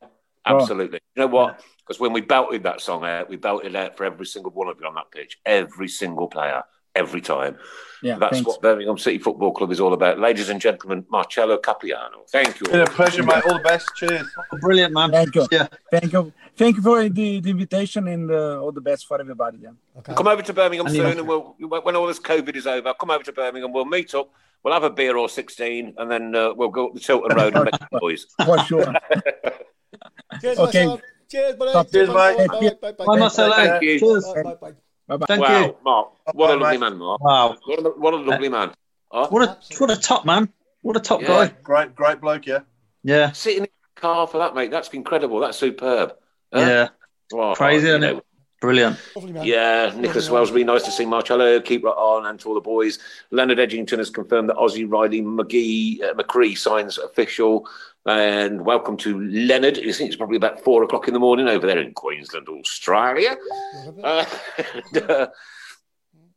absolutely. 0.48 1.00
You 1.16 1.22
know 1.22 1.28
what? 1.28 1.62
Because 1.78 2.00
when 2.00 2.14
we 2.14 2.22
belted 2.22 2.64
that 2.64 2.82
song 2.82 3.04
out, 3.04 3.30
we 3.30 3.36
belted 3.36 3.76
it 3.76 3.76
out 3.76 3.96
for 3.96 4.06
every 4.06 4.26
single 4.26 4.52
one 4.52 4.68
of 4.68 4.78
you 4.82 4.88
on 4.88 4.96
that 4.96 5.12
pitch, 5.12 5.38
every 5.46 5.88
single 5.88 6.28
player, 6.28 6.64
every 6.96 7.22
time. 7.22 7.58
Yeah. 8.06 8.20
That's 8.20 8.34
thanks. 8.34 8.48
what 8.48 8.62
Birmingham 8.62 9.00
City 9.00 9.18
Football 9.18 9.52
Club 9.52 9.72
is 9.72 9.80
all 9.80 9.92
about. 9.94 10.20
Ladies 10.20 10.50
and 10.50 10.62
gentlemen, 10.62 11.04
Marcelo 11.10 11.58
Cipriano. 11.58 12.20
Thank 12.30 12.60
you. 12.60 12.68
Been 12.68 12.82
a 12.82 12.86
pleasure, 12.86 13.24
mate. 13.24 13.44
All 13.48 13.58
the 13.58 13.64
best. 13.64 13.90
Cheers. 13.96 14.28
Brilliant, 14.62 14.94
man. 14.94 15.10
Thank 15.12 15.34
you. 15.34 15.48
Yeah. 15.52 15.68
Thank 15.90 16.14
you. 16.14 16.32
Thank 16.56 16.76
you 16.78 16.84
for 16.84 17.10
the, 17.10 17.40
the 17.40 17.50
invitation 17.50 18.08
and 18.08 18.30
uh, 18.30 18.62
all 18.62 18.72
the 18.72 18.80
best 18.80 19.08
for 19.08 19.20
everybody. 19.20 19.58
Then. 19.58 19.76
Come 20.16 20.28
over 20.28 20.44
to 20.44 20.54
Birmingham 20.54 20.86
And 20.86 20.96
soon, 20.96 21.04
know- 21.04 21.20
and 21.20 21.28
we'll 21.28 21.56
when 21.82 21.96
all 21.96 22.06
this 22.06 22.20
COVID 22.20 22.56
is 22.56 22.68
over, 22.68 22.94
come 22.94 23.10
over 23.10 23.24
to 23.24 23.34
Birmingham. 23.34 23.74
We'll 23.74 23.86
meet 23.86 24.14
up. 24.14 24.30
We'll 24.64 24.74
have 24.76 24.84
a 24.84 24.92
beer 24.92 25.18
or 25.18 25.28
sixteen, 25.28 25.96
and 25.98 26.10
then 26.10 26.36
uh, 26.36 26.54
we'll 26.54 26.70
go 26.70 26.88
up 26.88 26.94
the 26.94 27.00
Tilton 27.00 27.36
Road 27.36 27.56
and 27.56 27.66
make 27.66 27.80
the 27.80 27.88
boys. 28.00 28.28
For 28.46 28.60
sure. 28.66 28.94
Cheers, 30.42 30.60
Okay. 30.60 30.86
Marcelo. 30.86 31.02
Cheers, 31.32 31.56
buddy. 31.56 31.72
Stop. 31.72 31.92
Cheers, 31.92 32.10
Bye, 32.10 32.36
mate. 32.38 32.48
bye, 32.48 32.60
bye, 32.60 32.70
bye, 32.82 32.92
Bye, 32.92 33.06
bye. 33.06 33.18
Marcelo. 33.20 33.56
Thank 33.56 33.84
you. 33.84 34.00
Cheers. 34.00 34.26
Bye, 34.44 34.56
bye, 34.62 34.72
bye. 35.08 35.18
Bye 35.18 35.18
bye. 35.18 35.26
Thank 35.28 35.42
wow, 35.42 35.66
you. 35.66 35.78
Mark, 35.84 36.12
what 36.34 36.52
a 36.52 36.54
Bye, 36.60 36.64
lovely 36.64 36.78
man, 36.78 36.98
Mark. 36.98 37.22
Wow. 37.22 37.58
What 37.66 37.80
a, 37.80 37.90
what 37.90 38.14
a 38.14 38.18
lovely 38.18 38.50
man. 38.50 38.72
Huh? 39.12 39.28
What 39.30 39.44
a 39.44 39.58
what 39.78 39.92
a 39.92 39.96
top 39.96 40.26
man. 40.26 40.50
What 40.82 40.98
a 40.98 41.00
top 41.00 41.22
Yeah. 41.22 41.28
guy. 41.28 41.54
Great, 41.64 41.96
great 41.96 42.22
bloke. 42.22 42.46
Yeah. 42.46 42.60
Yeah. 43.04 43.32
Sitting 43.32 43.64
in 43.64 43.70
the 43.96 44.02
car 44.02 44.28
for 44.28 44.40
that, 44.40 44.56
mate. 44.56 44.72
That's 44.72 44.90
incredible. 44.90 45.40
That's 45.40 45.58
superb. 45.58 46.14
Huh? 46.54 46.60
Yeah. 46.60 46.90
Wow. 47.32 47.54
Crazy, 47.56 47.88
you 47.88 47.96
isn't 47.96 48.02
know, 48.02 48.18
it? 48.18 48.26
Brilliant. 48.62 48.98
Yeah, 49.44 49.94
Nicholas 49.96 50.30
Wellsby, 50.30 50.66
nice 50.66 50.84
to 50.84 50.92
see 50.92 51.06
Marcelo. 51.06 51.60
Keep 51.60 51.84
right 51.84 51.92
on, 51.92 52.26
and 52.26 52.40
to 52.40 52.48
all 52.48 52.56
the 52.56 52.62
boys. 52.62 52.98
Leonard 53.30 53.60
Edgington 53.60 54.00
has 54.00 54.10
confirmed 54.10 54.50
that 54.50 54.56
Aussie 54.56 54.90
Riley 54.90 55.22
McGee 55.22 56.02
uh, 56.02 56.14
McGree 56.16 56.58
signs 56.58 56.98
official. 56.98 57.68
And 58.08 58.64
welcome 58.64 58.98
to 58.98 59.20
Leonard. 59.20 59.80
I 59.80 59.92
think 59.92 60.10
it's 60.10 60.16
probably 60.16 60.38
about 60.38 60.62
four 60.62 60.84
o'clock 60.84 61.08
in 61.08 61.16
the 61.16 61.20
morning 61.20 61.48
over 61.48 61.66
there 61.66 61.80
in 61.80 61.92
Queensland, 61.94 62.48
Australia. 62.48 63.36
Uh, 64.04 64.24
and, 64.76 65.10
uh, 65.10 65.28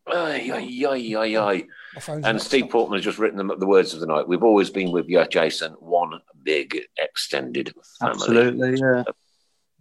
ay, 0.07 0.51
ay, 0.51 0.87
ay, 0.87 1.15
ay, 1.15 1.37
ay. 1.37 1.65
My 1.95 2.01
phone's 2.01 2.25
And 2.25 2.41
Steve. 2.41 2.71
Portman 2.71 2.97
has 2.97 3.05
just 3.05 3.19
written 3.19 3.37
them 3.37 3.51
up 3.51 3.59
the 3.59 3.67
words 3.67 3.93
of 3.93 4.01
the 4.01 4.07
night. 4.07 4.27
We've 4.27 4.43
always 4.43 4.71
been 4.71 4.93
with 4.93 5.11
you, 5.11 5.27
Jason. 5.27 5.73
One 5.73 6.21
big 6.43 6.79
extended 6.97 7.75
family. 7.99 8.15
Absolutely. 8.15 8.81
Yeah. 8.81 9.05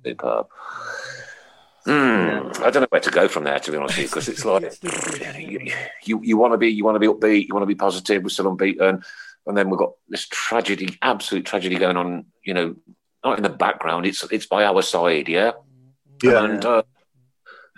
Superb. 0.03 0.47
Hmm, 1.85 2.51
I 2.65 2.69
don't 2.69 2.81
know 2.81 2.88
where 2.89 2.99
to 2.99 3.11
go 3.11 3.29
from 3.29 3.45
there, 3.45 3.59
to 3.59 3.71
be 3.71 3.77
honest 3.77 3.95
with 3.95 4.03
you, 4.03 4.09
because 4.09 4.27
it's 4.27 4.43
like 4.45 4.77
you, 5.39 5.71
you, 6.03 6.21
you 6.21 6.35
want 6.35 6.51
to 6.53 6.57
be 6.57 6.67
you 6.67 6.83
want 6.83 6.95
to 6.95 6.99
be 6.99 7.07
upbeat, 7.07 7.47
you 7.47 7.53
want 7.53 7.63
to 7.63 7.67
be 7.67 7.75
positive. 7.75 8.23
We're 8.23 8.29
still 8.29 8.49
unbeaten, 8.49 9.05
and 9.47 9.57
then 9.57 9.69
we've 9.69 9.79
got 9.79 9.93
this 10.09 10.27
tragedy, 10.27 10.97
absolute 11.01 11.45
tragedy 11.45 11.75
going 11.75 11.97
on. 11.97 12.25
You 12.43 12.53
know, 12.53 12.75
not 13.23 13.37
in 13.37 13.43
the 13.43 13.49
background. 13.49 14.05
It's 14.05 14.23
it's 14.31 14.45
by 14.45 14.63
our 14.65 14.81
side, 14.81 15.27
yeah. 15.27 15.51
Yeah. 16.23 16.43
And 16.43 16.65
uh, 16.65 16.83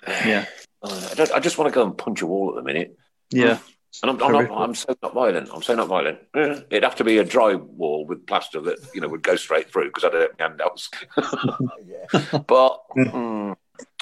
Yeah. 0.07 0.45
I, 0.83 1.13
don't, 1.15 1.31
I 1.33 1.39
just 1.39 1.57
want 1.57 1.71
to 1.71 1.75
go 1.75 1.83
and 1.83 1.97
punch 1.97 2.21
a 2.21 2.25
wall 2.25 2.49
at 2.49 2.55
the 2.55 2.63
minute. 2.63 2.97
Yeah. 3.31 3.59
And 4.01 4.11
I'm, 4.11 4.23
I'm, 4.23 4.31
not, 4.31 4.51
I'm 4.51 4.75
so 4.75 4.95
not 5.01 5.13
violent. 5.13 5.49
I'm 5.53 5.61
so 5.61 5.75
not 5.75 5.87
violent. 5.87 6.19
Eh, 6.35 6.61
It'd 6.69 6.83
have 6.83 6.95
to 6.97 7.03
be 7.03 7.17
a 7.17 7.23
dry 7.25 7.55
wall 7.55 8.05
with 8.05 8.25
plaster 8.27 8.61
that 8.61 8.77
you 8.93 9.01
know 9.01 9.07
would 9.09 9.23
go 9.23 9.35
straight 9.35 9.71
through 9.71 9.87
because 9.87 10.03
I 10.05 10.09
don't 10.09 10.21
have 10.21 10.39
handouts. 10.39 10.89
but 12.47 12.79
mm, 12.95 13.48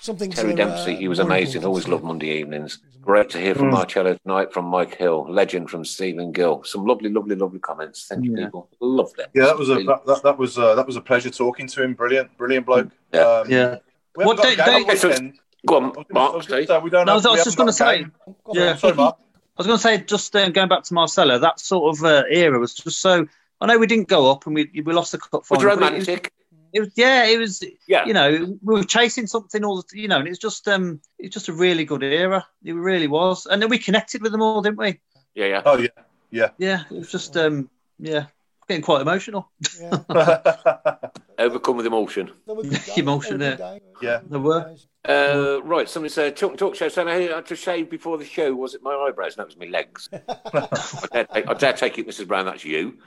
Something 0.07 0.31
Terry 0.31 0.55
to, 0.55 0.63
uh, 0.63 0.67
Dempsey, 0.67 0.95
he 0.95 1.09
was 1.09 1.19
amazing. 1.19 1.65
Always 1.65 1.85
loved 1.89 2.05
Monday 2.05 2.29
evenings. 2.39 2.79
Great 3.01 3.29
to 3.31 3.39
hear 3.39 3.53
from 3.53 3.67
Mm. 3.67 3.71
Marcelo 3.73 4.13
tonight, 4.23 4.53
from 4.53 4.63
Mike 4.63 4.95
Hill, 4.95 5.25
legend 5.29 5.69
from 5.69 5.83
Stephen 5.83 6.31
Gill. 6.31 6.63
Some 6.63 6.85
lovely, 6.85 7.09
lovely, 7.09 7.35
lovely 7.35 7.59
comments. 7.59 8.05
Thank 8.07 8.23
you, 8.23 8.33
Yeah. 8.37 8.45
people. 8.45 8.69
Lovely. 8.79 9.25
Yeah, 9.35 9.47
that 9.47 9.57
was 9.57 9.69
a 9.69 9.75
that, 9.83 10.05
that, 10.05 10.23
that 10.23 10.37
was 10.37 10.57
uh, 10.57 10.75
that 10.75 10.87
was 10.87 10.95
a 10.95 11.01
pleasure 11.01 11.29
talking 11.29 11.67
to 11.67 11.83
him. 11.83 11.93
Brilliant, 11.93 12.37
brilliant 12.37 12.65
bloke. 12.65 12.87
Yeah. 13.13 13.19
Um, 13.19 13.51
Yeah. 13.51 13.75
We 14.15 14.23
What 14.23 14.39
haven't 14.39 14.57
got 14.57 14.67
a 14.69 14.71
day- 14.71 14.85
day- 14.85 14.95
the 14.97 15.07
weekend. 15.09 15.33
Go 15.67 15.75
on, 15.75 15.83
I 15.83 15.89
was 15.89 16.05
I 16.15 16.37
was 16.37 16.47
gonna 16.47 16.65
say, 16.67 16.79
we 16.79 16.89
don't 16.89 17.05
No, 17.05 17.11
I 17.11 17.15
have- 17.15 17.17
was, 17.17 17.25
I 17.25 17.31
was 17.31 17.43
just 17.43 17.57
going 17.57 17.67
to 17.67 17.73
say, 17.73 18.05
yeah, 18.53 18.75
Sorry, 18.77 18.93
Mark. 18.93 19.17
I 19.19 19.61
was 19.61 19.67
going 19.67 19.77
to 19.77 19.83
say, 19.83 19.97
just 20.05 20.33
um, 20.37 20.53
going 20.53 20.69
back 20.69 20.83
to 20.83 20.93
Marcella, 20.93 21.37
that 21.39 21.59
sort 21.59 21.93
of 21.97 22.05
uh, 22.05 22.23
era 22.29 22.57
was 22.59 22.73
just 22.73 23.01
so. 23.01 23.27
I 23.59 23.65
know 23.65 23.77
we 23.77 23.87
didn't 23.87 24.07
go 24.07 24.31
up 24.31 24.45
and 24.45 24.55
we 24.55 24.71
we 24.85 24.93
lost 24.93 25.11
the 25.11 25.17
cup 25.17 25.33
Was 25.33 25.47
final. 25.49 25.75
but 25.75 25.91
it 25.93 25.97
was- 25.97 26.07
romantic. 26.07 26.31
It 26.77 26.81
was, 26.81 26.91
yeah, 26.95 27.25
it 27.25 27.39
was. 27.39 27.63
Yeah. 27.87 28.05
You 28.05 28.13
know, 28.13 28.55
we 28.61 28.75
were 28.75 28.83
chasing 28.83 29.25
something 29.25 29.65
all 29.65 29.77
the, 29.81 29.99
you 29.99 30.07
know, 30.07 30.19
and 30.19 30.27
it's 30.27 30.37
just, 30.37 30.67
um, 30.67 31.01
it's 31.17 31.33
just 31.33 31.47
a 31.47 31.53
really 31.53 31.85
good 31.85 32.03
era. 32.03 32.45
It 32.63 32.73
really 32.73 33.07
was, 33.07 33.47
and 33.47 33.59
then 33.59 33.69
we 33.69 33.79
connected 33.79 34.21
with 34.21 34.31
them 34.31 34.43
all, 34.43 34.61
didn't 34.61 34.77
we? 34.77 34.99
Yeah, 35.33 35.45
yeah. 35.47 35.61
Oh 35.65 35.77
yeah, 35.77 35.87
Yeah, 36.29 36.49
Yeah, 36.59 36.83
it 36.91 36.97
was 36.99 37.11
just, 37.11 37.35
um, 37.35 37.67
yeah, 37.97 38.25
getting 38.67 38.83
quite 38.83 39.01
emotional. 39.01 39.49
Yeah. 39.81 39.97
Overcome 41.39 41.77
with 41.77 41.87
emotion. 41.87 42.31
That 42.45 42.53
was 42.53 42.67
a 42.67 42.69
good 42.69 42.85
game. 42.85 42.99
Emotion 42.99 43.39
That 43.39 43.57
there. 43.57 43.79
Yeah. 43.99 44.19
There 44.29 44.39
were. 44.39 44.75
Uh, 45.03 45.59
right, 45.63 45.89
somebody 45.89 46.13
said 46.13 46.37
talk, 46.37 46.57
talk 46.57 46.75
show 46.75 46.89
So 46.89 47.07
I 47.07 47.21
had 47.21 47.47
to 47.47 47.55
shave 47.55 47.89
before 47.89 48.19
the 48.19 48.25
show. 48.25 48.53
Was 48.53 48.75
it 48.75 48.83
my 48.83 48.93
eyebrows? 48.93 49.35
No, 49.35 49.43
it 49.43 49.47
was 49.47 49.57
my 49.57 49.65
legs. 49.65 50.09
I, 50.13 51.07
dare 51.11 51.25
take, 51.25 51.47
I 51.47 51.53
dare 51.55 51.73
take 51.73 51.97
it, 51.97 52.07
Mrs. 52.07 52.27
Brown. 52.27 52.45
That's 52.45 52.63
you. 52.63 52.99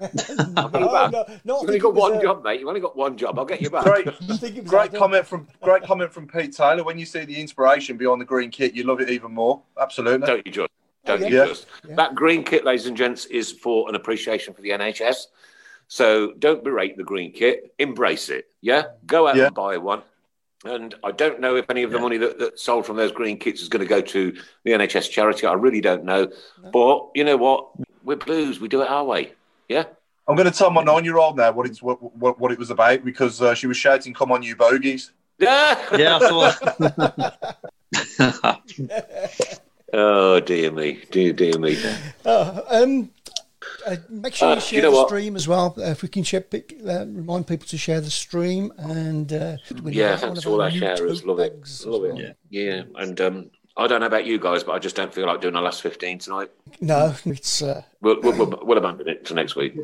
No, 0.54 0.70
you 0.78 0.86
back. 0.86 1.12
no, 1.12 1.26
no, 1.44 1.56
I 1.58 1.60
You've 1.60 1.68
only 1.68 1.78
got 1.80 1.94
one 1.94 2.12
uh, 2.14 2.22
job, 2.22 2.44
mate. 2.44 2.60
You've 2.60 2.68
only 2.68 2.80
got 2.80 2.96
one 2.96 3.16
job. 3.16 3.38
I'll 3.38 3.44
get 3.44 3.60
you 3.60 3.70
back. 3.70 3.84
great, 3.84 4.08
I 4.30 4.36
think 4.36 4.64
great 4.66 4.94
comment 4.94 5.26
from 5.26 5.48
great 5.62 5.82
comment 5.82 6.12
from 6.12 6.28
Pete 6.28 6.52
Taylor. 6.54 6.84
When 6.84 6.98
you 6.98 7.06
see 7.06 7.24
the 7.24 7.40
inspiration 7.40 7.96
behind 7.96 8.20
the 8.20 8.24
green 8.24 8.50
kit, 8.50 8.74
you 8.74 8.84
love 8.84 9.00
it 9.00 9.10
even 9.10 9.32
more. 9.32 9.62
Absolutely. 9.80 10.26
Don't 10.26 10.46
you 10.46 10.52
just? 10.52 10.68
Don't 11.04 11.22
Oh, 11.22 11.26
you 11.26 11.36
yeah. 11.38 11.46
just? 11.46 11.66
Yeah. 11.88 11.96
That 11.96 12.14
green 12.14 12.44
kit, 12.44 12.64
ladies 12.64 12.86
and 12.86 12.96
gents, 12.96 13.24
is 13.26 13.50
for 13.50 13.88
an 13.88 13.94
appreciation 13.94 14.54
for 14.54 14.62
the 14.62 14.70
NHS. 14.70 15.26
So 15.88 16.32
don't 16.38 16.62
berate 16.62 16.96
the 16.96 17.04
green 17.04 17.32
kit. 17.32 17.72
Embrace 17.78 18.28
it. 18.28 18.46
Yeah. 18.60 18.84
Go 19.06 19.26
out 19.26 19.36
Yeah. 19.36 19.46
and 19.46 19.54
buy 19.54 19.78
one. 19.78 20.02
And 20.64 20.94
I 21.04 21.12
don't 21.12 21.40
know 21.40 21.56
if 21.56 21.70
any 21.70 21.82
of 21.84 21.92
the 21.92 21.98
money 22.00 22.18
that, 22.18 22.38
that's 22.38 22.62
sold 22.62 22.84
from 22.84 22.96
those 22.96 23.12
green 23.12 23.38
kits 23.38 23.62
is 23.62 23.68
going 23.68 23.80
to 23.80 23.88
go 23.88 24.00
to 24.00 24.36
the 24.64 24.72
NHS 24.72 25.08
charity. 25.10 25.46
I 25.46 25.54
really 25.54 25.80
don't 25.80 26.04
know. 26.04 26.30
But 26.72 27.08
you 27.14 27.24
know 27.24 27.36
what? 27.36 27.68
We're 28.02 28.16
blues. 28.16 28.60
We 28.60 28.68
do 28.68 28.82
it 28.82 28.88
our 28.90 29.04
way. 29.04 29.32
Yeah. 29.68 29.84
I'm 30.26 30.36
going 30.36 30.50
to 30.50 30.56
tell 30.56 30.70
my 30.70 30.82
nine-year-old 30.82 31.36
now 31.38 31.52
what 31.52 31.66
it's 31.66 31.82
what, 31.82 32.02
what, 32.16 32.38
what 32.38 32.52
it 32.52 32.58
was 32.58 32.70
about 32.70 33.02
because 33.04 33.40
uh, 33.40 33.54
she 33.54 33.66
was 33.66 33.76
shouting, 33.78 34.12
"Come 34.12 34.30
on, 34.32 34.42
you 34.42 34.56
bogies!" 34.56 35.12
Yeah. 35.38 35.78
Yeah, 35.96 36.18
I 36.20 36.28
saw. 36.28 36.52
oh 39.92 40.40
dear 40.40 40.70
me. 40.70 41.00
Dear 41.10 41.32
dear 41.32 41.58
me. 41.58 41.76
Uh, 42.24 42.60
um, 42.68 43.10
uh, 43.86 43.96
make 44.10 44.34
sure 44.34 44.48
Uh, 44.48 44.50
you 44.52 44.56
you 44.56 44.60
share 44.60 44.82
know 44.82 44.90
the 44.90 44.96
what? 44.96 45.08
stream 45.08 45.36
as 45.36 45.48
well. 45.48 45.74
Uh, 45.78 45.82
if 45.90 46.02
we 46.02 46.08
can 46.08 46.22
share, 46.24 46.40
pick, 46.40 46.76
uh, 46.86 47.06
remind 47.06 47.46
people 47.46 47.66
to 47.68 47.78
share 47.78 48.00
the 48.00 48.10
stream 48.10 48.72
and 48.78 49.32
uh, 49.32 49.56
Yeah, 49.84 50.12
need 50.12 50.20
thanks 50.20 50.40
to 50.42 50.50
all 50.50 50.62
our 50.62 50.70
new 50.70 50.80
sharers. 50.80 51.20
tote 51.20 51.26
Love 51.28 51.40
it. 51.40 51.54
bags 51.56 51.80
as 51.80 51.86
Love 51.86 52.04
it. 52.04 52.16
Yeah. 52.16 52.32
Yeah. 52.50 52.82
And 52.96 53.20
um, 53.20 53.50
I 53.78 53.86
don't 53.86 54.00
know 54.00 54.06
about 54.06 54.26
you 54.26 54.38
guys, 54.38 54.64
but 54.64 54.72
I 54.72 54.78
just 54.80 54.96
don't 54.96 55.14
feel 55.14 55.26
like 55.26 55.40
doing 55.40 55.54
the 55.54 55.60
last 55.60 55.82
15 55.82 56.18
tonight. 56.18 56.50
No, 56.80 57.14
it's 57.24 57.62
uh, 57.62 57.82
We'll, 58.00 58.20
we'll, 58.20 58.36
we'll, 58.36 58.60
we'll 58.62 58.78
abandon 58.78 59.08
it 59.08 59.24
to 59.26 59.34
next 59.34 59.54
week. 59.56 59.76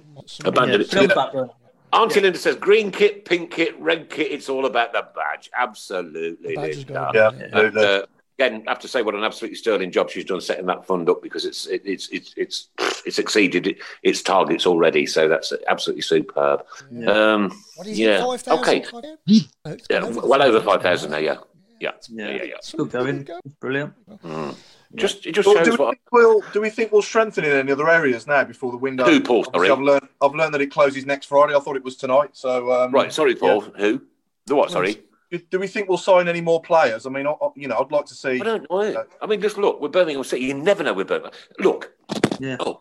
Abandon 0.44 0.80
Yeah, 0.80 0.86
it. 0.86 0.90
put 0.90 0.94
it 0.94 0.98
on 0.98 1.02
the 1.02 1.08
To, 1.08 1.14
back 1.14 1.32
burner. 1.32 1.50
Auntie 1.92 2.20
Linda 2.20 2.38
says 2.38 2.56
green 2.56 2.90
kit, 2.90 3.24
pink 3.24 3.52
kit, 3.52 3.78
red 3.80 4.10
kit. 4.10 4.32
It's 4.32 4.48
all 4.48 4.66
about 4.66 4.92
the 4.92 5.06
badge. 5.14 5.48
Absolutely, 5.56 6.48
The 6.48 6.56
badge 6.56 6.66
has 6.74 6.76
Linda. 6.78 6.92
got 6.92 7.14
Yeah, 7.14 7.30
it, 7.30 7.50
And, 7.54 7.78
uh, 7.78 8.06
again, 8.36 8.64
I 8.66 8.70
have 8.72 8.80
to 8.80 8.88
say 8.88 9.02
what 9.02 9.14
an 9.14 9.22
absolutely 9.22 9.54
sterling 9.54 9.92
job 9.92 10.10
she's 10.10 10.24
done 10.24 10.40
setting 10.40 10.66
that 10.66 10.84
fund 10.84 11.08
up 11.08 11.22
because 11.22 11.44
it's 11.44 11.66
it, 11.66 11.82
it's 11.84 12.08
it's 12.08 12.34
it's 12.36 12.68
it's 13.06 13.20
exceeded 13.20 13.76
its 14.02 14.22
targets 14.22 14.66
already. 14.66 15.06
So 15.06 15.28
that's 15.28 15.52
absolutely 15.68 16.02
superb. 16.02 16.64
Um, 17.06 17.52
what 17.76 17.86
is 17.86 17.96
yeah. 17.96 18.18
it? 18.24 18.40
5,000? 18.42 18.58
Okay. 18.60 18.84
Oh, 18.92 19.70
it's 19.70 19.86
yeah, 19.88 20.00
gone 20.00 20.16
well 20.28 20.42
over 20.42 20.60
five 20.60 20.82
thousand 20.82 21.12
there. 21.12 21.20
Yeah, 21.20 21.36
yeah, 21.80 21.90
Yeah. 22.08 22.26
yeah, 22.28 22.30
yeah. 22.36 22.42
yeah. 22.44 22.54
Still 22.62 22.84
going. 22.86 23.28
Brilliant. 23.60 23.92
Mm. 24.22 24.56
Just 24.94 25.26
it 25.26 25.32
just 25.32 25.46
Well, 25.46 25.56
shows 25.56 25.64
do, 25.66 25.70
we 25.72 25.76
what. 25.78 25.90
think 25.90 26.00
we'll, 26.12 26.40
do 26.52 26.60
we 26.60 26.70
think 26.70 26.92
we'll 26.92 27.02
strengthen 27.02 27.44
in 27.44 27.50
any 27.50 27.72
other 27.72 27.88
areas 27.88 28.26
now 28.28 28.44
before 28.44 28.70
the 28.70 28.76
window? 28.78 29.04
Who, 29.04 29.20
Paul? 29.20 29.44
Obviously, 29.48 29.68
Sorry. 29.68 29.70
I've 29.70 29.80
learned 29.80 30.08
I've 30.20 30.34
learned 30.34 30.54
that 30.54 30.60
it 30.60 30.70
closes 30.70 31.04
next 31.04 31.26
Friday. 31.26 31.54
I 31.54 31.58
thought 31.60 31.76
it 31.76 31.82
was 31.84 31.96
tonight. 31.96 32.30
So 32.32 32.70
um, 32.72 32.92
Right, 32.92 33.12
sorry, 33.12 33.34
Paul. 33.34 33.60
Who? 33.62 34.00
The 34.46 34.54
what? 34.54 34.70
Sorry. 34.70 35.00
Do, 35.32 35.38
do 35.50 35.58
we 35.58 35.66
think 35.66 35.88
we'll 35.88 35.98
sign 35.98 36.28
any 36.28 36.40
more 36.40 36.62
players? 36.62 37.06
I 37.06 37.10
mean, 37.10 37.26
I, 37.26 37.30
I- 37.32 37.48
you 37.56 37.66
know, 37.66 37.76
I'd 37.78 37.90
like 37.90 38.04
to 38.06 38.14
see. 38.14 38.40
I 38.40 38.44
don't 38.44 38.70
know. 38.70 39.04
I 39.20 39.26
mean, 39.26 39.40
just 39.40 39.58
look. 39.58 39.80
We're 39.80 39.88
Birmingham 39.88 40.22
City. 40.22 40.44
You 40.44 40.54
never 40.54 40.84
know 40.84 40.92
with 40.94 41.08
Birmingham. 41.08 41.32
Look. 41.58 41.92
Yeah. 42.38 42.56
Oh, 42.60 42.80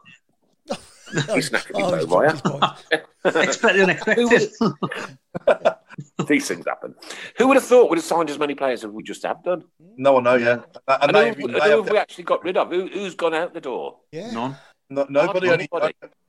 Oh, 1.30 1.36
he's 1.36 1.52
oh, 1.54 1.58
his 1.58 1.66
he's 1.66 2.08
way, 2.08 2.28
dropped 2.28 2.32
his 2.32 2.42
point. 2.42 2.64
Expect 3.48 3.76
the 3.76 3.84
unexpected. 3.84 5.74
these 6.28 6.48
things 6.48 6.66
happen. 6.66 6.96
Who 7.38 7.48
would 7.48 7.58
have 7.58 7.66
thought 7.66 7.90
we'd 7.90 7.98
have 7.98 8.06
signed 8.06 8.30
as 8.30 8.40
many 8.40 8.56
players 8.56 8.84
as 8.84 8.92
we 8.92 9.04
just 9.04 9.24
have 9.24 9.44
done? 9.44 9.64
No 9.98 10.14
one 10.14 10.24
know, 10.24 10.36
yeah. 10.36 10.62
And, 10.88 11.04
And 11.04 11.16
they, 11.16 11.30
who, 11.30 11.48
they 11.48 11.54
who 11.54 11.60
have, 11.60 11.86
have 11.86 11.92
we 11.92 11.98
actually 11.98 12.24
got 12.26 12.44
rid 12.44 12.58
of? 12.58 12.70
Who, 12.70 12.88
who's 12.88 13.16
gone 13.16 13.34
out 13.34 13.54
the 13.54 13.62
door? 13.62 13.98
Yeah. 14.12 14.32
None. 14.32 14.58
no, 14.90 15.06
nobody. 15.10 15.50
Only, 15.50 15.68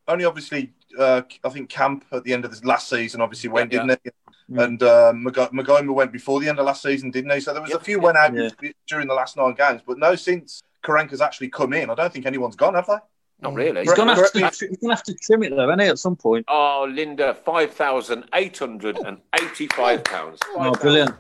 only 0.07 0.25
obviously, 0.25 0.73
uh, 0.99 1.23
I 1.43 1.49
think 1.49 1.69
Camp 1.69 2.05
at 2.13 2.25
the 2.25 2.33
end 2.33 2.45
of 2.45 2.51
this 2.51 2.65
last 2.65 2.89
season 2.89 3.21
obviously 3.21 3.51
went, 3.51 3.73
Yeah, 3.73 3.87
didn't 3.87 4.01
he? 4.05 4.11
Mm. 4.51 4.65
And 4.65 4.83
uh, 4.83 5.13
Maghoma 5.15 5.95
went 5.95 6.13
before 6.13 6.41
the 6.41 6.49
end 6.49 6.59
of 6.59 6.67
last 6.67 6.83
season, 6.83 7.11
didn't 7.11 7.33
he? 7.33 7.41
So 7.41 7.53
there 7.53 7.63
was 7.63 7.71
Yeah, 7.71 7.77
a 7.77 7.81
few 7.81 8.01
went 8.01 8.19
out 8.19 8.35
Yeah. 8.35 8.51
during 8.87 9.09
the 9.09 9.15
last 9.15 9.37
nine 9.37 9.55
games, 9.55 9.81
but 9.87 9.99
no, 9.99 10.15
since 10.15 10.63
Karanka's 10.85 11.23
actually 11.23 11.49
come 11.49 11.73
in, 11.73 11.89
I 11.89 11.95
don't 11.95 12.13
think 12.13 12.27
anyone's 12.27 12.57
gone, 12.57 12.75
have 12.75 12.87
they? 12.87 12.99
Not 13.45 13.55
really. 13.55 13.83
He's 13.83 13.93
going 13.93 14.09
to 14.09 14.15
have 14.15 14.33
to, 14.57 14.67
he's 14.69 14.79
gonna 14.79 14.95
have 14.95 15.03
to 15.05 15.15
trim 15.15 15.43
it 15.43 15.51
though, 15.51 15.69
isn't 15.69 15.81
he, 15.81 15.87
at 15.87 15.99
some 15.99 16.17
point? 16.17 16.47
Oh, 16.49 16.89
Linda, 16.91 17.35
five 17.35 17.73
thousand 17.75 18.25
eight 18.33 18.59
hundred 18.59 18.99
and 19.05 19.19
eighty-five 19.39 20.03
pounds. 20.03 20.39
Oh, 20.55 20.73
brilliant. 20.73 21.15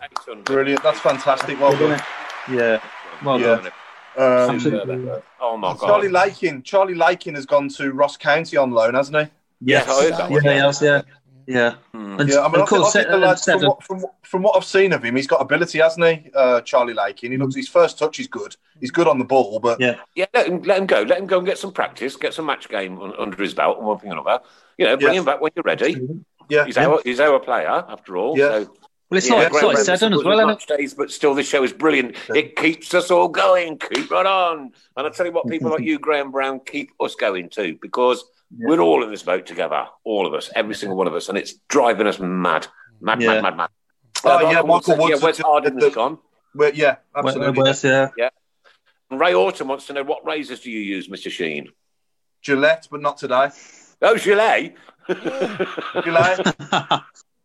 Brilliant. 0.45 0.83
That's 0.83 1.01
fantastic. 1.01 1.61
Well 1.61 1.77
done. 1.77 2.03
Yeah. 2.51 2.81
Well 3.23 3.39
Yeah. 3.39 3.47
done. 3.47 3.67
Um, 4.17 4.55
Absolutely. 4.55 5.11
Oh 5.41 5.57
my 5.59 5.75
god. 5.75 5.87
Charlie 5.87 6.09
Lakin. 6.09 6.63
Charlie 6.63 6.95
Lakin 6.95 7.35
has 7.35 7.45
gone 7.45 7.69
to 7.71 7.93
Ross 7.93 8.17
County 8.17 8.57
on 8.57 8.71
loan, 8.71 8.95
hasn't 8.95 9.17
he? 9.17 9.31
Yes. 9.61 9.87
I 9.87 10.03
heard 10.05 10.13
that 10.15 10.31
Yeah, 10.31 10.53
he 10.53 10.59
has, 10.59 10.81
yeah. 10.81 11.03
Yeah. 11.47 11.75
Hmm. 11.93 12.21
And, 12.21 12.29
Yeah, 12.29 12.41
I 12.41 12.49
mean, 12.49 12.55
and 12.55 12.57
I 12.57 12.63
of 12.63 12.69
think, 12.69 12.81
I 12.81 12.83
course, 12.83 12.93
think 12.93 13.09
the 13.09 13.37
Se- 13.37 13.53
from, 13.53 13.63
what, 13.69 13.83
from, 13.85 14.05
from 14.23 14.43
what 14.43 14.57
I've 14.57 14.65
seen 14.65 14.93
of 14.93 15.05
him, 15.05 15.17
he's 15.17 15.27
got 15.27 15.41
ability, 15.41 15.79
hasn't 15.79 16.07
he? 16.07 16.31
Uh, 16.35 16.61
Charlie 16.63 16.95
Lakin. 16.95 17.33
He 17.33 17.39
looks 17.39 17.55
his 17.55 17.69
first 17.69 17.99
touch 17.99 18.19
is 18.21 18.27
good. 18.27 18.57
He's 18.81 18.91
good 18.91 19.07
on 19.09 19.19
the 19.19 19.25
ball, 19.25 19.59
but 19.61 19.81
Yeah. 19.81 19.97
Yeah, 20.15 20.27
let 20.35 20.47
him, 20.49 20.63
let 20.63 20.79
him 20.79 20.87
go. 20.87 21.03
Let 21.03 21.19
him 21.19 21.27
go 21.27 21.39
and 21.39 21.47
get 21.47 21.59
some 21.59 21.73
practice, 21.73 22.17
get 22.17 22.35
some 22.35 22.47
match 22.47 22.69
game 22.69 23.01
un, 23.01 23.13
under 23.19 23.41
his 23.43 23.55
belt, 23.55 23.79
and 23.79 23.87
one 23.87 23.99
thing 23.99 24.11
or 24.11 24.15
another. 24.19 24.43
You 24.79 24.87
know, 24.87 24.97
bring 24.97 25.13
Yeah. 25.15 25.19
him 25.21 25.25
back 25.25 25.41
when 25.41 25.53
you're 25.55 25.63
ready. 25.65 25.97
yeah, 26.49 26.65
He's 26.67 26.77
our 26.79 27.01
he's 27.05 27.21
our 27.21 27.39
player 27.41 27.69
after 27.89 28.17
all. 28.17 28.37
Yeah. 28.39 28.63
So 28.65 28.77
Well, 29.11 29.19
it's 29.19 29.29
Yeah, 29.29 29.35
like, 29.37 29.47
it's 29.47 29.55
like 29.55 29.63
Reynolds 29.63 29.85
Seven 29.85 30.13
as 30.15 30.25
well, 30.25 30.39
isn't 30.39 30.49
it? 30.51 30.53
match 30.53 30.67
days, 30.67 30.95
but 30.95 31.11
still, 31.11 31.35
this 31.35 31.49
show 31.49 31.63
is 31.63 31.73
brilliant. 31.73 32.17
It 32.35 32.57
keeps 32.57 32.93
us 32.95 33.11
all 33.11 33.29
going. 33.29 33.79
Keep 33.79 34.11
right 34.11 34.27
on. 34.27 34.73
And 34.97 35.07
I 35.07 35.11
tell 35.11 35.27
you 35.27 35.33
what, 35.33 35.47
people 35.47 35.71
like 35.75 35.83
you, 35.83 35.99
Graham 35.99 36.31
Brown, 36.31 36.61
keep 36.61 36.91
us 37.01 37.15
going 37.15 37.51
too, 37.51 37.79
because 37.83 38.25
we're 38.59 38.81
all 38.81 39.03
in 39.05 39.11
this 39.11 39.23
boat 39.23 39.47
together, 39.47 39.87
all 40.05 40.27
of 40.27 40.35
us, 40.35 40.51
every 40.55 40.75
single 40.75 40.97
one 40.97 41.07
of 41.07 41.15
us, 41.15 41.29
and 41.29 41.37
it's 41.39 41.55
driving 41.69 42.07
us 42.07 42.19
mad, 42.19 42.67
mad, 43.01 43.21
Yeah. 43.21 43.41
mad, 43.41 43.43
mad, 43.43 43.57
mad. 43.57 43.71
Oh, 44.25 44.47
Uh, 44.47 44.51
yeah, 44.51 44.59
I 44.59 44.63
want 44.63 44.85
to 44.85 44.91
Michael 44.93 45.09
yeah, 45.09 45.15
Woods 45.15 45.23
Wes 45.25 45.39
is- 45.39 45.45
Harding 45.45 45.77
the- 45.77 45.91
gone. 45.91 46.19
Yeah, 46.75 46.97
absolutely. 47.17 47.63
where's, 47.63 47.83
yeah. 47.85 48.09
And 49.11 49.21
Ray 49.21 49.35
Autumn 49.35 49.69
wants 49.69 49.87
to 49.89 49.93
know 49.93 50.03
what 50.05 50.25
razors 50.25 50.61
do 50.61 50.71
you 50.71 50.81
use, 50.81 51.09
Mr. 51.09 51.31
Sheen? 51.31 51.69
Gillette, 52.43 52.89
but 52.91 53.01
not 53.03 53.19
today. 53.19 53.51
Oh, 54.03 54.17
Gillet. 54.17 54.75
Gillette. 56.05 56.55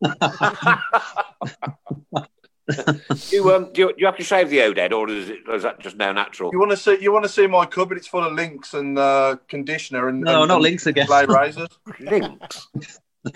you, 3.30 3.54
um, 3.54 3.70
do, 3.72 3.82
you, 3.82 3.88
do 3.88 3.94
you 3.98 4.06
have 4.06 4.16
to 4.16 4.24
shave 4.24 4.50
the 4.50 4.58
Oded, 4.58 4.92
or 4.92 5.08
is, 5.08 5.28
it, 5.30 5.40
or 5.48 5.54
is 5.54 5.62
that 5.62 5.80
just 5.80 5.96
now 5.96 6.12
natural? 6.12 6.50
You 6.52 6.58
want 6.58 6.70
to 6.72 6.76
see? 6.76 6.98
You 7.00 7.12
want 7.12 7.24
to 7.24 7.28
see 7.28 7.46
my 7.46 7.66
cupboard? 7.66 7.98
It's 7.98 8.06
full 8.06 8.24
of 8.24 8.32
links 8.32 8.74
and 8.74 8.98
uh, 8.98 9.36
conditioner 9.48 10.08
and 10.08 10.20
No, 10.20 10.42
and, 10.42 10.48
not 10.48 10.54
and 10.56 10.62
links 10.62 10.86
again. 10.86 11.06
blade 11.06 11.28
razors. 11.28 11.68
Links. 12.00 12.68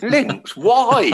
Links. 0.03 0.57
Why? 0.57 1.13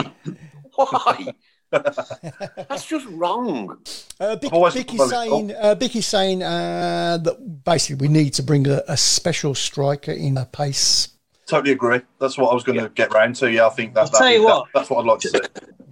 Why? 0.74 1.34
That's 1.72 2.84
just 2.86 3.06
wrong. 3.08 3.78
Uh, 4.18 4.36
Vic, 4.36 4.46
I've 4.46 4.52
always 4.52 4.74
Vicky's 4.74 4.98
thought 4.98 5.12
it 5.26 5.30
was 5.30 5.30
saying, 5.30 5.52
uh, 5.52 5.74
Vicky's 5.76 6.06
saying 6.06 6.42
uh, 6.42 7.18
that 7.22 7.64
basically 7.64 8.06
we 8.08 8.12
need 8.12 8.30
to 8.34 8.42
bring 8.42 8.66
a, 8.66 8.82
a 8.88 8.96
special 8.96 9.54
striker 9.54 10.10
in 10.12 10.36
a 10.36 10.46
pace. 10.46 11.08
totally 11.46 11.72
agree. 11.72 12.00
That's 12.20 12.36
what 12.38 12.50
I 12.50 12.54
was 12.54 12.64
going 12.64 12.80
to 12.80 12.88
get 12.88 13.12
round 13.14 13.36
to. 13.36 13.50
Yeah, 13.50 13.66
I 13.66 13.70
think 13.70 13.94
that, 13.94 14.00
I'll 14.00 14.10
that- 14.10 14.18
tell 14.18 14.30
you 14.32 14.38
that- 14.40 14.44
what. 14.46 14.66
that's 14.74 14.90
what 14.90 15.00
I'd 15.00 15.06
like 15.06 15.20
to 15.20 15.28
see. 15.28 15.40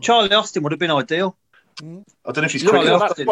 Charlie 0.00 0.32
Austin 0.34 0.62
would 0.62 0.72
have 0.72 0.78
been 0.78 0.90
ideal. 0.90 1.36
I 1.80 1.84
don't 2.32 2.38
know 2.38 2.42
if 2.44 2.52
he's 2.52 2.62
Charlie 2.62 2.80
quick 2.80 2.88
enough 2.88 3.02
Austin. 3.10 3.28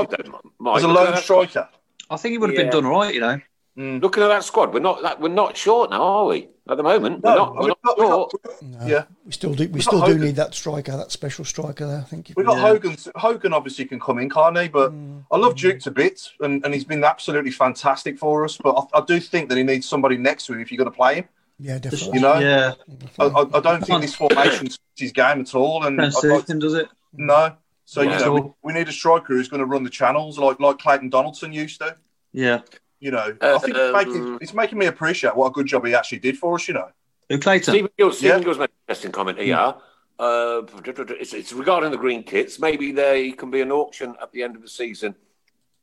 as 0.77 0.83
a 0.85 0.89
lone 0.89 1.17
striker. 1.17 1.69
I 2.11 2.17
think 2.17 2.33
he 2.33 2.39
would 2.39 2.51
have 2.51 2.57
been 2.57 2.71
done 2.71 2.85
all 2.87 3.01
right, 3.01 3.15
you 3.15 3.21
know. 3.21 3.41
Mm. 3.77 4.01
Looking 4.01 4.23
at 4.23 4.29
that 4.29 4.43
squad, 4.45 4.73
we're 4.73 4.81
not 4.81 5.03
that 5.03 5.21
we're 5.21 5.29
not 5.29 5.55
short 5.57 5.91
now, 5.91 6.03
are 6.03 6.25
we? 6.27 6.49
At 6.69 6.79
the 6.79 6.83
moment, 6.83 7.23
we're 7.23 7.31
No, 7.31 7.37
not, 7.37 7.55
we're 7.55 7.61
we've 7.61 7.69
not 7.69 7.83
got- 7.85 7.99
we've 7.99 8.09
short. 8.09 8.33
No, 8.63 8.87
Yeah. 8.87 9.05
we 9.27 9.33
still 9.33 9.53
do. 9.55 9.65
We 9.65 9.73
We've 9.75 9.83
still 9.83 10.01
do 10.01 10.07
Hogan. 10.13 10.23
need 10.23 10.37
that 10.37 10.55
striker, 10.55 10.97
that 10.97 11.13
special 11.13 11.45
striker 11.45 11.87
there. 11.87 11.99
I 11.99 12.03
think. 12.03 12.33
We've 12.37 12.47
got 12.47 12.57
Yeah. 12.57 12.63
Hogan. 12.63 12.97
Hogan 13.17 13.53
obviously 13.53 13.85
can 13.85 14.01
come 14.01 14.19
in, 14.19 14.31
can't 14.31 14.57
he? 14.59 14.69
But 14.69 14.93
mm. 14.93 15.25
I 15.31 15.37
love 15.37 15.55
mm. 15.55 15.59
Duke 15.59 15.81
to 15.81 15.91
bits, 15.91 16.33
and, 16.41 16.65
and 16.65 16.73
he's 16.73 16.85
been 16.85 17.05
absolutely 17.05 17.51
fantastic 17.51 18.19
for 18.19 18.45
us. 18.47 18.57
But 18.57 18.89
I, 18.95 18.99
I 19.01 19.05
do 19.05 19.21
think 19.21 19.51
that 19.51 19.59
he 19.59 19.63
needs 19.63 19.87
somebody 19.87 20.17
next 20.17 20.47
to 20.47 20.55
him 20.55 20.61
if 20.61 20.73
you're 20.73 20.79
going 20.79 20.91
to 20.91 20.97
play 20.97 21.17
him. 21.17 21.29
Yeah, 21.59 21.79
definitely. 21.79 22.13
You 22.15 22.21
know, 22.21 22.39
Yeah. 22.39 22.73
I, 23.19 23.25
I, 23.27 23.41
I 23.59 23.61
don't 23.61 23.85
think 23.85 24.01
this 24.01 24.15
formation 24.15 24.71
suits 24.71 24.79
his 24.97 25.13
game 25.13 25.43
at 25.43 25.55
all. 25.55 25.85
And 25.85 25.99
Don't 25.99 26.07
I'd 26.07 26.15
suit 26.15 26.33
like- 26.33 26.49
him, 26.49 26.59
does 26.61 26.75
it? 26.75 26.89
no, 27.13 27.55
so 27.87 28.03
Yeah. 28.03 28.18
you 28.18 28.24
know, 28.24 28.32
we, 28.34 28.43
we 28.64 28.72
need 28.78 28.89
a 28.89 28.93
striker 28.93 29.32
who's 29.34 29.49
going 29.49 29.61
to 29.61 29.66
run 29.66 29.82
the 29.84 29.91
channels 29.91 30.39
like 30.39 30.61
like 30.61 30.78
Clayton 30.78 31.09
Donaldson 31.09 31.53
used 31.53 31.80
to. 31.80 31.97
Yeah. 32.32 32.61
You 33.01 33.11
know, 33.12 33.37
I 33.41 33.59
think 33.59 33.76
it's, 33.76 33.78
Um, 33.78 33.93
making, 33.93 34.39
it's 34.43 34.55
making 34.55 34.78
me 34.78 34.87
appreciate 34.87 35.34
what 35.37 35.47
a 35.47 35.51
good 35.53 35.66
job 35.66 35.87
he 35.87 35.95
actually 35.95 36.18
did 36.18 36.37
for 36.37 36.55
us. 36.57 36.66
You 36.68 36.74
know, 36.74 36.89
Who 37.30 37.39
Clayton? 37.39 37.72
Stephen 37.72 37.91
Gills, 37.97 38.18
Stephen 38.18 38.39
Yeah. 38.39 38.45
Gills 38.45 38.59
made 38.59 38.64
an 38.70 38.76
interesting 38.89 39.12
comment 39.12 39.39
here. 39.39 39.74
Uh, 40.18 40.62
it's, 40.87 41.34
it's 41.34 41.53
regarding 41.53 41.91
the 41.91 41.99
green 41.99 42.22
kits. 42.22 42.59
Maybe 42.59 42.91
they 42.93 43.32
can 43.32 43.51
be 43.51 43.61
an 43.61 43.70
auction 43.70 44.16
at 44.20 44.32
the 44.32 44.43
end 44.43 44.57
of 44.57 44.62
the 44.62 44.68
season 44.68 45.14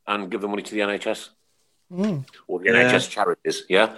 and 0.06 0.28
give 0.30 0.40
the 0.40 0.48
money 0.48 0.62
to 0.62 0.74
the 0.74 0.80
NHS 0.80 1.30
Mm. 1.92 2.24
or 2.48 2.58
the 2.60 2.66
Yeah. 2.66 2.82
NHS 2.90 3.08
charities. 3.10 3.62
Yeah. 3.68 3.94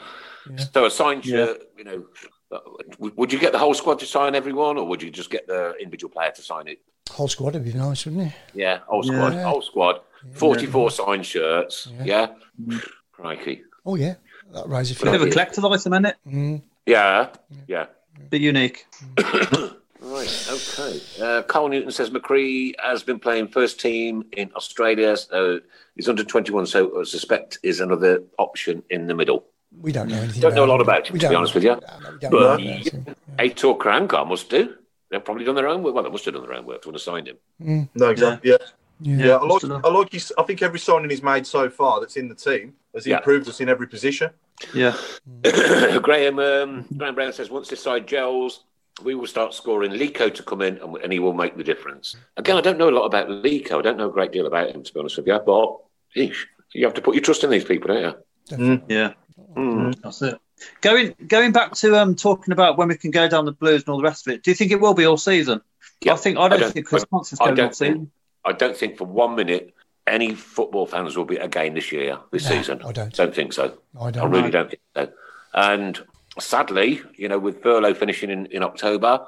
So 0.73 0.85
a 0.87 0.91
signed 0.91 1.25
Yeah. 1.25 1.47
shirt, 1.47 1.63
you 1.79 1.85
know. 1.85 2.07
uh, 2.53 2.59
Would 2.99 3.17
would 3.17 3.33
you 3.33 3.39
get 3.39 3.53
the 3.53 3.59
whole 3.59 3.75
squad 3.75 3.99
to 4.01 4.07
sign 4.07 4.35
everyone, 4.35 4.77
or 4.77 4.87
would 4.87 5.03
you 5.03 5.11
just 5.11 5.31
get 5.31 5.47
the 5.47 5.75
individual 5.81 6.13
player 6.13 6.33
to 6.33 6.43
sign 6.43 6.67
it? 6.69 6.79
Whole 7.11 7.29
squad 7.29 7.55
would 7.55 7.65
be 7.65 7.73
nice, 7.73 8.05
wouldn't 8.05 8.29
it? 8.29 8.33
Yeah, 8.55 8.79
whole 8.87 9.05
Yeah. 9.05 9.13
squad, 9.13 9.35
Yeah. 9.35 9.43
whole 9.45 9.63
squad. 9.63 10.01
Forty-four 10.33 10.91
signed 10.91 11.25
shirts. 11.25 11.89
Yeah. 12.05 12.29
Yeah, 12.69 12.79
crikey. 13.13 13.63
Oh 13.85 13.95
yeah, 13.95 14.15
that 14.53 14.69
raises 14.69 15.01
a 15.01 15.05
Bit 15.05 15.15
of 15.15 15.21
a 15.23 15.25
few. 15.25 15.33
collector's 15.33 15.65
item, 15.65 15.93
isn't 15.93 16.05
it? 16.07 16.17
Mm. 16.29 16.63
Yeah, 16.85 17.29
yeah. 17.69 17.87
Bit 18.31 18.43
unique. 18.43 18.87
Right, 19.99 20.49
okay. 20.51 21.01
Uh, 21.21 21.43
Carl 21.43 21.69
Newton 21.69 21.91
says 21.91 22.11
McGree 22.11 22.75
has 22.81 23.03
been 23.03 23.19
playing 23.19 23.49
first 23.49 23.81
team 23.81 24.25
in 24.33 24.51
Australia. 24.55 25.17
So 25.17 25.61
he's 25.97 26.09
under 26.09 26.23
21, 26.23 26.67
so 26.67 27.01
I 27.01 27.05
suspect 27.05 27.59
is 27.65 27.81
another 27.81 28.23
option 28.39 28.85
in 28.89 29.09
the 29.09 29.15
middle. 29.15 29.45
We 29.81 29.91
don't 29.91 30.09
know 30.09 30.17
anything. 30.19 30.43
Don't 30.43 30.55
know 30.55 30.65
a 30.65 30.67
lot 30.67 30.77
him. 30.77 30.83
about 30.83 31.09
him, 31.09 31.15
We 31.15 31.19
to 31.21 31.27
be 31.29 31.33
don't 31.33 31.39
honest 31.39 31.55
know. 31.55 31.59
with 31.59 31.65
you. 31.65 31.71
No, 31.71 31.99
no, 32.09 32.13
we 32.13 32.19
don't 32.21 32.31
But 32.31 32.41
know 32.41 32.47
about 32.53 32.61
him. 32.61 33.17
Aitor 33.39 33.79
Karanka 33.79 34.29
must 34.29 34.49
do. 34.49 34.75
They've 35.11 35.25
probably 35.25 35.45
done 35.45 35.55
their 35.55 35.69
own 35.69 35.83
work. 35.83 35.95
Well, 35.95 36.05
they 36.05 36.11
must 36.11 36.25
have 36.25 36.35
done 36.35 36.43
their 36.43 36.55
own 36.55 36.67
work 36.67 36.83
to 36.83 36.89
want 36.89 36.99
to 36.99 37.03
sign 37.03 37.27
him. 37.27 37.37
Mm. 37.63 37.89
no, 37.95 38.11
exactly. 38.11 38.51
Yeah, 38.51 38.57
Yeah. 39.01 39.27
yeah. 39.27 39.37
I 39.37 39.45
like, 39.45 39.65
I 39.65 39.89
like 39.89 40.13
his. 40.13 40.33
I 40.39 40.43
think 40.43 40.63
every 40.63 40.79
signing 40.79 41.11
he's 41.11 41.23
made 41.23 41.47
so 41.47 41.71
far 41.71 42.01
that's 42.01 42.17
in 42.17 42.29
the 42.29 42.35
team 42.35 42.75
has 42.95 43.07
Yeah. 43.07 43.19
improved 43.19 43.49
us 43.49 43.61
in 43.61 43.69
every 43.69 43.87
position. 43.87 44.31
Yeah. 44.75 44.97
Graham 46.03 46.39
um, 46.39 46.87
Graham 46.97 47.15
Brown 47.15 47.33
says 47.33 47.51
once 47.51 47.69
this 47.69 47.83
side 47.83 48.07
gels, 48.07 48.65
we 49.05 49.15
will 49.15 49.27
start 49.27 49.55
scoring 49.55 49.93
Leko 49.93 50.33
to 50.35 50.43
come 50.43 50.63
in 50.63 50.79
and, 50.79 50.97
and 50.97 51.13
he 51.13 51.19
will 51.19 51.35
make 51.35 51.57
the 51.57 51.65
difference. 51.65 52.17
Again, 52.37 52.57
I 52.57 52.61
don't 52.63 52.79
know 52.79 52.89
a 52.89 52.91
lot 52.99 53.05
about 53.05 53.29
Leko. 53.29 53.79
I 53.79 53.83
don't 53.83 53.99
know 53.99 54.09
a 54.09 54.13
great 54.13 54.33
deal 54.33 54.47
about 54.47 54.71
him, 54.71 54.83
to 54.83 54.93
be 54.93 55.01
honest 55.01 55.19
with 55.19 55.27
you. 55.27 55.39
But 55.45 55.77
eesh, 56.17 56.47
you 56.73 56.85
have 56.85 56.95
to 56.95 57.03
put 57.03 57.15
your 57.15 57.23
trust 57.23 57.45
in 57.45 57.51
these 57.51 57.65
people, 57.65 57.89
don't 57.89 58.03
you? 58.03 58.15
Yeah. 58.51 59.13
Mm. 59.57 60.01
That's 60.03 60.23
it. 60.23 60.39
Going 60.81 61.15
going 61.27 61.53
back 61.53 61.73
to 61.77 61.97
um 62.01 62.15
talking 62.15 62.53
about 62.53 62.79
when 62.79 62.89
we 62.89 62.97
can 62.97 63.11
go 63.11 63.29
down 63.29 63.45
the 63.45 63.53
blues 63.53 63.83
and 63.83 63.91
all 63.91 63.99
the 63.99 64.05
rest 64.05 64.27
of 64.27 64.33
it. 64.35 64.43
Do 64.43 64.51
you 64.51 64.55
think 64.55 64.71
it 64.73 64.81
will 64.81 64.95
be 64.95 65.05
all 65.07 65.17
season? 65.17 65.61
Yeah, 66.01 66.15
I 66.15 66.17
think 66.17 66.39
I 66.39 66.49
don't, 66.49 66.59
I 66.59 66.63
don't- 66.63 66.73
think 66.73 66.87
Chris 66.87 67.05
Johnson's 67.11 67.41
I 67.41 67.47
going 67.47 67.61
all 67.61 67.73
season. 67.73 68.11
I 68.45 68.53
don't 68.53 68.77
think 68.77 68.97
for 68.97 69.05
one 69.05 69.35
minute 69.35 69.75
any 70.07 70.35
football 70.35 70.87
fans 70.87 71.17
will 71.17 71.25
be 71.25 71.37
again 71.37 71.75
this 71.75 71.91
year, 71.91 72.19
this 72.31 72.45
No, 72.45 72.51
season. 72.51 72.81
I 72.85 72.93
don't. 72.93 73.13
Don't 73.13 73.35
think 73.35 73.53
so. 73.53 73.77
I 74.01 74.07
I 74.07 74.11
don't. 74.13 74.31
really 74.31 74.43
know. 74.45 74.51
don't 74.51 74.71
think 74.71 74.83
so. 74.95 75.09
And 75.53 76.01
sadly, 76.39 77.01
you 77.17 77.29
know, 77.29 77.39
with 77.39 77.63
furlough 77.63 77.95
finishing 77.95 78.31
in, 78.31 78.47
in 78.47 78.63
October, 78.63 79.27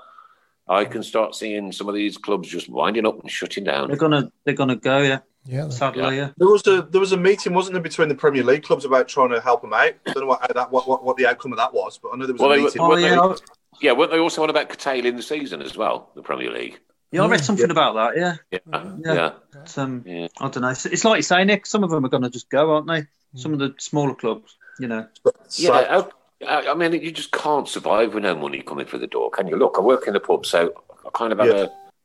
I 0.69 0.85
can 0.85 1.03
start 1.03 1.35
seeing 1.35 1.73
some 1.73 1.89
of 1.89 1.95
these 1.95 2.17
clubs 2.17 2.49
just 2.49 2.69
winding 2.69 3.07
up 3.07 3.19
and 3.21 3.31
shutting 3.31 3.65
down. 3.65 3.89
They're 3.89 3.97
gonna 3.97 4.31
they're 4.45 4.55
gonna 4.55 4.77
go. 4.77 4.99
Yeah. 4.99 5.19
Yeah, 5.49 5.71
Sadly, 5.71 6.17
yeah. 6.17 6.31
There 6.37 6.47
was 6.49 6.67
a 6.67 6.83
there 6.83 7.01
was 7.01 7.13
a 7.13 7.17
meeting, 7.17 7.55
wasn't 7.55 7.73
there, 7.73 7.83
between 7.83 8.09
the 8.09 8.15
Premier 8.15 8.45
League 8.45 8.65
clubs 8.65 8.85
about 8.85 9.09
trying 9.09 9.31
to 9.31 9.41
help 9.41 9.63
them 9.63 9.73
out. 9.73 9.93
I 10.07 10.13
don't 10.13 10.21
know 10.21 10.27
what 10.27 10.55
that 10.55 10.71
what, 10.71 10.87
what, 10.87 11.03
what 11.03 11.17
the 11.17 11.27
outcome 11.27 11.53
of 11.53 11.59
that 11.59 11.73
was, 11.73 11.99
but 11.99 12.11
I 12.13 12.17
know 12.17 12.27
there 12.27 12.35
was 12.35 12.41
Well, 12.43 12.53
a 12.53 12.55
they 12.57 12.61
were- 12.61 12.67
meeting. 12.67 12.83
Oh 12.83 12.89
Weren't 12.91 13.03
they- 13.03 13.09
yeah. 13.09 13.21
I, 13.21 13.35
Yeah, 13.81 13.93
weren't 13.93 14.11
they 14.11 14.19
also 14.19 14.43
on 14.43 14.51
about 14.51 14.69
curtailing 14.69 15.17
the 15.17 15.23
season 15.23 15.63
as 15.63 15.75
well, 15.77 16.11
the 16.15 16.23
Premier 16.23 16.51
League? 16.53 16.79
yeah, 17.13 17.23
I 17.23 17.29
read 17.29 17.43
something 17.45 17.71
about 17.71 17.95
that. 17.95 18.17
Yeah. 18.21 18.35
Yeah, 18.51 18.59
Yeah. 19.05 19.15
yeah. 19.15 19.31
But, 19.53 19.79
um, 19.79 20.03
Yeah. 20.07 20.27
I 20.39 20.49
don't 20.49 20.61
know. 20.61 20.69
It's, 20.69 20.85
it's 20.85 21.05
like 21.07 21.17
you 21.17 21.23
say, 21.23 21.43
Nick. 21.45 21.65
Some 21.65 21.83
of 21.83 21.89
them 21.91 22.05
are 22.05 22.09
going 22.11 22.25
to 22.25 22.31
just 22.31 22.51
go, 22.51 22.75
aren't 22.75 22.87
they? 22.87 23.07
Some 23.35 23.55
of 23.55 23.59
the 23.59 23.75
smaller 23.79 24.15
clubs, 24.15 24.55
you 24.79 24.89
know. 24.89 25.07
So- 25.49 25.73
Yeah, 25.73 26.03
I, 26.47 26.71
I 26.71 26.75
mean, 26.75 26.93
you 26.93 27.11
just 27.11 27.33
can't 27.33 27.67
survive 27.67 28.13
with 28.15 28.23
no 28.25 28.37
money 28.37 28.61
coming 28.61 28.85
through 28.87 28.99
the 29.01 29.07
door, 29.07 29.31
can 29.31 29.49
you? 29.49 29.57
Look, 29.57 29.77
I 29.79 29.81
work 29.81 30.07
in 30.07 30.13
the 30.13 30.21
pub, 30.21 30.45
so 30.45 30.73
I 31.07 31.11
kind 31.15 31.33
of 31.33 31.39
have 31.39 31.49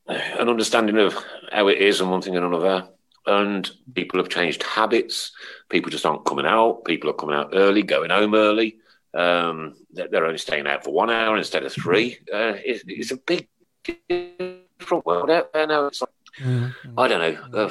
a, 0.08 0.39
an 0.39 0.48
understanding 0.50 0.98
of 0.98 1.16
how 1.52 1.68
it 1.68 1.78
is 1.80 2.00
and 2.02 2.10
one 2.10 2.22
thing 2.22 2.36
and 2.38 2.46
another. 2.46 2.88
And 3.26 3.69
people 3.93 4.19
have 4.19 4.30
changed 4.30 4.63
habits. 4.63 5.32
People 5.69 5.91
just 5.91 6.05
aren't 6.05 6.26
coming 6.26 6.45
out. 6.45 6.84
People 6.86 7.09
are 7.09 7.13
coming 7.13 7.36
out 7.36 7.51
early, 7.53 7.82
going 7.84 8.09
home 8.09 8.36
early. 8.36 8.78
Um, 9.13 9.76
they're, 9.91 10.07
they're 10.09 10.26
only 10.26 10.39
staying 10.39 10.67
out 10.67 10.84
for 10.84 10.91
one 10.91 11.09
hour 11.09 11.38
instead 11.38 11.63
of 11.63 11.71
three. 11.71 12.17
Uh, 12.34 12.53
it, 12.65 12.84
it's 12.88 13.11
a 13.11 13.17
big 13.17 13.47
different 14.09 15.05
world 15.05 15.30
out 15.30 15.53
there 15.53 15.67
now. 15.67 15.86
It's 15.88 16.01
like. 16.01 16.09
I 16.97 17.07
don't 17.07 17.19
know. 17.53 17.59
Uh, 17.65 17.69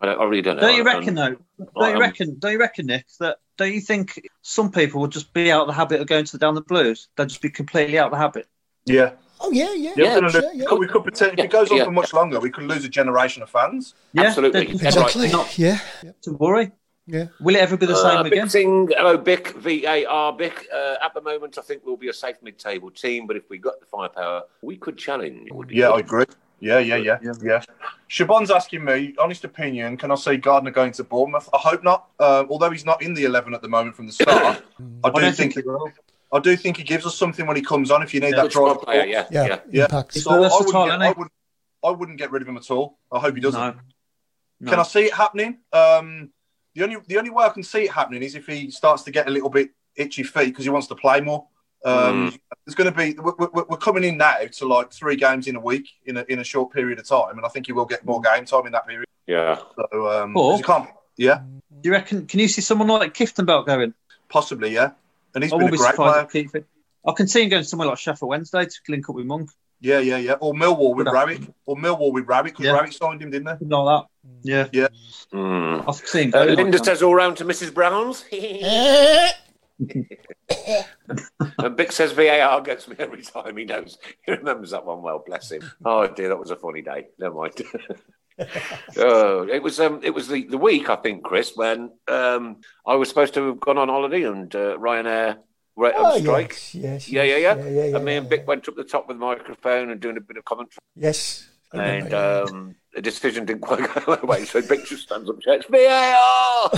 I, 0.00 0.06
don't, 0.06 0.20
I 0.20 0.24
really 0.24 0.40
don't 0.40 0.56
know. 0.56 0.62
Don't 0.62 0.76
you 0.76 0.84
reckon 0.84 1.18
I'm- 1.18 1.36
though? 1.58 1.66
Don't 1.80 1.94
you 1.94 2.00
reckon? 2.00 2.38
Don't 2.38 2.52
you 2.52 2.58
reckon, 2.58 2.86
Nick? 2.86 3.06
That 3.20 3.38
don't 3.58 3.72
you 3.72 3.80
think 3.80 4.26
some 4.42 4.72
people 4.72 5.02
would 5.02 5.12
just 5.12 5.32
be 5.34 5.52
out 5.52 5.62
of 5.62 5.66
the 5.68 5.74
habit 5.74 6.00
of 6.00 6.06
going 6.06 6.24
to 6.24 6.32
the 6.32 6.38
down 6.38 6.54
the 6.54 6.62
blues? 6.62 7.08
They'd 7.16 7.28
just 7.28 7.42
be 7.42 7.50
completely 7.50 7.98
out 7.98 8.06
of 8.06 8.12
the 8.12 8.18
habit. 8.18 8.48
yeah, 8.86 9.12
Oh 9.44 9.50
yeah, 9.52 9.72
yeah, 9.74 9.92
yeah. 9.96 10.04
Yeah, 10.04 10.18
we're 10.20 10.40
yeah, 10.40 10.50
yeah. 10.54 10.74
We 10.74 10.86
could 10.88 11.02
pretend, 11.02 11.32
if 11.32 11.38
Yeah, 11.38 11.44
it 11.44 11.50
goes 11.50 11.70
on 11.70 11.76
yeah. 11.76 11.84
for 11.84 11.90
much 11.90 12.12
longer, 12.14 12.40
we 12.40 12.50
could 12.50 12.64
lose 12.64 12.84
a 12.84 12.88
generation 12.88 13.42
of 13.42 13.50
fans. 13.50 13.94
Yeah, 14.12 14.22
Absolutely. 14.24 14.64
don't- 14.66 14.80
Yeah, 14.82 14.88
Exactly. 14.88 15.28
Not 15.30 15.58
Yeah, 15.58 15.78
yeah. 16.02 16.12
to 16.22 16.32
worry. 16.32 16.72
yeah. 17.06 17.26
Will 17.40 17.56
it 17.56 17.60
ever 17.60 17.76
be 17.76 17.84
the 17.86 17.92
Uh, 17.92 17.96
same 17.96 18.22
Bick 18.22 18.32
again? 18.32 18.48
Singh, 18.48 18.88
hello, 18.96 19.18
Bick, 19.18 19.48
V 19.56 19.84
A 19.86 20.06
R, 20.06 20.32
Bick. 20.32 20.66
Uh, 20.74 20.94
at 21.04 21.12
the 21.14 21.20
moment, 21.20 21.58
I 21.58 21.62
think 21.62 21.82
we'll 21.84 21.98
be 21.98 22.08
a 22.08 22.12
safe 22.14 22.36
mid 22.42 22.58
table 22.58 22.90
team, 22.90 23.26
but 23.26 23.36
if 23.36 23.42
we 23.50 23.58
got 23.58 23.78
the 23.80 23.86
firepower, 23.86 24.44
we 24.62 24.76
could 24.78 24.96
challenge. 24.96 25.48
It 25.48 25.54
would 25.54 25.68
be 25.68 25.76
Yeah, 25.76 25.90
I 25.90 25.98
agree. 25.98 26.24
Yeah, 26.60 26.78
yeah, 26.78 26.96
yeah, 26.96 27.18
Yeah. 27.22 27.32
yeah. 27.42 27.60
Siobhan's 28.08 28.50
asking 28.50 28.84
me, 28.84 29.14
honest 29.18 29.44
opinion, 29.44 29.98
can 29.98 30.10
I 30.10 30.14
see 30.14 30.36
Gardner 30.38 30.70
going 30.70 30.92
to 30.92 31.04
Bournemouth? 31.04 31.48
I 31.52 31.58
hope 31.58 31.82
not. 31.84 32.06
Um, 32.18 32.46
although 32.48 32.70
he's 32.70 32.86
not 32.86 33.02
in 33.02 33.12
the 33.12 33.24
eleven 33.24 33.52
at 33.52 33.60
the 33.60 33.68
moment 33.68 33.96
from 33.96 34.06
the 34.06 34.12
start, 34.12 34.40
I 34.40 34.58
I 35.04 35.10
do 35.10 35.20
don't 35.20 35.36
think, 35.36 35.54
think 35.54 35.56
it 35.58 35.66
will. 35.66 35.90
I 36.34 36.40
do 36.40 36.56
think 36.56 36.76
he 36.76 36.82
gives 36.82 37.06
us 37.06 37.16
something 37.16 37.46
when 37.46 37.56
he 37.56 37.62
comes 37.62 37.90
on. 37.90 38.02
If 38.02 38.12
you 38.12 38.20
need 38.20 38.30
Yeah, 38.30 38.36
that 38.36 38.42
Good 38.42 38.52
drive, 38.52 38.80
player, 38.82 39.04
yeah, 39.04 39.26
Yeah, 39.30 39.46
yeah. 39.46 39.58
Yeah. 39.70 39.82
impact. 39.84 40.14
So 40.14 40.30
I 40.32 40.38
wouldn't, 40.40 40.72
get, 40.72 41.00
I, 41.00 41.08
wouldn't, 41.08 41.32
I 41.84 41.90
wouldn't 41.90 42.18
get 42.18 42.30
rid 42.32 42.42
of 42.42 42.48
him 42.48 42.56
at 42.56 42.70
all. 42.70 42.98
I 43.12 43.18
hope 43.20 43.34
he 43.36 43.40
doesn't. 43.40 43.60
No. 43.60 43.74
No. 44.60 44.70
Can 44.70 44.80
I 44.80 44.82
see 44.82 45.04
it 45.04 45.14
happening? 45.14 45.58
Um, 45.72 46.30
the 46.74 46.82
only 46.82 46.96
the 47.06 47.18
only 47.18 47.30
way 47.30 47.44
I 47.44 47.50
can 47.50 47.62
see 47.62 47.84
it 47.84 47.90
happening 47.92 48.22
is 48.22 48.34
if 48.34 48.46
he 48.46 48.70
starts 48.70 49.02
to 49.04 49.10
get 49.10 49.28
a 49.28 49.30
little 49.30 49.50
bit 49.50 49.70
itchy 49.96 50.22
feet 50.24 50.46
because 50.46 50.64
he 50.64 50.70
wants 50.70 50.88
to 50.88 50.94
play 50.96 51.20
more. 51.20 51.46
Um, 51.84 52.36
There's 52.64 52.74
going 52.74 52.90
to 52.90 52.96
be 52.96 53.14
we're, 53.20 53.34
we're, 53.38 53.64
we're 53.68 53.76
coming 53.76 54.04
in 54.04 54.16
now 54.16 54.38
to 54.50 54.66
like 54.66 54.92
three 54.92 55.16
games 55.16 55.46
in 55.46 55.54
a 55.56 55.60
week 55.60 55.86
in 56.06 56.16
a 56.16 56.24
in 56.28 56.38
a 56.38 56.44
short 56.44 56.72
period 56.72 56.98
of 56.98 57.06
time, 57.06 57.36
and 57.36 57.44
I 57.44 57.48
think 57.48 57.66
he 57.66 57.72
will 57.72 57.84
get 57.84 58.04
more 58.04 58.20
game 58.20 58.44
time 58.46 58.66
in 58.66 58.72
that 58.72 58.86
period. 58.86 59.06
yeah. 59.26 59.58
So 59.76 60.08
um, 60.22 60.36
Or- 60.36 60.56
you 60.56 60.64
can't, 60.64 60.88
yeah, 61.16 61.40
Do 61.82 61.88
you 61.88 61.92
reckon? 61.92 62.26
Can 62.26 62.40
you 62.40 62.48
see 62.48 62.62
someone 62.62 62.88
like 62.88 63.12
Kieftenbeld 63.14 63.66
going? 63.66 63.92
possibly, 64.30 64.72
yeah. 64.72 64.92
And 65.34 65.44
he's 65.44 65.52
I 65.52 65.56
been 65.56 65.64
won't 65.64 65.74
a 65.74 65.78
great 65.78 65.94
player. 65.94 66.22
if 66.22 66.30
Keith. 66.52 66.64
I 67.06 67.12
can 67.12 67.26
see 67.28 67.42
him 67.42 67.50
going 67.50 67.64
somewhere 67.64 67.88
like 67.88 67.98
Sheffield 67.98 68.28
Wednesday 68.30 68.64
to 68.64 68.72
link 68.88 69.08
up 69.08 69.16
with 69.16 69.26
Monk. 69.26 69.50
Yeah, 69.80 69.98
yeah, 69.98 70.16
yeah. 70.16 70.32
Or 70.40 70.54
Millwall 70.54 70.94
with 70.94 71.06
Good 71.06 71.12
Rowett, 71.12 71.42
or 71.66 71.76
Millwall 71.76 72.12
with 72.12 72.26
Rowett 72.26 72.44
because 72.44 72.64
Yeah. 72.64 72.72
Rowett 72.72 72.94
signed 72.94 73.20
him, 73.22 73.30
didn't 73.30 73.44
they? 73.44 73.50
Something 73.52 73.68
like 73.68 74.02
that. 74.02 74.08
Yeah. 74.42 74.68
Yeah. 74.72 74.88
Mm. 75.32 75.84
I've 75.86 75.96
seen. 75.96 76.28
him 76.28 76.34
Uh, 76.34 76.44
going. 76.46 76.56
Linda 76.56 76.78
like 76.78 76.84
says 76.86 77.02
all 77.02 77.14
round 77.14 77.36
to 77.38 77.44
Mrs. 77.44 77.74
Brown's. 77.74 78.24
and 81.58 81.76
Bick 81.76 81.92
says 81.92 82.12
VAR 82.12 82.60
gets 82.62 82.88
me 82.88 82.96
every 82.98 83.22
time 83.22 83.56
he 83.56 83.64
knows. 83.64 83.98
He 84.24 84.32
remembers 84.32 84.70
that 84.70 84.86
one 84.86 85.02
well, 85.02 85.22
bless 85.26 85.50
him. 85.50 85.62
Oh 85.84 86.06
dear, 86.06 86.28
that 86.28 86.38
was 86.38 86.50
a 86.50 86.56
funny 86.56 86.80
day. 86.82 87.08
Never 87.18 87.34
mind. 87.34 87.54
oh, 88.98 89.46
it 89.50 89.62
was 89.62 89.78
um, 89.80 90.00
it 90.02 90.10
was 90.10 90.28
the, 90.28 90.44
the 90.44 90.58
week 90.58 90.88
I 90.90 90.96
think, 90.96 91.22
Chris, 91.22 91.52
when 91.54 91.90
um, 92.08 92.56
I 92.86 92.94
was 92.96 93.08
supposed 93.08 93.34
to 93.34 93.46
have 93.48 93.60
gone 93.60 93.78
on 93.78 93.88
holiday 93.88 94.24
and 94.24 94.54
uh, 94.54 94.76
Ryanair 94.78 95.36
were 95.76 95.92
on 95.94 96.06
Oh, 96.06 96.18
strike. 96.20 96.50
yes, 96.50 96.74
yes, 96.74 97.08
Yeah, 97.08 97.22
yeah, 97.22 97.36
yes, 97.36 97.58
yeah. 97.58 97.64
yeah, 97.64 97.70
yeah, 97.70 97.84
yeah, 97.90 97.96
and 97.96 98.04
me 98.04 98.16
and 98.16 98.24
yeah, 98.26 98.30
Bick 98.30 98.40
yeah. 98.40 98.46
went 98.46 98.68
up 98.68 98.76
the 98.76 98.84
top 98.84 99.08
with 99.08 99.18
the 99.18 99.24
microphone 99.24 99.90
and 99.90 100.00
doing 100.00 100.16
a 100.16 100.20
bit 100.20 100.36
of 100.36 100.44
commentary. 100.44 100.78
Yes. 100.96 101.48
And 101.72 102.14
um, 102.14 102.76
the 102.94 103.02
decision 103.02 103.44
didn't 103.46 103.62
quite 103.62 103.92
go 104.06 104.16
away, 104.22 104.44
so 104.44 104.62
Bick 104.62 104.84
just 104.86 105.02
stands 105.04 105.28
up 105.28 105.34
and 105.36 105.42
shouts, 105.42 105.66
VAR! 105.68 106.70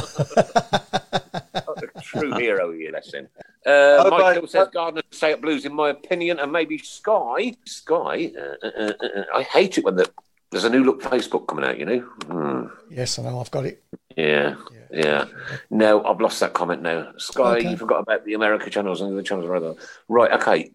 True 2.03 2.33
hero, 2.37 2.71
you 2.71 2.91
lesson. 2.93 3.29
Uh, 3.67 4.05
Oh, 4.07 4.11
Mike 4.11 4.21
right. 4.21 4.37
Hill 4.37 4.47
says 4.47 4.69
Gardner 4.73 5.03
to 5.03 5.17
say 5.17 5.33
up 5.35 5.41
Blues, 5.43 5.65
in 5.67 5.75
my 5.75 5.91
opinion, 5.91 6.39
and 6.39 6.51
maybe 6.53 6.79
Sky. 6.79 7.55
Sky, 7.67 8.33
uh, 8.39 8.67
uh, 8.67 8.71
uh, 8.79 8.93
uh, 9.05 9.25
I 9.35 9.43
hate 9.43 9.77
it 9.77 9.85
when 9.85 9.97
the, 9.97 10.11
there's 10.51 10.65
a 10.65 10.71
new 10.71 10.85
look 10.85 11.03
Facebook 11.03 11.47
coming 11.49 11.65
out, 11.65 11.79
you 11.79 11.85
know? 11.85 11.99
Hmm. 12.01 12.67
Yes, 12.91 13.19
I 13.19 13.23
know. 13.23 13.41
I've 13.41 13.51
got 13.51 13.65
it. 13.67 13.83
Yeah, 14.17 14.55
yeah. 14.91 15.27
No, 15.71 16.05
I've 16.05 16.21
lost 16.21 16.41
that 16.41 16.53
comment 16.55 16.83
now. 16.83 17.13
Sky, 17.19 17.57
Okay. 17.59 17.71
you 17.71 17.77
forgot 17.77 18.01
about 18.01 18.25
the 18.25 18.35
America 18.35 18.71
channels 18.71 19.01
and 19.01 19.11
the 19.11 19.15
other 19.17 19.23
channels 19.23 19.49
rather. 19.49 19.75
Right, 20.09 20.33
okay. 20.33 20.71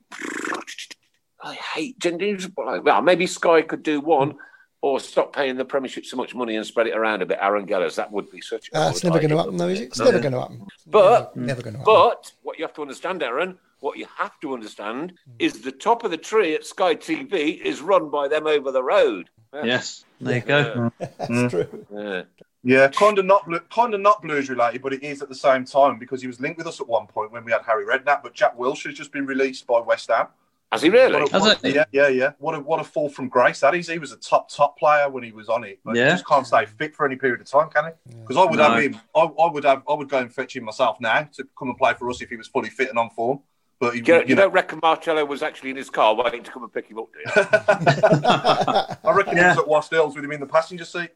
I 1.44 1.56
hate 1.56 1.98
genders. 2.00 2.48
Well, 2.56 3.02
maybe 3.02 3.26
Sky 3.26 3.62
could 3.64 3.82
do 3.84 4.00
one 4.00 4.36
or 4.84 5.00
stop 5.00 5.34
paying 5.34 5.58
the 5.58 5.66
Premiership 5.66 6.06
so 6.06 6.18
much 6.18 6.36
money 6.36 6.56
and 6.56 6.66
spread 6.66 6.88
it 6.88 6.96
around 6.96 7.22
a 7.22 7.26
bit. 7.26 7.38
Aaron 7.42 7.66
Gellers, 7.68 7.96
that 7.96 8.12
would 8.12 8.30
be 8.32 8.42
such 8.42 8.70
a 8.74 8.78
Uh, 8.80 8.90
it's 8.90 9.04
never 9.04 9.18
going 9.20 9.30
to 9.30 9.38
happen, 9.38 9.58
though, 9.58 9.68
is 9.68 9.80
it? 9.80 9.86
It's 9.86 10.00
No. 10.00 10.06
never 10.06 10.20
going 10.20 10.34
to 10.34 10.40
happen. 10.42 10.66
But 10.88 11.36
Never 11.36 11.62
going 11.62 11.74
to 11.74 11.80
happen. 11.80 11.94
but 11.94 12.32
what 12.44 12.58
you 12.60 12.66
have 12.66 12.74
to 12.76 12.82
understand, 12.82 13.24
Aaron, 13.24 13.58
what 13.80 13.98
you 13.98 14.06
have 14.18 14.40
to 14.42 14.54
understand 14.54 15.14
is 15.40 15.62
the 15.62 15.72
top 15.72 16.04
of 16.04 16.12
the 16.12 16.18
tree 16.18 16.54
at 16.54 16.66
Sky 16.66 16.96
TV 16.96 17.60
is 17.64 17.82
run 17.82 18.10
by 18.12 18.28
them 18.28 18.46
over 18.46 18.72
the 18.72 18.84
road. 18.84 19.30
Yes, 19.54 20.06
there 20.20 20.36
you 20.36 20.42
go. 20.42 20.74
Mm. 20.74 20.92
That's 21.00 21.30
mm. 21.30 21.50
true. 21.50 21.86
Yeah. 21.94 22.24
Yeah, 22.64 22.88
kind 22.90 23.18
of 23.18 23.26
not 23.26 23.48
Blu- 23.48 23.60
kind 23.74 23.94
of 23.96 24.02
not 24.02 24.22
blues 24.22 24.48
related, 24.48 24.84
but 24.84 24.94
it 24.94 25.02
is 25.02 25.24
at 25.24 25.30
the 25.30 25.36
same 25.36 25.66
time 25.66 25.98
because 25.98 26.22
he 26.22 26.28
was 26.28 26.40
linked 26.40 26.60
with 26.60 26.68
us 26.68 26.80
at 26.80 26.88
one 26.88 27.08
point 27.08 27.32
when 27.32 27.44
we 27.44 27.52
had 27.52 27.64
Harry 27.64 27.86
Redknapp. 27.86 28.22
But 28.22 28.34
Jack 28.36 28.56
Wilshere's 28.58 28.96
just 28.96 29.12
been 29.12 29.26
released 29.26 29.66
by 29.66 29.80
West 29.80 30.10
Ham. 30.12 30.28
Has 30.72 30.84
he 30.84 30.90
really? 30.90 31.12
What 31.12 31.30
a- 31.30 31.32
Has 31.34 31.42
what- 31.42 31.66
he? 31.66 31.74
yeah, 31.74 31.86
yeah, 31.92 32.08
yeah. 32.08 32.32
What 32.38 32.54
a 32.54 32.60
what 32.60 32.80
a 32.80 32.84
fall 32.84 33.10
from 33.10 33.30
grace 33.30 33.60
that 33.62 33.74
is. 33.74 33.88
He 33.90 33.98
was 33.98 34.12
a 34.12 34.18
top 34.18 34.48
top 34.50 34.78
player 34.78 35.10
when 35.10 35.24
he 35.24 35.32
was 35.32 35.50
on 35.50 35.64
it, 35.64 35.80
but 35.84 35.96
Yeah. 35.96 36.06
he 36.06 36.12
just 36.12 36.28
can't 36.28 36.46
stay 36.46 36.66
fit 36.68 36.96
for 36.96 37.06
any 37.08 37.16
period 37.16 37.42
of 37.42 37.48
time, 37.48 37.70
can 37.70 37.86
he? 37.86 38.20
Because 38.22 38.38
I 38.38 38.46
would 38.50 38.60
No. 38.60 38.70
have 38.70 38.82
him. 38.84 38.96
I, 39.16 39.22
I 39.22 39.52
would 39.52 39.64
have. 39.64 39.82
I 39.90 39.94
would 39.94 40.08
go 40.08 40.20
and 40.20 40.32
fetch 40.34 40.56
him 40.56 40.64
myself 40.66 41.02
now 41.02 41.24
to 41.34 41.48
come 41.58 41.70
and 41.70 41.78
play 41.78 41.96
for 41.96 42.10
us 42.12 42.22
if 42.22 42.30
he 42.30 42.36
was 42.38 42.48
fully 42.48 42.70
fit 42.70 42.90
and 42.90 43.00
on 43.00 43.10
form. 43.10 43.40
But 43.82 43.96
he, 43.96 44.02
You, 44.06 44.14
you 44.18 44.22
you 44.28 44.36
know, 44.36 44.44
don't 44.44 44.54
reckon 44.54 44.80
Marcelo 44.82 45.26
was 45.26 45.42
actually 45.42 45.72
in 45.72 45.76
his 45.76 45.90
car 45.90 46.14
waiting 46.14 46.44
to 46.44 46.52
come 46.52 46.62
and 46.62 46.72
pick 46.72 46.86
him 46.86 47.00
up, 47.00 47.08
do 47.12 47.20
you? 47.20 47.32
I 49.10 49.12
reckon 49.12 49.38
he 49.38 49.44
was 49.44 49.58
at 49.58 49.68
Wast 49.68 49.90
Hills 49.90 50.16
with 50.16 50.24
him 50.24 50.32
in 50.32 50.40
the 50.40 50.46
passenger 50.46 50.86
seat. 50.86 51.10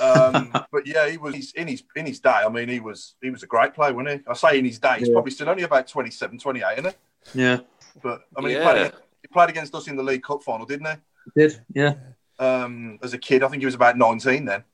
Um, 0.00 0.52
but 0.70 0.86
yeah, 0.86 1.08
he 1.08 1.16
was 1.16 1.34
he's 1.34 1.52
in 1.52 1.66
his 1.66 1.82
in 1.96 2.04
his 2.04 2.20
day. 2.20 2.28
I 2.28 2.48
mean, 2.50 2.68
he 2.68 2.78
was 2.78 3.14
he 3.22 3.30
was 3.30 3.42
a 3.42 3.46
great 3.46 3.72
player, 3.72 3.94
wasn't 3.94 4.20
he? 4.20 4.28
I 4.30 4.34
say 4.34 4.58
in 4.58 4.66
his 4.66 4.78
day, 4.78 4.96
he's 4.98 5.08
Yeah. 5.08 5.14
probably 5.14 5.30
still 5.30 5.48
only 5.48 5.62
about 5.62 5.88
27, 5.88 6.38
28, 6.38 6.78
isn't 6.78 6.94
he? 7.34 7.40
Yeah, 7.42 7.60
But 8.02 8.20
I 8.36 8.40
mean, 8.42 8.50
he, 8.56 8.62
played 8.62 8.76
against, 8.76 8.98
he 9.22 9.28
played 9.28 9.48
against 9.50 9.74
us 9.74 9.88
in 9.88 9.96
the 9.96 10.02
League 10.02 10.22
Cup 10.22 10.42
final, 10.42 10.66
didn't 10.66 10.88
he? 10.88 11.40
did 11.40 11.60
yeah. 11.74 11.94
Um, 12.38 12.98
as 13.02 13.14
a 13.14 13.18
kid, 13.18 13.42
I 13.42 13.48
think 13.48 13.62
he 13.62 13.66
was 13.66 13.74
about 13.74 13.96
nineteen 13.96 14.44
then. 14.44 14.64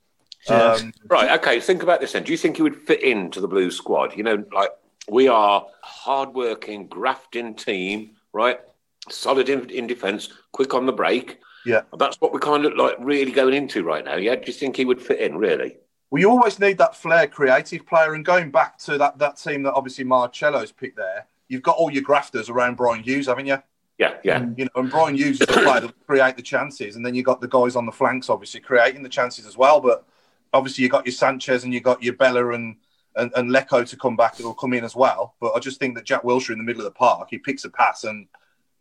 Yeah. 0.50 0.72
Um, 0.72 0.92
Right, 1.06 1.30
okay, 1.40 1.60
think 1.60 1.84
about 1.84 2.00
this 2.00 2.10
then. 2.12 2.24
Do 2.24 2.32
you 2.32 2.38
think 2.38 2.56
he 2.56 2.62
would 2.62 2.76
fit 2.76 3.02
into 3.02 3.40
the 3.40 3.48
Blues 3.48 3.76
squad? 3.76 4.16
You 4.16 4.24
know, 4.24 4.44
like 4.52 4.70
we 5.10 5.28
are 5.28 5.66
a 5.82 5.86
hard-working, 5.86 6.88
grafting 6.88 7.54
team, 7.54 8.16
right? 8.32 8.60
Solid 9.08 9.48
in, 9.48 9.70
in 9.70 9.86
defence, 9.86 10.30
quick 10.52 10.74
on 10.74 10.86
the 10.86 10.92
break. 10.92 11.38
Yeah. 11.64 11.82
That's 11.98 12.20
what 12.20 12.32
we're 12.32 12.40
kind 12.40 12.64
of 12.64 12.76
like 12.76 12.96
really 13.00 13.32
going 13.32 13.54
into 13.54 13.82
right 13.82 14.04
now. 14.04 14.16
Yeah. 14.16 14.36
Do 14.36 14.44
you 14.46 14.52
think 14.52 14.76
he 14.76 14.84
would 14.84 15.00
fit 15.00 15.20
in, 15.20 15.36
really? 15.36 15.76
well, 16.10 16.20
you 16.20 16.30
always 16.30 16.58
need 16.58 16.78
that 16.78 16.94
flair, 16.94 17.26
creative 17.26 17.86
player, 17.86 18.14
and 18.14 18.24
going 18.24 18.50
back 18.50 18.78
to 18.78 18.96
that 18.98 19.18
that 19.18 19.36
team 19.36 19.62
that 19.64 19.74
obviously 19.74 20.04
Marcelo's 20.04 20.72
picked 20.72 20.96
there, 20.96 21.26
you've 21.48 21.62
got 21.62 21.76
all 21.76 21.90
your 21.90 22.02
grafters 22.02 22.48
around 22.48 22.76
Bryan 22.76 23.02
Hughes, 23.02 23.26
haven't 23.26 23.46
you? 23.46 23.58
Yeah, 23.98 24.14
yeah. 24.22 24.46
You 24.56 24.66
know, 24.66 24.70
and 24.82 24.90
Bryan 24.90 25.16
Hughes 25.16 25.40
is 25.40 25.46
the 25.46 25.52
player 25.52 25.80
that 25.80 25.82
will 25.82 25.92
create 26.06 26.36
the 26.36 26.42
chances, 26.42 26.96
and 26.96 27.04
then 27.04 27.14
you 27.14 27.22
got 27.22 27.40
the 27.40 27.48
guys 27.48 27.76
on 27.76 27.86
the 27.86 27.92
flanks, 27.92 28.30
obviously 28.30 28.60
creating 28.60 29.02
the 29.02 29.08
chances 29.08 29.46
as 29.46 29.56
well. 29.56 29.80
But 29.80 30.06
obviously, 30.52 30.84
you 30.84 30.90
got 30.90 31.06
your 31.06 31.12
Sanchez 31.12 31.64
and 31.64 31.74
you 31.74 31.80
got 31.80 32.02
your 32.02 32.14
Bela 32.14 32.50
and 32.52 32.76
and, 33.16 33.32
and 33.36 33.50
Leko 33.50 33.86
to 33.88 33.96
come 33.96 34.16
back 34.16 34.36
that 34.36 34.44
will 34.44 34.54
come 34.54 34.72
in 34.74 34.84
as 34.84 34.94
well. 34.94 35.34
But 35.40 35.52
I 35.54 35.58
just 35.58 35.78
think 35.80 35.94
that 35.96 36.04
Jack 36.04 36.22
Wilshere 36.22 36.50
in 36.50 36.58
the 36.58 36.64
middle 36.64 36.80
of 36.82 36.84
the 36.92 36.98
park, 36.98 37.28
he 37.30 37.38
picks 37.38 37.64
a 37.64 37.70
pass 37.70 38.04
and 38.04 38.26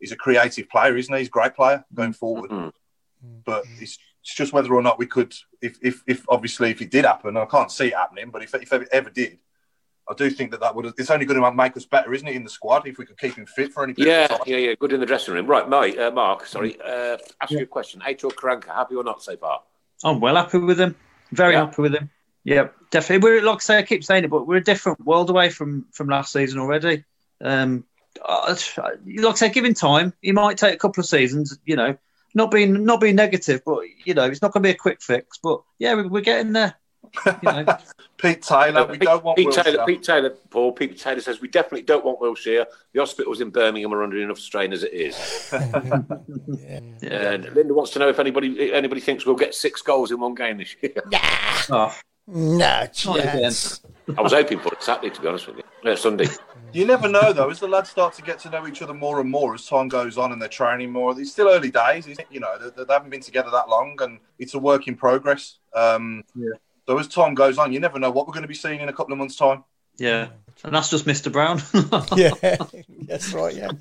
he's 0.00 0.12
a 0.12 0.16
creative 0.16 0.68
player, 0.68 0.96
isn't 0.96 1.12
he? 1.12 1.18
He's 1.20 1.28
a 1.28 1.30
great 1.30 1.54
player 1.54 1.84
going 1.94 2.12
forward. 2.12 2.50
Mhm. 2.50 2.72
But 3.44 3.64
it's, 3.80 3.98
it's 4.22 4.34
just 4.34 4.52
whether 4.52 4.72
or 4.74 4.82
not 4.82 4.98
we 4.98 5.06
could, 5.06 5.34
if, 5.62 5.78
if, 5.82 6.02
if 6.06 6.24
obviously 6.28 6.70
if 6.70 6.80
it 6.82 6.90
did 6.90 7.04
happen, 7.04 7.36
I 7.36 7.46
can't 7.46 7.70
see 7.72 7.86
it 7.88 7.94
happening, 7.94 8.30
but 8.30 8.42
if, 8.42 8.54
if 8.54 8.72
it 8.72 8.88
ever 8.92 9.10
did, 9.10 9.38
I 10.08 10.14
do 10.14 10.30
think 10.30 10.52
that 10.52 10.60
that 10.60 10.72
would. 10.76 10.92
It's 10.98 11.10
only 11.10 11.26
going 11.26 11.40
to 11.42 11.50
make 11.52 11.76
us 11.76 11.84
better, 11.84 12.14
isn't 12.14 12.28
it, 12.28 12.36
in 12.36 12.44
the 12.44 12.50
squad 12.50 12.86
if 12.86 12.96
we 12.96 13.04
could 13.06 13.18
keep 13.18 13.34
him 13.34 13.44
fit 13.46 13.72
for 13.72 13.82
any 13.82 13.92
period 13.94 14.12
Yeah, 14.12 14.24
of 14.26 14.30
time. 14.30 14.38
yeah, 14.46 14.56
yeah. 14.58 14.74
Good 14.78 14.92
in 14.92 15.00
the 15.00 15.06
dressing 15.06 15.34
room. 15.34 15.46
Right, 15.48 15.68
mate, 15.68 15.98
uh, 15.98 16.12
Mark, 16.12 16.46
sorry. 16.46 16.76
Uh, 16.80 17.16
ask 17.40 17.50
you 17.50 17.58
a 17.62 17.66
question. 17.66 18.00
Aitor 18.02 18.30
Karanka, 18.32 18.66
happy 18.72 18.94
or 18.94 19.02
not 19.02 19.20
so 19.20 19.36
far? 19.36 19.62
I'm 20.04 20.20
well 20.20 20.36
happy 20.36 20.58
with 20.58 20.78
him. 20.78 20.94
Very 21.32 21.54
Yeah. 21.54 21.64
happy 21.66 21.82
with 21.82 21.94
him. 21.96 22.08
Yeah, 22.46 22.68
definitely. 22.92 23.28
We're 23.28 23.42
like 23.42 23.56
I 23.56 23.58
say, 23.58 23.78
I 23.78 23.82
keep 23.82 24.04
saying 24.04 24.22
it, 24.22 24.30
but 24.30 24.46
we're 24.46 24.58
a 24.58 24.64
different 24.64 25.04
world 25.04 25.30
away 25.30 25.50
from 25.50 25.84
from 25.90 26.08
last 26.08 26.32
season 26.32 26.60
already. 26.60 27.02
Um, 27.40 27.84
uh, 28.24 28.54
like 28.76 29.34
I 29.34 29.34
say, 29.34 29.50
given 29.50 29.74
time, 29.74 30.12
he 30.22 30.30
might 30.30 30.56
take 30.56 30.74
a 30.74 30.78
couple 30.78 31.00
of 31.00 31.06
seasons. 31.06 31.58
You 31.64 31.74
know, 31.74 31.96
not 32.34 32.52
being 32.52 32.84
not 32.84 33.00
being 33.00 33.16
negative, 33.16 33.62
but 33.66 33.80
you 34.04 34.14
know, 34.14 34.26
it's 34.26 34.42
not 34.42 34.52
going 34.52 34.62
to 34.62 34.68
be 34.68 34.70
a 34.70 34.76
quick 34.78 35.02
fix. 35.02 35.38
But 35.38 35.60
yeah, 35.80 35.94
we're, 35.94 36.06
we're 36.06 36.20
getting 36.20 36.52
there. 36.52 36.76
You 37.26 37.34
know, 37.42 37.78
Pete 38.16 38.42
Taylor, 38.42 38.86
we 38.86 38.92
Pete, 38.92 39.08
don't 39.08 39.24
want 39.24 39.38
Pete 39.38 39.48
Wilshere. 39.48 39.64
Taylor, 39.64 39.84
Pete 39.84 40.02
Taylor, 40.04 40.30
Paul. 40.50 40.70
Pete 40.70 40.96
Taylor 40.96 41.20
says 41.20 41.40
we 41.40 41.48
definitely 41.48 41.82
don't 41.82 42.04
want 42.04 42.20
Wilshere. 42.20 42.66
The 42.92 43.00
hospitals 43.00 43.40
in 43.40 43.50
Birmingham 43.50 43.92
are 43.92 44.04
under 44.04 44.22
enough 44.22 44.38
strain 44.38 44.72
as 44.72 44.84
it 44.84 44.92
is. 44.92 45.48
yeah. 45.52 46.80
And 47.10 47.52
Linda 47.56 47.74
wants 47.74 47.90
to 47.94 47.98
know 47.98 48.08
if 48.08 48.20
anybody 48.20 48.72
anybody 48.72 49.00
thinks 49.00 49.26
we'll 49.26 49.34
get 49.34 49.52
six 49.52 49.82
goals 49.82 50.12
in 50.12 50.20
one 50.20 50.36
game 50.36 50.58
this 50.58 50.76
year. 50.80 50.92
Oh, 51.70 51.92
No 52.26 52.58
Not 52.58 52.92
chance. 52.92 53.80
I 54.16 54.20
was 54.20 54.32
hoping 54.32 54.58
for 54.60 54.72
it 54.72 54.82
Saturday, 54.82 55.14
to 55.14 55.20
be 55.20 55.28
honest 55.28 55.46
with 55.46 55.58
you. 55.58 55.62
Yeah, 55.84 55.94
Sunday. 55.94 56.26
You 56.72 56.86
never 56.86 57.08
know, 57.08 57.32
though, 57.32 57.50
as 57.50 57.60
the 57.60 57.68
lads 57.68 57.90
start 57.90 58.14
to 58.14 58.22
get 58.22 58.38
to 58.40 58.50
know 58.50 58.66
each 58.66 58.82
other 58.82 58.94
more 58.94 59.20
and 59.20 59.30
more 59.30 59.54
as 59.54 59.66
time 59.66 59.88
goes 59.88 60.18
on 60.18 60.32
and 60.32 60.40
they're 60.40 60.48
training 60.48 60.90
more. 60.90 61.18
It's 61.18 61.32
still 61.32 61.48
early 61.48 61.70
days. 61.70 62.08
You 62.30 62.40
know, 62.40 62.58
they, 62.58 62.84
they 62.84 62.92
haven't 62.92 63.10
been 63.10 63.20
together 63.20 63.50
that 63.50 63.68
long 63.68 63.96
and 64.02 64.18
it's 64.38 64.54
a 64.54 64.58
work 64.58 64.88
in 64.88 64.96
progress. 64.96 65.58
Um, 65.74 66.24
Yeah. 66.34 66.50
So 66.86 66.98
as 66.98 67.08
time 67.08 67.34
goes 67.34 67.58
on, 67.58 67.72
you 67.72 67.80
never 67.80 67.98
know 67.98 68.10
what 68.10 68.28
we're 68.28 68.32
going 68.32 68.42
to 68.42 68.48
be 68.48 68.54
seeing 68.54 68.80
in 68.80 68.88
a 68.88 68.92
couple 68.92 69.12
of 69.12 69.18
months' 69.18 69.36
time. 69.36 69.64
yeah. 69.96 70.28
And 70.64 70.74
that's 70.74 70.88
just 70.88 71.04
Mr. 71.04 71.30
Brown. 71.30 71.60
yeah, 72.16 72.56
that's 73.06 73.32
right. 73.34 73.54
Yeah, 73.54 73.72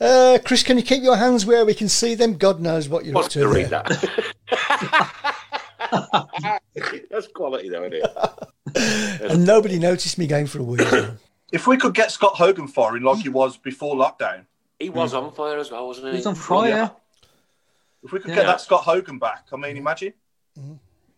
uh, 0.00 0.38
Chris, 0.44 0.64
can 0.64 0.76
you 0.76 0.82
keep 0.82 1.04
your 1.04 1.16
hands 1.16 1.46
where 1.46 1.64
we 1.64 1.72
can 1.72 1.88
see 1.88 2.16
them? 2.16 2.36
God 2.36 2.60
knows 2.60 2.88
what 2.88 3.04
you're 3.04 3.16
up 3.16 3.30
to. 3.30 3.40
to 3.40 3.48
read 3.48 3.68
there. 3.68 3.84
that. 3.84 5.36
That's 7.10 7.28
quality, 7.28 7.68
though, 7.68 7.84
isn't 7.84 7.94
it? 7.94 8.06
And 9.22 9.44
nobody 9.44 9.78
noticed 9.78 10.16
me 10.16 10.26
going 10.26 10.46
for 10.46 10.60
a 10.60 10.62
wee. 10.62 10.78
If 11.52 11.66
we 11.66 11.76
could 11.76 11.94
get 11.94 12.12
Scott 12.12 12.36
Hogan 12.36 12.68
firing 12.68 13.02
like 13.02 13.18
he 13.22 13.28
was 13.28 13.56
before 13.56 13.96
lockdown, 13.96 14.44
He 14.78 14.88
was 14.88 15.14
on 15.14 15.32
fire 15.32 15.58
as 15.58 15.72
well, 15.72 15.88
wasn't 15.88 16.08
he? 16.08 16.16
He's 16.16 16.26
on 16.26 16.36
fire. 16.36 16.92
if 18.04 18.12
we 18.12 18.20
could 18.20 18.28
Yeah. 18.30 18.36
get 18.36 18.46
that 18.46 18.60
Scott 18.60 18.84
Hogan 18.84 19.18
back, 19.18 19.46
I 19.52 19.56
mean, 19.56 19.76
imagine. 19.76 20.12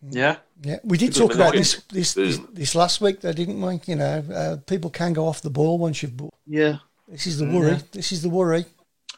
Yeah. 0.09 0.37
Yeah, 0.63 0.79
we 0.83 0.97
did 0.97 1.13
talk 1.13 1.35
about 1.35 1.53
this 1.53 1.83
this, 1.91 2.13
this 2.13 2.39
this 2.51 2.73
last 2.75 2.99
week, 2.99 3.21
though, 3.21 3.31
didn't 3.31 3.61
we? 3.61 3.79
You 3.85 3.95
know, 3.95 4.23
uh, 4.33 4.57
people 4.65 4.89
can 4.89 5.13
go 5.13 5.27
off 5.27 5.41
the 5.41 5.49
ball 5.49 5.77
once 5.77 6.01
you've. 6.01 6.17
bought. 6.17 6.33
Yeah. 6.47 6.77
This 7.07 7.27
is 7.27 7.37
the 7.37 7.45
worry. 7.45 7.77
This 7.91 8.11
is 8.11 8.21
the 8.21 8.29
worry. 8.29 8.65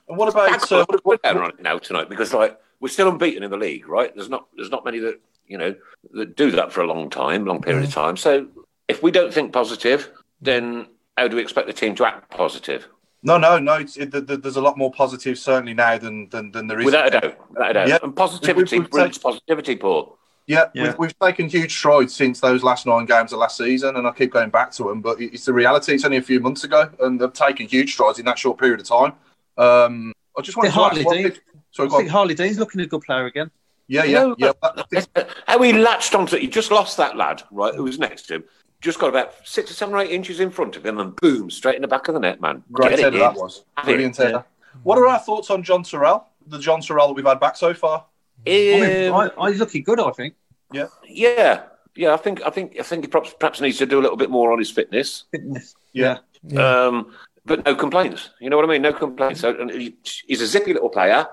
And 0.08 0.18
what 0.18 0.30
about 0.30 0.72
uh, 0.72 0.86
what 0.86 0.90
what, 0.90 1.06
we're 1.06 1.18
down 1.18 1.42
on 1.42 1.54
now 1.60 1.78
tonight 1.78 2.10
because 2.10 2.34
like 2.34 2.60
we're 2.80 2.90
still 2.90 3.10
unbeaten 3.10 3.42
in 3.44 3.52
the 3.52 3.58
league, 3.58 3.88
right? 3.88 4.14
There's 4.14 4.30
not 4.30 4.48
there's 4.56 4.70
not 4.70 4.84
many 4.86 5.00
that 5.00 5.20
you 5.48 5.58
know 5.58 5.76
that 6.14 6.36
do 6.36 6.52
that 6.52 6.72
for 6.72 6.82
a 6.82 6.88
long 6.88 7.10
time, 7.10 7.46
long 7.46 7.62
period 7.62 7.84
of 7.84 7.92
time. 7.94 8.18
So 8.18 8.48
if 8.88 9.02
we 9.04 9.12
don't 9.12 9.34
think 9.34 9.54
positive, 9.54 10.12
then 10.42 10.88
how 11.18 11.28
do 11.28 11.36
we 11.36 11.42
expect 11.42 11.68
the 11.68 11.74
team 11.74 11.96
to 11.96 12.06
act 12.06 12.30
positive? 12.32 12.88
No, 13.24 13.38
no, 13.40 13.58
no. 13.58 13.74
It's, 13.74 13.98
it, 13.98 14.12
th- 14.12 14.28
th- 14.28 14.42
there's 14.42 14.58
a 14.58 14.62
lot 14.62 14.78
more 14.78 14.92
positive 14.92 15.38
certainly 15.40 15.74
now 15.74 15.98
than 15.98 16.30
than, 16.30 16.52
than 16.52 16.68
there 16.68 16.80
is. 16.80 16.86
Without 16.86 17.08
a 17.08 17.10
doubt, 17.20 17.50
without 17.52 17.72
a 17.72 17.74
doubt. 17.74 17.88
Yeah. 17.88 17.98
And 18.04 18.16
positivity 18.16 18.78
We've- 18.78 18.84
we've 18.84 18.92
brings 18.92 19.18
positivity, 19.18 19.76
Paul. 19.76 20.18
Yeah, 20.48 20.66
Yeah. 20.76 20.84
We've, 20.90 21.00
we've 21.00 21.20
taken 21.20 21.50
huge 21.50 21.76
strides 21.76 22.14
since 22.14 22.40
those 22.40 22.62
last 22.64 22.86
nine 22.86 23.06
games 23.06 23.34
of 23.34 23.40
last 23.40 23.58
season, 23.58 23.96
and 23.96 24.06
I 24.06 24.12
keep 24.12 24.32
going 24.32 24.52
back 24.52 24.70
to 24.74 24.84
them. 24.84 25.02
But 25.02 25.20
it's 25.20 25.46
the 25.46 25.54
reality. 25.54 25.96
It's 25.96 26.06
only 26.06 26.18
a 26.18 26.22
few 26.22 26.40
months 26.40 26.64
ago, 26.64 26.88
and 27.00 27.20
they've 27.20 27.34
taken 27.34 27.68
huge 27.68 27.94
strides 27.94 28.20
in 28.20 28.26
that 28.26 28.38
short 28.38 28.60
period 28.60 28.80
of 28.80 28.86
time. 28.88 29.14
Um, 29.58 30.14
I 30.38 30.42
just 30.44 30.56
want 30.56 30.68
to 30.68 30.72
Harley 30.72 31.00
ask. 31.00 31.06
what 31.08 31.14
Dean. 31.16 31.24
did- 31.24 31.40
Sorry, 31.72 31.90
I 31.92 31.98
think 31.98 32.14
on. 32.14 32.28
Harlee 32.28 32.36
Dean's 32.36 32.60
looking 32.60 32.80
a 32.82 32.86
good 32.86 33.02
player 33.02 33.26
again. 33.26 33.50
Yeah, 33.88 34.04
You 34.04 34.12
yeah, 34.14 34.20
know, 34.24 34.36
yeah. 34.38 34.52
That- 34.62 34.88
this- 34.90 35.08
How 35.48 35.62
he 35.62 35.74
latched 35.74 36.16
onto 36.16 36.36
it, 36.36 36.42
he 36.42 36.48
just 36.48 36.72
lost 36.72 36.98
that 36.98 37.16
lad, 37.16 37.44
right, 37.52 37.74
who 37.76 37.84
was 37.84 38.00
next 38.00 38.24
to 38.28 38.36
him. 38.36 38.44
Just 38.82 39.00
got 39.00 39.08
about 39.10 39.34
six 39.44 39.72
or 39.72 39.74
seven 39.74 39.96
or 39.96 40.00
eight 40.00 40.12
inches 40.12 40.40
in 40.40 40.52
front 40.52 40.76
of 40.76 40.86
him, 40.86 41.00
and 41.00 41.16
boom, 41.16 41.50
straight 41.50 41.76
in 41.76 41.82
the 41.82 41.88
back 41.88 42.08
of 42.08 42.14
the 42.14 42.20
net, 42.20 42.42
man. 42.42 42.64
Great 42.72 43.00
header 43.00 43.18
that 43.20 43.36
was. 43.36 43.64
Have 43.78 43.86
Brilliant 43.86 44.20
it. 44.20 44.24
header. 44.26 44.46
What 44.84 44.98
are 44.98 45.08
our 45.08 45.20
thoughts 45.20 45.50
on 45.50 45.64
Jon 45.64 45.84
Toral? 45.84 46.28
The 46.48 46.60
Jon 46.60 46.82
Toral 46.82 47.08
that 47.08 47.14
we've 47.14 47.26
had 47.26 47.40
back 47.40 47.56
so 47.58 47.74
far. 47.74 48.06
I 48.46 48.50
mean, 48.50 49.12
Um, 49.14 49.32
I, 49.38 49.42
I, 49.44 49.50
he's 49.52 49.60
looking 49.60 49.84
good, 49.84 50.00
I 50.00 50.12
think. 50.12 50.36
Yeah. 50.72 50.88
yeah, 51.08 51.64
yeah. 51.96 52.14
I 52.14 52.18
think 52.18 52.42
I 52.46 52.50
think 52.50 52.76
I 52.80 52.84
think 52.84 53.06
he 53.06 53.08
perhaps 53.08 53.34
perhaps 53.40 53.62
needs 53.62 53.78
to 53.78 53.86
do 53.86 54.00
a 54.00 54.04
little 54.04 54.18
bit 54.18 54.30
more 54.30 54.52
on 54.52 54.60
his 54.60 54.70
fitness. 54.70 55.24
Fitness. 55.32 55.76
Yeah. 55.94 56.18
Um, 56.58 57.14
but 57.46 57.66
no 57.66 57.74
complaints. 57.76 58.30
You 58.40 58.50
know 58.50 58.58
what 58.58 58.66
I 58.66 58.70
mean? 58.70 58.82
No 58.82 58.94
complaints. 58.94 59.40
So, 59.42 59.56
and 59.56 59.72
he's 59.72 60.42
a 60.42 60.48
zippy 60.48 60.74
little 60.74 60.90
player. 60.90 61.26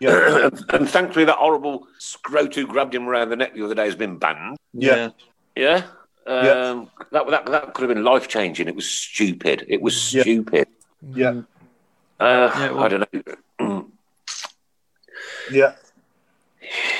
Yeah. 0.00 0.46
and, 0.46 0.64
and 0.72 0.88
thankfully, 0.88 1.24
that 1.26 1.36
horrible 1.36 1.86
scrote 1.98 2.54
who 2.54 2.66
grabbed 2.66 2.94
him 2.94 3.08
around 3.08 3.30
the 3.30 3.36
neck 3.36 3.54
the 3.54 3.64
other 3.64 3.74
day 3.74 3.84
has 3.84 3.96
been 3.96 4.16
banned. 4.18 4.56
Yeah. 4.72 5.10
Yeah. 5.56 5.82
Um, 6.26 6.44
Yeah. 6.44 6.84
that, 7.12 7.26
that 7.30 7.46
that 7.46 7.74
could 7.74 7.88
have 7.88 7.94
been 7.94 8.04
life 8.04 8.28
changing. 8.28 8.68
It 8.68 8.76
was 8.76 8.88
stupid. 8.88 9.64
It 9.68 9.80
was 9.82 10.00
stupid. 10.00 10.68
Yeah, 11.12 11.42
Uh, 12.20 12.50
Yeah, 12.54 12.70
well- 12.72 12.84
I 12.84 12.88
don't 12.88 13.08
know. 13.60 13.86
yeah. 15.50 15.74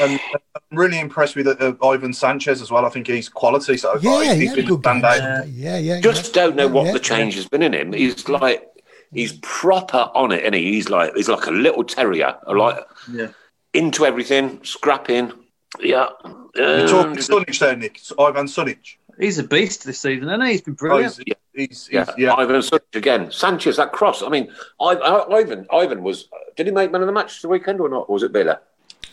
And 0.00 0.18
I'm 0.34 0.78
really 0.78 0.98
impressed 0.98 1.36
with 1.36 1.46
uh, 1.46 1.74
Ivan 1.84 2.12
Sanchez 2.12 2.60
as 2.60 2.70
well. 2.72 2.84
I 2.86 2.88
think 2.88 3.06
he's 3.06 3.28
quality. 3.28 3.76
So 3.76 3.96
Yeah, 4.00 4.34
he's 4.34 4.48
yeah, 4.50 4.54
been 4.56 4.66
good 4.66 4.80
stand 4.80 5.04
out. 5.04 5.48
Yeah, 5.48 5.76
yeah. 5.78 6.00
Just 6.00 6.34
yeah. 6.34 6.42
don't 6.42 6.56
know 6.56 6.66
what 6.66 6.86
Yeah, 6.86 6.92
the 6.92 6.98
change 6.98 7.34
has 7.36 7.46
been 7.46 7.62
in 7.62 7.72
him. 7.74 7.92
He's 7.92 8.28
like 8.28 8.66
he's 9.12 9.32
proper 9.42 10.10
on 10.14 10.32
it, 10.32 10.44
and 10.44 10.54
he? 10.54 10.72
he's 10.72 10.88
like 10.88 11.14
he's 11.14 11.28
like 11.28 11.46
a 11.46 11.50
little 11.50 11.84
terrier, 11.84 12.36
like 12.46 12.78
Yeah. 13.10 13.28
into 13.74 14.06
everything, 14.06 14.60
scrapping. 14.64 15.32
Yeah. 15.80 16.08
You're 16.54 16.80
Um, 16.82 16.86
talking 16.88 17.14
Sunjic 17.16 17.58
there, 17.60 17.76
Nick. 17.76 18.00
Ivan 18.18 18.46
Sunjic. 18.46 18.96
He's 19.18 19.38
a 19.38 19.44
beast 19.44 19.84
this 19.84 20.00
season, 20.00 20.28
isn't 20.28 20.40
he? 20.40 20.52
He's 20.52 20.62
been 20.62 20.72
Oh, 20.74 20.76
brilliant. 20.76 21.16
he's, 21.24 21.34
he's, 21.54 21.66
he's, 21.86 21.88
yeah, 21.92 22.06
yeah. 22.16 22.34
Ivan 22.34 22.62
Such 22.62 22.82
again. 22.94 23.30
Sanchez 23.30 23.76
that 23.76 23.92
cross. 23.92 24.22
I 24.22 24.28
mean, 24.28 24.50
I, 24.80 24.94
I, 24.94 25.36
Ivan. 25.36 25.66
Ivan 25.70 26.02
was. 26.02 26.28
Did 26.56 26.66
he 26.66 26.72
make 26.72 26.90
man 26.90 27.02
of 27.02 27.06
the 27.06 27.12
match 27.12 27.42
the 27.42 27.48
weekend 27.48 27.80
or 27.80 27.88
not? 27.88 28.06
Or 28.08 28.14
was 28.14 28.22
it 28.22 28.32
Bela? 28.32 28.60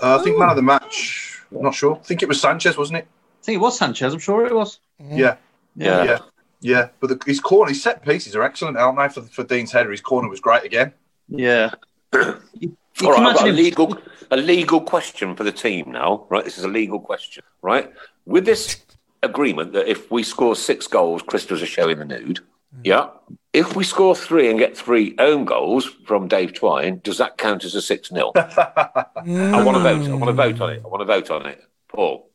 Uh, 0.02 0.18
I 0.20 0.24
think 0.24 0.38
man 0.38 0.50
of 0.50 0.56
the 0.56 0.62
match. 0.62 1.42
I'm 1.56 1.62
not 1.62 1.76
sure. 1.76 1.96
I 1.96 2.00
think 2.00 2.24
it 2.24 2.28
was 2.30 2.40
Sanchez, 2.42 2.78
wasn't 2.78 3.00
it? 3.00 3.08
I 3.42 3.44
think 3.44 3.56
it 3.58 3.62
was 3.62 3.78
Sanchez. 3.78 4.14
I'm 4.14 4.20
sure 4.20 4.46
it 4.46 4.56
was. 4.56 4.80
Yeah, 5.00 5.16
Yeah. 5.18 5.36
yeah, 5.76 6.04
yeah. 6.04 6.18
Yeah, 6.62 6.90
but 7.00 7.08
the, 7.08 7.20
his 7.26 7.40
corner, 7.40 7.70
his 7.70 7.84
set 7.84 8.04
pieces 8.04 8.36
are 8.36 8.44
excellent, 8.44 8.78
aren't 8.78 8.98
they? 8.98 9.10
For, 9.10 9.28
for 9.28 9.44
Dean's 9.44 9.72
header, 9.72 9.92
his 9.92 10.02
corner 10.02 10.28
was 10.28 10.40
great 10.40 10.64
again. 10.64 10.94
Yeah. 11.30 11.72
you, 12.14 12.42
you 12.60 12.78
All 13.04 13.16
I've 13.16 13.36
got 13.36 13.48
a 13.48 13.52
legal, 13.52 13.98
a 14.32 14.38
legal 14.38 14.82
question 14.82 15.36
for 15.36 15.44
the 15.44 15.52
team 15.52 15.92
now. 15.92 16.26
Right, 16.30 16.44
this 16.44 16.58
is 16.58 16.64
a 16.64 16.70
legal 16.70 17.00
question. 17.00 17.44
Right, 17.62 17.92
with 18.26 18.46
this 18.46 18.84
agreement 19.24 19.74
that 19.74 19.88
if 19.90 20.10
we 20.10 20.24
score 20.24 20.56
six 20.56 20.88
goals, 20.88 21.22
Crystals 21.22 21.62
are 21.62 21.68
showing 21.68 22.00
the 22.00 22.06
nude. 22.06 22.40
Yeah. 22.84 23.10
If 23.54 23.76
we 23.76 23.84
score 23.84 24.16
three 24.16 24.50
and 24.50 24.60
get 24.60 24.78
three 24.78 25.16
own 25.18 25.46
goals 25.46 25.86
from 25.86 26.28
Dave 26.28 26.54
Twine, 26.54 27.00
does 27.04 27.18
that 27.18 27.38
count 27.38 27.64
as 27.64 27.76
a 27.76 27.82
six 27.82 28.10
0 28.10 28.32
I 28.36 29.64
want 29.64 29.78
to 29.78 29.84
vote. 29.84 30.08
I 30.08 30.14
want 30.14 30.26
to 30.26 30.34
vote 30.34 30.62
on 30.62 30.70
it. 30.72 30.82
I 30.84 30.88
want 30.88 31.02
to 31.02 31.06
vote 31.06 31.32
on 31.32 31.46
it. 31.46 31.64
Paul, 31.88 32.30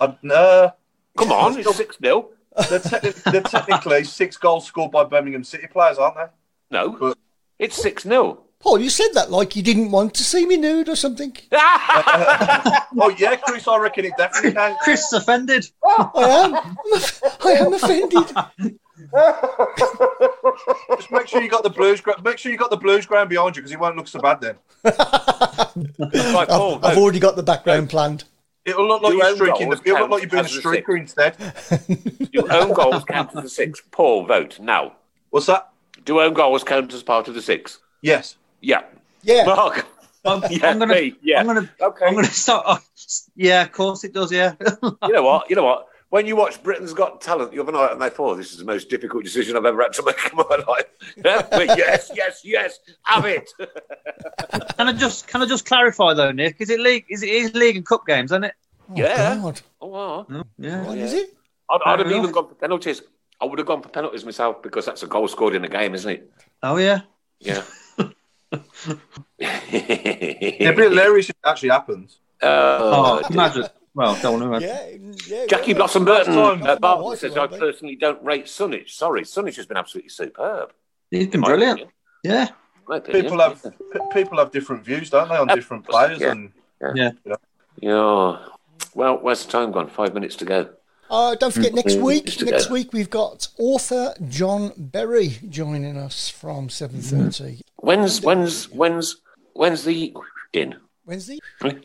Uh, 0.00 0.70
come 1.16 1.32
on, 1.32 1.58
it's 1.58 1.76
six 1.76 1.96
0 2.02 2.28
they're, 2.70 2.78
techni- 2.80 3.22
they're 3.32 3.40
technically 3.42 4.04
six 4.04 4.36
goals 4.36 4.66
scored 4.66 4.90
by 4.90 5.04
Birmingham 5.04 5.44
City 5.44 5.66
players, 5.66 5.98
aren't 5.98 6.16
they? 6.16 6.26
No, 6.70 6.90
But- 6.90 7.18
it's 7.58 7.76
six 7.80 8.02
0 8.04 8.40
Paul, 8.60 8.80
you 8.80 8.88
said 8.88 9.08
that 9.12 9.30
like 9.30 9.54
you 9.56 9.62
didn't 9.62 9.90
want 9.90 10.14
to 10.14 10.24
see 10.24 10.46
me 10.46 10.56
nude 10.56 10.88
or 10.88 10.96
something. 10.96 11.36
Oh 12.96 13.12
yeah, 13.18 13.34
Chris, 13.36 13.66
I 13.68 13.76
reckon 13.78 14.04
it 14.06 14.12
definitely 14.16 14.52
can. 14.54 14.76
Chris 14.82 15.12
offended. 15.12 15.66
I 15.84 16.10
am. 16.16 16.54
I'm 16.54 16.76
off- 16.94 17.20
I 17.44 17.50
am 17.52 17.74
offended. 17.74 18.78
Just 20.96 21.10
make 21.10 21.26
sure 21.26 21.42
you 21.42 21.48
got 21.50 21.62
the 21.64 21.70
blues. 21.70 22.00
gra- 22.00 22.20
Make 22.22 22.38
sure 22.38 22.50
you 22.52 22.58
got 22.58 22.70
the 22.70 22.76
blues 22.76 23.04
ground 23.06 23.28
behind 23.28 23.56
you 23.56 23.62
because 23.62 23.72
it 23.72 23.80
won't 23.80 23.96
look 23.96 24.08
so 24.08 24.20
bad 24.20 24.40
then. 24.40 24.56
Right, 24.84 26.48
Paul, 26.48 26.76
I've 26.76 26.94
vote. 26.94 26.98
already 27.02 27.18
got 27.18 27.36
the 27.36 27.42
background 27.42 27.90
planned. 27.90 28.24
It'll 28.64 28.88
look 28.88 29.02
like 29.02 29.12
Do 29.12 29.18
you're 29.18 29.26
own 29.26 29.34
streaking. 29.36 29.70
The, 29.70 29.80
it'll 29.84 30.00
look 30.00 30.10
like 30.10 30.22
you're 30.22 30.30
being 30.30 30.44
a 30.44 30.48
count 30.48 30.50
as 30.50 30.56
a 30.56 30.62
six? 30.62 30.86
streaker 30.86 30.98
instead. 30.98 32.30
Do 32.32 32.48
own 32.50 32.72
goals 32.72 33.04
count 33.04 33.36
as 33.36 33.42
the 33.42 33.48
six? 33.48 33.82
Paul, 33.90 34.24
vote 34.26 34.58
now. 34.58 34.92
What's 35.30 35.46
that? 35.46 35.68
Do 36.04 36.20
own 36.20 36.32
goals 36.34 36.64
count 36.64 36.92
as 36.94 37.02
part 37.02 37.28
of 37.28 37.34
the 37.34 37.42
six? 37.42 37.78
Yes. 38.00 38.36
Yeah. 38.60 38.82
Yeah. 39.22 39.44
Mark. 39.44 39.86
I'm, 40.24 40.42
Yeah, 40.50 40.68
I'm 40.70 40.78
gonna. 40.78 40.94
me, 40.94 41.14
yeah. 41.22 41.40
I'm 41.40 41.46
gonna. 41.46 41.70
Okay. 41.78 42.06
I'm 42.06 42.14
gonna 42.14 42.26
start. 42.28 42.64
oh, 42.66 42.78
yeah, 43.36 43.62
of 43.62 43.72
course 43.72 44.04
it 44.04 44.14
does. 44.14 44.32
Yeah. 44.32 44.54
You 44.82 45.12
know 45.12 45.22
what? 45.22 45.50
You 45.50 45.56
know 45.56 45.64
what? 45.64 45.86
When 46.14 46.28
you 46.28 46.36
watch 46.36 46.62
Britain's 46.62 46.92
Got 46.94 47.20
Talent 47.20 47.52
you 47.52 47.56
the 47.56 47.62
other 47.64 47.72
night, 47.72 47.90
and 47.90 48.00
they 48.00 48.08
thought 48.08 48.36
this 48.36 48.52
is 48.52 48.58
the 48.58 48.64
most 48.64 48.88
difficult 48.88 49.24
decision 49.24 49.56
I've 49.56 49.64
ever 49.64 49.82
had 49.82 49.92
to 49.94 50.04
make 50.04 50.30
in 50.30 50.36
my 50.36 50.64
life. 50.68 50.84
But 51.20 51.76
yes, 51.76 52.08
yes, 52.14 52.42
yes, 52.44 52.78
have 53.02 53.24
it. 53.24 53.50
can 54.76 54.86
I 54.86 54.92
just 54.92 55.26
can 55.26 55.42
I 55.42 55.46
just 55.46 55.66
clarify 55.66 56.14
though, 56.14 56.30
Nick? 56.30 56.60
Is 56.60 56.70
it 56.70 56.78
league? 56.78 57.04
Is 57.08 57.24
it 57.24 57.30
is 57.30 57.52
league 57.54 57.74
and 57.74 57.84
cup 57.84 58.06
games, 58.06 58.30
isn't 58.30 58.44
it? 58.44 58.54
Oh, 58.90 58.92
Yeah. 58.94 59.38
God. 59.42 59.60
oh, 59.80 59.86
wow. 59.88 60.26
Yeah. 60.56 60.84
What 60.84 60.98
is 60.98 61.14
it? 61.14 61.36
I'd, 61.68 61.80
I'd 61.84 61.98
have 61.98 62.06
Fair 62.06 62.16
even 62.16 62.30
gone 62.30 62.46
for 62.48 62.54
penalties. 62.54 63.02
I 63.40 63.46
would 63.46 63.58
have 63.58 63.66
gone 63.66 63.82
for 63.82 63.88
penalties 63.88 64.24
myself 64.24 64.62
because 64.62 64.86
that's 64.86 65.02
a 65.02 65.08
goal 65.08 65.26
scored 65.26 65.56
in 65.56 65.64
a 65.64 65.68
game, 65.68 65.96
isn't 65.96 66.12
it? 66.12 66.30
Oh 66.62 66.76
yeah. 66.76 67.00
Yeah. 67.40 67.64
Yeah, 69.40 69.50
but 70.70 70.78
hilarious 70.78 71.28
if 71.30 71.30
it 71.30 71.36
actually 71.44 71.70
happens. 71.70 72.20
Oh, 72.40 73.18
Uh, 73.18 73.26
imagine. 73.32 73.64
Well, 73.94 74.18
don't 74.20 74.50
want 74.50 74.62
to. 74.62 74.66
Yeah. 74.66 74.96
yeah 75.28 75.46
Jackie 75.46 75.70
yeah. 75.70 75.76
Blossom 75.76 76.04
Burton 76.04 76.34
Last 76.36 76.58
time- 76.60 76.66
uh, 76.68 76.76
Barton 76.76 77.16
says, 77.16 77.36
I 77.36 77.46
be. 77.46 77.58
personally 77.58 77.96
don't 77.96 78.22
rate 78.24 78.46
Sunjic. 78.46 78.88
Sorry, 78.90 79.22
Sunjic 79.22 79.56
has 79.56 79.66
been 79.66 79.76
absolutely 79.76 80.10
superb. 80.10 80.72
He's 81.10 81.28
been 81.28 81.42
brilliant. 81.42 81.80
opinion. 81.80 81.92
Yeah. 82.24 82.48
Opinion. 82.88 83.22
People 83.24 83.40
have 83.40 83.62
p- 83.62 83.98
people 84.12 84.38
have 84.38 84.50
different 84.50 84.84
views, 84.84 85.10
don't 85.10 85.28
they, 85.28 85.36
on 85.36 85.48
Uh, 85.48 85.54
different 85.54 85.86
players? 85.86 86.20
yeah. 86.20 86.30
And 86.32 86.52
Yeah. 87.80 88.38
Well, 88.94 89.18
where's 89.22 89.44
the 89.46 89.52
time 89.52 89.72
gone? 89.72 89.88
Five 89.88 90.12
minutes 90.14 90.36
to 90.36 90.44
go. 90.44 90.70
Uh, 91.10 91.34
don't 91.36 91.52
forget, 91.52 91.74
next 91.74 91.96
week, 91.96 92.24
next 92.42 92.66
go. 92.66 92.72
week 92.72 92.92
we've 92.92 93.10
got 93.10 93.48
author 93.58 94.14
John 94.28 94.72
Berry 94.76 95.38
joining 95.48 95.96
us 95.96 96.28
from 96.30 96.68
seven 96.68 97.00
thirty 97.00 97.60
When's 97.76 98.22
when's 98.22 98.70
when's 98.70 99.20
when's 99.52 99.84
the 99.84 100.14
in? 100.52 100.76
Wednesday. 101.06 101.38
Roy? 101.62 101.78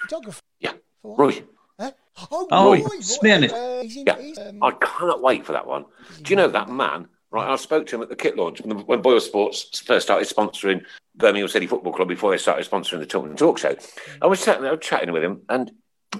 Photographer. 0.00 0.40
Yeah. 0.60 0.72
For 1.02 1.16
what? 1.16 1.18
Roy, 1.18 1.42
Huh? 1.80 1.90
Oh, 2.30 2.48
Oh, 2.50 2.64
Roy, 2.72 2.82
Roy, 2.82 2.88
Smirniff. 3.00 3.52
uh, 3.52 3.82
Yeah. 3.84 4.44
um, 4.48 4.58
I 4.62 4.70
cannot 4.72 5.22
wait 5.22 5.44
for 5.46 5.52
that 5.52 5.66
one. 5.66 5.84
Do 6.22 6.30
you 6.30 6.36
know 6.36 6.48
that 6.48 6.68
man? 6.68 7.08
Right, 7.30 7.48
I 7.48 7.56
spoke 7.56 7.86
to 7.86 7.96
him 7.96 8.02
at 8.02 8.10
the 8.10 8.16
kit 8.16 8.36
launch 8.36 8.60
when, 8.60 8.78
when 8.80 9.00
Boyle 9.00 9.18
Sports 9.18 9.80
first 9.80 10.04
started 10.06 10.28
sponsoring 10.28 10.84
Birmingham 11.14 11.48
City 11.48 11.66
Football 11.66 11.94
Club 11.94 12.08
before 12.08 12.30
they 12.30 12.36
started 12.36 12.70
sponsoring 12.70 12.98
the 12.98 13.06
Tilton 13.06 13.36
Talk 13.36 13.56
Show. 13.58 13.74
I 14.20 14.26
was 14.26 14.44
chatting, 14.44 14.66
I 14.66 14.70
was 14.72 14.80
chatting 14.80 15.12
with 15.12 15.24
him, 15.24 15.40
and 15.48 15.70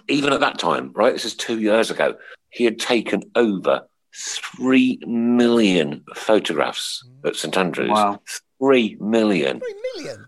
even 0.08 0.32
at 0.32 0.40
that 0.40 0.58
time, 0.58 0.90
right, 0.94 1.12
this 1.12 1.26
is 1.26 1.34
two 1.34 1.60
years 1.60 1.90
ago, 1.90 2.14
he 2.48 2.64
had 2.64 2.78
taken 2.78 3.24
over 3.34 3.82
three 4.16 4.98
million 5.06 6.02
photographs 6.14 7.06
at 7.26 7.36
St 7.36 7.58
Andrews. 7.58 7.90
Wow. 7.90 8.22
Three 8.58 8.96
million. 8.98 9.60
three 9.60 9.74
million. 9.94 10.26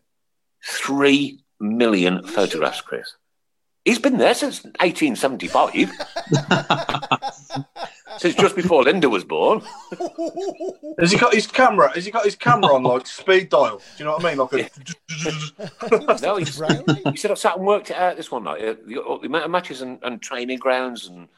Three 0.63 1.41
million 1.61 2.27
photographs, 2.27 2.83
Chris. 2.83 3.11
He's 3.85 3.99
been 3.99 4.17
there 4.17 4.33
since 4.35 4.65
1875, 4.65 5.93
since 8.19 8.35
just 8.35 8.57
before 8.57 8.83
Linda 8.83 9.11
was 9.11 9.25
born. 9.25 9.61
has 10.99 11.11
he 11.13 11.19
got 11.19 11.35
his 11.35 11.47
camera? 11.47 11.93
Has 11.95 12.05
he 12.07 12.11
got 12.11 12.25
his 12.25 12.35
camera 12.37 12.75
on 12.75 12.83
like 12.83 13.07
speed 13.07 13.51
dial? 13.51 13.77
Do 13.79 13.83
you 13.99 14.05
know 14.07 14.13
what 14.17 14.25
I 14.25 14.29
mean? 14.31 14.39
Like 14.39 14.53
a, 14.55 14.71
No, 16.23 16.37
he's, 16.37 16.59
he 17.11 17.17
said 17.17 17.31
I 17.31 17.35
sat 17.35 17.57
and 17.59 17.67
worked 17.67 17.91
it 17.91 17.97
out 17.97 18.17
this 18.17 18.31
one 18.31 18.45
night. 18.45 18.63
uh, 18.63 18.75
The, 18.87 19.19
the 19.21 19.27
amount 19.27 19.45
of 19.45 19.51
matches 19.51 19.83
and, 19.83 19.99
and 20.03 20.23
training 20.23 20.59
grounds 20.61 21.07
and 21.09 21.29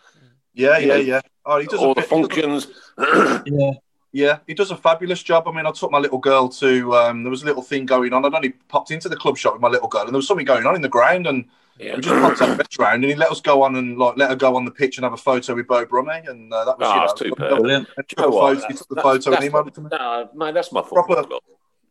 yeah, 0.54 0.78
yeah, 0.78 0.86
know, 0.86 0.94
yeah. 0.96 1.20
Oh, 1.44 1.58
he 1.58 1.66
does 1.66 1.80
all 1.80 1.94
the 1.94 2.02
he 2.02 2.06
does 2.06 2.64
a- 2.64 2.64
functions. 3.04 3.42
Yeah. 3.46 3.72
Yeah, 4.12 4.38
he 4.46 4.54
does 4.54 4.70
a 4.70 4.76
fabulous 4.76 5.22
job. 5.22 5.46
I 5.46 5.52
mean, 5.52 5.66
I 5.66 5.72
took 5.72 5.90
my 5.90 5.98
little 5.98 6.16
girl 6.16 6.48
to. 6.48 6.94
Um, 6.96 7.22
there 7.22 7.28
was 7.30 7.42
a 7.42 7.44
little 7.46 7.60
thing 7.60 7.84
going 7.84 8.14
on. 8.14 8.24
I'd 8.24 8.32
only 8.32 8.50
popped 8.68 8.90
into 8.90 9.10
the 9.10 9.16
club 9.16 9.36
shop 9.36 9.52
with 9.52 9.60
my 9.60 9.68
little 9.68 9.88
girl, 9.88 10.02
and 10.02 10.10
there 10.10 10.16
was 10.16 10.26
something 10.26 10.46
going 10.46 10.64
on 10.64 10.74
in 10.74 10.80
the 10.80 10.88
ground, 10.88 11.26
and 11.26 11.44
yeah. 11.78 11.96
we 11.96 12.00
just 12.02 12.20
popped 12.22 12.42
out 12.42 12.48
the 12.56 12.62
best 12.62 12.78
round, 12.78 13.02
and 13.04 13.10
he 13.10 13.14
let 13.14 13.30
us 13.30 13.40
go 13.40 13.62
on 13.62 13.76
and 13.76 13.98
like 13.98 14.16
let 14.16 14.30
her 14.30 14.36
go 14.36 14.56
on 14.56 14.64
the 14.64 14.70
pitch 14.70 14.96
and 14.98 15.04
have 15.04 15.12
a 15.12 15.16
photo 15.16 15.54
with 15.54 15.66
Beau 15.66 15.84
Brummie, 15.86 16.28
and 16.28 16.52
uh, 16.52 16.64
that 16.64 16.78
was 16.78 16.88
Oh, 16.88 16.94
you 16.94 17.00
that's 17.06 17.20
know, 17.20 17.28
superb. 17.28 17.58
Brilliant. 17.60 17.88
He 17.88 18.02
took 18.02 18.18
You 18.18 18.24
know 18.24 18.30
the 18.30 18.36
what? 18.36 18.54
photo, 18.56 18.66
he 18.68 18.74
took 18.74 18.88
the 18.88 18.94
That's- 18.96 19.24
photo 19.24 19.30
and 19.36 19.42
that's 19.42 19.54
emailed 19.54 19.68
it 19.68 19.74
to 19.74 19.80
me. 19.82 19.88
No, 19.92 20.30
man, 20.34 20.54
that's 20.54 20.72
my 20.72 20.82
football 20.82 21.04
Proper- 21.04 21.26
club. 21.28 21.42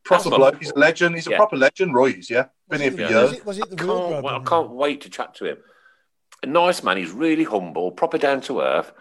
Proper 0.04 0.30
my 0.30 0.38
bloke. 0.38 0.60
He's 0.60 0.70
a 0.72 0.78
legend. 0.78 1.16
He's 1.16 1.26
a 1.28 1.32
proper 1.32 1.58
legend, 1.58 1.94
Roy's. 1.96 2.30
Yeah, 2.30 2.46
been 2.70 2.82
here 2.82 2.92
for 2.92 3.02
Yeah. 3.02 3.10
years. 3.10 3.30
Was 3.32 3.34
it, 3.40 3.46
was 3.46 3.58
it 3.60 3.70
the 3.78 3.84
I 3.84 3.86
real 3.86 4.10
can't, 4.10 4.24
well, 4.24 4.36
I 4.36 4.44
can't 4.44 4.70
wait 4.70 5.02
to 5.02 5.10
chat 5.10 5.34
to 5.36 5.46
him. 5.46 5.58
A 6.44 6.46
nice 6.48 6.84
man. 6.84 6.98
He's 6.98 7.12
really 7.12 7.44
humble, 7.44 7.92
proper 7.92 8.18
down 8.20 8.42
to 8.42 8.62
earth. 8.62 8.92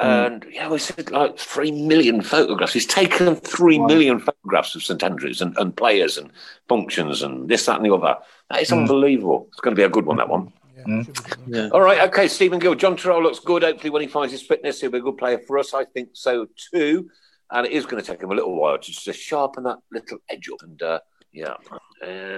Hmm. 0.00 0.06
And 0.06 0.46
yeah, 0.52 0.68
we 0.68 0.78
said 0.78 1.10
like 1.10 1.38
three 1.38 1.72
million 1.72 2.22
photographs. 2.22 2.72
He's 2.72 2.86
taken 2.86 3.34
three 3.34 3.78
million 3.80 4.20
photographs 4.20 4.74
of 4.76 4.82
St 4.84 5.02
Andrews 5.02 5.42
and, 5.42 5.56
and 5.58 5.76
players 5.76 6.16
and 6.16 6.30
functions 6.68 7.22
and 7.22 7.48
this, 7.48 7.66
that, 7.66 7.76
and 7.76 7.84
the 7.84 7.92
other. 7.94 8.16
That 8.50 8.62
is 8.62 8.70
Hmm. 8.70 8.78
unbelievable. 8.78 9.46
It's 9.50 9.60
going 9.60 9.74
to 9.74 9.80
be 9.80 9.84
a 9.84 9.88
good 9.88 10.06
one. 10.06 10.18
That 10.18 10.28
one. 10.28 10.52
Yeah, 10.76 11.02
should. 11.02 11.18
Yeah. 11.48 11.68
All 11.72 11.80
right, 11.80 12.08
okay. 12.08 12.28
Stephen 12.28 12.60
Gill, 12.60 12.76
Jon 12.76 12.96
Toral 12.96 13.22
looks 13.22 13.40
good. 13.40 13.64
Hopefully, 13.64 13.90
when 13.90 14.02
he 14.02 14.08
finds 14.08 14.32
his 14.32 14.42
fitness, 14.42 14.80
he'll 14.80 14.92
be 14.92 14.98
a 14.98 15.02
good 15.02 15.18
player 15.18 15.38
for 15.38 15.58
us. 15.58 15.74
I 15.74 15.84
think 15.84 16.10
so 16.12 16.46
too. 16.72 17.10
And 17.50 17.66
it 17.66 17.72
is 17.72 17.84
going 17.86 18.00
to 18.00 18.06
take 18.06 18.22
him 18.22 18.30
a 18.30 18.34
little 18.34 18.54
while 18.54 18.78
to 18.78 18.92
just 18.92 19.18
sharpen 19.18 19.64
that 19.64 19.78
little 19.90 20.18
edge 20.30 20.48
up. 20.52 20.62
And 20.62 20.80
uh, 20.80 21.00
yeah, 21.38 21.54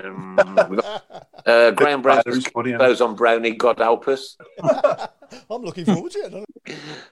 um, 0.04 0.36
we've 0.68 0.80
got, 0.80 1.26
uh, 1.46 1.70
Graham 1.72 2.02
Brown 2.02 2.22
Who's 2.26 2.46
funny, 2.46 2.72
goes 2.72 3.00
on 3.00 3.14
Brownie. 3.14 3.52
God 3.52 3.78
help 3.78 4.08
us. 4.08 4.36
I'm 5.50 5.62
looking 5.62 5.84
forward 5.84 6.12
to 6.12 6.18
it. 6.18 6.26
I 6.26 6.28
don't 6.30 6.46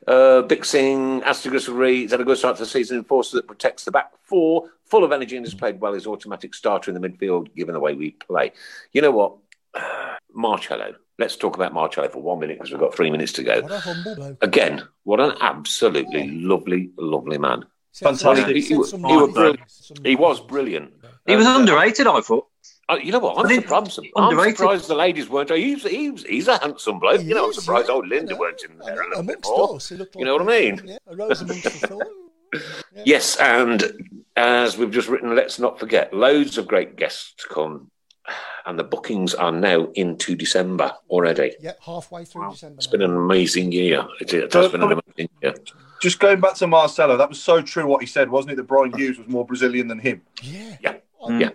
know. 0.07 0.13
Uh, 0.13 0.43
Big 0.43 0.65
Singh, 0.65 1.21
Astigus 1.23 1.69
Reed, 1.73 2.11
had 2.11 2.21
a 2.21 2.25
good 2.25 2.39
start 2.39 2.57
to 2.57 2.63
the 2.63 2.69
season. 2.69 2.99
Enforcer 2.99 3.37
that 3.37 3.47
protects 3.47 3.85
the 3.85 3.91
back 3.91 4.13
four, 4.23 4.71
full 4.85 5.05
of 5.05 5.13
energy 5.13 5.37
and 5.37 5.47
has 5.47 5.55
played 5.55 5.81
well. 5.81 5.93
His 5.95 6.07
automatic 6.07 6.55
starter 6.55 6.91
in 6.91 7.01
the 7.01 7.09
midfield, 7.09 7.55
given 7.55 7.75
the 7.75 7.81
way 7.81 7.95
we 7.95 8.11
play. 8.13 8.53
You 8.93 9.03
know 9.03 9.11
what? 9.11 9.37
Marcelo. 10.35 10.95
let's 11.19 11.37
talk 11.37 11.57
about 11.57 11.73
Marcelo 11.73 12.09
for 12.09 12.23
one 12.23 12.39
minute 12.39 12.59
because 12.59 12.71
we've 12.71 12.81
got 12.81 12.95
three 12.95 13.11
minutes 13.11 13.33
to 13.35 13.43
go. 13.43 13.63
What 13.63 13.81
humble. 13.81 14.37
Again, 14.41 14.83
what 15.05 15.21
an 15.21 15.33
absolutely 15.41 16.31
lovely, 16.31 16.91
lovely 16.97 17.39
man. 17.39 17.65
Fantastic. 17.95 18.55
He, 18.55 18.63
said 18.63 18.77
he- 18.77 18.85
some 18.85 19.05
he 19.05 19.17
was 19.17 19.29
nice 19.29 19.35
brilliant. 19.35 19.59
things, 19.59 19.93
some 19.97 20.05
He 20.05 20.17
was 20.17 20.41
brilliant. 20.41 20.93
Things. 21.29 21.33
He 21.33 21.37
was 21.37 21.47
And, 21.47 21.57
uh, 21.57 21.61
underrated, 21.61 22.07
I 22.07 22.21
thought. 22.21 22.47
Uh, 22.91 22.97
you 22.97 23.13
know 23.13 23.19
what? 23.19 23.39
I'm 23.39 23.45
I 23.45 23.49
think- 23.49 23.63
surprised. 23.65 23.99
I'm 24.17 24.25
underrated. 24.31 24.57
surprised 24.57 24.89
the 24.89 24.95
ladies 24.95 25.29
weren't. 25.29 25.51
He's, 25.51 25.83
he's, 25.83 26.23
he's 26.25 26.49
a 26.49 26.59
handsome 26.59 26.99
bloke. 26.99 27.21
He 27.21 27.29
you 27.29 27.35
know, 27.35 27.47
I'm 27.47 27.53
surprised 27.53 27.89
yeah, 27.89 27.95
old 27.95 28.09
Linda 28.09 28.33
I 28.33 28.35
know, 28.35 28.41
weren't 28.41 28.63
in 28.63 28.79
there 28.79 28.95
know, 28.97 29.03
a 29.03 29.09
little 29.09 29.23
bit 29.25 29.39
more. 29.45 29.77
us, 29.77 29.89
he 29.91 29.97
looked 29.97 30.17
You 30.17 30.25
know 30.25 30.33
what 30.37 30.43
I 30.43 30.47
mean? 30.61 30.81
Yeah, 30.85 30.97
a 31.07 31.15
rose 31.17 31.43
amongst 31.43 31.65
the 31.65 31.71
thorn. 31.87 32.07
Yeah. 32.55 33.03
Yes, 33.05 33.37
and 33.37 33.93
as 34.37 34.79
we've 34.79 34.91
just 34.91 35.09
written, 35.09 35.37
let's 35.37 35.59
not 35.59 35.79
forget, 35.79 36.15
loads 36.15 36.57
of 36.57 36.67
great 36.67 36.97
guests 36.97 37.35
to 37.43 37.49
come, 37.55 37.91
and 38.65 38.79
the 38.79 38.85
bookings 38.85 39.35
are 39.35 39.53
now 39.53 39.89
into 39.95 40.35
December 40.35 40.93
already. 41.11 41.57
Yeah, 41.61 41.73
halfway 41.85 42.25
through 42.25 42.51
December. 42.53 42.77
It's 42.79 42.87
been 42.87 43.03
an 43.03 43.15
amazing 43.15 43.71
year. 43.73 44.07
It, 44.21 44.33
it 44.33 44.51
has 44.55 44.73
been 44.73 44.83
an 44.83 44.93
amazing 44.93 45.29
year. 45.43 45.55
Just 46.01 46.21
going 46.21 46.41
back 46.41 46.55
to 46.55 46.67
Marcelo, 46.67 47.17
that 47.19 47.29
was 47.29 47.43
so 47.43 47.61
true 47.61 47.87
what 47.87 48.01
he 48.01 48.07
said, 48.07 48.31
wasn't 48.31 48.53
it? 48.53 48.57
That 48.57 48.63
Bryan 48.69 48.93
Hughes 48.97 49.19
was 49.19 49.27
more 49.29 49.45
Brazilian 49.45 49.89
than 49.89 49.99
him. 49.99 50.23
Yeah. 50.43 50.77
Yeah, 50.81 50.95
Oh, 51.21 51.37
yeah, 51.39 51.51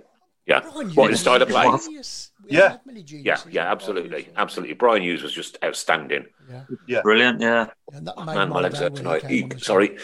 yeah. 0.46 0.60
Bryan 0.62 0.90
What 0.90 1.10
Hughes 1.10 1.20
inside 1.20 1.42
a 1.42 1.46
play? 1.46 1.64
genius. 1.84 2.32
Yeah. 2.48 2.78
Yeah, 2.88 3.38
yeah, 3.50 3.72
absolutely, 3.72 4.28
absolutely. 4.36 4.74
Bryan 4.76 5.04
Hughes 5.04 5.24
was 5.24 5.34
just 5.34 5.58
outstanding. 5.64 6.26
Yeah. 6.50 6.64
yeah. 6.88 7.02
Brilliant, 7.02 7.40
yeah. 7.42 7.68
And 7.94 8.06
Man, 8.06 8.26
my 8.26 8.46
my 8.46 8.60
legs 8.62 8.80
day 8.80 8.84
hurt 8.86 8.94
when 8.94 9.02
he 9.02 9.04
tonight. 9.04 9.22
came 9.22 9.30
on 9.30 9.34
Eek, 9.36 9.50
the 9.54 9.60
show. 9.60 9.64
sorry. 9.66 9.98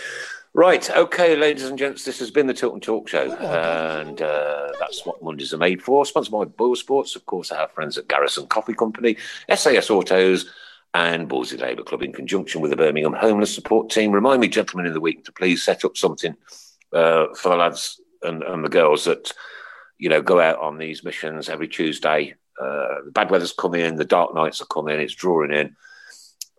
Right, 0.56 0.90
okay, 0.90 1.36
ladies 1.36 1.66
and 1.66 1.78
gents, 1.78 2.04
this 2.06 2.18
has 2.20 2.32
been 2.32 2.48
the 2.48 2.56
Tilton 2.56 2.80
Talk 2.82 3.08
Show, 3.08 3.38
Oh 3.40 4.00
and 4.02 4.20
uh, 4.20 4.70
that's 4.80 5.06
what 5.06 5.22
Mondays 5.22 5.54
are 5.54 5.58
made 5.58 5.80
for. 5.82 6.04
Sponsored 6.08 6.32
by 6.32 6.46
Boyle 6.46 6.76
Sports, 6.76 7.16
of 7.16 7.24
course, 7.28 7.52
our 7.52 7.68
friends 7.68 8.00
at 8.00 8.08
Garrison 8.08 8.48
Coffee 8.48 8.74
Company, 8.74 9.16
SAS 9.56 9.92
Autos, 9.92 10.50
and 10.96 11.30
Ballsy 11.30 11.60
Labour 11.62 11.84
Club 11.84 12.02
in 12.02 12.12
conjunction 12.12 12.62
with 12.62 12.72
the 12.72 12.78
Birmingham 12.78 13.14
Homeless 13.14 13.54
Support 13.54 13.92
Team. 13.92 14.12
Remind 14.12 14.42
me, 14.42 14.48
gentlemen, 14.48 14.88
in 14.88 14.94
the 14.94 15.00
week 15.00 15.24
to 15.26 15.32
please 15.32 15.62
set 15.64 15.86
up 15.86 15.96
something 15.96 16.36
uh, 16.94 17.28
for 17.36 17.50
the 17.50 17.56
lads 17.56 18.02
and, 18.24 18.44
and 18.44 18.64
the 18.64 18.70
girls 18.70 19.06
that 19.06 19.32
you 19.98 20.10
know 20.10 20.22
go 20.22 20.40
out 20.40 20.60
on 20.60 20.78
these 20.78 21.04
missions 21.04 21.50
every 21.50 21.68
Tuesday. 21.68 22.36
Uh, 22.60 23.02
the 23.06 23.12
bad 23.12 23.32
weather's 23.32 23.54
coming 23.54 23.82
in, 23.82 23.96
the 23.96 24.04
dark 24.06 24.34
nights 24.36 24.62
are 24.62 24.66
coming, 24.66 25.00
it's 25.00 25.16
drawing 25.16 25.52
in. 25.54 25.76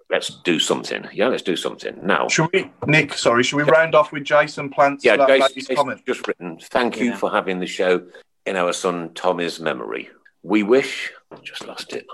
Let's 0.09 0.29
do 0.43 0.59
something. 0.59 1.07
Yeah, 1.13 1.29
let's 1.29 1.43
do 1.43 1.55
something 1.57 1.99
now. 2.03 2.27
Should 2.27 2.49
we, 2.53 2.71
Nick? 2.87 3.13
Sorry, 3.15 3.45
should 3.45 3.57
we 3.57 3.63
round 3.63 3.95
off 3.95 4.11
with 4.11 4.25
Jason 4.25 4.69
Plant's 4.71 5.05
Yeah, 5.05 5.15
la- 5.15 5.27
Jason, 5.27 5.55
Jason's 5.55 5.77
comment? 5.79 6.03
just 6.07 6.27
written. 6.27 6.59
Thank 6.59 6.99
you 6.99 7.15
for 7.15 7.31
having 7.31 7.61
the 7.61 7.67
show 7.67 8.03
in 8.47 8.57
our 8.57 8.73
son 8.73 9.11
Tommy's 9.15 9.61
memory. 9.61 10.09
We 10.43 10.63
wish. 10.65 11.13
Just 11.45 11.65
lost 11.67 11.93
it. 11.93 12.07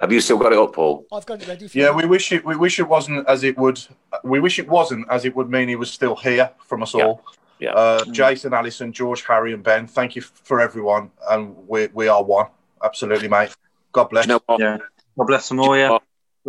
Have 0.00 0.10
you 0.10 0.20
still 0.20 0.38
got 0.38 0.52
it 0.52 0.58
up, 0.58 0.72
Paul? 0.72 1.06
I've 1.12 1.26
got 1.26 1.40
it 1.42 1.46
ready 1.46 1.68
for 1.68 1.78
Yeah, 1.78 1.90
you. 1.90 1.96
we 1.98 2.06
wish 2.06 2.32
it. 2.32 2.44
We 2.44 2.56
wish 2.56 2.80
it 2.80 2.88
wasn't 2.88 3.28
as 3.28 3.44
it 3.44 3.56
would. 3.58 3.80
We 4.24 4.40
wish 4.40 4.58
it 4.58 4.66
wasn't 4.66 5.06
as 5.08 5.24
it 5.24 5.36
would 5.36 5.50
mean 5.50 5.68
he 5.68 5.76
was 5.76 5.92
still 5.92 6.16
here 6.16 6.50
from 6.66 6.82
us 6.82 6.94
Yeah. 6.94 7.04
all. 7.04 7.22
Yeah. 7.58 7.72
Uh, 7.72 8.04
Jason, 8.06 8.52
Allison, 8.52 8.92
George, 8.92 9.24
Harry, 9.26 9.52
and 9.52 9.62
Ben. 9.62 9.86
Thank 9.86 10.16
you 10.16 10.22
for 10.22 10.60
everyone, 10.60 11.10
and 11.30 11.56
we 11.68 11.88
we 11.88 12.08
are 12.08 12.22
one. 12.22 12.46
Absolutely, 12.82 13.28
mate. 13.28 13.54
God 13.92 14.10
bless. 14.10 14.26
You 14.26 14.40
know? 14.48 14.58
Yeah. 14.58 14.78
God 15.16 15.26
bless 15.26 15.48
them 15.48 15.60
all, 15.60 15.76
yeah. 15.76 15.98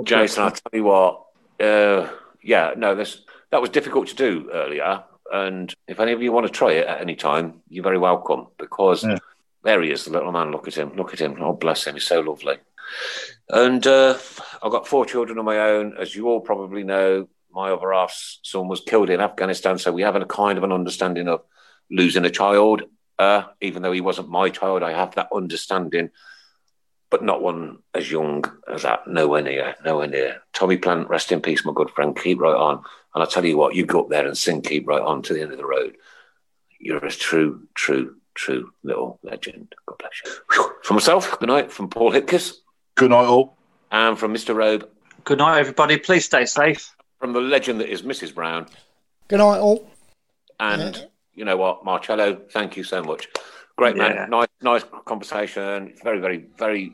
Jason. 0.04 0.44
I'll 0.44 0.52
tell 0.52 0.72
you 0.74 0.84
what. 0.84 1.22
Uh, 1.60 2.10
yeah, 2.42 2.74
no, 2.76 2.96
this 2.96 3.22
that 3.52 3.62
was 3.62 3.70
difficult 3.70 4.08
to 4.08 4.16
do 4.16 4.50
earlier. 4.52 5.04
And 5.32 5.74
if 5.88 6.00
any 6.00 6.12
of 6.12 6.22
you 6.22 6.32
want 6.32 6.46
to 6.48 6.52
try 6.52 6.74
it 6.74 6.88
at 6.88 7.02
any 7.02 7.16
time, 7.16 7.62
you're 7.70 7.84
very 7.84 7.98
welcome 7.98 8.48
because 8.58 9.04
Yeah. 9.04 9.18
there 9.64 9.82
he 9.82 9.92
is, 9.92 10.06
the 10.06 10.12
little 10.12 10.32
man. 10.32 10.52
Look 10.52 10.68
at 10.68 10.76
him. 10.76 10.96
Look 10.96 11.14
at 11.14 11.20
him. 11.20 11.38
Oh, 11.40 11.54
bless 11.54 11.88
him. 11.88 11.96
He's 11.96 12.04
so 12.06 12.20
lovely. 12.22 12.58
And 13.50 13.86
uh, 13.88 14.18
I've 14.62 14.72
got 14.72 14.88
four 14.88 15.06
children 15.06 15.38
of 15.38 15.46
my 15.46 15.60
own. 15.60 15.96
As 15.98 16.16
you 16.16 16.28
all 16.28 16.42
probably 16.42 16.84
know, 16.84 17.28
my 17.56 17.72
other 17.72 17.94
half's 17.94 18.40
son 18.44 18.68
was 18.68 18.82
killed 18.82 19.10
in 19.10 19.22
Afghanistan. 19.22 19.78
So 19.78 19.92
we 19.94 20.02
have 20.02 20.16
a 20.16 20.26
kind 20.26 20.58
of 20.58 20.64
an 20.66 20.74
understanding 20.74 21.28
of 21.30 21.42
losing 21.90 22.26
a 22.26 22.30
child. 22.30 22.84
Uh, 23.18 23.44
even 23.62 23.82
though 23.82 23.94
he 23.94 24.02
wasn't 24.02 24.28
my 24.30 24.50
child, 24.50 24.84
I 24.84 24.92
have 24.92 25.16
that 25.16 25.30
understanding 25.34 26.10
but 27.12 27.24
not 27.24 27.42
one 27.42 27.78
as 27.94 28.12
young 28.12 28.44
as 28.68 28.82
that. 28.82 29.08
Nowhere 29.08 29.42
near, 29.42 29.76
nowhere 29.86 30.08
near. 30.08 30.42
Tommy 30.52 30.76
Plant, 30.76 31.08
rest 31.08 31.32
in 31.32 31.40
peace, 31.40 31.64
my 31.64 31.72
good 31.74 31.90
friend. 31.92 32.18
Keep 32.18 32.42
right 32.42 32.56
on. 32.56 32.84
And 33.14 33.24
I 33.24 33.26
tell 33.26 33.46
you 33.46 33.58
what, 33.58 33.74
you 33.76 33.86
go 33.86 34.02
up 34.02 34.10
there 34.10 34.26
and 34.28 34.38
sing 34.38 34.62
"Keep 34.62 34.88
Right 34.88 35.02
On" 35.02 35.22
to 35.22 35.34
the 35.34 35.42
end 35.42 35.52
of 35.54 35.58
the 35.58 35.66
road. 35.66 35.96
You're 36.80 37.06
a 37.06 37.12
true, 37.12 37.68
true, 37.74 38.18
true 38.34 38.72
little 38.84 39.20
legend. 39.24 39.74
God 39.86 39.98
bless 40.00 40.12
you. 40.26 40.32
Whew. 40.52 40.74
From 40.84 40.96
myself, 40.96 41.40
good 41.40 41.48
night. 41.48 41.72
From 41.72 41.90
Paul 41.90 42.12
Hipkiss 42.12 42.56
Good 42.96 43.12
night, 43.12 43.26
all. 43.26 43.56
and 43.92 44.20
from 44.20 44.34
Mr. 44.34 44.54
Robe, 44.54 44.90
Good 45.24 45.38
night, 45.38 45.60
everybody. 45.60 45.98
Please 45.98 46.26
stay 46.26 46.46
safe. 46.46 46.95
From 47.20 47.34
the 47.34 47.42
legend 47.42 47.80
that 47.82 47.90
is 47.92 48.02
Mrs. 48.04 48.34
Brown. 48.34 48.68
Good 49.28 49.40
night, 49.40 49.58
all. 49.60 49.90
And 50.60 50.96
Yeah. 50.96 51.04
you 51.34 51.46
know 51.46 51.58
what, 51.58 51.84
Marcelo, 51.86 52.36
thank 52.52 52.78
you 52.78 52.84
so 52.84 53.02
much. 53.04 53.28
Great 53.78 53.96
man, 53.98 54.16
Yeah. 54.16 54.26
nice, 54.28 54.48
nice 54.62 54.84
conversation. 55.06 55.94
Very, 56.04 56.20
very, 56.20 56.46
very 56.58 56.94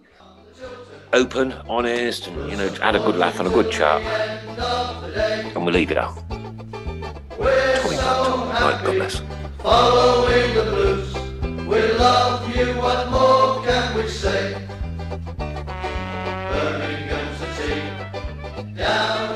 open, 1.14 1.53
honest, 1.68 2.27
and 2.27 2.49
you 2.49 2.57
know, 2.57 2.69
had 2.69 2.95
a 2.95 2.99
good 2.99 3.15
laugh 3.18 3.39
and 3.39 3.48
a 3.48 3.52
good 3.52 3.72
chat. 3.72 4.02
And 5.56 5.65
we'll 5.65 5.73
leave 5.73 5.91
it 5.91 5.98
out. 5.98 6.15
Tommy 6.30 7.98
Plant. 7.98 8.61
Right, 8.61 8.84
God 8.85 8.95
bless. 8.95 9.22
following 9.60 10.56
the 10.56 10.64
blues. 10.64 11.14
We 11.68 11.81
love 11.93 12.56
you, 12.56 12.73
what 12.81 13.10
more 13.11 13.64
can 13.64 13.95
we 13.95 14.07
say? 14.07 14.56
Birmingham's 16.49 17.39
the 17.39 17.48
team, 17.61 18.76
down 18.76 19.35